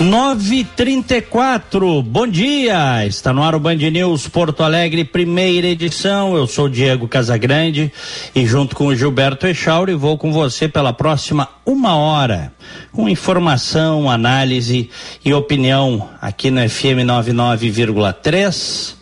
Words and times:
Nove 0.00 0.62
trinta 0.76 1.16
e 1.16 1.22
quatro, 1.22 2.02
bom 2.02 2.26
dia, 2.26 3.06
está 3.06 3.32
no 3.32 3.42
ar 3.42 3.54
o 3.54 3.58
Band 3.58 3.76
News 3.76 4.28
Porto 4.28 4.62
Alegre, 4.62 5.06
primeira 5.06 5.68
edição, 5.68 6.36
eu 6.36 6.46
sou 6.46 6.68
Diego 6.68 7.08
Casagrande 7.08 7.90
e 8.34 8.44
junto 8.44 8.76
com 8.76 8.88
o 8.88 8.94
Gilberto 8.94 9.46
Echauri 9.46 9.94
vou 9.94 10.18
com 10.18 10.30
você 10.30 10.68
pela 10.68 10.92
próxima 10.92 11.48
uma 11.64 11.96
hora, 11.96 12.52
com 12.92 13.08
informação, 13.08 14.10
análise 14.10 14.90
e 15.24 15.32
opinião 15.32 16.06
aqui 16.20 16.50
no 16.50 16.60
FM 16.68 17.06
99,3 17.06 18.95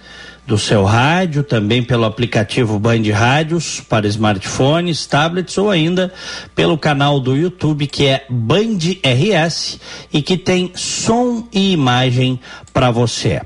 do 0.47 0.59
seu 0.59 0.85
rádio, 0.85 1.43
também 1.43 1.83
pelo 1.83 2.05
aplicativo 2.05 2.79
Band 2.79 3.03
Rádios 3.13 3.81
para 3.81 4.07
smartphones, 4.07 5.07
tablets 5.07 5.57
ou 5.57 5.71
ainda 5.71 6.13
pelo 6.55 6.77
canal 6.77 7.19
do 7.19 7.37
YouTube 7.37 7.87
que 7.87 8.07
é 8.07 8.27
Band 8.29 8.79
RS 9.03 9.81
e 10.13 10.21
que 10.21 10.37
tem 10.37 10.71
som 10.75 11.49
e 11.53 11.73
imagem 11.73 12.39
para 12.73 12.91
você. 12.91 13.41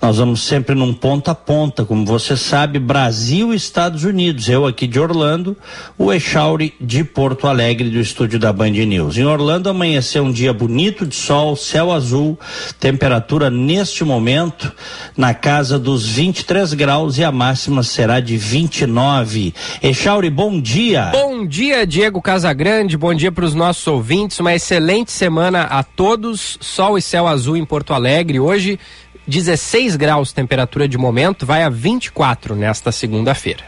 Nós 0.00 0.18
vamos 0.18 0.42
sempre 0.42 0.74
num 0.74 0.92
ponta 0.92 1.30
a 1.30 1.34
ponta, 1.34 1.84
como 1.84 2.04
você 2.04 2.36
sabe, 2.36 2.78
Brasil 2.78 3.52
e 3.52 3.56
Estados 3.56 4.04
Unidos. 4.04 4.48
Eu 4.48 4.66
aqui 4.66 4.86
de 4.86 5.00
Orlando, 5.00 5.56
o 5.98 6.12
Echauri 6.12 6.74
de 6.80 7.02
Porto 7.02 7.48
Alegre, 7.48 7.88
do 7.88 7.98
estúdio 7.98 8.38
da 8.38 8.52
Band 8.52 8.70
News. 8.70 9.16
Em 9.16 9.24
Orlando 9.24 9.68
amanheceu 9.68 10.22
um 10.22 10.30
dia 10.30 10.52
bonito 10.52 11.06
de 11.06 11.16
sol, 11.16 11.56
céu 11.56 11.90
azul, 11.90 12.38
temperatura 12.78 13.50
neste 13.50 14.04
momento 14.04 14.70
na 15.16 15.32
casa 15.32 15.78
dos 15.78 16.06
23 16.06 16.74
graus 16.74 17.16
e 17.18 17.24
a 17.24 17.32
máxima 17.32 17.82
será 17.82 18.20
de 18.20 18.36
29. 18.36 19.54
Echauri, 19.82 20.28
bom 20.28 20.60
dia. 20.60 21.06
Bom 21.10 21.46
dia, 21.46 21.86
Diego 21.86 22.20
Casagrande. 22.20 22.96
Bom 22.96 23.14
dia 23.14 23.32
para 23.32 23.44
os 23.44 23.54
nossos 23.54 23.86
ouvintes. 23.86 24.38
Uma 24.38 24.54
excelente 24.54 25.10
semana 25.10 25.62
a 25.62 25.82
todos. 25.82 26.58
Sol 26.60 26.98
e 26.98 27.02
céu 27.02 27.26
azul 27.26 27.56
em 27.56 27.64
Porto 27.64 27.94
Alegre. 27.94 28.38
Hoje 28.38 28.78
16 29.26 29.96
graus 29.96 30.32
temperatura 30.32 30.88
de 30.88 30.96
momento, 30.96 31.44
vai 31.44 31.62
a 31.62 31.68
24 31.68 32.54
nesta 32.54 32.92
segunda-feira. 32.92 33.64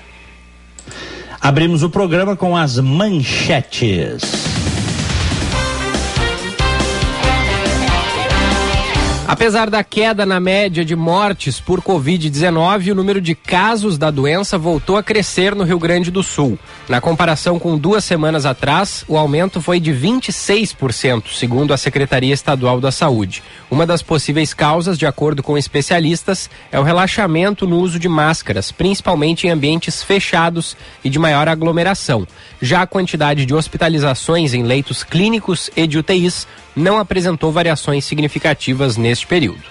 Abrimos 1.41 1.83
o 1.83 1.91
programa 1.91 2.37
com 2.37 2.56
as 2.56 2.78
manchetes. 2.78 4.67
Apesar 9.28 9.68
da 9.68 9.84
queda 9.84 10.24
na 10.24 10.40
média 10.40 10.82
de 10.82 10.96
mortes 10.96 11.60
por 11.60 11.82
Covid-19, 11.82 12.92
o 12.92 12.94
número 12.94 13.20
de 13.20 13.34
casos 13.34 13.98
da 13.98 14.10
doença 14.10 14.56
voltou 14.56 14.96
a 14.96 15.02
crescer 15.02 15.54
no 15.54 15.64
Rio 15.64 15.78
Grande 15.78 16.10
do 16.10 16.22
Sul. 16.22 16.58
Na 16.88 16.98
comparação 16.98 17.58
com 17.58 17.76
duas 17.76 18.06
semanas 18.06 18.46
atrás, 18.46 19.04
o 19.06 19.18
aumento 19.18 19.60
foi 19.60 19.78
de 19.80 19.92
26%, 19.92 21.34
segundo 21.34 21.74
a 21.74 21.76
Secretaria 21.76 22.32
Estadual 22.32 22.80
da 22.80 22.90
Saúde. 22.90 23.42
Uma 23.70 23.84
das 23.84 24.00
possíveis 24.00 24.54
causas, 24.54 24.96
de 24.96 25.04
acordo 25.04 25.42
com 25.42 25.58
especialistas, 25.58 26.48
é 26.72 26.80
o 26.80 26.82
relaxamento 26.82 27.66
no 27.66 27.80
uso 27.80 27.98
de 27.98 28.08
máscaras, 28.08 28.72
principalmente 28.72 29.46
em 29.46 29.50
ambientes 29.50 30.02
fechados 30.02 30.74
e 31.04 31.10
de 31.10 31.18
maior 31.18 31.48
aglomeração. 31.48 32.27
Já 32.62 32.80
a 32.80 32.86
quantidade 32.86 33.44
de 33.44 33.55
hospitalizações 33.55 34.55
em 34.55 34.62
leitos 34.62 35.05
clínicos 35.05 35.70
e 35.77 35.86
de 35.86 35.98
UTIs 35.98 36.46
não 36.74 36.98
apresentou 36.98 37.52
variações 37.52 38.05
significativas 38.05 38.96
neste 38.96 39.27
período. 39.27 39.62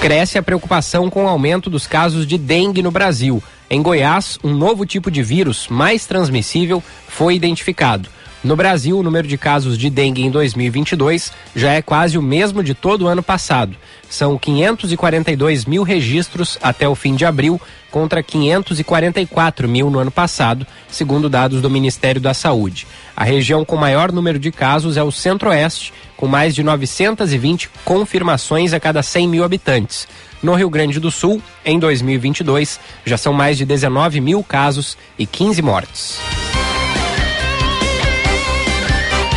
Cresce 0.00 0.38
a 0.38 0.42
preocupação 0.42 1.10
com 1.10 1.24
o 1.24 1.28
aumento 1.28 1.68
dos 1.68 1.86
casos 1.86 2.26
de 2.26 2.38
dengue 2.38 2.82
no 2.82 2.90
Brasil. 2.90 3.42
Em 3.68 3.82
Goiás, 3.82 4.38
um 4.42 4.54
novo 4.54 4.86
tipo 4.86 5.10
de 5.10 5.22
vírus 5.22 5.66
mais 5.68 6.06
transmissível 6.06 6.82
foi 7.08 7.34
identificado. 7.34 8.08
No 8.42 8.54
Brasil, 8.54 8.96
o 8.96 9.02
número 9.02 9.26
de 9.26 9.36
casos 9.36 9.76
de 9.76 9.90
dengue 9.90 10.22
em 10.22 10.30
2022 10.30 11.32
já 11.56 11.72
é 11.72 11.82
quase 11.82 12.16
o 12.16 12.22
mesmo 12.22 12.62
de 12.62 12.72
todo 12.72 13.02
o 13.02 13.08
ano 13.08 13.22
passado. 13.22 13.76
São 14.08 14.38
542 14.38 15.64
mil 15.64 15.82
registros 15.82 16.56
até 16.62 16.88
o 16.88 16.94
fim 16.94 17.16
de 17.16 17.24
abril, 17.24 17.60
contra 17.90 18.22
544 18.22 19.68
mil 19.68 19.90
no 19.90 19.98
ano 19.98 20.10
passado, 20.10 20.66
segundo 20.88 21.28
dados 21.28 21.60
do 21.60 21.68
Ministério 21.68 22.20
da 22.20 22.32
Saúde. 22.32 22.86
A 23.16 23.24
região 23.24 23.64
com 23.64 23.76
maior 23.76 24.12
número 24.12 24.38
de 24.38 24.52
casos 24.52 24.96
é 24.96 25.02
o 25.02 25.10
Centro-Oeste, 25.10 25.92
com 26.16 26.28
mais 26.28 26.54
de 26.54 26.62
920 26.62 27.70
confirmações 27.84 28.72
a 28.72 28.78
cada 28.78 29.02
100 29.02 29.28
mil 29.28 29.44
habitantes. 29.44 30.06
No 30.40 30.54
Rio 30.54 30.70
Grande 30.70 31.00
do 31.00 31.10
Sul, 31.10 31.42
em 31.64 31.78
2022, 31.78 32.78
já 33.04 33.16
são 33.16 33.32
mais 33.32 33.58
de 33.58 33.64
19 33.64 34.20
mil 34.20 34.44
casos 34.44 34.96
e 35.18 35.26
15 35.26 35.60
mortes. 35.60 36.18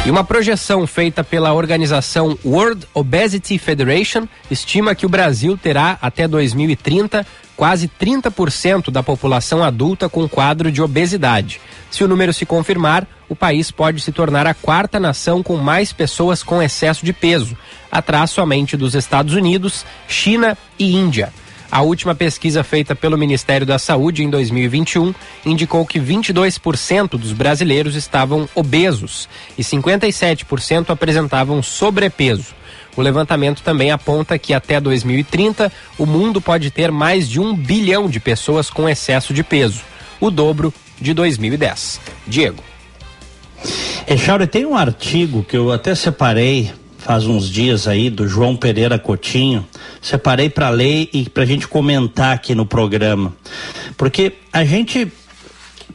E 0.04 0.10
uma 0.10 0.24
projeção 0.24 0.88
feita 0.88 1.24
pela 1.24 1.54
organização 1.54 2.36
World 2.44 2.88
Obesity 2.92 3.60
Federation 3.60 4.28
estima 4.50 4.96
que 4.96 5.06
o 5.06 5.10
Brasil 5.10 5.56
terá 5.56 6.00
até 6.02 6.28
2030 6.28 7.24
quase 7.56 7.88
30% 7.88 8.90
da 8.90 9.04
população 9.04 9.64
adulta 9.64 10.10
com 10.10 10.28
quadro 10.28 10.72
de 10.72 10.82
obesidade. 10.82 11.62
Se 11.92 12.04
o 12.04 12.08
número 12.08 12.34
se 12.34 12.48
confirmar, 12.48 13.08
o 13.30 13.36
país 13.36 13.70
pode 13.70 14.02
se 14.02 14.12
tornar 14.12 14.48
a 14.48 14.56
quarta 14.56 15.00
nação 15.00 15.44
com 15.44 15.56
mais 15.58 15.94
pessoas 15.94 16.42
com 16.42 16.64
excesso 16.64 17.06
de 17.06 17.14
peso, 17.14 17.56
atrás 17.92 18.32
somente 18.32 18.76
dos 18.76 18.96
Estados 18.96 19.36
Unidos, 19.36 19.86
China 20.08 20.58
e 20.80 20.96
Índia. 20.96 21.32
A 21.72 21.82
última 21.82 22.14
pesquisa 22.14 22.66
feita 22.66 22.94
pelo 22.94 23.18
Ministério 23.18 23.66
da 23.66 23.80
Saúde 23.80 24.24
em 24.24 24.30
2021 24.30 25.16
indicou 25.46 25.86
que 25.86 26.02
22% 26.02 27.12
dos 27.12 27.32
brasileiros 27.32 27.96
estavam 27.96 28.50
obesos 28.54 29.30
e 29.58 29.64
57% 29.64 30.90
apresentavam 30.90 31.64
sobrepeso. 31.64 32.54
O 32.98 33.02
levantamento 33.02 33.62
também 33.62 33.90
aponta 33.90 34.38
que 34.38 34.54
até 34.54 34.82
2030 34.82 35.72
o 35.98 36.06
mundo 36.06 36.42
pode 36.42 36.70
ter 36.72 36.92
mais 36.92 37.30
de 37.30 37.40
um 37.40 37.56
bilhão 37.56 38.10
de 38.10 38.20
pessoas 38.20 38.70
com 38.70 38.90
excesso 38.90 39.34
de 39.34 39.42
peso, 39.42 39.82
o 40.20 40.30
dobro 40.30 40.74
de 41.00 41.14
2010. 41.14 42.02
Diego. 42.28 42.62
Echauri, 44.06 44.46
tem 44.46 44.66
um 44.66 44.76
artigo 44.76 45.42
que 45.42 45.56
eu 45.56 45.72
até 45.72 45.96
separei 45.96 46.74
faz 47.12 47.28
uns 47.28 47.50
dias 47.50 47.90
aí 47.90 48.10
do 48.10 48.26
João 48.26 48.56
Pereira 48.56 48.98
Cotinho. 48.98 49.68
Separei 50.02 50.50
para 50.50 50.70
ler 50.70 51.10
e 51.12 51.30
para 51.30 51.44
a 51.44 51.46
gente 51.46 51.68
comentar 51.68 52.34
aqui 52.34 52.56
no 52.56 52.66
programa, 52.66 53.36
porque 53.98 54.36
a 54.54 54.64
gente 54.64 55.12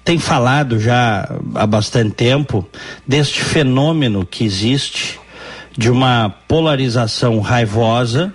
tem 0.04 0.18
falado 0.18 0.78
já 0.78 1.26
há 1.54 1.66
bastante 1.66 2.10
tempo 2.10 2.68
deste 3.06 3.40
fenômeno 3.40 4.26
que 4.26 4.44
existe 4.44 5.18
de 5.74 5.90
uma 5.90 6.28
polarização 6.46 7.40
raivosa 7.40 8.30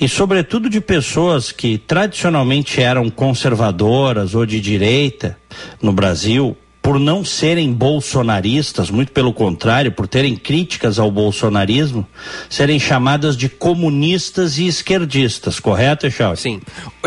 e 0.00 0.08
sobretudo 0.08 0.70
de 0.70 0.80
pessoas 0.80 1.50
que 1.50 1.78
tradicionalmente 1.78 2.80
eram 2.80 3.10
conservadoras 3.10 4.36
ou 4.36 4.46
de 4.46 4.60
direita 4.60 5.36
no 5.82 5.92
Brasil 5.92 6.56
por 6.84 7.00
não 7.00 7.24
serem 7.24 7.72
bolsonaristas, 7.72 8.90
muito 8.90 9.10
pelo 9.10 9.32
contrário, 9.32 9.90
por 9.90 10.06
terem 10.06 10.36
críticas 10.36 10.98
ao 10.98 11.10
bolsonarismo, 11.10 12.06
serem 12.50 12.78
chamadas 12.78 13.38
de 13.38 13.48
comunistas 13.48 14.58
e 14.58 14.66
esquerdistas, 14.66 15.58
correto, 15.58 16.06
Echau? 16.06 16.36
Sim. 16.36 16.60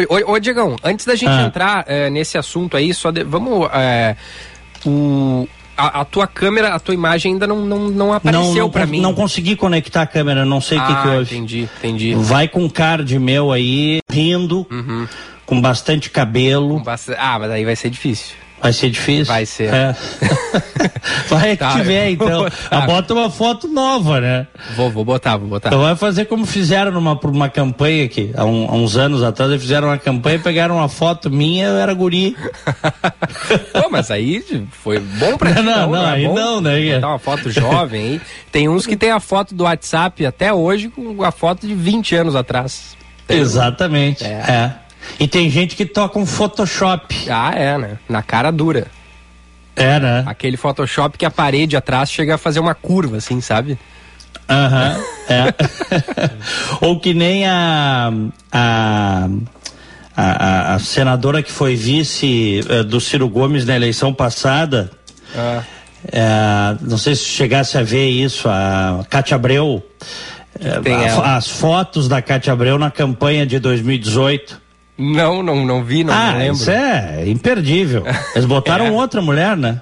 Ô, 0.10 0.31
ô, 0.34 0.40
Diegão, 0.40 0.75
antes 0.84 1.06
da 1.06 1.13
gente 1.13 1.30
ah. 1.30 1.44
entrar 1.44 1.86
é, 1.88 2.10
nesse 2.10 2.40
assunto 2.40 2.75
aí, 2.75 2.92
só 2.92 3.12
de, 3.12 3.24
vamos. 3.24 3.69
É, 3.72 4.16
o, 4.84 5.48
a, 5.78 6.01
a, 6.01 6.06
tua 6.06 6.25
câmera, 6.25 6.74
a 6.74 6.80
tua 6.80 6.96
imagem 6.96 7.34
ainda 7.34 7.46
não, 7.46 7.63
não, 7.63 7.88
não 7.88 8.13
apareceu 8.13 8.68
para 8.72 8.88
mim. 8.88 9.00
Não 9.00 9.13
consegui 9.13 9.56
conectar 9.56 10.01
a 10.01 10.07
câmera, 10.07 10.44
não 10.44 10.60
sei 10.60 10.80
o 10.80 10.81
ah, 10.81 10.88
que, 10.88 11.01
que 11.04 11.07
houve. 11.07 11.36
Entendi, 11.36 11.69
entendi. 11.78 12.16
Vai 12.16 12.48
com 12.48 12.68
card 12.68 13.19
meu 13.19 13.51
aí, 13.51 14.00
rindo, 14.10 14.66
uhum. 14.72 15.07
com 15.46 15.62
bastante 15.62 16.10
cabelo. 16.10 16.81
Com 16.81 16.90
Ah, 17.16 17.38
mas 17.38 17.51
aí 17.51 17.63
vai 17.63 17.75
ser 17.75 17.92
difícil. 17.92 18.47
Vai 18.59 18.74
ser 18.74 18.89
difícil? 18.89 19.25
Vai 19.25 19.45
ser. 19.45 19.71
É. 19.74 19.95
vai 21.30 21.51
que 21.51 21.57
tá, 21.57 21.74
tiver, 21.74 22.09
então. 22.09 22.48
Ah, 22.71 22.81
bota 22.81 23.13
uma 23.13 23.30
foto 23.30 23.68
nova, 23.68 24.19
né? 24.19 24.48
Vou, 24.75 24.89
vou 24.89 25.06
botar, 25.06 25.38
vou 25.38 25.48
botar. 25.48 25.69
Então 25.69 25.81
vai 25.81 25.95
fazer 25.95 26.25
como 26.25 26.45
fizeram 26.45 26.92
numa 26.92 27.19
uma 27.24 27.50
campanha 27.50 28.06
aqui, 28.06 28.31
há, 28.36 28.45
um, 28.45 28.65
há 28.65 28.74
uns 28.74 28.98
anos 28.98 29.21
atrás, 29.21 29.51
eles 29.51 29.62
fizeram 29.62 29.89
uma 29.89 29.98
campanha, 29.98 30.39
pegaram 30.39 30.77
uma 30.77 30.89
foto 30.89 31.30
minha, 31.30 31.68
eu 31.68 31.77
era 31.77 31.94
guri. 31.94 32.36
Pô, 33.74 33.89
mas 33.92 34.09
aí 34.09 34.44
foi 34.71 35.00
bom 35.00 35.38
pra 35.38 35.53
não, 35.53 35.63
não, 35.63 35.74
não, 35.81 35.92
não, 35.92 36.07
é 36.07 36.13
aí 36.13 36.27
bom? 36.27 36.36
não, 36.36 36.62
né? 36.62 36.95
Botar 36.95 37.07
uma 37.10 37.19
foto 37.19 37.51
jovem 37.51 38.01
aí. 38.01 38.21
Tem 38.51 38.68
uns 38.68 38.88
que 38.88 38.98
tem 38.98 39.12
a 39.12 39.19
foto 39.19 39.53
do 39.53 39.65
WhatsApp 39.65 40.25
até 40.25 40.51
hoje 40.51 40.89
com 40.89 41.24
a 41.24 41.31
foto 41.31 41.68
de 41.68 41.75
20 41.75 42.15
anos 42.15 42.36
atrás. 42.36 42.98
Tem 43.27 43.39
Exatamente. 43.39 44.24
é. 44.24 44.30
é. 44.30 44.87
E 45.20 45.28
tem 45.28 45.50
gente 45.50 45.76
que 45.76 45.86
toca 45.86 46.20
um 46.20 46.26
Photoshop. 46.26 47.30
Ah, 47.30 47.52
é, 47.56 47.78
né? 47.78 47.98
Na 48.08 48.22
cara 48.22 48.52
dura. 48.52 48.88
É, 49.76 50.00
né? 50.00 50.24
Aquele 50.26 50.58
Photoshop 50.58 51.18
que 51.18 51.26
a 51.26 51.32
parede 51.32 51.78
atrás 51.78 52.12
chega 52.12 52.36
a 52.36 52.38
fazer 52.38 52.60
uma 52.60 52.74
curva, 52.74 53.18
assim, 53.18 53.40
sabe? 53.42 53.78
Aham, 54.50 55.00
é. 55.30 55.54
Ou 56.82 57.00
que 57.00 57.14
nem 57.14 57.46
a, 57.46 58.12
a, 58.52 59.30
a, 60.16 60.74
a 60.76 60.80
senadora 60.80 61.44
que 61.44 61.52
foi 61.52 61.76
vice 61.76 62.62
uh, 62.70 62.84
do 62.84 63.00
Ciro 63.00 63.30
Gomes 63.30 63.66
na 63.66 63.76
eleição 63.76 64.14
passada. 64.14 64.90
Ah. 65.36 65.64
É, 66.12 66.78
não 66.82 66.98
sei 66.98 67.16
se 67.16 67.26
chegasse 67.26 67.78
a 67.78 67.84
ver 67.84 68.08
isso, 68.08 68.48
a 68.48 69.06
Cátia 69.10 69.36
Abreu. 69.36 69.86
É, 70.60 71.10
a, 71.10 71.36
as 71.36 71.50
fotos 71.50 72.08
da 72.08 72.22
Cátia 72.22 72.54
Abreu 72.54 72.80
na 72.80 72.90
campanha 72.90 73.46
de 73.46 73.60
2018. 73.60 74.67
Não, 74.98 75.44
não, 75.44 75.66
não 75.66 75.84
vi, 75.84 76.04
não 76.04 76.14
ah, 76.14 76.34
lembro. 76.34 76.56
Isso 76.56 76.72
é 76.72 77.24
imperdível. 77.28 78.04
Eles 78.34 78.46
botaram 78.46 78.88
é. 78.88 78.92
outra 78.92 79.22
mulher, 79.22 79.56
né? 79.56 79.82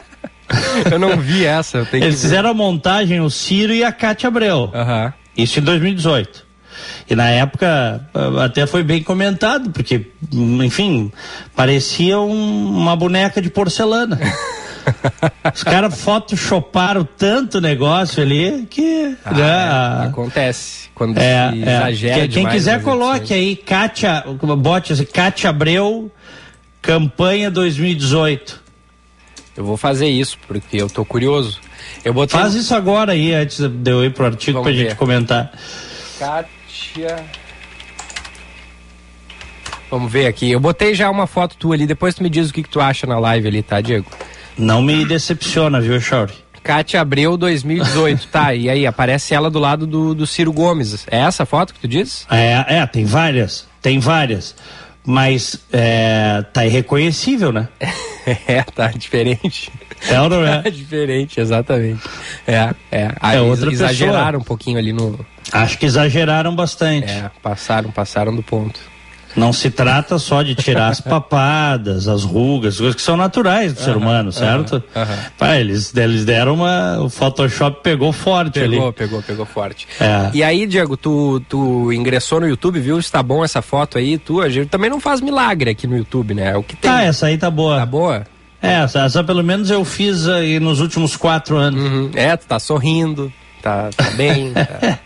eu 0.90 0.98
não 0.98 1.18
vi 1.18 1.44
essa. 1.44 1.86
Eles 1.92 2.22
fizeram 2.22 2.50
a 2.50 2.54
montagem, 2.54 3.20
o 3.20 3.28
Ciro 3.28 3.72
e 3.72 3.84
a 3.84 3.92
Cátia 3.92 4.28
Abreu. 4.28 4.72
Uhum. 4.72 5.12
Isso 5.36 5.60
em 5.60 5.62
2018. 5.62 6.44
E 7.08 7.14
na 7.14 7.28
época 7.28 8.08
até 8.42 8.66
foi 8.66 8.82
bem 8.82 9.02
comentado, 9.02 9.70
porque, 9.70 10.06
enfim, 10.32 11.12
parecia 11.54 12.18
um, 12.18 12.78
uma 12.78 12.96
boneca 12.96 13.40
de 13.42 13.50
porcelana. 13.50 14.18
Os 15.54 15.62
caras 15.62 16.00
photoshoparam 16.00 17.04
tanto 17.04 17.60
negócio 17.60 18.22
ali 18.22 18.66
que. 18.68 19.16
Ah, 19.24 19.32
né, 19.32 20.04
é, 20.04 20.06
acontece. 20.08 20.88
Quando 20.94 21.18
é, 21.18 21.50
se 21.50 21.58
é. 21.58 21.76
exagera. 21.76 22.28
Quem 22.28 22.46
quiser, 22.48 22.82
coloque 22.82 23.34
aí, 23.34 23.56
Kátia, 23.56 24.24
bote 24.58 24.92
assim, 24.92 25.04
Kátia 25.04 25.50
Abreu, 25.50 26.10
campanha 26.80 27.50
2018. 27.50 28.62
Eu 29.56 29.64
vou 29.64 29.76
fazer 29.76 30.08
isso, 30.08 30.38
porque 30.46 30.76
eu 30.76 30.88
tô 30.88 31.04
curioso. 31.04 31.60
Eu 32.04 32.12
botei... 32.12 32.38
Faz 32.38 32.54
isso 32.54 32.74
agora 32.74 33.12
aí, 33.12 33.32
antes 33.32 33.60
de 33.60 33.90
eu 33.90 34.04
ir 34.04 34.12
pro 34.12 34.26
artigo 34.26 34.58
Vamos 34.58 34.72
pra 34.72 34.82
ver. 34.82 34.88
gente 34.88 34.98
comentar. 34.98 35.52
Kátia. 36.18 37.24
Vamos 39.90 40.10
ver 40.10 40.26
aqui. 40.26 40.50
Eu 40.50 40.58
botei 40.58 40.92
já 40.94 41.08
uma 41.08 41.26
foto 41.26 41.56
tua 41.56 41.74
ali, 41.76 41.86
depois 41.86 42.16
tu 42.16 42.22
me 42.22 42.28
diz 42.28 42.50
o 42.50 42.52
que, 42.52 42.64
que 42.64 42.68
tu 42.68 42.80
acha 42.80 43.06
na 43.06 43.18
live 43.18 43.46
ali, 43.46 43.62
tá, 43.62 43.80
Diego? 43.80 44.06
Não 44.56 44.82
me 44.82 45.04
decepciona, 45.04 45.80
viu, 45.80 46.00
Chauri? 46.00 46.32
Cátia 46.62 47.00
Abreu 47.00 47.36
2018, 47.36 48.28
tá? 48.32 48.54
E 48.54 48.70
aí, 48.70 48.86
aparece 48.86 49.34
ela 49.34 49.50
do 49.50 49.58
lado 49.58 49.86
do, 49.86 50.14
do 50.14 50.26
Ciro 50.26 50.52
Gomes. 50.52 51.06
É 51.10 51.18
essa 51.18 51.44
foto 51.44 51.74
que 51.74 51.80
tu 51.80 51.88
diz? 51.88 52.26
É, 52.30 52.64
é, 52.78 52.86
tem 52.86 53.04
várias. 53.04 53.66
Tem 53.82 53.98
várias. 53.98 54.54
Mas 55.06 55.60
é, 55.70 56.42
tá 56.52 56.64
irreconhecível, 56.64 57.52
né? 57.52 57.68
é, 58.48 58.62
tá 58.62 58.88
diferente. 58.88 59.70
É 60.08 60.18
ou 60.20 60.30
não 60.30 60.44
é? 60.46 60.62
Tá 60.62 60.70
diferente, 60.70 61.38
exatamente. 61.38 62.00
É, 62.46 62.74
é. 62.90 63.14
Aí 63.20 63.36
é 63.36 63.40
outra 63.42 63.70
exageraram 63.70 64.16
pessoa. 64.16 64.38
um 64.38 64.44
pouquinho 64.44 64.78
ali 64.78 64.94
no. 64.94 65.24
Acho 65.52 65.78
que 65.78 65.84
exageraram 65.84 66.56
bastante. 66.56 67.10
É, 67.10 67.30
passaram, 67.42 67.90
passaram 67.90 68.34
do 68.34 68.42
ponto. 68.42 68.80
Não 69.36 69.52
se 69.52 69.70
trata 69.70 70.18
só 70.18 70.42
de 70.42 70.54
tirar 70.54 70.88
as 70.88 71.00
papadas, 71.00 72.06
as 72.06 72.22
rugas, 72.22 72.78
coisas 72.78 72.94
que 72.94 73.02
são 73.02 73.16
naturais 73.16 73.72
do 73.72 73.78
uh 73.78 73.80
-huh, 73.80 73.84
ser 73.84 73.96
humano, 73.96 74.32
certo? 74.32 74.76
Uh 74.76 75.00
-huh, 75.00 75.02
uh. 75.02 75.32
Pá, 75.36 75.56
eles, 75.56 75.94
eles 75.96 76.24
deram 76.24 76.54
uma. 76.54 77.00
O 77.00 77.08
Photoshop 77.08 77.82
pegou 77.82 78.12
forte 78.12 78.60
pegou, 78.60 78.66
ali. 78.66 78.76
Pegou, 78.76 78.92
pegou, 78.92 79.22
pegou 79.22 79.46
forte. 79.46 79.88
É. 80.00 80.30
E 80.32 80.42
aí, 80.42 80.66
Diego, 80.66 80.96
tu, 80.96 81.40
tu 81.48 81.92
ingressou 81.92 82.40
no 82.40 82.48
YouTube, 82.48 82.80
viu? 82.80 82.98
Está 82.98 83.22
bom 83.22 83.44
essa 83.44 83.60
foto 83.60 83.98
aí? 83.98 84.18
Tu, 84.18 84.40
a 84.40 84.48
gente 84.48 84.68
também 84.68 84.88
não 84.88 85.00
faz 85.00 85.20
milagre 85.20 85.70
aqui 85.70 85.86
no 85.86 85.96
YouTube, 85.96 86.34
né? 86.34 86.52
É 86.52 86.56
o 86.56 86.62
que 86.62 86.76
tem. 86.76 86.90
Ah, 86.90 87.02
essa 87.02 87.26
aí 87.26 87.36
tá 87.36 87.50
boa. 87.50 87.78
Tá 87.78 87.86
boa? 87.86 88.26
É, 88.62 88.82
essa, 88.82 89.00
essa 89.04 89.22
pelo 89.22 89.42
menos 89.42 89.70
eu 89.70 89.84
fiz 89.84 90.26
aí 90.26 90.58
nos 90.58 90.80
últimos 90.80 91.16
quatro 91.16 91.56
anos. 91.56 91.82
Uhum. 91.82 92.10
É, 92.14 92.34
tu 92.34 92.46
tá 92.46 92.58
sorrindo, 92.58 93.30
tá, 93.60 93.90
tá 93.94 94.10
bem. 94.12 94.52
tá... 94.56 94.98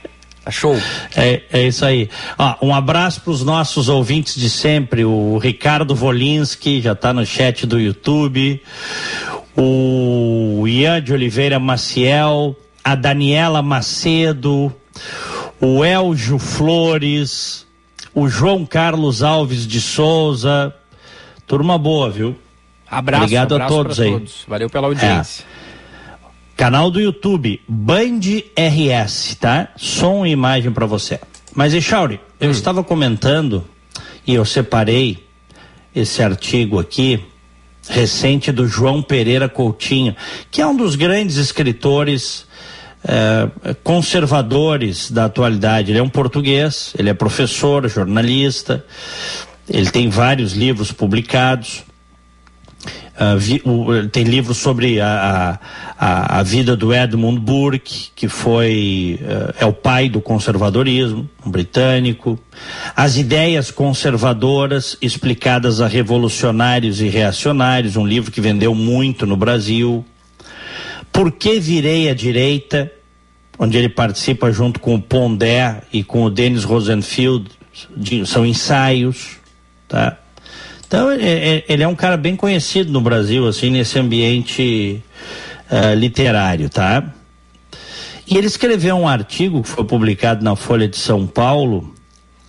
Tá 0.48 0.52
show. 0.52 0.80
É, 1.14 1.42
é 1.52 1.66
isso 1.66 1.84
aí. 1.84 2.08
Ó, 2.38 2.54
um 2.62 2.74
abraço 2.74 3.20
para 3.20 3.32
os 3.32 3.44
nossos 3.44 3.90
ouvintes 3.90 4.34
de 4.34 4.48
sempre. 4.48 5.04
O 5.04 5.36
Ricardo 5.36 5.94
Volinski 5.94 6.80
já 6.80 6.92
está 6.92 7.12
no 7.12 7.26
chat 7.26 7.66
do 7.66 7.78
YouTube. 7.78 8.62
O 9.54 10.66
Ian 10.66 11.02
de 11.02 11.12
Oliveira 11.12 11.58
Maciel. 11.58 12.56
A 12.82 12.94
Daniela 12.94 13.60
Macedo. 13.60 14.72
O 15.60 15.84
Eljo 15.84 16.38
Flores. 16.38 17.66
O 18.14 18.26
João 18.26 18.64
Carlos 18.64 19.22
Alves 19.22 19.66
de 19.66 19.82
Souza. 19.82 20.74
Turma 21.46 21.76
boa, 21.76 22.08
viu? 22.08 22.34
Abraço, 22.90 23.24
Obrigado 23.24 23.54
abraço 23.54 23.74
a 23.74 23.76
todos 23.76 24.00
aí. 24.00 24.12
Todos. 24.12 24.44
Valeu 24.48 24.70
pela 24.70 24.86
audiência. 24.86 25.44
É. 25.44 25.67
Canal 26.58 26.90
do 26.90 27.00
YouTube, 27.00 27.60
Band 27.68 28.18
RS, 28.56 29.36
tá? 29.36 29.68
Som 29.76 30.26
e 30.26 30.30
imagem 30.30 30.72
para 30.72 30.86
você. 30.86 31.20
Mas, 31.54 31.72
Echauri, 31.72 32.18
eu 32.40 32.48
hum. 32.48 32.50
estava 32.50 32.82
comentando 32.82 33.64
e 34.26 34.34
eu 34.34 34.44
separei 34.44 35.24
esse 35.94 36.20
artigo 36.20 36.80
aqui, 36.80 37.24
recente, 37.88 38.50
do 38.50 38.66
João 38.66 39.00
Pereira 39.00 39.48
Coutinho, 39.48 40.16
que 40.50 40.60
é 40.60 40.66
um 40.66 40.74
dos 40.74 40.96
grandes 40.96 41.36
escritores 41.36 42.44
eh, 43.04 43.48
conservadores 43.84 45.12
da 45.12 45.26
atualidade. 45.26 45.92
Ele 45.92 46.00
é 46.00 46.02
um 46.02 46.08
português, 46.08 46.92
ele 46.98 47.08
é 47.08 47.14
professor, 47.14 47.88
jornalista, 47.88 48.84
ele 49.70 49.88
tem 49.92 50.10
vários 50.10 50.54
livros 50.54 50.90
publicados. 50.90 51.84
Vi, 53.36 53.60
tem 54.12 54.22
livros 54.22 54.58
sobre 54.58 55.00
a, 55.00 55.58
a, 55.98 56.38
a, 56.38 56.42
vida 56.44 56.76
do 56.76 56.94
Edmund 56.94 57.40
Burke, 57.40 58.10
que 58.14 58.28
foi 58.28 59.18
uh, 59.22 59.54
é 59.58 59.66
o 59.66 59.72
pai 59.72 60.08
do 60.08 60.20
conservadorismo 60.20 61.28
um 61.44 61.50
britânico, 61.50 62.38
as 62.94 63.16
ideias 63.16 63.72
conservadoras 63.72 64.96
explicadas 65.02 65.80
a 65.80 65.88
revolucionários 65.88 67.00
e 67.00 67.08
reacionários, 67.08 67.96
um 67.96 68.06
livro 68.06 68.30
que 68.30 68.40
vendeu 68.40 68.74
muito 68.74 69.26
no 69.26 69.36
Brasil. 69.36 70.04
Por 71.12 71.32
que 71.32 71.58
virei 71.58 72.08
à 72.08 72.14
direita, 72.14 72.92
onde 73.58 73.76
ele 73.76 73.88
participa 73.88 74.52
junto 74.52 74.78
com 74.78 74.94
o 74.94 75.02
Pondé 75.02 75.82
e 75.92 76.04
com 76.04 76.22
o 76.22 76.30
Dennis 76.30 76.62
Rosenfield, 76.62 77.50
de, 77.96 78.24
são 78.26 78.46
ensaios, 78.46 79.38
tá? 79.88 80.18
Então, 80.88 81.10
é, 81.10 81.16
é, 81.16 81.64
ele 81.68 81.82
é 81.82 81.86
um 81.86 81.94
cara 81.94 82.16
bem 82.16 82.34
conhecido 82.34 82.90
no 82.90 83.02
Brasil, 83.02 83.46
assim, 83.46 83.68
nesse 83.68 83.98
ambiente 83.98 85.02
uh, 85.70 85.94
literário, 85.94 86.70
tá? 86.70 87.04
E 88.26 88.38
ele 88.38 88.46
escreveu 88.46 88.96
um 88.96 89.06
artigo 89.06 89.62
que 89.62 89.68
foi 89.68 89.84
publicado 89.84 90.42
na 90.42 90.56
Folha 90.56 90.88
de 90.88 90.96
São 90.96 91.26
Paulo, 91.26 91.94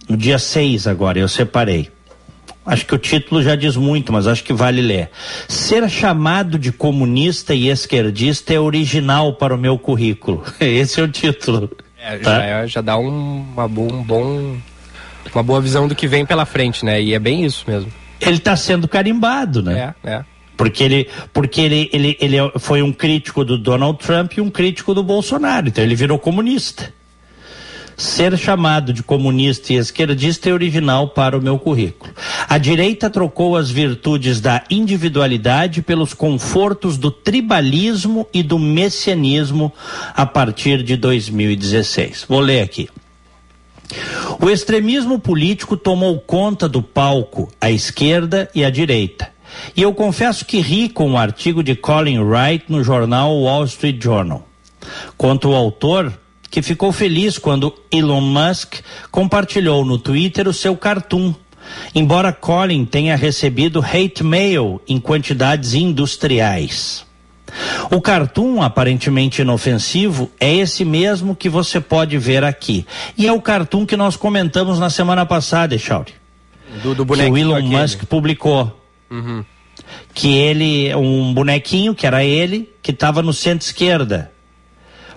no 0.08 0.16
dia 0.16 0.40
6 0.40 0.88
agora, 0.88 1.20
eu 1.20 1.28
separei. 1.28 1.90
Acho 2.66 2.86
que 2.86 2.96
o 2.96 2.98
título 2.98 3.44
já 3.44 3.58
diz 3.58 3.76
muito, 3.76 4.14
mas 4.14 4.26
acho 4.26 4.44
que 4.44 4.54
vale 4.54 4.82
ler. 4.82 5.10
Ser 5.50 5.90
chamado 5.90 6.58
de 6.58 6.72
comunista 6.72 7.54
e 7.54 7.68
esquerdista 7.68 8.54
é 8.54 8.60
original 8.60 9.34
para 9.34 9.54
o 9.54 9.58
meu 9.58 9.78
currículo. 9.78 10.46
Esse 10.62 11.02
é 11.02 11.04
o 11.04 11.10
título. 11.10 11.70
É, 12.02 12.18
tá? 12.20 12.36
já, 12.36 12.46
é, 12.46 12.68
já, 12.68 12.82
dá 12.82 12.98
um, 12.98 13.46
uma, 13.54 13.66
um 13.66 14.04
bom, 14.04 14.56
uma 15.34 15.44
boa 15.44 15.60
visão 15.60 15.90
do 15.90 15.96
que 15.96 16.08
vem 16.08 16.26
pela 16.26 16.46
frente, 16.46 16.86
né? 16.86 17.02
E 17.02 17.14
é 17.14 17.20
bem 17.20 17.44
isso 17.44 17.66
mesmo 17.68 17.92
ele 18.22 18.38
está 18.38 18.56
sendo 18.56 18.88
carimbado, 18.88 19.62
né? 19.62 19.94
É, 20.04 20.10
é. 20.10 20.26
Porque, 20.58 20.84
ele, 20.84 21.08
porque 21.34 21.62
ele, 21.62 21.90
ele, 21.94 22.18
ele 22.20 22.38
foi 22.60 22.82
um 22.82 22.92
crítico 22.92 23.46
do 23.46 23.58
Donald 23.58 23.98
Trump 24.00 24.34
e 24.34 24.42
um 24.42 24.50
crítico 24.50 24.94
do 24.94 25.02
Bolsonaro, 25.02 25.70
então 25.70 25.84
ele 25.84 25.96
virou 25.96 26.20
comunista. 26.20 26.94
Ser 27.96 28.38
chamado 28.38 28.94
de 28.94 29.04
comunista 29.04 29.74
e 29.74 29.76
esquerdista 29.76 30.50
é 30.50 30.54
original 30.54 31.10
para 31.10 31.38
o 31.38 31.42
meu 31.42 31.60
currículo. 31.60 32.14
A 32.48 32.58
direita 32.58 33.10
trocou 33.10 33.58
as 33.58 33.70
virtudes 33.70 34.40
da 34.40 34.64
individualidade 34.70 35.82
pelos 35.82 36.14
confortos 36.14 36.98
do 36.98 37.12
tribalismo 37.12 38.26
e 38.34 38.42
do 38.42 38.58
messianismo 38.58 39.74
a 40.16 40.26
partir 40.26 40.82
de 40.82 40.96
2016. 40.96 42.26
Vou 42.28 42.40
ler 42.40 42.62
aqui. 42.62 42.88
O 44.40 44.50
extremismo 44.50 45.20
político 45.20 45.76
tomou 45.76 46.20
conta 46.20 46.68
do 46.68 46.82
palco 46.82 47.52
à 47.60 47.72
esquerda 47.72 48.50
e 48.54 48.64
à 48.64 48.70
direita. 48.70 49.30
E 49.76 49.82
eu 49.82 49.94
confesso 49.94 50.46
que 50.46 50.60
ri 50.60 50.90
com 50.90 51.10
o 51.10 51.12
um 51.12 51.18
artigo 51.18 51.64
de 51.64 51.76
Colin 51.76 52.20
Wright 52.20 52.66
no 52.70 52.84
jornal 52.84 53.36
Wall 53.36 53.66
Street 53.66 54.02
Journal. 54.02 54.48
Quanto 55.18 55.50
ao 55.50 55.56
autor, 55.56 56.14
que 56.50 56.62
ficou 56.62 56.92
feliz 56.92 57.38
quando 57.38 57.74
Elon 57.92 58.22
Musk 58.22 58.76
compartilhou 59.12 59.86
no 59.86 59.98
Twitter 59.98 60.48
o 60.48 60.54
seu 60.54 60.76
cartoon. 60.76 61.34
Embora 61.94 62.34
Colin 62.34 62.86
tenha 62.86 63.16
recebido 63.16 63.84
hate 63.84 64.24
mail 64.24 64.82
em 64.88 65.00
quantidades 65.00 65.74
industriais. 65.74 67.06
O 67.92 68.02
cartoon, 68.02 68.62
aparentemente 68.62 69.42
inofensivo, 69.42 70.32
é 70.40 70.54
esse 70.54 70.86
mesmo 70.86 71.36
que 71.36 71.50
você 71.50 71.80
pode 71.80 72.18
ver 72.18 72.44
aqui. 72.44 72.86
E 73.18 73.28
é 73.28 73.32
o 73.32 73.42
cartoon 73.42 73.86
que 73.86 73.98
nós 73.98 74.16
comentamos 74.16 74.80
na 74.80 74.90
semana 74.90 75.26
passada, 75.26 75.76
Echauri. 75.76 76.14
Do, 76.84 76.94
do 76.94 77.06
que 77.06 77.22
o 77.22 77.38
Elon 77.38 77.56
aquele. 77.56 77.78
Musk 77.78 78.04
publicou. 78.06 78.76
Uhum. 79.10 79.44
que 80.14 80.38
ele, 80.38 80.94
um 80.94 81.34
bonequinho, 81.34 81.96
que 81.96 82.06
era 82.06 82.24
ele, 82.24 82.72
que 82.82 82.92
estava 82.92 83.24
no 83.24 83.34
centro-esquerda. 83.34 84.32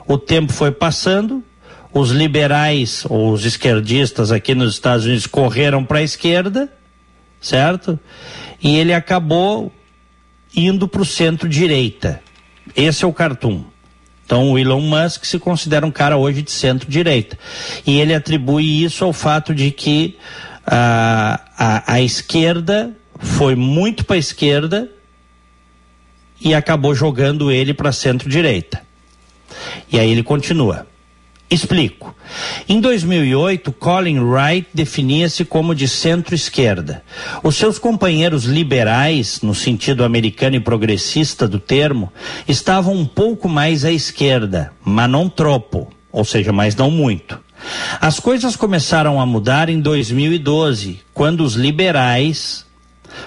O 0.06 0.16
tempo 0.16 0.50
foi 0.50 0.70
passando, 0.70 1.44
os 1.92 2.10
liberais 2.10 3.04
ou 3.08 3.32
os 3.32 3.44
esquerdistas 3.44 4.32
aqui 4.32 4.54
nos 4.54 4.72
Estados 4.72 5.04
Unidos 5.04 5.26
correram 5.26 5.84
para 5.84 5.98
a 5.98 6.02
esquerda, 6.02 6.72
certo? 7.40 7.98
E 8.62 8.76
ele 8.76 8.94
acabou 8.94 9.70
indo 10.54 10.86
para 10.86 11.02
o 11.02 11.04
centro-direita. 11.04 12.22
Esse 12.76 13.04
é 13.04 13.06
o 13.06 13.12
cartoon. 13.12 13.64
Então 14.24 14.50
o 14.50 14.58
Elon 14.58 14.80
Musk 14.80 15.24
se 15.24 15.38
considera 15.38 15.84
um 15.84 15.90
cara 15.90 16.16
hoje 16.16 16.42
de 16.42 16.50
centro-direita. 16.50 17.38
E 17.86 18.00
ele 18.00 18.14
atribui 18.14 18.84
isso 18.84 19.04
ao 19.04 19.12
fato 19.12 19.54
de 19.54 19.70
que 19.70 20.16
a, 20.66 21.40
a, 21.58 21.94
a 21.94 22.00
esquerda 22.00 22.96
foi 23.18 23.54
muito 23.54 24.04
para 24.04 24.16
a 24.16 24.18
esquerda 24.18 24.90
e 26.40 26.54
acabou 26.54 26.94
jogando 26.94 27.50
ele 27.50 27.74
para 27.74 27.92
centro-direita. 27.92 28.82
E 29.90 29.98
aí 29.98 30.10
ele 30.10 30.22
continua. 30.22 30.86
Explico. 31.52 32.14
Em 32.66 32.80
2008, 32.80 33.72
Colin 33.72 34.20
Wright 34.20 34.66
definia-se 34.72 35.44
como 35.44 35.74
de 35.74 35.86
centro-esquerda. 35.86 37.02
Os 37.42 37.56
seus 37.56 37.78
companheiros 37.78 38.44
liberais, 38.44 39.42
no 39.42 39.54
sentido 39.54 40.02
americano 40.02 40.56
e 40.56 40.60
progressista 40.60 41.46
do 41.46 41.58
termo, 41.58 42.10
estavam 42.48 42.94
um 42.94 43.04
pouco 43.04 43.50
mais 43.50 43.84
à 43.84 43.92
esquerda, 43.92 44.72
mas 44.82 45.10
não 45.10 45.28
tropo, 45.28 45.92
ou 46.10 46.24
seja, 46.24 46.54
mas 46.54 46.74
não 46.74 46.90
muito. 46.90 47.38
As 48.00 48.18
coisas 48.18 48.56
começaram 48.56 49.20
a 49.20 49.26
mudar 49.26 49.68
em 49.68 49.78
2012, 49.78 51.00
quando 51.12 51.44
os 51.44 51.52
liberais 51.52 52.64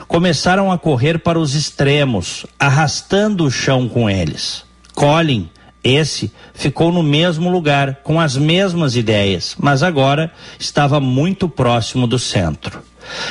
começaram 0.07 0.71
a 0.71 0.79
correr 0.79 1.19
para 1.19 1.37
os 1.37 1.53
extremos, 1.53 2.43
arrastando 2.59 3.45
o 3.45 3.51
chão 3.51 3.87
com 3.87 4.09
eles. 4.09 4.63
Colin, 4.95 5.47
esse, 5.85 6.31
ficou 6.53 6.91
no 6.91 7.03
mesmo 7.03 7.49
lugar, 7.51 7.99
com 8.03 8.19
as 8.19 8.35
mesmas 8.35 8.95
ideias, 8.95 9.55
mas 9.59 9.83
agora 9.83 10.31
estava 10.59 10.99
muito 10.99 11.47
próximo 11.47 12.07
do 12.07 12.17
centro. 12.17 12.81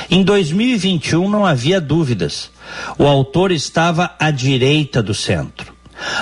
Em 0.09 0.23
2021 0.23 1.29
não 1.29 1.45
havia 1.45 1.81
dúvidas. 1.81 2.49
O 2.97 3.05
autor 3.05 3.51
estava 3.51 4.15
à 4.17 4.31
direita 4.31 5.03
do 5.03 5.13
centro. 5.13 5.73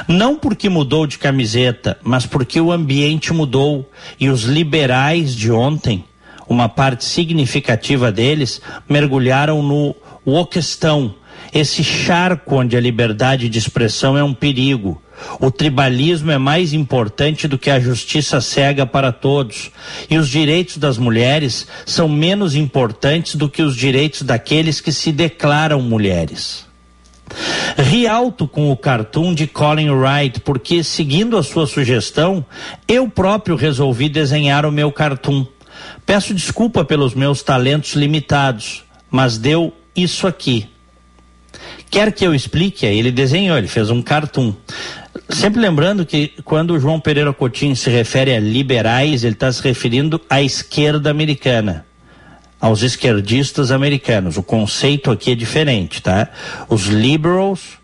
Não 0.08 0.36
porque 0.36 0.70
mudou 0.70 1.06
de 1.06 1.20
camiseta, 1.20 1.98
mas 2.02 2.26
porque 2.26 2.60
o 2.60 2.72
ambiente 2.72 3.32
mudou 3.32 3.90
e 4.20 4.30
os 4.30 4.44
liberais 4.44 5.36
de 5.36 5.52
ontem, 5.52 6.04
uma 6.48 6.68
parte 6.68 7.06
significativa 7.06 8.12
deles, 8.12 8.60
mergulharam 8.90 9.62
no 9.62 9.96
o 10.26 10.46
questão, 10.46 11.14
esse 11.54 11.84
charco 11.84 12.56
onde 12.56 12.76
a 12.76 12.82
liberdade 12.82 13.50
de 13.50 13.60
expressão 13.60 14.18
é 14.18 14.24
um 14.24 14.34
perigo. 14.34 15.03
O 15.40 15.52
tribalismo 15.52 16.32
é 16.32 16.38
mais 16.38 16.74
importante 16.74 17.48
do 17.48 17.58
que 17.58 17.70
a 17.70 17.80
justiça 17.80 18.42
cega 18.42 18.86
para 18.86 19.12
todos. 19.12 19.72
E 20.10 20.18
os 20.18 20.30
direitos 20.30 20.78
das 20.78 20.98
mulheres 20.98 21.68
são 21.86 22.08
menos 22.08 22.56
importantes 22.56 23.36
do 23.36 23.50
que 23.50 23.62
os 23.62 23.76
direitos 23.76 24.22
daqueles 24.22 24.82
que 24.82 24.92
se 24.92 25.12
declaram 25.12 25.82
mulheres. 25.82 26.66
Ri 27.78 28.08
alto 28.08 28.48
com 28.48 28.72
o 28.72 28.78
cartoon 28.78 29.34
de 29.34 29.48
Colin 29.48 29.90
Wright, 29.90 30.40
porque, 30.42 30.84
seguindo 30.84 31.38
a 31.38 31.44
sua 31.44 31.66
sugestão, 31.66 32.46
eu 32.88 33.10
próprio 33.10 33.56
resolvi 33.56 34.10
desenhar 34.10 34.66
o 34.66 34.72
meu 34.72 34.92
cartoon. 34.92 35.46
Peço 36.06 36.34
desculpa 36.34 36.86
pelos 36.86 37.16
meus 37.16 37.42
talentos 37.42 37.94
limitados, 37.94 38.84
mas 39.10 39.38
deu 39.38 39.74
isso 39.96 40.28
aqui. 40.28 40.68
Quer 41.90 42.12
que 42.12 42.26
eu 42.26 42.34
explique? 42.34 42.86
Ele 42.86 43.12
desenhou, 43.12 43.58
ele 43.58 43.68
fez 43.68 43.90
um 43.90 44.02
cartoon. 44.02 44.54
Sempre 45.30 45.62
lembrando 45.62 46.06
que 46.06 46.34
quando 46.44 46.72
o 46.72 46.80
João 46.80 47.00
Pereira 47.00 47.34
Coutinho 47.34 47.76
se 47.76 47.90
refere 47.90 48.36
a 48.36 48.40
liberais, 48.40 49.24
ele 49.24 49.34
está 49.34 49.52
se 49.52 49.64
referindo 49.64 50.22
à 50.30 50.42
esquerda 50.42 51.10
americana, 51.10 51.86
aos 52.60 52.84
esquerdistas 52.84 53.72
americanos. 53.72 54.38
O 54.38 54.44
conceito 54.44 55.10
aqui 55.10 55.32
é 55.32 55.36
diferente, 55.36 56.02
tá? 56.02 56.30
Os 56.68 56.86
liberals 56.86 57.80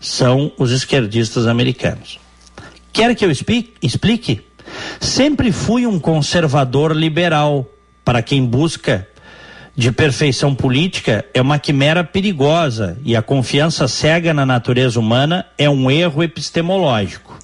são 0.00 0.52
os 0.58 0.72
esquerdistas 0.72 1.46
americanos. 1.46 2.18
Quer 2.92 3.14
que 3.14 3.24
eu 3.24 3.30
explique? 3.30 4.42
Sempre 4.98 5.52
fui 5.52 5.86
um 5.86 6.00
conservador 6.00 6.96
liberal, 6.96 7.68
para 8.04 8.22
quem 8.22 8.44
busca 8.44 9.06
de 9.80 9.90
perfeição 9.90 10.54
política 10.54 11.24
é 11.32 11.40
uma 11.40 11.58
quimera 11.58 12.04
perigosa 12.04 12.98
e 13.02 13.16
a 13.16 13.22
confiança 13.22 13.88
cega 13.88 14.34
na 14.34 14.44
natureza 14.44 15.00
humana 15.00 15.46
é 15.56 15.70
um 15.70 15.90
erro 15.90 16.22
epistemológico. 16.22 17.38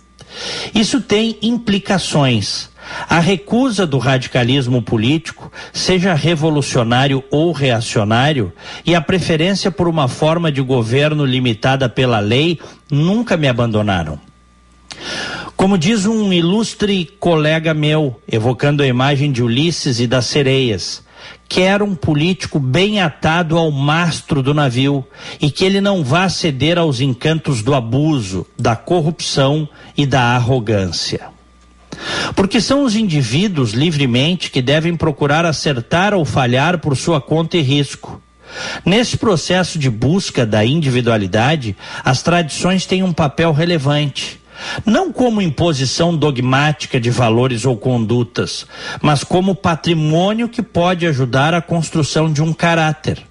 Isso 0.74 1.00
tem 1.00 1.38
implicações. 1.40 2.68
A 3.08 3.20
recusa 3.20 3.86
do 3.86 3.96
radicalismo 3.96 4.82
político, 4.82 5.50
seja 5.72 6.12
revolucionário 6.12 7.24
ou 7.30 7.52
reacionário, 7.52 8.52
e 8.84 8.94
a 8.94 9.00
preferência 9.00 9.70
por 9.70 9.88
uma 9.88 10.06
forma 10.06 10.52
de 10.52 10.60
governo 10.60 11.24
limitada 11.24 11.88
pela 11.88 12.20
lei 12.20 12.60
nunca 12.90 13.38
me 13.38 13.48
abandonaram. 13.48 14.20
Como 15.56 15.78
diz 15.78 16.04
um 16.04 16.30
ilustre 16.30 17.06
colega 17.18 17.72
meu, 17.72 18.20
evocando 18.30 18.82
a 18.82 18.86
imagem 18.86 19.32
de 19.32 19.42
Ulisses 19.42 20.00
e 20.00 20.06
das 20.06 20.26
sereias, 20.26 21.05
quer 21.48 21.82
um 21.82 21.94
político 21.94 22.58
bem 22.58 23.00
atado 23.00 23.56
ao 23.56 23.70
mastro 23.70 24.42
do 24.42 24.52
navio 24.52 25.04
e 25.40 25.50
que 25.50 25.64
ele 25.64 25.80
não 25.80 26.02
vá 26.02 26.28
ceder 26.28 26.78
aos 26.78 27.00
encantos 27.00 27.62
do 27.62 27.74
abuso, 27.74 28.46
da 28.58 28.74
corrupção 28.74 29.68
e 29.96 30.04
da 30.06 30.22
arrogância. 30.34 31.28
Porque 32.34 32.60
são 32.60 32.84
os 32.84 32.94
indivíduos 32.94 33.72
livremente 33.72 34.50
que 34.50 34.60
devem 34.60 34.96
procurar 34.96 35.46
acertar 35.46 36.12
ou 36.12 36.24
falhar 36.24 36.78
por 36.78 36.96
sua 36.96 37.20
conta 37.20 37.56
e 37.56 37.62
risco. 37.62 38.20
Nesse 38.84 39.16
processo 39.16 39.78
de 39.78 39.90
busca 39.90 40.46
da 40.46 40.64
individualidade, 40.64 41.76
as 42.04 42.22
tradições 42.22 42.86
têm 42.86 43.02
um 43.02 43.12
papel 43.12 43.52
relevante 43.52 44.40
não 44.84 45.12
como 45.12 45.42
imposição 45.42 46.16
dogmática 46.16 47.00
de 47.00 47.10
valores 47.10 47.64
ou 47.64 47.76
condutas, 47.76 48.66
mas 49.00 49.24
como 49.24 49.54
patrimônio 49.54 50.48
que 50.48 50.62
pode 50.62 51.06
ajudar 51.06 51.54
a 51.54 51.62
construção 51.62 52.32
de 52.32 52.42
um 52.42 52.52
caráter. 52.52 53.22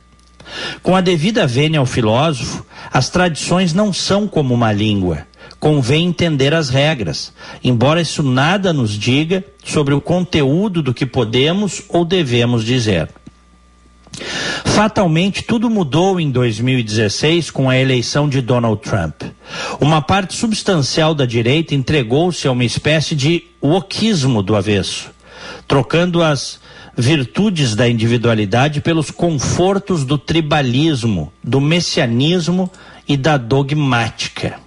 Com 0.83 0.95
a 0.95 1.01
devida 1.01 1.47
vênia 1.47 1.79
ao 1.79 1.85
filósofo, 1.85 2.65
as 2.91 3.09
tradições 3.09 3.73
não 3.73 3.91
são 3.91 4.27
como 4.27 4.53
uma 4.53 4.71
língua. 4.71 5.25
Convém 5.59 6.07
entender 6.07 6.53
as 6.53 6.69
regras, 6.69 7.33
embora 7.63 8.01
isso 8.01 8.21
nada 8.21 8.71
nos 8.71 8.91
diga 8.97 9.43
sobre 9.63 9.93
o 9.93 10.01
conteúdo 10.01 10.81
do 10.81 10.93
que 10.93 11.05
podemos 11.05 11.81
ou 11.89 12.05
devemos 12.05 12.63
dizer. 12.63 13.09
Fatalmente, 14.65 15.41
tudo 15.41 15.69
mudou 15.69 16.19
em 16.19 16.29
2016 16.29 17.49
com 17.49 17.69
a 17.69 17.77
eleição 17.77 18.27
de 18.27 18.41
Donald 18.41 18.81
Trump. 18.81 19.23
Uma 19.79 20.01
parte 20.01 20.35
substancial 20.35 21.15
da 21.15 21.25
direita 21.25 21.73
entregou-se 21.73 22.45
a 22.45 22.51
uma 22.51 22.65
espécie 22.65 23.15
de 23.15 23.43
wokismo 23.63 24.43
do 24.43 24.53
avesso, 24.53 25.11
trocando 25.65 26.21
as 26.21 26.59
virtudes 26.97 27.73
da 27.73 27.87
individualidade 27.87 28.81
pelos 28.81 29.11
confortos 29.11 30.03
do 30.03 30.17
tribalismo, 30.17 31.31
do 31.41 31.61
messianismo 31.61 32.69
e 33.07 33.15
da 33.15 33.37
dogmática. 33.37 34.64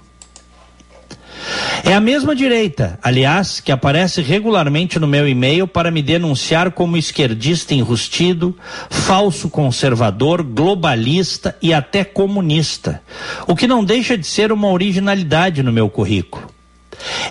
É 1.85 1.95
a 1.95 2.00
mesma 2.00 2.35
direita, 2.35 2.99
aliás, 3.02 3.61
que 3.61 3.73
aparece 3.73 4.21
regularmente 4.21 4.99
no 4.99 5.07
meu 5.07 5.28
e-mail 5.28 5.67
para 5.67 5.90
me 5.90 6.02
denunciar 6.02 6.73
como 6.73 6.97
esquerdista 6.97 7.75
enrustido, 7.75 8.57
falso 8.90 9.49
conservador, 9.49 10.43
globalista 10.43 11.57
e 11.62 11.73
até 11.73 12.05
comunista, 12.05 13.02
o 13.47 13.57
que 13.57 13.67
não 13.67 13.85
deixa 13.85 14.19
de 14.19 14.26
ser 14.26 14.52
uma 14.52 14.69
originalidade 14.69 15.62
no 15.62 15.73
meu 15.73 15.88
currículo. 15.88 16.49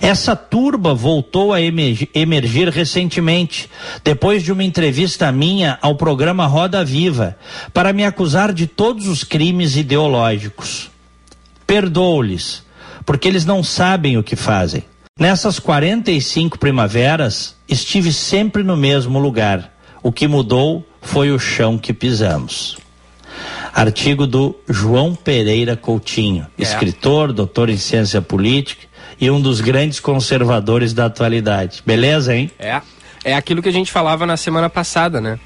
Essa 0.02 0.36
turba 0.36 0.94
voltou 0.94 1.54
a 1.54 1.60
emergir 1.62 2.70
recentemente, 2.70 3.70
depois 4.04 4.42
de 4.42 4.52
uma 4.52 4.64
entrevista 4.64 5.32
minha 5.32 5.78
ao 5.82 5.96
programa 5.96 6.48
Roda 6.48 6.86
Viva, 6.86 7.38
para 7.74 7.92
me 7.92 8.06
acusar 8.06 8.54
de 8.54 8.66
todos 8.66 9.08
os 9.08 9.24
crimes 9.26 9.76
ideológicos. 9.76 10.90
Perdoo-lhes 11.66 12.66
porque 13.08 13.26
eles 13.30 13.46
não 13.46 13.64
sabem 13.64 14.18
o 14.18 14.24
que 14.24 14.36
fazem. 14.36 14.84
Nessas 15.18 15.60
45 15.60 16.60
primaveras, 16.60 17.56
estive 17.68 18.12
sempre 18.12 18.64
no 18.64 18.76
mesmo 18.76 19.18
lugar. 19.18 19.74
O 20.04 20.12
que 20.12 20.28
mudou 20.28 20.86
foi 21.02 21.32
o 21.32 21.40
chão 21.40 21.78
que 21.78 21.94
pisamos. 21.94 22.78
Artigo 23.74 24.28
do 24.28 24.54
João 24.68 25.16
Pereira 25.16 25.78
Coutinho, 25.78 26.48
é. 26.60 26.62
escritor, 26.62 27.32
doutor 27.32 27.70
em 27.70 27.78
ciência 27.78 28.22
política 28.22 28.86
e 29.20 29.32
um 29.32 29.40
dos 29.40 29.62
grandes 29.62 30.02
conservadores 30.02 30.94
da 30.94 31.06
atualidade. 31.06 31.82
Beleza, 31.86 32.36
hein? 32.36 32.52
É. 32.60 32.82
É 33.24 33.36
aquilo 33.36 33.62
que 33.62 33.70
a 33.70 33.74
gente 33.74 33.92
falava 33.92 34.26
na 34.26 34.38
semana 34.38 34.70
passada, 34.70 35.22
né? 35.22 35.40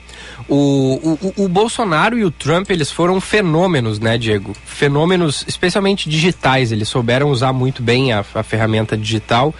O, 0.53 1.17
o, 1.37 1.45
o, 1.45 1.47
Bolsonaro 1.47 2.19
e 2.19 2.25
o 2.25 2.29
Trump, 2.29 2.71
eles 2.71 2.91
foram 2.91 3.21
fenômenos, 3.21 4.01
né, 4.01 4.17
Diego? 4.17 4.53
Fenômenos 4.65 5.45
especialmente 5.47 6.09
digitais. 6.09 6.73
Eles 6.73 6.89
souberam 6.89 7.29
usar 7.29 7.53
muito 7.53 7.81
bem 7.81 8.11
a, 8.11 8.19
a 8.35 8.43
ferramenta 8.43 8.97
digital 8.97 9.55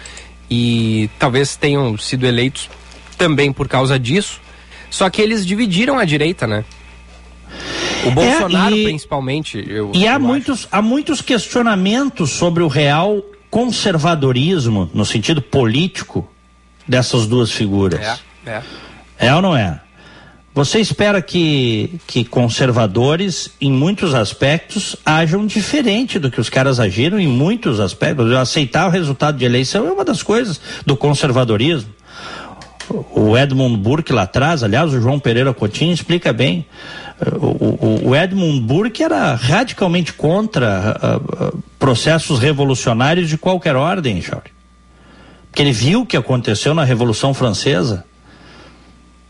e 0.50 1.08
talvez 1.18 1.56
tenham 1.56 1.96
sido 1.96 2.26
eleitos 2.26 2.68
também 3.16 3.50
por 3.54 3.68
causa 3.68 3.98
disso. 3.98 4.38
Só 4.90 5.08
que 5.08 5.22
eles 5.22 5.46
dividiram 5.46 5.98
a 5.98 6.04
direita, 6.04 6.46
né? 6.46 6.62
O 8.04 8.08
é, 8.08 8.10
Bolsonaro, 8.10 8.74
é, 8.74 8.78
e, 8.78 8.84
principalmente. 8.84 9.64
Eu, 9.66 9.92
e 9.94 10.06
há, 10.06 10.18
muitos, 10.18 10.68
há 10.70 10.82
muitos 10.82 11.22
questionamentos 11.22 12.32
sobre 12.32 12.62
o 12.62 12.68
real 12.68 13.22
conservadorismo, 13.48 14.90
no 14.92 15.06
sentido 15.06 15.40
político, 15.40 16.28
dessas 16.86 17.26
duas 17.26 17.50
figuras. 17.50 18.20
É, 18.44 18.50
é. 18.50 18.62
É 19.18 19.34
ou 19.34 19.40
não 19.40 19.56
é? 19.56 19.80
Você 20.54 20.80
espera 20.80 21.22
que, 21.22 21.98
que 22.06 22.24
conservadores, 22.24 23.50
em 23.58 23.72
muitos 23.72 24.14
aspectos, 24.14 24.94
ajam 25.04 25.46
diferente 25.46 26.18
do 26.18 26.30
que 26.30 26.38
os 26.38 26.50
caras 26.50 26.78
agiram 26.78 27.18
em 27.18 27.26
muitos 27.26 27.80
aspectos. 27.80 28.30
Aceitar 28.32 28.86
o 28.86 28.90
resultado 28.90 29.38
de 29.38 29.46
eleição 29.46 29.86
é 29.86 29.92
uma 29.92 30.04
das 30.04 30.22
coisas 30.22 30.60
do 30.84 30.94
conservadorismo. 30.94 31.90
O 33.14 33.38
Edmund 33.38 33.78
Burke 33.78 34.12
lá 34.12 34.22
atrás, 34.22 34.62
aliás, 34.62 34.92
o 34.92 35.00
João 35.00 35.18
Pereira 35.18 35.54
Coutinho 35.54 35.94
explica 35.94 36.34
bem. 36.34 36.66
O, 37.40 37.46
o, 37.46 38.08
o 38.08 38.16
Edmund 38.16 38.60
Burke 38.60 39.02
era 39.02 39.34
radicalmente 39.34 40.12
contra 40.12 40.98
uh, 41.00 41.46
uh, 41.46 41.62
processos 41.78 42.38
revolucionários 42.38 43.26
de 43.26 43.38
qualquer 43.38 43.74
ordem, 43.74 44.20
Jorge. 44.20 44.52
Porque 45.48 45.62
ele 45.62 45.72
viu 45.72 46.02
o 46.02 46.06
que 46.06 46.16
aconteceu 46.16 46.74
na 46.74 46.84
Revolução 46.84 47.32
Francesa. 47.32 48.04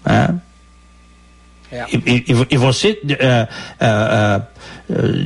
Né? 0.04 0.40
É. 1.72 1.86
E, 1.90 1.96
e, 1.96 2.24
e, 2.50 2.56
você 2.58 3.00
uh, 3.02 3.08
uh, 3.80 4.42
uh, 4.90 5.18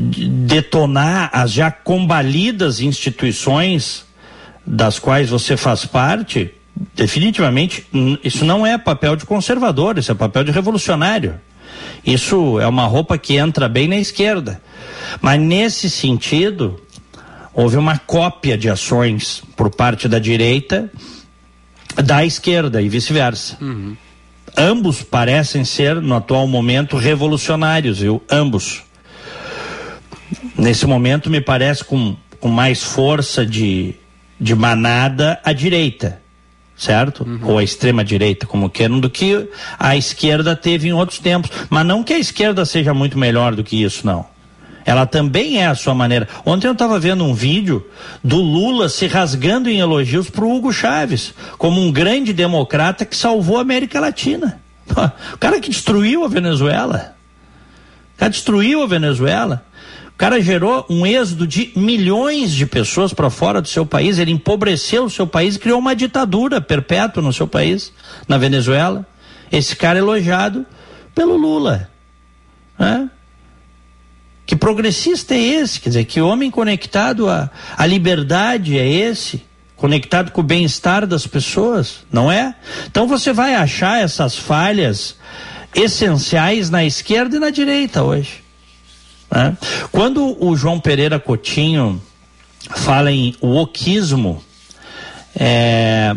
detonar 0.47 1.29
as 1.33 1.51
já 1.51 1.73
combalidas 1.73 2.81
instituições 2.81 4.07
das 4.65 5.01
quais 5.01 5.29
você 5.29 5.57
faz 5.57 5.85
parte, 5.85 6.55
definitivamente, 6.95 7.85
isso 8.23 8.45
não 8.45 8.65
é 8.65 8.79
papel 8.79 9.17
de 9.17 9.27
conservador, 9.27 9.99
isso 9.99 10.13
é 10.13 10.15
papel 10.15 10.45
de 10.45 10.53
revolucionário. 10.53 11.41
Isso 12.05 12.61
é 12.61 12.67
uma 12.69 12.87
roupa 12.87 13.19
que 13.19 13.37
entra 13.37 13.69
bem 13.69 13.89
na 13.89 13.97
esquerda. 13.97 14.63
Mas 15.21 15.41
nesse 15.41 15.91
sentido, 15.91 16.81
houve 17.53 17.77
uma 17.77 17.99
cópia 17.99 18.57
de 18.57 18.71
ações 18.71 19.43
por 19.57 19.69
parte 19.75 20.07
da 20.07 20.21
direita 20.21 20.89
da 21.97 22.25
esquerda 22.25 22.81
e 22.81 22.89
vice-versa. 22.89 23.57
Uhum 23.61 23.97
ambos 24.57 25.03
parecem 25.03 25.65
ser, 25.65 25.97
no 25.97 26.15
atual 26.15 26.47
momento, 26.47 26.97
revolucionários, 26.97 27.99
viu? 27.99 28.23
Ambos. 28.31 28.83
Nesse 30.57 30.87
momento, 30.87 31.31
me 31.31 31.41
parece 31.41 31.85
com, 31.85 32.17
com 32.41 32.49
mais 32.49 32.83
força 32.83 33.45
de, 33.45 33.95
de 34.41 34.55
manada 34.55 35.39
à 35.45 35.53
direita, 35.53 36.21
certo? 36.77 37.25
Uhum. 37.25 37.41
Ou 37.43 37.59
à 37.59 37.65
extrema-direita, 37.65 38.47
como 38.47 38.71
queiram, 38.71 38.99
do 38.99 39.11
que 39.11 39.49
a 39.79 39.97
esquerda 39.97 40.57
teve 40.57 40.89
em 40.89 40.93
outros 40.93 41.19
tempos. 41.19 41.51
Mas 41.69 41.87
não 41.87 42.03
que 42.03 42.13
a 42.13 42.19
esquerda 42.19 42.65
seja 42.65 42.93
muito 42.95 43.19
melhor 43.19 43.55
do 43.55 43.63
que 43.63 43.83
isso, 43.83 44.07
não. 44.07 44.27
Ela 44.87 45.05
também 45.05 45.61
é 45.61 45.67
a 45.67 45.75
sua 45.75 45.97
maneira. 45.97 46.29
Ontem 46.45 46.69
eu 46.69 46.73
estava 46.73 46.97
vendo 47.01 47.25
um 47.25 47.35
vídeo 47.35 47.85
do 48.23 48.37
Lula 48.37 48.89
se 48.89 49.09
rasgando 49.09 49.69
em 49.69 49.81
elogios 49.81 50.31
para 50.31 50.45
o 50.45 50.55
Hugo 50.55 50.73
Chaves, 50.73 51.35
como 51.59 51.83
um 51.83 51.91
grande 51.91 52.33
democrata 52.33 53.05
que 53.05 53.17
salvou 53.17 53.59
a 53.59 53.63
América 53.63 53.99
Latina. 53.99 54.61
O 55.35 55.39
cara 55.39 55.61
que 55.61 55.69
destruiu 55.69 56.25
a 56.25 56.29
Venezuela. 56.29 57.17
O 58.15 58.19
cara 58.19 58.31
destruiu 58.31 58.85
a 58.85 58.87
Venezuela. 58.87 59.67
O 60.07 60.17
cara 60.17 60.41
gerou 60.41 60.87
um 60.89 61.05
êxodo 61.05 61.47
de 61.47 61.73
milhões 61.75 62.53
de 62.53 62.65
pessoas 62.65 63.13
para 63.13 63.29
fora 63.29 63.61
do 63.61 63.69
seu 63.69 63.85
país. 63.85 64.19
Ele 64.19 64.31
empobreceu 64.31 65.05
o 65.05 65.11
seu 65.11 65.27
país 65.27 65.57
criou 65.57 65.81
uma 65.81 65.97
ditadura 65.97 66.61
perpétua 66.61 67.21
no 67.21 67.33
seu 67.33 67.49
país, 67.49 67.93
na 68.29 68.39
Venezuela. 68.39 69.05
Esse 69.51 69.75
cara 69.75 69.99
elogiado 69.99 70.65
pelo 71.15 71.37
Lula. 71.37 71.91
Né? 72.79 73.11
Que 74.47 74.55
progressista 74.55 75.35
é 75.35 75.39
esse? 75.39 75.81
Quer 75.81 75.89
dizer, 75.89 76.05
que 76.05 76.21
homem 76.21 76.53
conectado 76.53 77.29
à, 77.29 77.51
à 77.77 77.85
liberdade 77.85 78.79
é 78.79 78.89
esse? 78.89 79.43
Conectado 79.75 80.31
com 80.31 80.41
o 80.41 80.45
bem-estar 80.45 81.05
das 81.05 81.27
pessoas, 81.27 82.07
não 82.11 82.31
é? 82.31 82.55
Então 82.87 83.09
você 83.09 83.33
vai 83.33 83.57
achar 83.57 84.01
essas 84.01 84.39
falhas 84.39 85.17
essenciais 85.75 86.71
na 86.71 86.85
esquerda 86.85 87.37
e 87.37 87.41
na 87.41 87.51
direita 87.51 88.05
hoje. 88.05 88.45
Né? 89.31 89.57
Quando 89.91 90.43
o 90.43 90.57
João 90.57 90.79
Pereira 90.79 91.19
Coutinho 91.19 92.01
fala 92.71 93.11
em 93.11 93.35
wokismo, 93.43 94.43
é, 95.35 96.15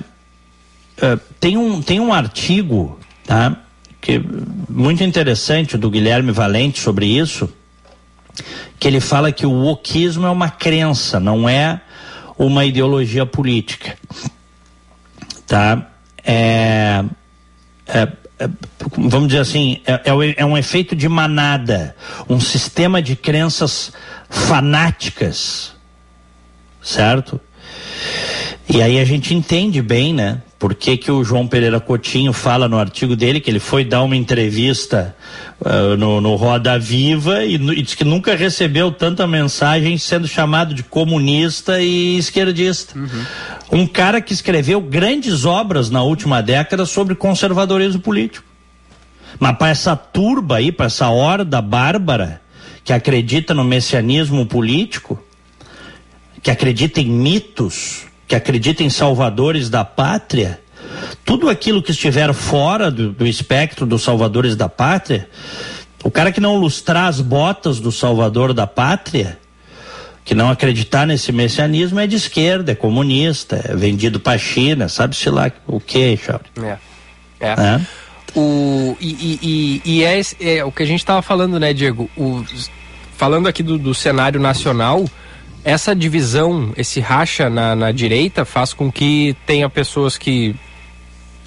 é, 1.01 1.19
tem, 1.39 1.57
um, 1.57 1.81
tem 1.81 1.99
um 1.99 2.13
artigo 2.13 2.97
tá, 3.25 3.57
que, 3.99 4.21
muito 4.69 5.03
interessante 5.03 5.77
do 5.77 5.89
Guilherme 5.89 6.31
Valente 6.31 6.79
sobre 6.79 7.07
isso, 7.07 7.51
que 8.79 8.87
ele 8.87 8.99
fala 8.99 9.31
que 9.31 9.45
o 9.45 9.51
wokismo 9.51 10.25
é 10.25 10.29
uma 10.29 10.49
crença, 10.49 11.19
não 11.19 11.47
é 11.47 11.81
uma 12.37 12.65
ideologia 12.65 13.25
política. 13.25 13.97
Tá? 15.45 15.89
É, 16.23 17.03
é, 17.87 18.07
é, 18.39 18.49
vamos 18.97 19.27
dizer 19.27 19.41
assim, 19.41 19.81
é, 19.85 19.93
é, 19.93 20.35
é 20.37 20.45
um 20.45 20.57
efeito 20.57 20.95
de 20.95 21.09
manada, 21.09 21.95
um 22.29 22.39
sistema 22.39 23.01
de 23.01 23.15
crenças 23.15 23.91
fanáticas, 24.29 25.73
certo? 26.81 27.39
E 28.69 28.81
aí 28.81 28.99
a 28.99 29.05
gente 29.05 29.33
entende 29.33 29.81
bem, 29.81 30.13
né? 30.13 30.41
Por 30.59 30.75
que, 30.75 30.97
que 30.97 31.09
o 31.09 31.23
João 31.23 31.47
Pereira 31.47 31.79
Coutinho 31.79 32.33
fala 32.33 32.67
no 32.67 32.77
artigo 32.77 33.15
dele 33.15 33.39
que 33.39 33.49
ele 33.49 33.61
foi 33.61 33.85
dar 33.85 34.03
uma 34.03 34.17
entrevista 34.17 35.15
uh, 35.61 35.95
no, 35.95 36.19
no 36.19 36.35
Roda 36.35 36.77
Viva 36.77 37.45
e, 37.45 37.55
e 37.55 37.81
diz 37.81 37.95
que 37.95 38.03
nunca 38.03 38.35
recebeu 38.35 38.91
tanta 38.91 39.25
mensagem 39.25 39.97
sendo 39.97 40.27
chamado 40.27 40.73
de 40.73 40.83
comunista 40.83 41.79
e 41.79 42.17
esquerdista. 42.17 42.99
Uhum. 42.99 43.25
Um 43.71 43.87
cara 43.87 44.19
que 44.19 44.33
escreveu 44.33 44.81
grandes 44.81 45.45
obras 45.45 45.89
na 45.89 46.03
última 46.03 46.41
década 46.41 46.85
sobre 46.85 47.15
conservadorismo 47.15 48.01
político. 48.01 48.45
Mas 49.39 49.57
para 49.57 49.69
essa 49.69 49.95
turba 49.95 50.57
aí, 50.57 50.73
para 50.73 50.87
essa 50.87 51.07
horda 51.07 51.61
bárbara 51.61 52.41
que 52.83 52.91
acredita 52.91 53.53
no 53.53 53.63
messianismo 53.63 54.45
político, 54.45 55.23
que 56.43 56.51
acredita 56.51 56.99
em 56.99 57.09
mitos, 57.09 58.08
que 58.29 58.35
acredita 58.35 58.83
em 58.83 58.91
salvadores 58.91 59.71
da 59.71 59.83
pátria, 59.83 60.61
tudo 61.25 61.49
aquilo 61.49 61.81
que 61.81 61.89
estiver 61.89 62.31
fora 62.31 62.91
do, 62.91 63.11
do 63.11 63.25
espectro 63.25 63.87
dos 63.87 64.03
salvadores 64.03 64.55
da 64.55 64.69
pátria, 64.69 65.27
o 66.03 66.11
cara 66.11 66.31
que 66.31 66.39
não 66.39 66.55
lustrar 66.55 67.07
as 67.07 67.19
botas 67.19 67.79
do 67.79 67.91
salvador 67.91 68.53
da 68.53 68.67
pátria, 68.67 69.39
que 70.23 70.35
não 70.35 70.51
acreditar 70.51 71.07
nesse 71.07 71.31
messianismo 71.31 71.99
é 71.99 72.05
de 72.05 72.17
esquerda, 72.17 72.73
é 72.73 72.75
comunista, 72.75 73.59
é 73.67 73.75
vendido 73.75 74.19
para 74.19 74.33
a 74.33 74.37
China, 74.37 74.87
sabe-se 74.87 75.27
lá 75.27 75.51
o 75.65 75.79
que, 75.79 76.15
Charles. 76.15 76.51
É. 76.61 76.77
é. 77.39 77.49
é. 77.49 77.81
O, 78.35 78.95
e, 79.01 79.09
e, 79.09 79.39
e, 79.41 79.81
e 79.83 80.03
é, 80.03 80.21
é, 80.39 80.63
o 80.63 80.71
que 80.71 80.83
a 80.83 80.85
gente 80.85 80.99
estava 80.99 81.23
falando, 81.23 81.59
né, 81.59 81.73
Diego? 81.73 82.07
O, 82.15 82.45
falando 83.17 83.47
aqui 83.47 83.63
do, 83.63 83.79
do 83.79 83.95
cenário 83.95 84.39
nacional, 84.39 85.03
essa 85.63 85.95
divisão, 85.95 86.73
esse 86.77 86.99
racha 86.99 87.49
na, 87.49 87.75
na 87.75 87.91
direita 87.91 88.45
faz 88.45 88.73
com 88.73 88.91
que 88.91 89.35
tenha 89.45 89.69
pessoas 89.69 90.17
que 90.17 90.55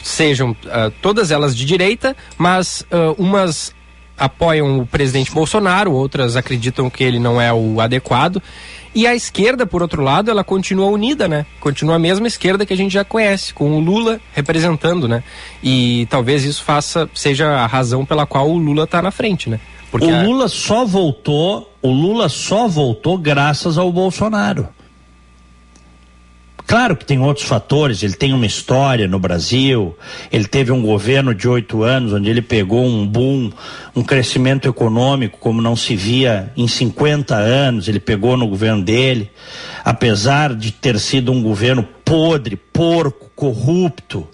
sejam 0.03 0.51
uh, 0.51 0.91
todas 1.01 1.31
elas 1.31 1.57
de 1.57 1.65
direita, 1.65 2.17
mas 2.37 2.85
uh, 2.91 3.15
umas 3.19 3.75
apoiam 4.17 4.81
o 4.81 4.87
presidente 4.87 5.33
Bolsonaro, 5.33 5.93
outras 5.93 6.37
acreditam 6.37 6.89
que 6.89 7.03
ele 7.03 7.19
não 7.19 7.41
é 7.41 7.53
o 7.53 7.81
adequado. 7.81 8.43
E 8.95 9.07
a 9.07 9.15
esquerda, 9.15 9.67
por 9.67 9.83
outro 9.83 10.03
lado, 10.03 10.31
ela 10.31 10.45
continua 10.45 10.87
unida, 10.87 11.27
né? 11.27 11.47
Continua 11.59 11.97
a 11.97 11.99
mesma 11.99 12.27
esquerda 12.27 12.67
que 12.67 12.75
a 12.75 12.77
gente 12.77 12.93
já 12.93 13.05
conhece, 13.05 13.55
com 13.55 13.73
o 13.73 13.81
Lula 13.81 14.21
representando, 14.35 15.09
né? 15.09 15.25
E 15.63 16.07
talvez 16.11 16.45
isso 16.45 16.63
faça 16.63 17.09
seja 17.15 17.49
a 17.49 17.67
razão 17.67 18.05
pela 18.05 18.27
qual 18.27 18.51
o 18.51 18.59
Lula 18.59 18.85
está 18.85 19.01
na 19.01 19.11
frente, 19.11 19.49
né? 19.49 19.59
Porque 19.91 20.07
o 20.07 20.23
Lula 20.25 20.45
a... 20.45 20.49
só 20.49 20.85
voltou, 20.85 21.72
o 21.83 21.91
Lula 21.91 22.29
só 22.29 22.69
voltou 22.69 23.19
graças 23.19 23.77
ao 23.77 23.93
Bolsonaro. 23.93 24.69
Claro 26.65 26.97
que 26.97 27.05
tem 27.05 27.19
outros 27.19 27.47
fatores, 27.47 28.03
ele 28.03 28.15
tem 28.15 28.33
uma 28.33 28.47
história 28.47 29.07
no 29.07 29.19
Brasil, 29.19 29.95
ele 30.31 30.47
teve 30.47 30.73
um 30.73 30.81
governo 30.81 31.35
de 31.35 31.47
oito 31.47 31.83
anos 31.83 32.13
onde 32.13 32.31
ele 32.31 32.41
pegou 32.41 32.87
um 32.87 33.07
boom, 33.07 33.51
um 33.95 34.03
crescimento 34.03 34.69
econômico 34.69 35.39
como 35.39 35.61
não 35.61 35.77
se 35.77 35.95
via 35.95 36.51
em 36.57 36.67
50 36.67 37.35
anos, 37.35 37.89
ele 37.89 38.01
pegou 38.01 38.37
no 38.37 38.47
governo 38.47 38.83
dele, 38.83 39.31
apesar 39.85 40.55
de 40.55 40.71
ter 40.71 40.99
sido 40.99 41.31
um 41.31 41.43
governo 41.43 41.87
podre, 42.05 42.57
porco, 42.57 43.31
corrupto, 43.35 44.27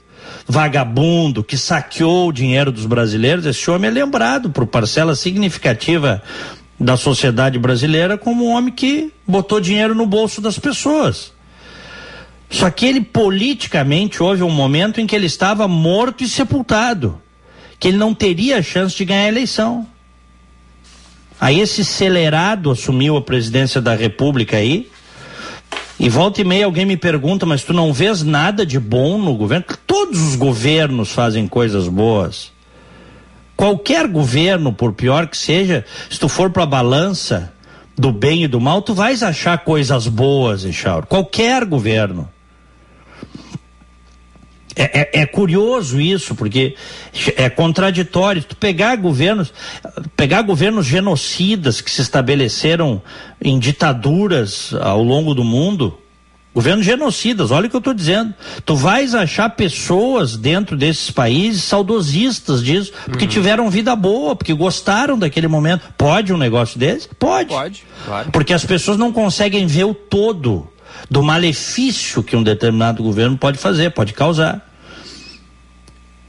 vagabundo 0.47 1.43
que 1.43 1.57
saqueou 1.57 2.29
o 2.29 2.33
dinheiro 2.33 2.71
dos 2.71 2.87
brasileiros, 2.87 3.47
esse 3.47 3.71
homem 3.71 3.91
é 3.91 3.93
lembrado 3.93 4.51
por 4.51 4.67
parcela 4.67 5.17
significativa 5.17 6.23
da 6.79 6.97
sociedade 6.97 7.59
brasileira 7.59 8.17
como 8.17 8.47
um 8.47 8.53
homem 8.53 8.73
que 8.73 9.13
botou 9.27 9.61
dinheiro 9.61 9.95
no 9.95 10.07
bolso 10.07 10.41
das 10.41 10.59
pessoas. 10.59 11.33
Só 12.51 12.71
que 12.71 12.87
ele 12.87 13.01
politicamente 13.01 14.23
houve 14.23 14.43
um 14.43 14.51
momento 14.51 15.01
em 15.01 15.07
que 15.07 15.15
ele 15.15 15.27
estava 15.27 15.69
morto 15.69 16.25
e 16.25 16.29
sepultado, 16.29 17.21
que 17.79 17.89
ele 17.89 17.97
não 17.97 18.15
teria 18.15 18.63
chance 18.63 18.97
de 18.97 19.05
ganhar 19.05 19.25
a 19.25 19.29
eleição. 19.29 19.87
Aí 21.41 21.61
esse 21.61 21.83
acelerado 21.83 22.71
assumiu 22.71 23.17
a 23.17 23.23
presidência 23.23 23.81
da 23.81 23.95
República 23.95 24.57
aí. 24.57 24.91
E 26.01 26.09
volta 26.09 26.41
e 26.41 26.45
meia 26.45 26.65
alguém 26.65 26.87
me 26.87 26.97
pergunta, 26.97 27.45
mas 27.45 27.65
tu 27.65 27.73
não 27.73 27.93
vês 27.93 28.23
nada 28.23 28.65
de 28.65 28.79
bom 28.79 29.19
no 29.19 29.35
governo? 29.35 29.65
Todos 29.87 30.21
os 30.21 30.37
governos 30.37 31.11
fazem 31.11 31.47
coisas 31.47 31.89
boas. 31.89 32.53
Qualquer 33.59 34.07
governo, 34.07 34.73
por 34.73 34.93
pior 34.93 35.27
que 35.27 35.37
seja, 35.37 35.85
se 36.09 36.17
tu 36.17 36.29
for 36.29 36.49
para 36.49 36.63
a 36.63 36.67
balança 36.67 37.53
do 37.97 38.13
bem 38.13 38.45
e 38.45 38.47
do 38.47 38.61
mal, 38.61 38.81
tu 38.81 38.95
vais 38.95 39.21
achar 39.21 39.59
coisas 39.65 40.07
boas, 40.07 40.65
Echauro. 40.65 41.09
Qualquer 41.09 41.65
governo. 41.65 42.29
É, 44.77 45.01
é, 45.01 45.23
é, 45.23 45.27
curioso 45.27 46.01
isso, 46.01 46.37
porque 46.37 46.77
é 47.37 47.51
contraditório. 47.51 48.45
Tu 48.45 48.55
pegar 48.55 48.95
governos, 48.95 49.53
pegar 50.17 50.43
governos 50.43 50.87
genocidas 50.87 51.81
que 51.81 51.91
se 51.91 52.01
estabeleceram 52.01 53.03
em 53.43 53.59
ditaduras 53.59 54.73
ao 54.81 55.03
longo 55.03 55.35
do 55.35 55.43
mundo, 55.43 55.99
governos 56.55 56.85
genocidas, 56.85 57.51
olha 57.51 57.67
o 57.67 57.71
que 57.71 57.77
eu 57.77 57.81
estou 57.81 57.95
dizendo. 57.95 58.35
Tu 58.65 58.75
vais 58.75 59.15
achar 59.15 59.51
pessoas 59.51 60.37
dentro 60.37 60.77
desses 60.77 61.11
países 61.11 61.63
saudosistas 61.63 62.63
disso, 62.63 62.93
porque 63.05 63.25
uhum. 63.25 63.31
tiveram 63.31 63.71
vida 63.71 63.95
boa, 63.95 64.35
porque 64.35 64.53
gostaram 64.53 65.19
daquele 65.19 65.49
momento. 65.49 65.93
Pode 65.97 66.33
um 66.33 66.39
negócio 66.39 66.79
desse? 66.79 67.09
Pode. 67.19 67.49
Pode, 67.49 67.85
claro. 68.05 68.31
Porque 68.33 68.53
as 68.53 68.65
pessoas 68.65 68.97
não 68.97 69.13
conseguem 69.13 69.67
ver 69.67 69.85
o 69.85 69.95
todo 69.95 70.69
do 71.09 71.23
malefício 71.23 72.23
que 72.23 72.35
um 72.35 72.43
determinado 72.43 73.03
governo 73.03 73.37
pode 73.37 73.59
fazer, 73.59 73.91
pode 73.91 74.13
causar. 74.13 74.67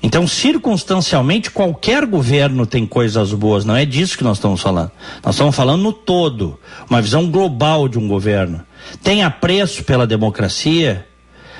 Então, 0.02 0.26
circunstancialmente, 0.26 1.52
qualquer 1.52 2.06
governo 2.06 2.66
tem 2.66 2.86
coisas 2.86 3.34
boas, 3.34 3.66
não 3.66 3.76
é 3.76 3.86
disso 3.86 4.18
que 4.18 4.24
nós 4.24 4.38
estamos 4.38 4.62
falando. 4.62 4.92
Nós 5.24 5.36
estamos 5.36 5.56
falando 5.56 5.82
no 5.82 5.92
todo, 5.92 6.58
uma 6.90 7.02
visão 7.02 7.30
global 7.30 7.90
de 7.90 8.00
um 8.00 8.08
governo. 8.08 8.64
Tem 9.04 9.24
apreço 9.24 9.84
pela 9.84 10.08
democracia, 10.08 11.08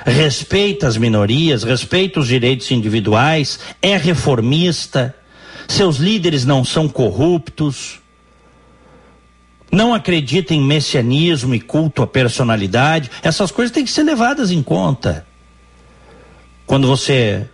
respeita 0.04 0.86
as 0.86 0.96
minorias, 0.96 1.62
respeita 1.62 2.20
os 2.20 2.26
direitos 2.26 2.70
individuais, 2.70 3.58
é 3.80 3.96
reformista, 3.96 5.14
seus 5.68 5.96
líderes 5.96 6.44
não 6.44 6.64
são 6.64 6.88
corruptos, 6.88 8.00
não 9.70 9.94
acredita 9.94 10.52
em 10.52 10.60
messianismo 10.60 11.54
e 11.54 11.60
culto 11.60 12.02
à 12.02 12.06
personalidade. 12.06 13.10
Essas 13.22 13.52
coisas 13.52 13.72
têm 13.72 13.84
que 13.84 13.90
ser 13.90 14.02
levadas 14.02 14.50
em 14.50 14.62
conta. 14.62 15.24
Quando 16.66 16.88
você 16.88 17.46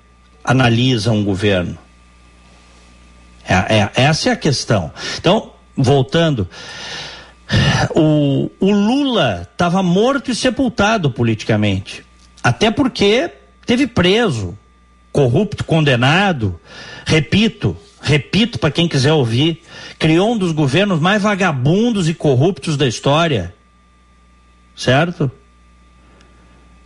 analisa 0.43 1.11
um 1.11 1.23
governo? 1.23 1.77
É, 3.47 3.55
é, 3.55 3.91
essa 3.95 4.31
é 4.31 4.33
a 4.33 4.37
questão. 4.37 4.91
Então, 5.19 5.53
voltando, 5.77 6.49
o, 7.95 8.51
o 8.61 8.71
Lula 8.71 9.49
estava 9.51 9.83
morto 9.83 10.31
e 10.31 10.35
sepultado 10.35 11.11
politicamente. 11.11 12.05
Até 12.43 12.71
porque 12.71 13.31
teve 13.65 13.87
preso, 13.87 14.57
corrupto, 15.13 15.65
condenado. 15.65 16.61
Repito, 17.05 17.77
repito 18.01 18.59
para 18.59 18.71
quem 18.71 18.89
quiser 18.89 19.13
ouvir, 19.13 19.63
criou 19.99 20.33
um 20.33 20.39
dos 20.39 20.53
governos 20.53 21.01
mais 21.01 21.23
vagabundos 21.23 22.09
e 22.09 22.15
corruptos 22.15 22.77
da 22.77 22.87
história. 22.87 23.55
Certo? 24.75 25.31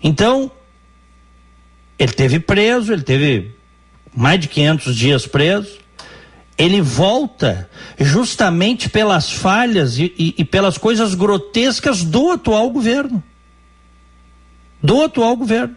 Então, 0.02 0.50
ele 1.98 2.12
teve 2.12 2.40
preso, 2.40 2.92
ele 2.92 3.02
teve 3.02 3.54
mais 4.14 4.40
de 4.40 4.48
500 4.48 4.96
dias 4.96 5.26
preso. 5.26 5.79
Ele 6.60 6.82
volta 6.82 7.70
justamente 7.98 8.90
pelas 8.90 9.32
falhas 9.32 9.96
e, 9.96 10.12
e, 10.18 10.34
e 10.36 10.44
pelas 10.44 10.76
coisas 10.76 11.14
grotescas 11.14 12.04
do 12.04 12.32
atual 12.32 12.68
governo. 12.68 13.22
Do 14.82 15.02
atual 15.02 15.34
governo. 15.38 15.74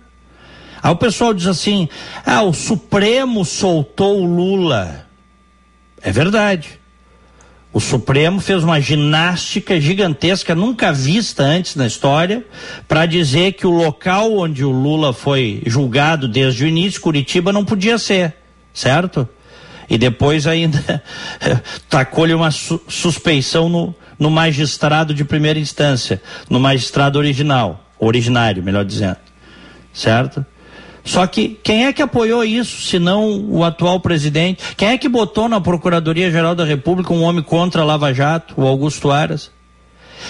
Aí 0.81 0.91
o 0.91 0.97
pessoal 0.97 1.33
diz 1.33 1.47
assim: 1.47 1.87
ah, 2.25 2.43
o 2.43 2.51
Supremo 2.51 3.45
soltou 3.45 4.21
o 4.21 4.25
Lula. 4.25 5.07
É 6.01 6.11
verdade. 6.11 6.81
O 7.71 7.79
Supremo 7.79 8.41
fez 8.41 8.61
uma 8.61 8.81
ginástica 8.81 9.79
gigantesca, 9.79 10.53
nunca 10.53 10.91
vista 10.91 11.43
antes 11.43 11.77
na 11.77 11.87
história, 11.87 12.45
para 12.89 13.05
dizer 13.05 13.53
que 13.53 13.65
o 13.65 13.71
local 13.71 14.33
onde 14.33 14.65
o 14.65 14.69
Lula 14.69 15.13
foi 15.13 15.63
julgado 15.65 16.27
desde 16.27 16.65
o 16.65 16.67
início, 16.67 16.99
Curitiba, 16.99 17.53
não 17.53 17.63
podia 17.63 17.97
ser, 17.97 18.35
certo? 18.73 19.29
E 19.89 19.97
depois 19.97 20.47
ainda 20.47 21.03
tacou-lhe 21.89 22.33
uma 22.33 22.51
su 22.51 22.81
suspeição 22.87 23.69
no, 23.69 23.95
no 24.17 24.29
magistrado 24.29 25.13
de 25.13 25.23
primeira 25.23 25.59
instância, 25.59 26.21
no 26.49 26.59
magistrado 26.59 27.19
original, 27.19 27.85
originário, 27.99 28.63
melhor 28.63 28.85
dizendo, 28.85 29.17
certo? 29.93 30.45
Só 31.03 31.27
que 31.27 31.59
quem 31.61 31.85
é 31.85 31.93
que 31.93 32.01
apoiou 32.01 32.43
isso, 32.43 32.81
se 32.81 32.97
não 32.97 33.45
o 33.49 33.63
atual 33.63 33.99
presidente? 33.99 34.63
Quem 34.77 34.89
é 34.89 34.97
que 34.97 35.09
botou 35.09 35.49
na 35.49 35.59
Procuradoria-Geral 35.59 36.55
da 36.55 36.63
República 36.63 37.13
um 37.13 37.23
homem 37.23 37.43
contra 37.43 37.81
a 37.81 37.85
Lava 37.85 38.13
Jato, 38.13 38.53
o 38.57 38.65
Augusto 38.65 39.11
Aras? 39.11 39.51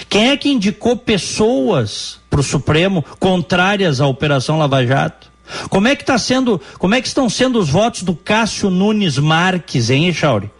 Quem 0.08 0.30
é 0.30 0.36
que 0.36 0.50
indicou 0.50 0.96
pessoas 0.96 2.18
para 2.28 2.40
o 2.40 2.42
Supremo 2.42 3.04
contrárias 3.20 4.00
à 4.00 4.06
Operação 4.06 4.58
Lava 4.58 4.84
Jato? 4.84 5.33
Como 5.68 5.88
é 5.88 5.94
que 5.94 6.02
está 6.02 6.18
sendo, 6.18 6.60
como 6.78 6.94
é 6.94 7.00
que 7.00 7.08
estão 7.08 7.28
sendo 7.28 7.58
os 7.58 7.68
votos 7.68 8.02
do 8.02 8.14
Cássio 8.14 8.70
Nunes 8.70 9.18
Marques, 9.18 9.90
hein, 9.90 10.08
Echauri? 10.08 10.50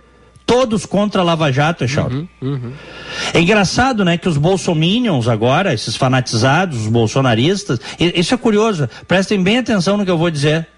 Todos 0.46 0.84
contra 0.84 1.22
a 1.22 1.24
Lava 1.24 1.50
Jato, 1.50 1.84
Echauri. 1.84 2.14
Uhum, 2.14 2.28
uhum. 2.42 2.72
É 3.32 3.40
engraçado, 3.40 4.04
né, 4.04 4.18
que 4.18 4.28
os 4.28 4.36
bolsominions 4.36 5.26
agora, 5.26 5.72
esses 5.72 5.96
fanatizados, 5.96 6.82
os 6.82 6.88
bolsonaristas, 6.88 7.80
isso 7.98 8.34
é 8.34 8.36
curioso, 8.36 8.88
prestem 9.08 9.42
bem 9.42 9.58
atenção 9.58 9.96
no 9.96 10.04
que 10.04 10.10
eu 10.10 10.18
vou 10.18 10.30
dizer. 10.30 10.68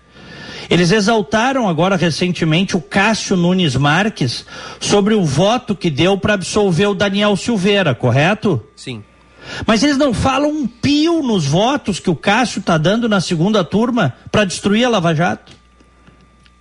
Eles 0.69 0.91
exaltaram 0.91 1.69
agora 1.69 1.97
recentemente 1.97 2.77
o 2.77 2.81
Cássio 2.81 3.37
Nunes 3.37 3.77
Marques 3.77 4.45
sobre 4.81 5.15
o 5.15 5.25
voto 5.25 5.77
que 5.77 5.91
deu 5.91 6.19
para 6.19 6.35
absolver 6.35 6.87
o 6.87 6.95
Daniel 6.95 7.37
Silveira, 7.37 7.95
correto? 7.95 8.63
Sim. 8.75 9.03
Mas 9.67 9.83
eles 9.83 9.97
não 9.97 10.13
falam 10.13 10.51
um 10.51 10.67
pio 10.67 11.23
nos 11.23 11.47
votos 11.47 12.01
que 12.01 12.11
o 12.11 12.17
Cássio 12.17 12.61
está 12.61 12.77
dando 12.77 13.09
na 13.09 13.21
segunda 13.21 13.63
turma 13.63 14.15
para 14.31 14.45
destruir 14.45 14.85
a 14.85 14.89
Lava 14.89 15.15
Jato. 15.15 15.53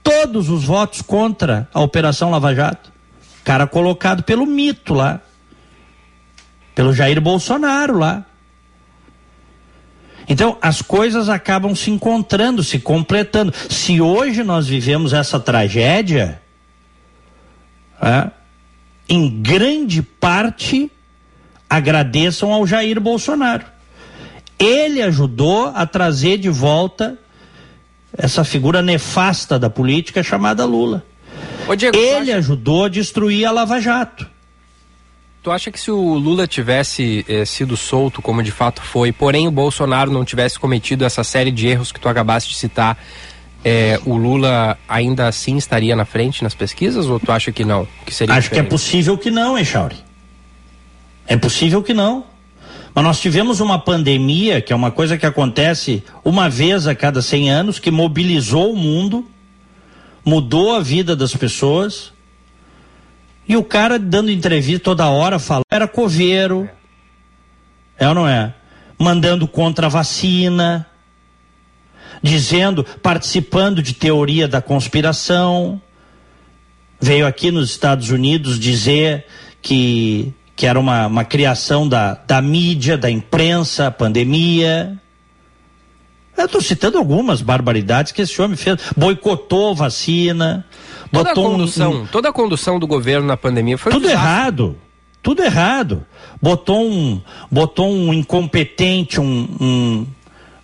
Todos 0.03 0.49
os 0.49 0.63
votos 0.65 1.01
contra 1.01 1.67
a 1.73 1.81
Operação 1.81 2.29
Lava 2.29 2.53
Jato. 2.53 2.91
Cara 3.43 3.67
colocado 3.67 4.23
pelo 4.23 4.45
mito 4.45 4.93
lá 4.93 5.21
pelo 6.75 6.93
Jair 6.93 7.19
Bolsonaro 7.21 7.97
lá. 7.97 8.25
Então, 10.27 10.57
as 10.61 10.81
coisas 10.81 11.29
acabam 11.29 11.73
se 11.73 11.89
encontrando, 11.89 12.63
se 12.63 12.79
completando. 12.79 13.53
Se 13.69 14.01
hoje 14.01 14.43
nós 14.43 14.67
vivemos 14.67 15.13
essa 15.13 15.39
tragédia, 15.39 16.41
é, 18.01 18.29
em 19.07 19.41
grande 19.41 20.01
parte 20.01 20.91
agradeçam 21.69 22.53
ao 22.53 22.65
Jair 22.65 22.99
Bolsonaro. 22.99 23.65
Ele 24.57 25.01
ajudou 25.01 25.71
a 25.75 25.85
trazer 25.85 26.37
de 26.37 26.49
volta 26.49 27.17
essa 28.17 28.43
figura 28.43 28.81
nefasta 28.81 29.59
da 29.59 29.69
política 29.69 30.23
chamada 30.23 30.63
Lula. 30.65 31.03
Diego, 31.77 31.97
Ele 31.97 32.31
acha... 32.31 32.37
ajudou 32.37 32.85
a 32.85 32.89
destruir 32.89 33.45
a 33.45 33.51
Lava 33.51 33.81
Jato. 33.81 34.27
Tu 35.41 35.51
acha 35.51 35.69
que 35.71 35.79
se 35.79 35.91
o 35.91 36.15
Lula 36.15 36.47
tivesse 36.47 37.25
eh, 37.27 37.45
sido 37.45 37.75
solto, 37.77 38.21
como 38.21 38.41
de 38.41 38.51
fato 38.51 38.81
foi, 38.81 39.11
porém 39.11 39.47
o 39.47 39.51
Bolsonaro 39.51 40.09
não 40.11 40.25
tivesse 40.25 40.57
cometido 40.57 41.05
essa 41.05 41.23
série 41.23 41.51
de 41.51 41.67
erros 41.67 41.91
que 41.91 41.99
tu 41.99 42.09
acabaste 42.09 42.51
de 42.51 42.57
citar, 42.57 42.97
eh, 43.63 43.99
o 44.05 44.15
Lula 44.15 44.77
ainda 44.87 45.27
assim 45.27 45.57
estaria 45.57 45.95
na 45.95 46.05
frente 46.05 46.43
nas 46.43 46.55
pesquisas 46.55 47.07
ou 47.07 47.19
tu 47.19 47.31
acha 47.31 47.51
que 47.51 47.63
não? 47.63 47.87
Que 48.05 48.13
seria 48.13 48.33
Acho 48.33 48.43
diferente? 48.43 48.63
que 48.63 48.67
é 48.67 48.69
possível 48.69 49.17
que 49.17 49.29
não, 49.29 49.57
hein, 49.57 49.65
Chauri? 49.65 49.97
É 51.27 51.35
possível 51.37 51.81
que 51.81 51.93
não. 51.93 52.25
Mas 52.93 53.03
nós 53.03 53.19
tivemos 53.19 53.59
uma 53.59 53.77
pandemia, 53.77 54.61
que 54.61 54.71
é 54.71 54.75
uma 54.75 54.91
coisa 54.91 55.17
que 55.17 55.25
acontece 55.25 56.03
uma 56.23 56.49
vez 56.49 56.87
a 56.87 56.95
cada 56.95 57.21
100 57.21 57.49
anos, 57.51 57.79
que 57.79 57.91
mobilizou 57.91 58.71
o 58.71 58.77
mundo, 58.77 59.27
mudou 60.23 60.73
a 60.73 60.79
vida 60.79 61.15
das 61.15 61.35
pessoas 61.35 62.13
e 63.47 63.55
o 63.55 63.63
cara 63.63 63.99
dando 63.99 64.31
entrevista 64.31 64.85
toda 64.85 65.07
hora 65.07 65.37
falando, 65.37 65.65
era 65.69 65.87
coveiro. 65.87 66.69
É 67.97 68.07
ou 68.07 68.15
não 68.15 68.27
é? 68.27 68.53
Mandando 68.97 69.47
contra 69.47 69.85
a 69.85 69.89
vacina. 69.89 70.87
dizendo, 72.23 72.83
participando 73.03 73.83
de 73.83 73.93
teoria 73.93 74.47
da 74.47 74.61
conspiração. 74.61 75.79
Veio 76.99 77.27
aqui 77.27 77.51
nos 77.51 77.69
Estados 77.69 78.09
Unidos 78.09 78.57
dizer 78.57 79.25
que, 79.61 80.33
que 80.55 80.65
era 80.65 80.79
uma, 80.79 81.07
uma 81.07 81.25
criação 81.25 81.87
da, 81.87 82.13
da 82.13 82.41
mídia, 82.41 82.97
da 82.97 83.11
imprensa, 83.11 83.87
a 83.87 83.91
pandemia. 83.91 84.97
Eu 86.37 86.45
estou 86.45 86.61
citando 86.61 86.97
algumas 86.97 87.41
barbaridades 87.41 88.11
que 88.11 88.21
esse 88.21 88.41
homem 88.41 88.57
fez. 88.57 88.77
Boicotou 88.95 89.75
vacina. 89.75 90.65
Toda, 91.11 91.31
a 91.31 91.33
condução, 91.33 91.91
um, 91.91 92.07
toda 92.07 92.29
a 92.29 92.33
condução 92.33 92.79
do 92.79 92.87
governo 92.87 93.27
na 93.27 93.37
pandemia 93.37 93.77
foi 93.77 93.91
tudo 93.91 94.07
um 94.07 94.11
errado. 94.11 94.77
Tudo 95.21 95.43
errado. 95.43 96.05
Botou 96.41 96.85
um, 96.85 97.21
botou 97.49 97.89
um 97.89 98.13
incompetente, 98.13 99.19
um, 99.19 99.47
um, 99.59 100.07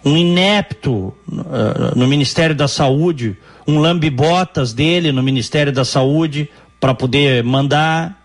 um 0.04 0.18
inepto 0.18 1.14
uh, 1.28 1.96
no 1.96 2.08
Ministério 2.08 2.56
da 2.56 2.68
Saúde, 2.68 3.38
um 3.66 3.80
lambibotas 3.80 4.74
dele 4.74 5.12
no 5.12 5.24
Ministério 5.24 5.72
da 5.72 5.86
Saúde 5.86 6.50
para 6.80 6.94
poder 6.94 7.44
mandar. 7.44 8.21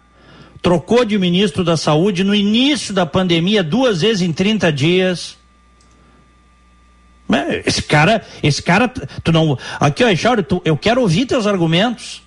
Trocou 0.63 1.05
de 1.05 1.19
ministro 1.19 1.63
da 1.63 1.77
Saúde 1.77 2.25
no 2.25 2.35
início 2.35 2.95
da 2.95 3.05
pandemia, 3.07 3.63
duas 3.63 4.01
vezes 4.01 4.23
em 4.23 4.33
30 4.33 4.73
dias. 4.73 5.37
Esse 7.65 7.83
cara, 7.83 8.25
esse 8.43 8.63
cara, 8.63 8.89
tu 8.89 9.33
não. 9.33 9.59
Aqui, 9.81 10.05
ó, 10.05 10.09
Echauri, 10.09 10.43
tu, 10.43 10.63
eu 10.65 10.77
quero 10.77 11.01
ouvir 11.01 11.27
teus 11.27 11.47
argumentos. 11.47 12.23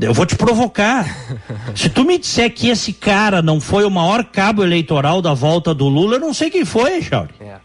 Eu 0.00 0.14
vou 0.14 0.24
te 0.24 0.34
provocar. 0.34 1.06
Se 1.76 1.90
tu 1.90 2.04
me 2.04 2.16
disser 2.16 2.50
que 2.54 2.68
esse 2.68 2.92
cara 2.92 3.42
não 3.42 3.60
foi 3.60 3.84
o 3.84 3.90
maior 3.90 4.24
cabo 4.24 4.64
eleitoral 4.64 5.20
da 5.20 5.34
volta 5.34 5.74
do 5.74 5.88
Lula, 5.88 6.16
eu 6.16 6.20
não 6.20 6.32
sei 6.32 6.48
quem 6.48 6.64
foi, 6.64 6.98
Echauri. 6.98 7.34
É. 7.38 7.56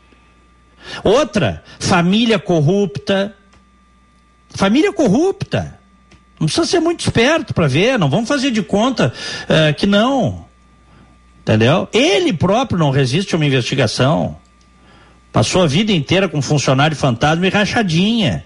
Outra, 1.03 1.63
família 1.79 2.37
corrupta. 2.37 3.33
Família 4.49 4.91
corrupta. 4.91 5.79
Não 6.39 6.47
precisa 6.47 6.65
ser 6.67 6.79
muito 6.79 7.01
esperto 7.01 7.53
para 7.53 7.67
ver, 7.67 7.97
não 7.97 8.09
vamos 8.09 8.27
fazer 8.27 8.51
de 8.51 8.61
conta 8.61 9.13
uh, 9.43 9.73
que 9.75 9.85
não. 9.85 10.45
Entendeu? 11.41 11.87
Ele 11.93 12.33
próprio 12.33 12.77
não 12.79 12.89
resiste 12.89 13.35
a 13.35 13.37
uma 13.37 13.45
investigação. 13.45 14.37
Passou 15.31 15.63
a 15.63 15.67
vida 15.67 15.91
inteira 15.91 16.27
com 16.27 16.41
funcionário 16.41 16.95
fantasma 16.95 17.45
e 17.45 17.49
rachadinha. 17.49 18.43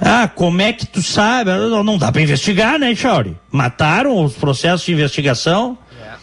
Ah, 0.00 0.28
como 0.28 0.60
é 0.60 0.72
que 0.72 0.86
tu 0.86 1.02
sabe? 1.02 1.50
Não, 1.50 1.98
dá 1.98 2.12
para 2.12 2.22
investigar, 2.22 2.78
né, 2.78 2.94
Chauri? 2.94 3.36
Mataram 3.50 4.22
os 4.22 4.34
processos 4.34 4.84
de 4.84 4.92
investigação. 4.92 5.76
É. 6.00 6.14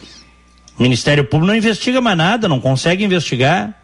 O 0.78 0.82
Ministério 0.82 1.24
Público 1.24 1.46
não 1.46 1.56
investiga 1.56 2.00
mais 2.00 2.16
nada, 2.16 2.48
não 2.48 2.60
consegue 2.60 3.04
investigar. 3.04 3.74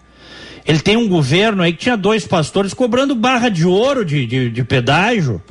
Ele 0.64 0.78
tem 0.78 0.96
um 0.96 1.08
governo 1.08 1.62
aí 1.62 1.72
que 1.72 1.80
tinha 1.80 1.96
dois 1.96 2.26
pastores 2.26 2.72
cobrando 2.72 3.14
barra 3.14 3.48
de 3.48 3.66
ouro 3.66 4.04
de, 4.04 4.26
de, 4.26 4.50
de 4.50 4.64
pedágio. 4.64 5.42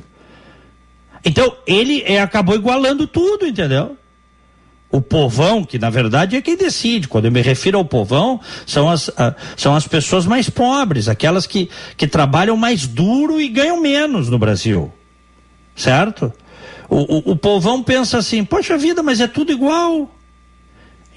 Então, 1.24 1.56
ele 1.66 2.02
é, 2.06 2.22
acabou 2.22 2.56
igualando 2.56 3.08
tudo, 3.08 3.46
entendeu? 3.46 3.98
o 4.92 5.02
povão, 5.02 5.64
que 5.64 5.78
na 5.78 5.90
verdade 5.90 6.36
é 6.36 6.42
quem 6.42 6.58
decide. 6.58 7.08
Quando 7.08 7.26
eu 7.26 7.32
me 7.32 7.42
refiro 7.42 7.78
ao 7.78 7.86
povão, 7.86 8.40
são 8.66 8.90
as, 8.90 9.10
a, 9.10 9.36
são 9.56 9.76
as 9.76 9.88
pessoas 9.88 10.26
mais 10.26 10.50
pobres, 10.50 11.08
aquelas 11.08 11.46
que, 11.46 11.70
que 11.96 12.08
trabalham 12.08 12.58
mais 12.58 12.88
duro 12.88 13.40
e 13.40 13.48
ganham 13.48 13.80
menos 13.80 14.30
no 14.30 14.40
Brasil. 14.40 14.92
Certo? 15.76 16.34
O, 16.90 17.18
o, 17.18 17.32
o 17.32 17.36
povão 17.36 17.84
pensa 17.84 18.18
assim: 18.18 18.44
poxa 18.44 18.78
vida, 18.78 19.04
mas 19.04 19.22
é 19.22 19.28
tudo 19.28 19.52
igual. 19.52 20.14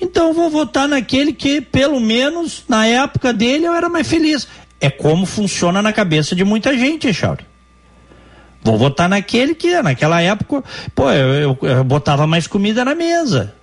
Então 0.00 0.34
vou 0.34 0.50
votar 0.50 0.86
naquele 0.86 1.32
que, 1.32 1.60
pelo 1.60 2.00
menos, 2.00 2.64
na 2.68 2.86
época 2.86 3.32
dele, 3.32 3.66
eu 3.66 3.74
era 3.74 3.88
mais 3.88 4.06
feliz. 4.06 4.46
É 4.80 4.90
como 4.90 5.24
funciona 5.24 5.80
na 5.80 5.92
cabeça 5.92 6.34
de 6.34 6.44
muita 6.44 6.76
gente, 6.76 7.06
Echauri. 7.06 7.46
Vou 8.62 8.78
votar 8.78 9.08
naquele 9.08 9.54
que, 9.54 9.82
naquela 9.82 10.20
época, 10.20 10.62
pô, 10.94 11.10
eu, 11.10 11.34
eu, 11.34 11.58
eu 11.68 11.84
botava 11.84 12.26
mais 12.26 12.46
comida 12.46 12.84
na 12.84 12.94
mesa 12.94 13.54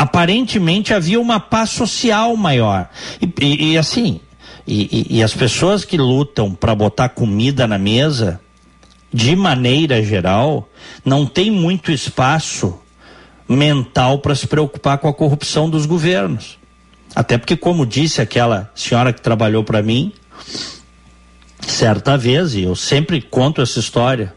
aparentemente 0.00 0.94
havia 0.94 1.20
uma 1.20 1.38
paz 1.38 1.68
social 1.68 2.34
maior. 2.34 2.88
E, 3.20 3.30
e, 3.44 3.72
e 3.72 3.78
assim, 3.78 4.18
e, 4.66 5.18
e, 5.18 5.22
as 5.22 5.34
pessoas 5.34 5.84
que 5.84 5.98
lutam 5.98 6.54
para 6.54 6.74
botar 6.74 7.10
comida 7.10 7.66
na 7.66 7.76
mesa, 7.76 8.40
de 9.12 9.36
maneira 9.36 10.02
geral, 10.02 10.66
não 11.04 11.26
tem 11.26 11.50
muito 11.50 11.92
espaço 11.92 12.80
mental 13.46 14.20
para 14.20 14.34
se 14.34 14.46
preocupar 14.46 14.96
com 14.96 15.08
a 15.08 15.12
corrupção 15.12 15.68
dos 15.68 15.84
governos. 15.84 16.58
Até 17.14 17.36
porque, 17.36 17.56
como 17.56 17.84
disse 17.84 18.22
aquela 18.22 18.70
senhora 18.74 19.12
que 19.12 19.20
trabalhou 19.20 19.64
para 19.64 19.82
mim, 19.82 20.14
certa 21.66 22.16
vez, 22.16 22.54
e 22.54 22.62
eu 22.62 22.74
sempre 22.74 23.20
conto 23.20 23.60
essa 23.62 23.78
história, 23.78 24.34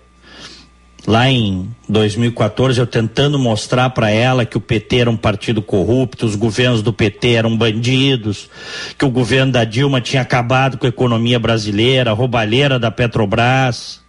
lá 1.05 1.29
em 1.29 1.69
2014, 1.87 2.79
eu 2.79 2.87
tentando 2.87 3.37
mostrar 3.37 3.89
para 3.89 4.09
ela 4.09 4.45
que 4.45 4.57
o 4.57 4.61
PT 4.61 4.97
era 4.97 5.09
um 5.09 5.17
partido 5.17 5.61
corrupto, 5.61 6.25
os 6.25 6.35
governos 6.35 6.81
do 6.81 6.93
PT 6.93 7.33
eram 7.33 7.57
bandidos, 7.57 8.49
que 8.97 9.05
o 9.05 9.09
governo 9.09 9.51
da 9.51 9.63
Dilma 9.63 9.99
tinha 10.01 10.21
acabado 10.21 10.77
com 10.77 10.85
a 10.85 10.89
economia 10.89 11.39
brasileira, 11.39 12.11
a 12.11 12.13
roubalheira 12.13 12.79
da 12.79 12.91
Petrobras. 12.91 14.01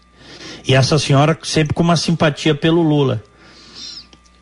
E 0.66 0.74
essa 0.74 0.98
senhora 0.98 1.38
sempre 1.42 1.74
com 1.74 1.82
uma 1.82 1.96
simpatia 1.96 2.54
pelo 2.54 2.82
Lula. 2.82 3.22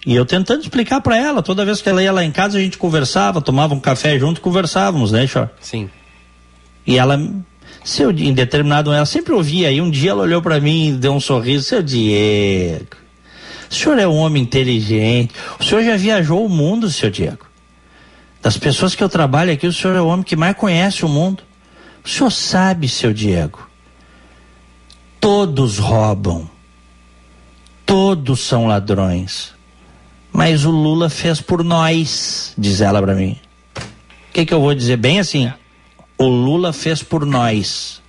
E 0.04 0.14
eu 0.14 0.26
tentando 0.26 0.62
explicar 0.62 1.00
para 1.00 1.16
ela, 1.16 1.42
toda 1.42 1.64
vez 1.64 1.80
que 1.80 1.88
ela 1.88 2.02
ia 2.02 2.12
lá 2.12 2.24
em 2.24 2.30
casa, 2.30 2.58
a 2.58 2.60
gente 2.60 2.76
conversava, 2.76 3.40
tomava 3.40 3.72
um 3.74 3.80
café 3.80 4.18
junto 4.18 4.38
e 4.38 4.40
conversávamos, 4.40 5.12
né, 5.12 5.26
Chor? 5.26 5.48
Sim. 5.60 5.88
E 6.86 6.98
ela 6.98 7.18
seu, 7.84 8.10
em 8.10 8.32
determinado 8.32 8.92
ela 8.92 9.06
sempre 9.06 9.32
ouvia 9.32 9.68
aí, 9.68 9.80
um 9.80 9.90
dia 9.90 10.10
ela 10.10 10.22
olhou 10.22 10.40
para 10.40 10.60
mim 10.60 10.88
e 10.88 10.92
deu 10.92 11.12
um 11.12 11.20
sorriso, 11.20 11.64
seu 11.64 11.82
Diego, 11.82 12.96
o 13.72 13.74
senhor 13.74 13.98
é 13.98 14.06
um 14.06 14.16
homem 14.16 14.42
inteligente, 14.42 15.34
o 15.58 15.64
senhor 15.64 15.82
já 15.82 15.96
viajou 15.96 16.44
o 16.44 16.48
mundo, 16.48 16.90
seu 16.90 17.10
Diego. 17.10 17.46
Das 18.42 18.58
pessoas 18.58 18.94
que 18.94 19.02
eu 19.02 19.08
trabalho 19.08 19.50
aqui, 19.50 19.66
o 19.66 19.72
senhor 19.72 19.96
é 19.96 20.00
o 20.00 20.08
homem 20.08 20.22
que 20.22 20.36
mais 20.36 20.54
conhece 20.54 21.06
o 21.06 21.08
mundo. 21.08 21.42
O 22.04 22.08
senhor 22.08 22.30
sabe, 22.30 22.86
seu 22.86 23.14
Diego, 23.14 23.66
todos 25.18 25.78
roubam, 25.78 26.50
todos 27.86 28.40
são 28.40 28.66
ladrões, 28.66 29.54
mas 30.30 30.66
o 30.66 30.70
Lula 30.70 31.08
fez 31.08 31.40
por 31.40 31.64
nós, 31.64 32.52
diz 32.58 32.82
ela 32.82 33.00
para 33.00 33.14
mim. 33.14 33.38
O 33.76 34.32
que, 34.34 34.44
que 34.44 34.52
eu 34.52 34.60
vou 34.60 34.74
dizer? 34.74 34.98
Bem 34.98 35.18
assim, 35.18 35.50
o 36.24 36.28
Lula 36.28 36.72
fez 36.72 37.02
por 37.02 37.26
nós. 37.26 38.00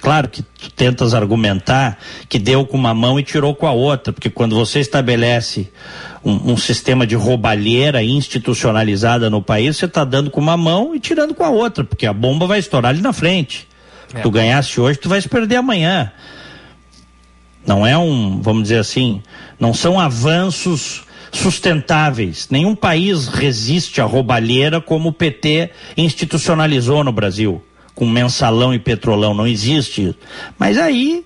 Claro 0.00 0.28
que 0.28 0.42
tu 0.42 0.70
tentas 0.70 1.12
argumentar 1.12 1.98
que 2.28 2.38
deu 2.38 2.64
com 2.64 2.76
uma 2.76 2.94
mão 2.94 3.18
e 3.18 3.22
tirou 3.22 3.54
com 3.54 3.66
a 3.66 3.72
outra, 3.72 4.12
porque 4.12 4.30
quando 4.30 4.54
você 4.54 4.80
estabelece 4.80 5.70
um, 6.24 6.52
um 6.52 6.56
sistema 6.56 7.06
de 7.06 7.14
roubalheira 7.14 8.02
institucionalizada 8.02 9.28
no 9.28 9.42
país, 9.42 9.76
você 9.76 9.86
está 9.86 10.04
dando 10.04 10.30
com 10.30 10.40
uma 10.40 10.56
mão 10.56 10.94
e 10.94 11.00
tirando 11.00 11.34
com 11.34 11.44
a 11.44 11.50
outra, 11.50 11.82
porque 11.82 12.06
a 12.06 12.12
bomba 12.12 12.46
vai 12.46 12.58
estourar 12.58 12.90
ali 12.90 13.00
na 13.00 13.12
frente. 13.12 13.66
É. 14.14 14.20
Tu 14.20 14.30
ganhasse 14.30 14.80
hoje, 14.80 14.98
tu 14.98 15.08
vais 15.08 15.26
perder 15.26 15.56
amanhã. 15.56 16.12
Não 17.66 17.86
é 17.86 17.98
um, 17.98 18.40
vamos 18.40 18.62
dizer 18.62 18.78
assim, 18.78 19.20
não 19.58 19.74
são 19.74 19.98
avanços 19.98 21.02
sustentáveis. 21.32 22.48
Nenhum 22.50 22.74
país 22.74 23.28
resiste 23.28 24.00
à 24.00 24.04
roubalheira 24.04 24.80
como 24.80 25.10
o 25.10 25.12
PT 25.12 25.70
institucionalizou 25.96 27.02
no 27.04 27.12
Brasil, 27.12 27.62
com 27.94 28.06
mensalão 28.06 28.74
e 28.74 28.78
petrolão. 28.78 29.34
Não 29.34 29.46
existe. 29.46 30.16
Mas 30.58 30.78
aí, 30.78 31.24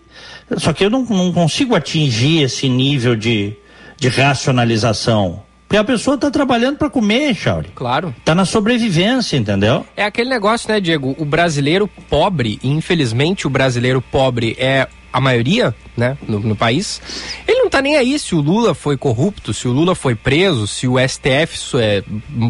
só 0.56 0.72
que 0.72 0.84
eu 0.84 0.90
não, 0.90 1.04
não 1.04 1.32
consigo 1.32 1.74
atingir 1.74 2.42
esse 2.42 2.68
nível 2.68 3.16
de, 3.16 3.54
de 3.98 4.08
racionalização. 4.08 5.42
Porque 5.72 5.80
a 5.80 5.84
pessoa 5.84 6.16
está 6.16 6.30
trabalhando 6.30 6.76
para 6.76 6.90
comer, 6.90 7.34
Chauri. 7.34 7.70
Claro. 7.74 8.14
Está 8.18 8.34
na 8.34 8.44
sobrevivência, 8.44 9.38
entendeu? 9.38 9.86
É 9.96 10.04
aquele 10.04 10.28
negócio, 10.28 10.68
né, 10.68 10.78
Diego? 10.78 11.16
O 11.18 11.24
brasileiro 11.24 11.88
pobre, 12.10 12.58
infelizmente 12.62 13.46
o 13.46 13.50
brasileiro 13.50 14.02
pobre 14.02 14.54
é 14.58 14.86
a 15.12 15.20
maioria, 15.20 15.74
né, 15.96 16.16
no, 16.26 16.40
no, 16.40 16.56
país, 16.56 17.00
ele 17.46 17.60
não 17.60 17.68
tá 17.68 17.82
nem 17.82 17.96
aí 17.96 18.18
se 18.18 18.34
o 18.34 18.40
Lula 18.40 18.74
foi 18.74 18.96
corrupto, 18.96 19.52
se 19.52 19.68
o 19.68 19.72
Lula 19.72 19.94
foi 19.94 20.14
preso, 20.14 20.66
se 20.66 20.88
o 20.88 20.96
STF 20.98 21.76
é, 21.76 22.02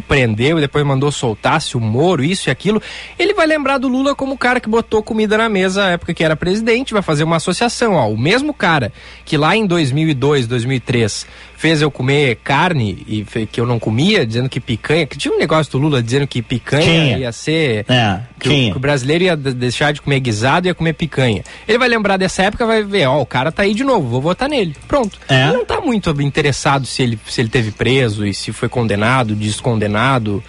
prendeu 0.06 0.58
e 0.58 0.60
depois 0.60 0.84
mandou 0.86 1.10
soltar, 1.10 1.60
se 1.60 1.76
o 1.76 1.80
Moro, 1.80 2.22
isso 2.22 2.48
e 2.48 2.50
aquilo. 2.50 2.80
Ele 3.18 3.34
vai 3.34 3.46
lembrar 3.46 3.78
do 3.78 3.88
Lula 3.88 4.14
como 4.14 4.34
o 4.34 4.38
cara 4.38 4.60
que 4.60 4.68
botou 4.68 5.02
comida 5.02 5.36
na 5.36 5.48
mesa 5.48 5.82
na 5.82 5.90
época 5.90 6.14
que 6.14 6.22
era 6.22 6.36
presidente, 6.36 6.92
vai 6.92 7.02
fazer 7.02 7.24
uma 7.24 7.36
associação, 7.36 7.94
ó, 7.94 8.08
o 8.08 8.18
mesmo 8.18 8.54
cara 8.54 8.92
que 9.24 9.36
lá 9.36 9.56
em 9.56 9.66
2002, 9.66 10.46
2003 10.46 11.26
fez 11.62 11.80
eu 11.80 11.92
comer 11.92 12.40
carne 12.42 13.04
e 13.06 13.24
que 13.46 13.60
eu 13.60 13.64
não 13.64 13.78
comia, 13.78 14.26
dizendo 14.26 14.48
que 14.48 14.58
picanha, 14.58 15.06
que 15.06 15.16
tinha 15.16 15.32
um 15.32 15.38
negócio 15.38 15.70
do 15.70 15.78
Lula 15.78 16.02
dizendo 16.02 16.26
que 16.26 16.42
picanha 16.42 16.82
tinha. 16.82 17.18
ia 17.18 17.30
ser 17.30 17.86
é, 17.88 18.18
que, 18.40 18.48
o, 18.48 18.50
que, 18.50 18.72
o, 18.78 18.80
brasileiro 18.80 19.22
ia 19.22 19.36
deixar 19.36 19.92
de 19.92 20.02
comer 20.02 20.18
guisado 20.18 20.66
e 20.66 20.70
ia 20.70 20.74
comer 20.74 20.92
picanha. 20.92 21.44
Ele 21.68 21.78
vai 21.78 21.88
lembrar 21.88 22.16
dessa 22.16 22.42
época, 22.42 22.66
vai 22.66 22.82
ver, 22.82 23.06
ó, 23.06 23.20
o 23.20 23.24
cara 23.24 23.52
tá 23.52 23.62
aí 23.62 23.74
de 23.74 23.84
novo, 23.84 24.08
vou 24.08 24.20
votar 24.20 24.48
nele. 24.48 24.74
Pronto. 24.88 25.16
É. 25.28 25.44
Ele 25.44 25.52
não 25.52 25.64
tá 25.64 25.80
muito 25.80 26.10
interessado 26.20 26.84
se 26.84 27.00
ele 27.00 27.16
se 27.28 27.40
ele 27.40 27.48
teve 27.48 27.70
preso 27.70 28.26
e 28.26 28.34
se 28.34 28.50
foi 28.50 28.68
condenado, 28.68 29.32
descondenado. 29.32 30.42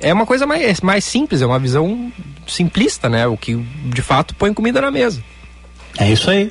é 0.00 0.12
uma 0.12 0.26
coisa 0.26 0.44
mais, 0.44 0.80
mais 0.80 1.04
simples, 1.04 1.40
é 1.40 1.46
uma 1.46 1.60
visão 1.60 2.12
simplista, 2.48 3.08
né? 3.08 3.28
O 3.28 3.36
que 3.36 3.54
de 3.84 4.02
fato 4.02 4.34
põe 4.34 4.52
comida 4.52 4.80
na 4.80 4.90
mesa. 4.90 5.22
É 6.00 6.10
isso 6.10 6.28
aí. 6.28 6.50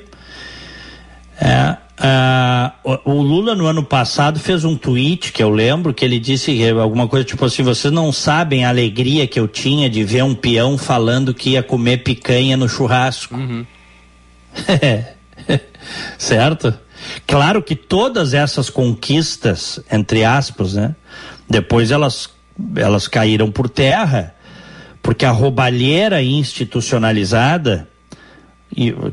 É, 1.41 1.75
uh, 1.99 2.99
o, 3.05 3.12
o, 3.12 3.21
Lula 3.21 3.55
no 3.55 3.65
ano 3.65 3.83
passado 3.83 4.39
fez 4.39 4.63
um 4.63 4.75
tweet 4.75 5.31
que 5.31 5.41
eu 5.41 5.49
lembro 5.49 5.93
que 5.93 6.05
ele 6.05 6.19
disse 6.19 6.69
alguma 6.69 7.07
coisa 7.07 7.25
tipo 7.25 7.43
assim: 7.45 7.63
vocês 7.63 7.91
não 7.91 8.12
sabem 8.12 8.65
a 8.65 8.69
alegria 8.69 9.27
que 9.27 9.39
eu 9.39 9.47
tinha 9.47 9.89
de 9.89 10.03
ver 10.03 10.23
um 10.23 10.36
peão 10.36 10.77
falando 10.77 11.33
que 11.33 11.51
ia 11.51 11.63
comer 11.63 12.03
picanha 12.03 12.55
no 12.55 12.69
churrasco. 12.69 13.36
Uhum. 13.36 13.65
certo? 16.17 16.73
Claro 17.25 17.62
que 17.62 17.75
todas 17.75 18.33
essas 18.33 18.69
conquistas, 18.69 19.79
entre 19.91 20.23
aspas, 20.23 20.73
né? 20.73 20.95
Depois 21.49 21.91
elas, 21.91 22.29
elas 22.75 23.07
caíram 23.07 23.51
por 23.51 23.69
terra, 23.69 24.36
porque 25.01 25.25
a 25.25 25.31
roubalheira 25.31 26.21
institucionalizada 26.21 27.88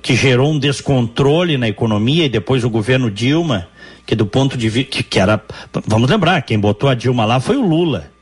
que 0.02 0.14
gerou 0.14 0.52
um 0.52 0.58
descontrole 0.58 1.56
na 1.56 1.68
economia 1.68 2.26
e 2.26 2.28
depois 2.28 2.64
o 2.64 2.70
governo 2.70 3.10
Dilma, 3.10 3.68
que 4.04 4.14
do 4.14 4.26
ponto 4.26 4.56
de 4.56 4.68
vista 4.68 4.90
que, 4.90 5.02
que 5.02 5.18
era, 5.18 5.42
vamos 5.86 6.10
lembrar, 6.10 6.42
quem 6.42 6.58
botou 6.58 6.88
a 6.88 6.94
Dilma 6.94 7.24
lá 7.24 7.40
foi 7.40 7.56
o 7.56 7.62
Lula. 7.62 8.12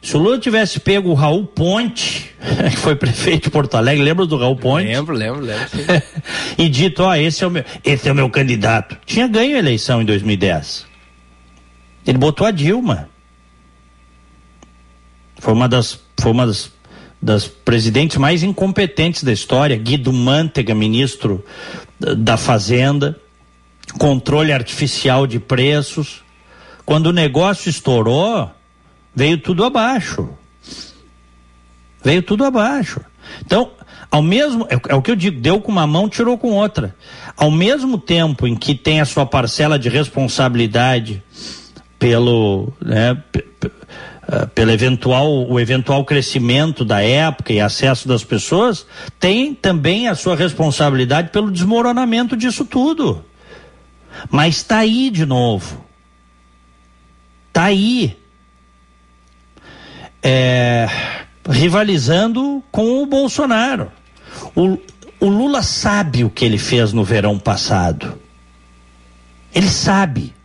Se 0.00 0.16
o 0.16 0.20
Lula 0.20 0.38
tivesse 0.38 0.78
pego 0.78 1.10
o 1.10 1.14
Raul 1.14 1.44
Ponte, 1.44 2.32
que 2.70 2.76
foi 2.76 2.94
prefeito 2.94 3.44
de 3.44 3.50
Porto 3.50 3.76
Alegre, 3.76 4.04
lembra 4.04 4.24
do 4.24 4.36
Raul 4.36 4.56
Ponte? 4.56 4.86
Lembro, 4.86 5.14
lembro, 5.14 5.40
lembro. 5.40 5.68
e 6.56 6.68
dito, 6.68 7.02
ó, 7.02 7.14
esse 7.14 7.42
é 7.42 7.46
o 7.46 7.50
meu, 7.50 7.64
esse 7.84 8.08
é 8.08 8.12
o 8.12 8.14
meu 8.14 8.30
candidato. 8.30 8.96
Tinha 9.04 9.26
ganho 9.26 9.56
a 9.56 9.58
eleição 9.58 10.00
em 10.00 10.04
2010. 10.04 10.86
Ele 12.06 12.18
botou 12.18 12.46
a 12.46 12.52
Dilma. 12.52 13.08
Foi 15.38 15.52
uma 15.52 15.68
das, 15.68 16.00
foi 16.20 16.30
uma 16.30 16.46
das 16.46 16.72
das 17.20 17.46
presidentes 17.46 18.16
mais 18.16 18.42
incompetentes 18.42 19.22
da 19.22 19.32
história, 19.32 19.76
Guido 19.76 20.12
Mantega, 20.12 20.74
ministro 20.74 21.44
da 21.98 22.36
Fazenda, 22.36 23.18
controle 23.98 24.52
artificial 24.52 25.26
de 25.26 25.38
preços. 25.38 26.22
Quando 26.84 27.06
o 27.06 27.12
negócio 27.12 27.68
estourou, 27.68 28.50
veio 29.14 29.38
tudo 29.38 29.64
abaixo. 29.64 30.28
Veio 32.04 32.22
tudo 32.22 32.44
abaixo. 32.44 33.00
Então, 33.44 33.70
ao 34.10 34.22
mesmo, 34.22 34.66
é, 34.70 34.78
é, 34.88 34.94
o 34.94 35.02
que 35.02 35.10
eu 35.10 35.16
digo, 35.16 35.40
deu 35.40 35.60
com 35.60 35.72
uma 35.72 35.86
mão, 35.86 36.08
tirou 36.08 36.38
com 36.38 36.52
outra. 36.52 36.94
Ao 37.36 37.50
mesmo 37.50 37.98
tempo 37.98 38.46
em 38.46 38.54
que 38.54 38.74
tem 38.74 39.00
a 39.00 39.04
sua 39.04 39.26
parcela 39.26 39.78
de 39.78 39.88
responsabilidade 39.88 41.22
pelo, 41.98 42.72
né, 42.80 43.20
uh, 44.28 44.46
pelo 44.48 44.70
eventual, 44.70 45.48
o 45.48 45.58
eventual 45.58 46.04
crescimento 46.04 46.84
da 46.84 47.00
época 47.00 47.52
e 47.52 47.60
acesso 47.60 48.06
das 48.06 48.24
pessoas, 48.24 48.86
tem 49.18 49.54
também 49.54 50.08
a 50.08 50.14
sua 50.14 50.36
responsabilidade 50.36 51.30
pelo 51.30 51.50
desmoronamento 51.50 52.36
disso 52.36 52.64
tudo. 52.64 53.24
Mas 54.30 54.56
está 54.56 54.78
aí 54.78 55.10
de 55.10 55.26
novo. 55.26 55.84
Está 57.48 57.64
aí. 57.64 58.16
É, 60.22 60.88
rivalizando 61.48 62.62
com 62.70 63.02
o 63.02 63.06
Bolsonaro. 63.06 63.90
O, 64.54 64.78
o 65.20 65.28
Lula 65.28 65.62
sabe 65.62 66.24
o 66.24 66.30
que 66.30 66.44
ele 66.44 66.58
fez 66.58 66.92
no 66.92 67.04
verão 67.04 67.38
passado. 67.38 68.18
Ele 69.54 69.68
sabe. 69.68 70.35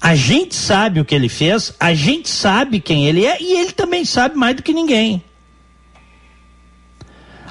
A 0.00 0.14
gente 0.14 0.54
sabe 0.54 1.00
o 1.00 1.04
que 1.04 1.14
ele 1.14 1.28
fez, 1.28 1.74
a 1.78 1.92
gente 1.92 2.28
sabe 2.28 2.80
quem 2.80 3.06
ele 3.06 3.26
é 3.26 3.40
e 3.40 3.60
ele 3.60 3.72
também 3.72 4.04
sabe 4.04 4.36
mais 4.36 4.56
do 4.56 4.62
que 4.62 4.72
ninguém. 4.72 5.22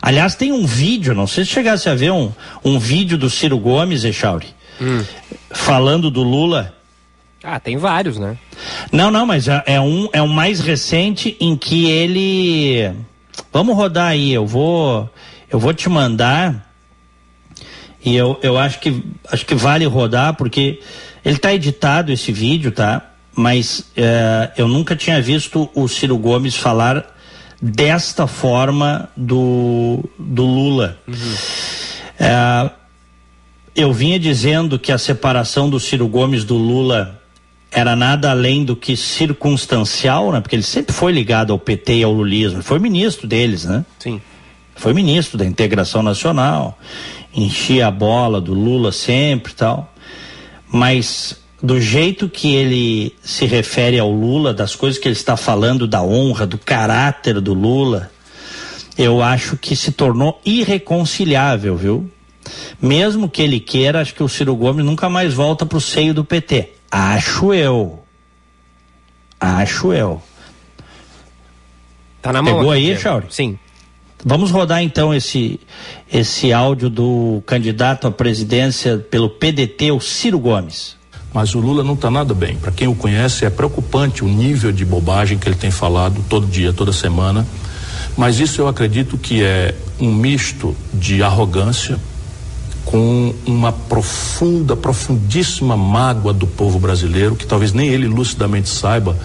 Aliás, 0.02 0.34
tem 0.34 0.52
um 0.52 0.66
vídeo, 0.66 1.14
não 1.14 1.28
sei 1.28 1.46
se 1.46 1.52
chegasse 1.52 1.90
a 1.90 1.96
ver 1.96 2.12
um, 2.12 2.32
um 2.64 2.80
vídeo 2.80 3.18
do 3.18 3.30
Ciro 3.30 3.60
Gomes, 3.60 4.04
Echauri, 4.04 4.48
hum. 4.82 5.04
falando 5.52 6.10
do 6.10 6.24
Lula. 6.24 6.74
Ah, 7.44 7.60
tem 7.60 7.78
vários, 7.78 8.18
né? 8.18 8.38
Não, 8.92 9.12
não, 9.12 9.26
mas 9.26 9.48
é, 9.48 9.64
é 9.66 9.80
um 9.80 10.10
é 10.12 10.22
um 10.22 10.28
mais 10.28 10.60
recente 10.60 11.38
em 11.40 11.56
que 11.56 11.90
ele. 11.90 12.92
Vamos 13.52 13.76
rodar 13.76 14.08
aí, 14.08 14.34
eu 14.34 14.46
vou 14.46 15.10
eu 15.50 15.60
vou 15.60 15.74
te 15.74 15.90
mandar 15.90 16.70
e 18.04 18.16
eu, 18.16 18.40
eu 18.42 18.58
acho 18.58 18.80
que 18.80 19.04
acho 19.32 19.46
que 19.46 19.56
vale 19.56 19.86
rodar 19.86 20.36
porque 20.36 20.80
ele 21.24 21.36
está 21.36 21.54
editado 21.54 22.12
esse 22.12 22.32
vídeo, 22.32 22.72
tá? 22.72 23.10
Mas 23.36 23.86
é, 23.96 24.52
eu 24.58 24.68
nunca 24.68 24.96
tinha 24.96 25.22
visto 25.22 25.70
o 25.74 25.88
Ciro 25.88 26.18
Gomes 26.18 26.56
falar 26.56 27.16
desta 27.62 28.28
forma 28.28 29.10
do, 29.16 30.04
do 30.18 30.46
Lula. 30.46 30.98
Uhum. 31.08 31.34
É, 32.20 32.70
eu 33.76 33.94
vinha 33.94 34.20
dizendo 34.20 34.80
que 34.80 34.92
a 34.92 34.98
separação 34.98 35.70
do 35.70 35.80
Ciro 35.80 36.08
Gomes 36.08 36.44
do 36.44 36.56
Lula 36.56 37.20
era 37.72 37.96
nada 37.96 38.32
além 38.32 38.66
do 38.66 38.76
que 38.76 38.98
circunstancial, 38.98 40.32
né? 40.32 40.42
Porque 40.42 40.56
ele 40.56 40.64
sempre 40.64 40.94
foi 40.94 41.12
ligado 41.12 41.54
ao 41.54 41.60
PT 41.60 41.98
e 41.98 42.04
ao 42.04 42.12
lulismo. 42.12 42.64
Foi 42.64 42.80
ministro 42.80 43.28
deles, 43.28 43.64
né? 43.64 43.86
Sim. 44.00 44.20
Foi 44.76 44.94
ministro 44.94 45.38
da 45.38 45.46
integração 45.46 46.02
nacional. 46.02 46.80
Enchia 47.34 47.88
a 47.88 47.92
bola 47.92 48.42
do 48.42 48.54
Lula 48.54 48.92
sempre 48.92 49.54
tal 49.54 49.94
mas 50.72 51.36
do 51.62 51.80
jeito 51.80 52.30
que 52.30 52.56
ele 52.56 53.16
se 53.22 53.46
refere 53.46 54.00
ao 54.00 54.12
Lula, 54.12 54.54
das 54.54 54.76
coisas 54.76 55.00
que 55.00 55.08
ele 55.08 55.16
está 55.16 55.36
falando, 55.36 55.88
da 55.88 56.02
honra, 56.02 56.46
do 56.46 56.58
caráter 56.58 57.42
do 57.42 57.54
Lula, 57.54 58.10
eu 58.98 59.22
acho 59.22 59.58
que 59.58 59.76
se 59.76 59.92
tornou 59.92 60.40
irreconciliável, 60.46 61.76
viu? 61.76 62.10
Mesmo 62.82 63.30
que 63.30 63.42
ele 63.42 63.60
queira, 63.60 64.02
acho 64.02 64.14
que 64.14 64.24
o 64.24 64.30
Ciro 64.30 64.56
Gomes 64.56 64.86
nunca 64.86 65.10
mais 65.10 65.34
volta 65.34 65.66
para 65.66 65.78
o 65.78 65.82
seio 65.82 66.14
do 66.14 66.24
PT. 66.24 66.74
Acho 66.90 67.54
eu. 67.54 68.04
Acho 69.40 69.94
eu. 69.94 70.22
Tá 72.22 72.34
na 72.34 72.42
mão. 72.42 72.56
Pegou 72.56 72.72
aí, 72.72 72.98
Chauri? 72.98 73.28
Sim. 73.30 73.58
Vamos 74.26 74.52
rodar 74.52 74.84
então 74.84 75.14
esse, 75.14 75.60
esse 76.12 76.52
áudio 76.52 76.90
do 76.90 77.42
candidato 77.46 78.06
à 78.06 78.12
presidência 78.12 78.98
pelo 78.98 79.30
PDT, 79.30 79.92
o 79.92 80.02
Ciro 80.02 80.38
Gomes. 80.38 80.98
Mas 81.34 81.56
o 81.56 81.60
Lula 81.60 81.84
não 81.84 81.94
está 81.94 82.12
nada 82.12 82.34
bem. 82.34 82.58
Para 82.58 82.72
quem 82.72 82.88
o 82.88 82.96
conhece, 82.96 83.46
é 83.46 83.50
preocupante 83.50 84.24
o 84.24 84.28
nível 84.28 84.72
de 84.72 84.84
bobagem 84.84 85.38
que 85.38 85.48
ele 85.48 85.56
tem 85.56 85.72
falado 85.72 86.24
todo 86.28 86.46
dia, 86.48 86.74
toda 86.74 86.92
semana. 86.92 87.48
Mas 88.18 88.40
isso 88.40 88.60
eu 88.60 88.68
acredito 88.68 89.18
que 89.18 89.44
é 89.44 89.74
um 90.00 90.14
misto 90.14 90.76
de 90.94 91.24
arrogância 91.24 91.98
com 92.84 93.34
uma 93.46 93.72
profunda, 93.72 94.76
profundíssima 94.76 95.78
mágoa 95.78 96.34
do 96.34 96.48
povo 96.48 96.80
brasileiro, 96.80 97.36
que 97.36 97.46
talvez 97.46 97.72
nem 97.72 97.88
ele 97.88 98.08
lucidamente 98.08 98.68
saiba 98.68 99.16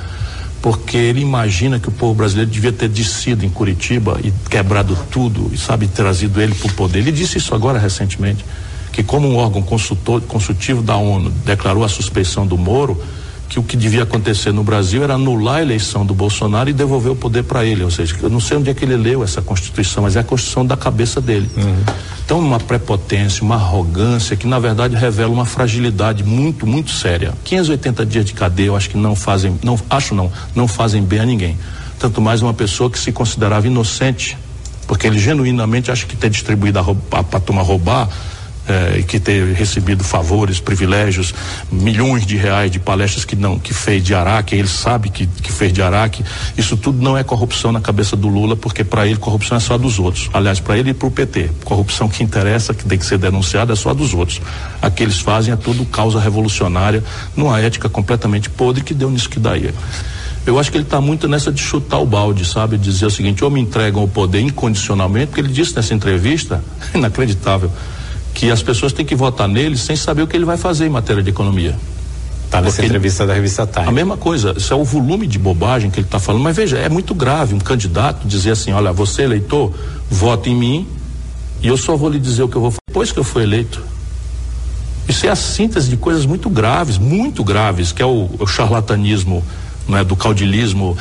porque 0.65 0.97
ele 0.97 1.21
imagina 1.21 1.79
que 1.79 1.91
o 1.91 1.93
povo 1.93 2.15
brasileiro 2.15 2.51
devia 2.51 2.73
ter 2.73 2.89
descido 2.89 3.45
em 3.45 3.51
Curitiba 3.51 4.19
e 4.25 4.33
quebrado 4.49 4.97
tudo 5.11 5.51
e 5.53 5.59
sabe 5.59 5.87
trazido 5.87 6.41
ele 6.41 6.55
para 6.55 6.71
o 6.71 6.73
poder. 6.73 7.01
Ele 7.01 7.13
disse 7.13 7.37
isso 7.37 7.55
agora 7.55 7.79
recentemente 7.79 8.43
que 8.91 9.03
como 9.03 9.29
um 9.29 9.37
órgão 9.37 9.61
consultor, 9.61 10.23
consultivo 10.23 10.81
da 10.81 10.97
ONU 10.97 11.29
declarou 11.45 11.85
a 11.85 11.89
suspeição 11.91 12.47
do 12.47 12.57
Moro, 12.57 12.99
que 13.55 13.61
o 13.61 13.63
que 13.63 13.77
devia 13.77 14.03
acontecer 14.03 14.53
no 14.53 14.65
Brasil 14.65 15.05
era 15.05 15.15
anular 15.15 15.59
a 15.59 15.63
eleição 15.63 16.05
do 16.05 16.13
Bolsonaro 16.13 16.69
e 16.69 16.73
devolver 16.73 17.13
o 17.13 17.15
poder 17.15 17.45
para 17.45 17.65
ele. 17.65 17.85
Ou 17.85 17.91
seja, 17.91 18.17
eu 18.21 18.29
não 18.29 18.41
sei 18.41 18.57
onde 18.57 18.69
é 18.69 18.75
que 18.75 18.85
ele 18.85 18.97
leu 18.97 19.23
essa 19.23 19.41
Constituição, 19.41 20.03
mas 20.03 20.17
é 20.17 20.19
a 20.19 20.25
Constituição 20.25 20.67
da 20.67 20.77
cabeça 20.77 21.21
dele. 21.21 21.49
Uhum. 21.57 21.77
Então, 22.25 22.41
uma 22.41 22.59
prepotência, 22.59 23.45
uma 23.45 23.55
arrogância 23.55 24.35
que, 24.35 24.45
na 24.45 24.59
verdade, 24.59 24.97
revela 24.97 25.33
uma 25.33 25.45
fragilidade 25.45 26.25
muito, 26.25 26.67
muito 26.67 26.91
séria. 26.91 27.33
580 27.45 28.05
dias 28.05 28.25
de 28.25 28.33
cadeia, 28.33 28.67
eu 28.67 28.77
acho 28.77 28.91
que 28.91 28.97
não 28.97 29.15
fazem, 29.15 29.57
não, 29.63 29.79
acho 29.89 30.17
não, 30.17 30.33
não 30.53 30.67
fazem 30.67 31.05
bem 31.05 31.21
a 31.21 31.25
ninguém. 31.25 31.57
Tanto 31.97 32.21
mais 32.21 32.43
uma 32.43 32.53
pessoa 32.53 32.91
que 32.91 32.99
se 32.99 33.13
considerava 33.13 33.69
inocente, 33.69 34.37
porque 34.89 35.07
ele 35.07 35.21
genuinamente 35.21 35.93
acha 35.93 36.07
que 36.07 36.17
ter 36.17 36.29
distribuído 36.29 36.81
a, 36.81 36.83
a, 36.83 37.21
a 37.21 37.41
turma 37.41 37.63
roubar 37.63 38.09
eh, 38.67 39.05
que 39.07 39.21
ter 39.21 39.53
recebido 39.53 40.03
favores, 40.03 40.61
privilégios, 40.61 41.35
milhões 41.71 42.25
de 42.25 42.37
reais 42.37 42.71
de 42.71 42.79
palestras 42.79 43.25
que 43.25 43.37
não, 43.37 43.59
que 43.59 43.75
fez 43.75 44.03
de 44.03 44.15
Araque, 44.15 44.55
ele 44.55 44.69
sabe 44.69 45.11
que, 45.11 45.27
que 45.27 45.53
fez 45.53 45.73
de 45.73 45.83
Araque. 45.83 46.25
Isso 46.57 46.77
tudo 46.77 47.03
não 47.03 47.17
é 47.17 47.23
corrupção 47.23 47.73
na 47.73 47.81
cabeça 47.81 48.17
do 48.17 48.29
Lula, 48.29 48.57
porque 48.57 48.83
para 48.83 49.07
ele 49.07 49.17
corrupção 49.17 49.57
é 49.57 49.61
só 49.61 49.77
dos 49.77 49.99
outros. 49.99 50.31
Aliás, 50.33 50.61
para 50.61 50.79
ele 50.79 50.91
e 50.91 50.95
para 50.95 51.09
o 51.09 51.11
PT. 51.11 51.51
Corrupção 51.65 52.09
que 52.09 52.23
interessa, 52.23 52.73
que 52.73 52.85
tem 52.85 52.99
que 52.99 53.07
ser 53.07 53.19
denunciada, 53.19 53.73
é 53.73 53.77
só 53.77 53.93
dos 53.93 54.15
outros. 54.15 54.41
A 54.81 54.91
que 54.91 55.03
eles 55.03 55.21
fazem 55.21 55.53
é 55.53 55.57
tudo 55.57 55.85
causa 55.85 56.19
revolucionária, 56.19 57.03
numa 57.37 57.61
ética 57.61 57.89
completamente 57.89 58.49
podre 58.49 58.83
que 58.83 58.95
deu 58.95 59.11
nisso 59.11 59.29
que 59.29 59.39
daí. 59.39 59.73
Eu 60.47 60.59
acho 60.59 60.71
que 60.71 60.77
ele 60.77 60.85
está 60.85 61.01
muito 61.01 61.27
nessa 61.27 61.51
de 61.51 61.61
chutar 61.61 61.99
o 61.99 62.07
balde, 62.07 62.45
sabe? 62.45 62.77
Dizer 62.77 63.07
o 63.07 63.11
seguinte, 63.11 63.43
ou 63.43 63.51
me 63.51 63.61
entregam 63.61 64.05
o 64.05 64.09
poder 64.09 64.41
incondicionalmente, 64.41 65.29
porque 65.29 65.41
ele 65.41 65.53
disse 65.53 65.75
nessa 65.75 65.95
entrevista, 65.95 66.63
inacreditável, 66.95 67.71
que 68.35 68.51
as 68.51 68.63
pessoas 68.63 68.93
têm 68.93 69.07
que 69.07 69.15
votar 69.15 69.49
nele 69.49 69.79
sem 69.79 69.95
saber 69.95 70.23
o 70.23 70.27
que 70.27 70.37
ele 70.37 70.45
vai 70.45 70.57
fazer 70.57 70.87
em 70.87 70.91
matéria 70.91 71.23
de 71.23 71.31
economia. 71.31 71.75
Tá 72.51 72.61
nessa 72.61 72.77
Porque 72.77 72.87
entrevista 72.87 73.27
da 73.27 73.33
revista 73.33 73.67
Time. 73.67 73.87
A 73.87 73.93
mesma 73.93 74.17
coisa, 74.17 74.55
isso 74.57 74.73
é 74.73 74.77
o 74.77 74.85
volume 74.85 75.27
de 75.27 75.39
bobagem 75.39 75.91
que 75.91 75.99
ele 76.01 76.07
está 76.07 76.19
falando, 76.19 76.43
mas 76.43 76.55
veja, 76.55 76.77
é 76.77 76.89
muito 76.89 77.15
grave 77.15 77.55
um 77.55 77.59
candidato 77.59 78.27
dizer 78.27 78.51
assim, 78.51 78.73
olha, 78.73 78.93
você 78.93 79.23
eleitor, 79.23 79.73
vote 80.11 80.51
em 80.51 80.57
mim 80.57 80.89
e 81.63 81.69
eu 81.69 81.77
só 81.77 81.97
vou 81.97 82.11
lhe 82.11 82.19
dizer 82.19 82.43
o 82.43 82.49
que 82.49 82.57
eu 82.57 82.61
vou 82.61 82.71
fazer 82.71 82.81
depois 82.89 83.11
que 83.11 83.19
eu 83.19 83.25
for 83.25 83.41
eleito. 83.41 83.83
Isso 85.09 85.27
é 85.27 85.31
a 85.31 85.37
síntese 85.37 85.89
de 85.89 85.97
coisas 85.97 86.27
muito 86.27 86.49
graves, 86.49 86.99
muito 86.99 87.45
graves, 87.45 87.93
que 87.93 88.03
é 88.03 88.07
o, 88.07 88.31
o 88.39 88.47
charlatanismo 88.47 89.45
não 89.89 89.99
é, 89.99 90.05
do 90.05 90.17
caudilismo 90.17 90.97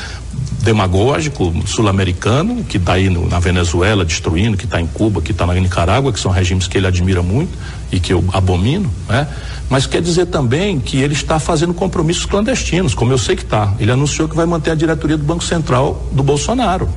demagógico 0.63 1.53
sul-americano, 1.65 2.63
que 2.63 2.77
está 2.77 2.93
aí 2.93 3.09
no, 3.09 3.27
na 3.27 3.37
Venezuela 3.37 4.05
destruindo, 4.05 4.55
que 4.55 4.63
está 4.63 4.79
em 4.79 4.87
Cuba, 4.87 5.21
que 5.21 5.31
está 5.31 5.45
na 5.45 5.53
Nicarágua, 5.53 6.11
que 6.13 6.19
são 6.19 6.31
regimes 6.31 6.67
que 6.67 6.77
ele 6.77 6.87
admira 6.87 7.21
muito 7.21 7.51
e 7.91 7.99
que 7.99 8.13
eu 8.13 8.23
abomino, 8.31 8.89
né? 9.07 9.27
Mas 9.69 9.85
quer 9.85 10.01
dizer 10.01 10.27
também 10.27 10.79
que 10.79 10.97
ele 10.97 11.13
está 11.13 11.37
fazendo 11.37 11.73
compromissos 11.73 12.25
clandestinos, 12.25 12.93
como 12.93 13.11
eu 13.11 13.17
sei 13.17 13.35
que 13.35 13.43
está. 13.43 13.73
Ele 13.79 13.91
anunciou 13.91 14.27
que 14.27 14.35
vai 14.35 14.45
manter 14.45 14.71
a 14.71 14.75
diretoria 14.75 15.17
do 15.17 15.23
Banco 15.23 15.43
Central 15.43 16.07
do 16.11 16.23
Bolsonaro. 16.23 16.87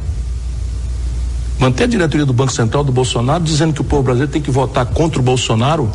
Manter 1.58 1.84
a 1.84 1.86
diretoria 1.86 2.26
do 2.26 2.32
Banco 2.32 2.52
Central 2.52 2.84
do 2.84 2.92
Bolsonaro, 2.92 3.42
dizendo 3.42 3.72
que 3.72 3.80
o 3.80 3.84
povo 3.84 4.02
brasileiro 4.02 4.30
tem 4.30 4.42
que 4.42 4.50
votar 4.50 4.86
contra 4.86 5.18
o 5.18 5.22
Bolsonaro, 5.22 5.90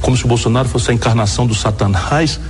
como 0.00 0.16
se 0.16 0.24
o 0.24 0.28
Bolsonaro 0.28 0.68
fosse 0.68 0.90
a 0.90 0.94
encarnação 0.94 1.46
do 1.46 1.54
Satanás 1.54 2.40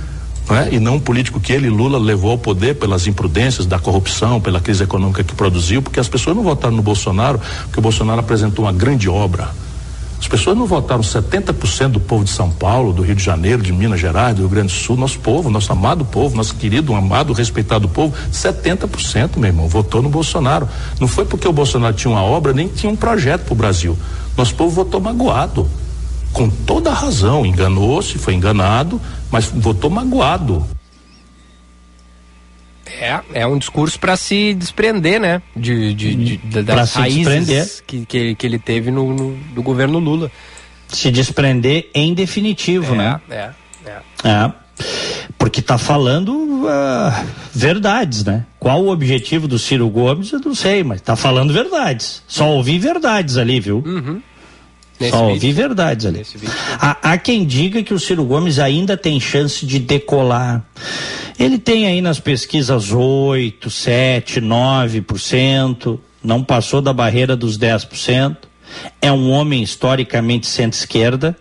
é? 0.55 0.73
e 0.73 0.79
não 0.79 0.95
um 0.95 0.99
político 0.99 1.39
que 1.39 1.53
ele, 1.53 1.69
Lula, 1.69 1.97
levou 1.97 2.31
ao 2.31 2.37
poder 2.37 2.75
pelas 2.75 3.07
imprudências 3.07 3.65
da 3.65 3.79
corrupção, 3.79 4.41
pela 4.41 4.59
crise 4.59 4.83
econômica 4.83 5.23
que 5.23 5.35
produziu, 5.35 5.81
porque 5.81 5.99
as 5.99 6.07
pessoas 6.07 6.35
não 6.35 6.43
votaram 6.43 6.75
no 6.75 6.81
Bolsonaro, 6.81 7.39
porque 7.63 7.79
o 7.79 7.81
Bolsonaro 7.81 8.19
apresentou 8.19 8.65
uma 8.65 8.73
grande 8.73 9.09
obra. 9.09 9.49
As 10.19 10.27
pessoas 10.27 10.55
não 10.55 10.67
votaram 10.67 11.01
70% 11.01 11.87
do 11.87 11.99
povo 11.99 12.23
de 12.23 12.29
São 12.29 12.51
Paulo, 12.51 12.93
do 12.93 13.01
Rio 13.01 13.15
de 13.15 13.23
Janeiro, 13.23 13.59
de 13.59 13.73
Minas 13.73 13.99
Gerais, 13.99 14.35
do 14.35 14.41
Rio 14.41 14.49
Grande 14.49 14.67
do 14.67 14.73
Sul, 14.73 14.95
nosso 14.95 15.17
povo, 15.17 15.49
nosso 15.49 15.71
amado 15.71 16.05
povo, 16.05 16.37
nosso 16.37 16.53
querido, 16.53 16.93
amado, 16.93 17.33
respeitado 17.33 17.89
povo, 17.89 18.13
70%, 18.31 19.37
meu 19.37 19.47
irmão, 19.47 19.67
votou 19.67 19.99
no 19.99 20.09
Bolsonaro. 20.09 20.69
Não 20.99 21.07
foi 21.07 21.25
porque 21.25 21.47
o 21.47 21.51
Bolsonaro 21.51 21.95
tinha 21.95 22.11
uma 22.11 22.21
obra, 22.21 22.53
nem 22.53 22.67
tinha 22.67 22.91
um 22.91 22.95
projeto 22.95 23.45
para 23.45 23.53
o 23.53 23.55
Brasil. 23.55 23.97
Nosso 24.37 24.53
povo 24.53 24.69
votou 24.69 25.01
magoado 25.01 25.67
com 26.31 26.49
toda 26.49 26.91
a 26.91 26.93
razão, 26.93 27.45
enganou-se, 27.45 28.17
foi 28.17 28.33
enganado, 28.35 29.01
mas 29.31 29.45
votou 29.45 29.89
magoado. 29.89 30.65
É, 32.85 33.19
é 33.33 33.47
um 33.47 33.57
discurso 33.57 33.99
para 33.99 34.17
se 34.17 34.53
desprender, 34.53 35.19
né? 35.19 35.41
De, 35.55 35.93
de, 35.93 36.15
de, 36.15 36.37
de 36.37 36.61
das 36.61 36.93
raízes 36.93 37.81
que, 37.87 38.05
que, 38.05 38.35
que, 38.35 38.45
ele 38.45 38.59
teve 38.59 38.91
no, 38.91 39.13
no, 39.13 39.35
do 39.53 39.63
governo 39.63 39.97
Lula. 39.97 40.29
Se 40.87 41.09
desprender 41.09 41.89
em 41.93 42.13
definitivo, 42.13 42.93
é, 42.95 42.97
né? 42.97 43.21
É, 43.29 43.49
é. 43.85 44.01
É. 44.25 44.51
Porque 45.37 45.61
está 45.61 45.77
falando 45.77 46.31
uh, 46.33 47.25
verdades, 47.53 48.25
né? 48.25 48.45
Qual 48.59 48.83
o 48.83 48.91
objetivo 48.91 49.47
do 49.47 49.57
Ciro 49.57 49.89
Gomes, 49.89 50.31
eu 50.31 50.39
não 50.39 50.53
sei, 50.53 50.83
mas 50.83 50.99
está 50.99 51.15
falando 51.15 51.53
verdades. 51.53 52.21
Só 52.27 52.49
ouvi 52.49 52.77
verdades 52.77 53.37
ali, 53.37 53.59
viu? 53.59 53.81
Uhum. 53.85 54.21
Nesse 55.01 55.17
Só 55.17 55.29
ouvi 55.29 55.51
verdades 55.51 56.05
ali. 56.05 56.23
Há, 56.79 57.13
há, 57.13 57.17
quem 57.17 57.43
diga 57.43 57.81
que 57.81 57.91
o 57.93 57.99
Ciro 57.99 58.23
Gomes 58.23 58.59
ainda 58.59 58.95
tem 58.95 59.19
chance 59.19 59.65
de 59.65 59.79
decolar. 59.79 60.63
Ele 61.39 61.57
tem 61.57 61.87
aí 61.87 62.01
nas 62.01 62.19
pesquisas 62.19 62.91
8, 62.91 63.67
7, 63.67 64.39
9%, 64.39 65.99
não 66.23 66.43
passou 66.43 66.81
da 66.81 66.93
barreira 66.93 67.35
dos 67.35 67.57
10%. 67.57 68.37
É 69.01 69.11
um 69.11 69.31
homem 69.31 69.63
historicamente 69.63 70.45
centro-esquerda, 70.45 71.35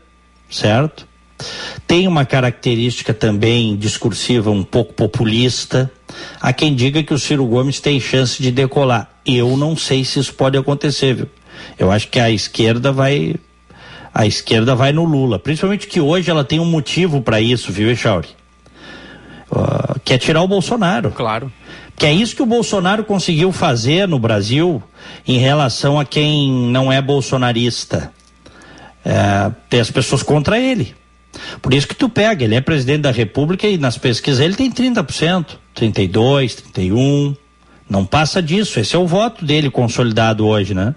certo? 0.51 1.07
Tem 1.87 2.09
uma 2.09 2.25
característica 2.25 3.13
também 3.13 3.77
discursiva 3.77 4.51
um 4.51 4.65
pouco 4.65 4.95
populista. 4.95 5.91
Há 6.41 6.51
quem 6.53 6.75
diga 6.75 7.03
que 7.03 7.13
o 7.13 7.19
Ciro 7.19 7.45
Gomes 7.45 7.79
tem 7.79 8.01
chance 8.01 8.43
de 8.43 8.51
decolar. 8.51 9.11
Eu 9.27 9.55
não 9.55 9.77
sei 9.77 10.03
se 10.03 10.19
isso 10.19 10.33
pode 10.33 10.57
acontecer, 10.57 11.15
viu? 11.15 11.29
Eu 11.79 11.91
acho 11.91 12.09
que 12.09 12.19
a 12.19 12.31
esquerda 12.31 12.91
vai 12.91 13.37
a 14.13 14.27
esquerda 14.27 14.75
vai 14.75 14.93
no 14.93 15.05
Lula. 15.05 15.39
Principalmente 15.39 15.87
que 15.87 16.01
hoje 16.01 16.31
ela 16.31 16.45
tem 16.45 16.61
um 16.61 16.65
motivo 16.65 17.21
para 17.21 17.41
isso, 17.41 17.73
viu, 17.73 17.91
Echauri? 17.91 18.29
Uh, 19.51 19.99
que 20.05 20.15
é 20.15 20.19
tirar 20.19 20.43
o 20.43 20.49
Bolsonaro. 20.49 21.11
Claro. 21.11 21.53
Que 21.97 22.07
é 22.07 22.13
isso 22.13 22.35
que 22.35 22.43
o 22.43 22.47
Bolsonaro 22.47 23.05
conseguiu 23.05 23.53
fazer 23.53 24.09
no 24.09 24.19
Brasil 24.19 24.83
em 25.27 25.39
relação 25.39 26.01
a 26.01 26.05
quem 26.05 26.51
não 26.51 26.91
é 26.91 27.01
bolsonarista. 27.03 28.11
É, 29.05 29.51
tem 29.69 29.81
as 29.81 29.91
pessoas 29.91 30.23
contra 30.23 30.59
ele. 30.59 30.95
Por 31.61 31.75
isso 31.75 31.87
que 31.87 31.95
tu 31.95 32.09
pega, 32.09 32.45
ele 32.45 32.55
é 32.55 32.61
presidente 32.61 33.03
da 33.03 33.11
República 33.11 33.67
e 33.67 33.77
nas 33.77 33.99
pesquisas 33.99 34.41
ele 34.41 34.55
tem 34.55 34.71
30%, 34.71 35.59
32, 35.75 36.55
31. 36.55 37.37
Não 37.89 38.07
passa 38.07 38.43
disso. 38.43 38.81
Esse 38.81 38.97
é 38.97 38.99
o 38.99 39.07
voto 39.07 39.45
dele 39.45 39.71
consolidado 39.71 40.47
hoje, 40.47 40.75
né? 40.75 40.95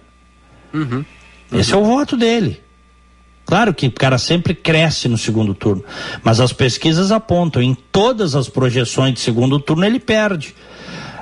Uhum. 0.74 1.04
Esse 1.52 1.74
é 1.74 1.78
o 1.78 1.84
voto 1.84 2.16
dele. 2.16 2.62
Claro 3.54 3.72
que 3.72 3.86
o 3.86 3.92
cara 3.92 4.18
sempre 4.18 4.56
cresce 4.56 5.08
no 5.08 5.16
segundo 5.16 5.54
turno, 5.54 5.86
mas 6.24 6.40
as 6.40 6.52
pesquisas 6.52 7.12
apontam, 7.12 7.62
em 7.62 7.76
todas 7.76 8.34
as 8.34 8.50
projeções 8.50 9.14
de 9.14 9.20
segundo 9.20 9.60
turno 9.60 9.86
ele 9.86 10.00
perde. 10.00 10.56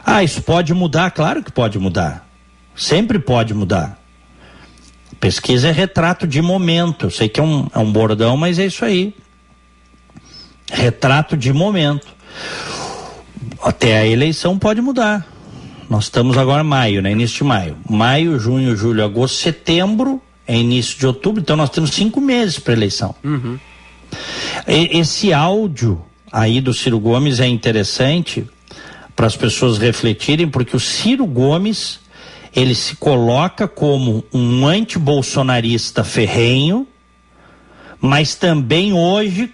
Ah, 0.06 0.24
isso 0.24 0.42
pode 0.42 0.74
mudar? 0.74 1.12
Claro 1.12 1.44
que 1.44 1.52
pode 1.52 1.78
mudar. 1.78 2.26
Sempre 2.74 3.20
pode 3.20 3.54
mudar. 3.54 4.02
Pesquisa 5.20 5.68
é 5.68 5.72
retrato 5.74 6.26
de 6.26 6.42
momento. 6.42 7.08
Eu 7.08 7.12
sei 7.12 7.28
que 7.28 7.38
é 7.38 7.44
um, 7.44 7.68
é 7.76 7.80
um 7.80 7.92
bordão, 7.92 8.38
mas 8.38 8.58
é 8.60 8.66
isso 8.66 8.86
aí. 8.86 9.14
Retrato 10.72 11.36
de 11.36 11.52
momento. 11.52 12.08
Até 13.62 13.98
a 13.98 14.08
eleição 14.08 14.58
pode 14.58 14.80
mudar. 14.80 15.28
Nós 15.90 16.06
estamos 16.06 16.38
agora 16.38 16.64
em 16.64 16.66
maio, 16.66 17.02
né? 17.02 17.12
Início 17.12 17.40
de 17.40 17.44
maio. 17.44 17.76
Maio, 17.90 18.40
junho, 18.40 18.74
julho, 18.74 19.04
agosto, 19.04 19.36
setembro 19.36 20.22
é 20.48 20.56
início 20.56 20.98
de 20.98 21.08
outubro, 21.08 21.42
então 21.42 21.56
nós 21.56 21.70
temos 21.70 21.92
cinco 21.92 22.20
meses 22.20 22.60
para 22.60 22.74
eleição. 22.74 23.16
Uhum. 23.24 23.60
Esse 24.68 25.32
áudio 25.32 26.04
aí 26.32 26.60
do 26.62 26.74
Ciro 26.74 27.00
Gomes 27.00 27.39
é 27.39 27.48
interessante 27.48 28.48
para 29.16 29.28
as 29.28 29.36
pessoas 29.36 29.78
refletirem, 29.78 30.48
porque 30.48 30.76
o 30.76 30.80
Ciro 30.80 31.26
Gomes 31.26 32.00
ele 32.56 32.76
se 32.76 32.96
coloca 32.96 33.68
como 33.68 34.24
um 34.34 34.68
antibolsonarista 34.68 36.04
ferrenho, 36.04 36.88
mas 38.00 38.36
também 38.36 38.94
hoje 38.94 39.54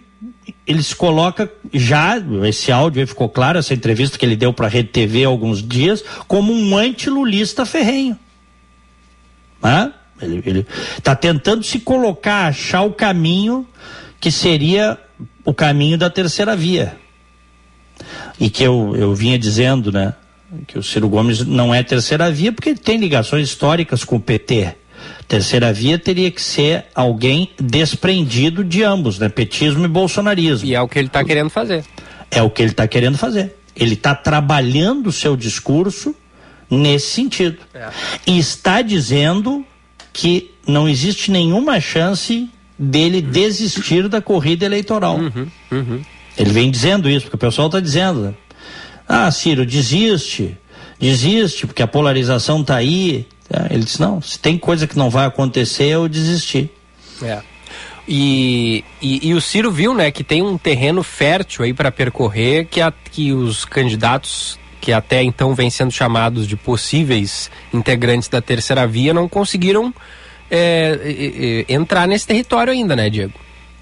ele 0.66 0.82
se 0.82 0.96
coloca 0.96 1.52
já, 1.74 2.16
esse 2.48 2.72
áudio 2.72 3.02
aí 3.02 3.08
ficou 3.08 3.30
claro, 3.30 3.60
essa 3.60 3.74
entrevista 3.74 4.18
que 4.18 4.26
ele 4.26 4.36
deu 4.36 4.52
para 4.52 4.68
a 4.68 4.70
Rede 4.70 4.90
TV 4.90 5.26
há 5.26 5.28
alguns 5.28 5.62
dias, 5.62 6.04
como 6.28 6.54
um 6.54 6.76
antilulista 6.76 7.66
ferrenho. 7.66 8.18
Né? 9.62 9.92
Ele 10.22 10.66
está 10.98 11.16
tentando 11.16 11.64
se 11.64 11.80
colocar, 11.80 12.48
achar 12.48 12.82
o 12.82 12.92
caminho 12.92 13.68
que 14.20 14.32
seria 14.32 14.98
o 15.46 15.54
caminho 15.54 15.98
da 15.98 16.10
terceira 16.10 16.56
via. 16.56 16.98
E 18.40 18.50
que 18.50 18.64
eu, 18.64 18.96
eu 18.96 19.14
vinha 19.16 19.38
dizendo, 19.38 19.92
né? 19.92 20.14
Que 20.66 20.78
o 20.78 20.84
Ciro 20.84 21.10
Gomes 21.10 21.46
não 21.46 21.74
é 21.74 21.84
terceira 21.84 22.32
via 22.32 22.52
porque 22.52 22.70
ele 22.70 22.80
tem 22.80 22.98
ligações 22.98 23.48
históricas 23.48 24.04
com 24.04 24.16
o 24.16 24.20
PT. 24.20 24.76
Terceira 25.28 25.74
via 25.74 26.00
teria 26.00 26.32
que 26.32 26.42
ser 26.42 26.86
alguém 26.96 27.52
desprendido 27.60 28.64
de 28.64 28.84
ambos, 28.84 29.20
né? 29.20 29.30
Petismo 29.30 29.86
e 29.86 29.88
bolsonarismo. 29.88 30.68
E 30.68 30.74
é 30.74 30.82
o 30.82 30.88
que 30.88 31.00
ele 31.00 31.08
está 31.08 31.24
querendo 31.24 31.50
fazer. 31.50 31.84
É 32.32 32.42
o 32.42 32.50
que 32.50 32.62
ele 32.62 32.72
está 32.72 32.88
querendo 32.88 33.18
fazer. 33.18 33.56
Ele 33.76 33.94
está 33.94 34.16
trabalhando 34.16 35.08
o 35.08 35.12
seu 35.12 35.36
discurso 35.36 36.16
nesse 36.70 37.08
sentido. 37.08 37.58
É. 37.74 37.90
E 38.26 38.38
está 38.38 38.82
dizendo 38.82 39.66
que 40.18 40.50
não 40.66 40.90
existe 40.90 41.30
nenhuma 41.30 41.80
chance 41.80 42.50
dele 42.78 43.22
desistir 43.22 44.10
da 44.10 44.20
corrida 44.20 44.66
eleitoral. 44.66 45.18
Uhum, 45.18 45.48
uhum. 45.72 46.02
Ele 46.36 46.50
vem 46.50 46.72
dizendo 46.72 47.08
isso, 47.08 47.26
porque 47.26 47.36
o 47.36 47.40
pessoal 47.40 47.68
está 47.68 47.80
dizendo. 47.80 48.36
Ah, 49.08 49.30
Ciro, 49.30 49.64
desiste, 49.64 50.58
desiste, 51.00 51.68
porque 51.68 51.84
a 51.84 51.88
polarização 51.88 52.62
está 52.62 52.78
aí. 52.78 53.28
É, 53.48 53.76
ele 53.76 53.84
disse, 53.84 54.02
não, 54.02 54.20
se 54.20 54.40
tem 54.40 54.58
coisa 54.58 54.88
que 54.88 54.98
não 54.98 55.12
vai 55.12 55.28
acontecer, 55.28 55.86
eu 55.86 56.08
desistir. 56.08 56.72
É. 57.22 57.40
E, 58.08 58.84
e, 59.00 59.30
e, 59.30 59.34
o 59.36 59.42
Ciro 59.42 59.72
viu, 59.72 59.94
né, 59.94 60.10
que 60.10 60.24
tem 60.24 60.42
um 60.42 60.58
terreno 60.58 61.04
fértil 61.04 61.64
aí 61.64 61.76
para 61.76 61.92
percorrer 61.92 62.66
que, 62.66 62.82
a, 62.82 62.92
que 62.92 63.34
os 63.34 63.66
candidatos 63.66 64.58
que 64.80 64.94
até 64.94 65.24
então 65.24 65.54
vêm 65.54 65.70
sendo 65.70 65.92
chamados 65.92 66.48
de 66.48 66.56
possíveis 66.56 67.50
integrantes 67.74 68.30
da 68.30 68.42
terceira 68.42 68.86
via, 68.88 69.14
não 69.14 69.28
conseguiram 69.28 69.94
é, 70.50 71.66
é, 71.70 71.74
entrar 71.74 72.08
nesse 72.08 72.28
território 72.28 72.72
ainda, 72.72 72.96
né, 72.96 73.10
Diego? 73.10 73.34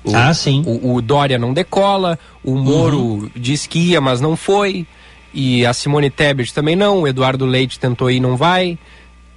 O, 0.04 0.16
ah, 0.16 0.34
sim. 0.34 0.64
O, 0.66 0.96
o, 0.96 1.02
Dória 1.02 1.38
não 1.38 1.54
decola, 1.54 2.20
o 2.44 2.56
Moro 2.56 3.00
uhum. 3.00 3.30
diz 3.36 3.66
que 3.66 3.80
ia, 3.80 4.00
mas 4.00 4.22
não 4.22 4.36
foi, 4.36 4.86
e 5.34 5.66
a 5.66 5.74
Simone 5.74 6.10
Tebet 6.10 6.54
também 6.54 6.76
não, 6.76 7.02
o 7.02 7.08
Eduardo 7.08 7.46
Leite 7.46 7.80
tentou 7.80 8.10
ir 8.10 8.18
e 8.18 8.20
não 8.20 8.38
vai. 8.38 8.78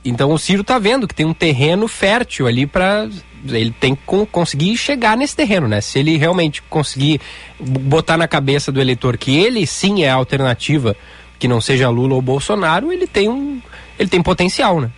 Então 0.04 0.30
o 0.30 0.38
Ciro 0.38 0.62
está 0.62 0.78
vendo 0.78 1.08
que 1.08 1.14
tem 1.14 1.26
um 1.26 1.34
terreno 1.34 1.88
fértil 1.88 2.46
ali 2.46 2.66
para 2.66 3.08
ele 3.46 3.70
tem 3.78 3.94
que 3.94 4.02
conseguir 4.30 4.76
chegar 4.76 5.16
nesse 5.16 5.36
terreno, 5.36 5.68
né? 5.68 5.80
Se 5.80 5.98
ele 5.98 6.16
realmente 6.16 6.62
conseguir 6.62 7.20
botar 7.60 8.16
na 8.16 8.26
cabeça 8.26 8.72
do 8.72 8.80
eleitor 8.80 9.16
que 9.16 9.36
ele 9.36 9.66
sim 9.66 10.02
é 10.02 10.10
a 10.10 10.14
alternativa, 10.14 10.96
que 11.38 11.48
não 11.48 11.60
seja 11.60 11.88
Lula 11.88 12.14
ou 12.14 12.22
Bolsonaro, 12.22 12.92
ele 12.92 13.06
tem 13.06 13.28
um, 13.28 13.60
ele 13.98 14.08
tem 14.08 14.22
potencial, 14.22 14.80
né? 14.80 14.90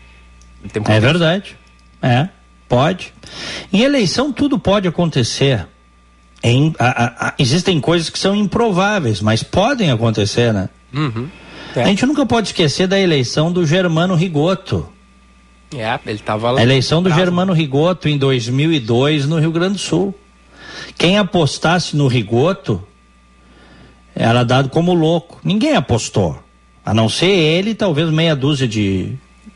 Tem 0.72 0.82
potencial. 0.82 0.96
É 0.96 1.00
verdade. 1.00 1.56
É, 2.02 2.28
pode. 2.68 3.12
Em 3.72 3.80
eleição 3.82 4.32
tudo 4.32 4.58
pode 4.58 4.88
acontecer. 4.88 5.66
Em, 6.42 6.74
a, 6.78 7.28
a, 7.28 7.34
existem 7.38 7.80
coisas 7.80 8.08
que 8.08 8.18
são 8.18 8.34
improváveis, 8.34 9.20
mas 9.20 9.42
podem 9.42 9.90
acontecer, 9.90 10.52
né? 10.54 10.70
Uhum. 10.92 11.28
É. 11.76 11.82
A 11.82 11.86
gente 11.86 12.04
nunca 12.06 12.24
pode 12.24 12.48
esquecer 12.48 12.86
da 12.86 12.98
eleição 12.98 13.52
do 13.52 13.66
Germano 13.66 14.14
Rigoto. 14.14 14.88
É, 15.76 15.98
ele 16.06 16.16
estava 16.16 16.50
lá. 16.50 16.60
A 16.60 16.62
eleição 16.62 17.02
do 17.02 17.10
Germano 17.10 17.52
Rigoto 17.52 18.08
em 18.08 18.18
2002 18.18 19.26
no 19.26 19.38
Rio 19.38 19.52
Grande 19.52 19.74
do 19.74 19.78
Sul. 19.78 20.14
Quem 20.98 21.16
apostasse 21.16 21.96
no 21.96 22.08
Rigoto 22.08 22.82
era 24.20 24.44
dado 24.44 24.68
como 24.68 24.92
louco. 24.92 25.40
Ninguém 25.42 25.74
apostou. 25.74 26.38
A 26.84 26.92
não 26.92 27.08
ser 27.08 27.30
ele 27.30 27.70
e 27.70 27.74
talvez 27.74 28.10
meia 28.10 28.36
dúzia 28.36 28.68
de, 28.68 29.14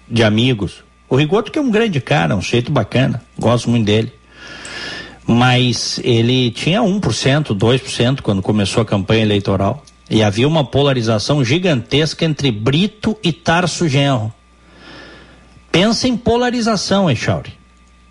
de 0.08 0.24
amigos. 0.24 0.82
O 1.06 1.16
Rigoto 1.16 1.52
que 1.52 1.58
é 1.58 1.62
um 1.62 1.70
grande 1.70 2.00
cara, 2.00 2.34
um 2.34 2.40
jeito 2.40 2.72
bacana. 2.72 3.22
Gosto 3.38 3.68
muito 3.68 3.84
dele. 3.84 4.10
Mas 5.26 6.00
ele 6.02 6.50
tinha 6.50 6.80
1%, 6.80 7.54
2% 7.54 8.20
quando 8.22 8.40
começou 8.40 8.82
a 8.82 8.86
campanha 8.86 9.22
eleitoral. 9.22 9.84
E 10.08 10.22
havia 10.22 10.48
uma 10.48 10.64
polarização 10.64 11.44
gigantesca 11.44 12.24
entre 12.24 12.50
Brito 12.50 13.18
e 13.22 13.32
Tarso 13.32 13.86
Genro. 13.86 14.32
Pensa 15.70 16.08
em 16.08 16.16
polarização, 16.16 17.10
Echauri. 17.10 17.52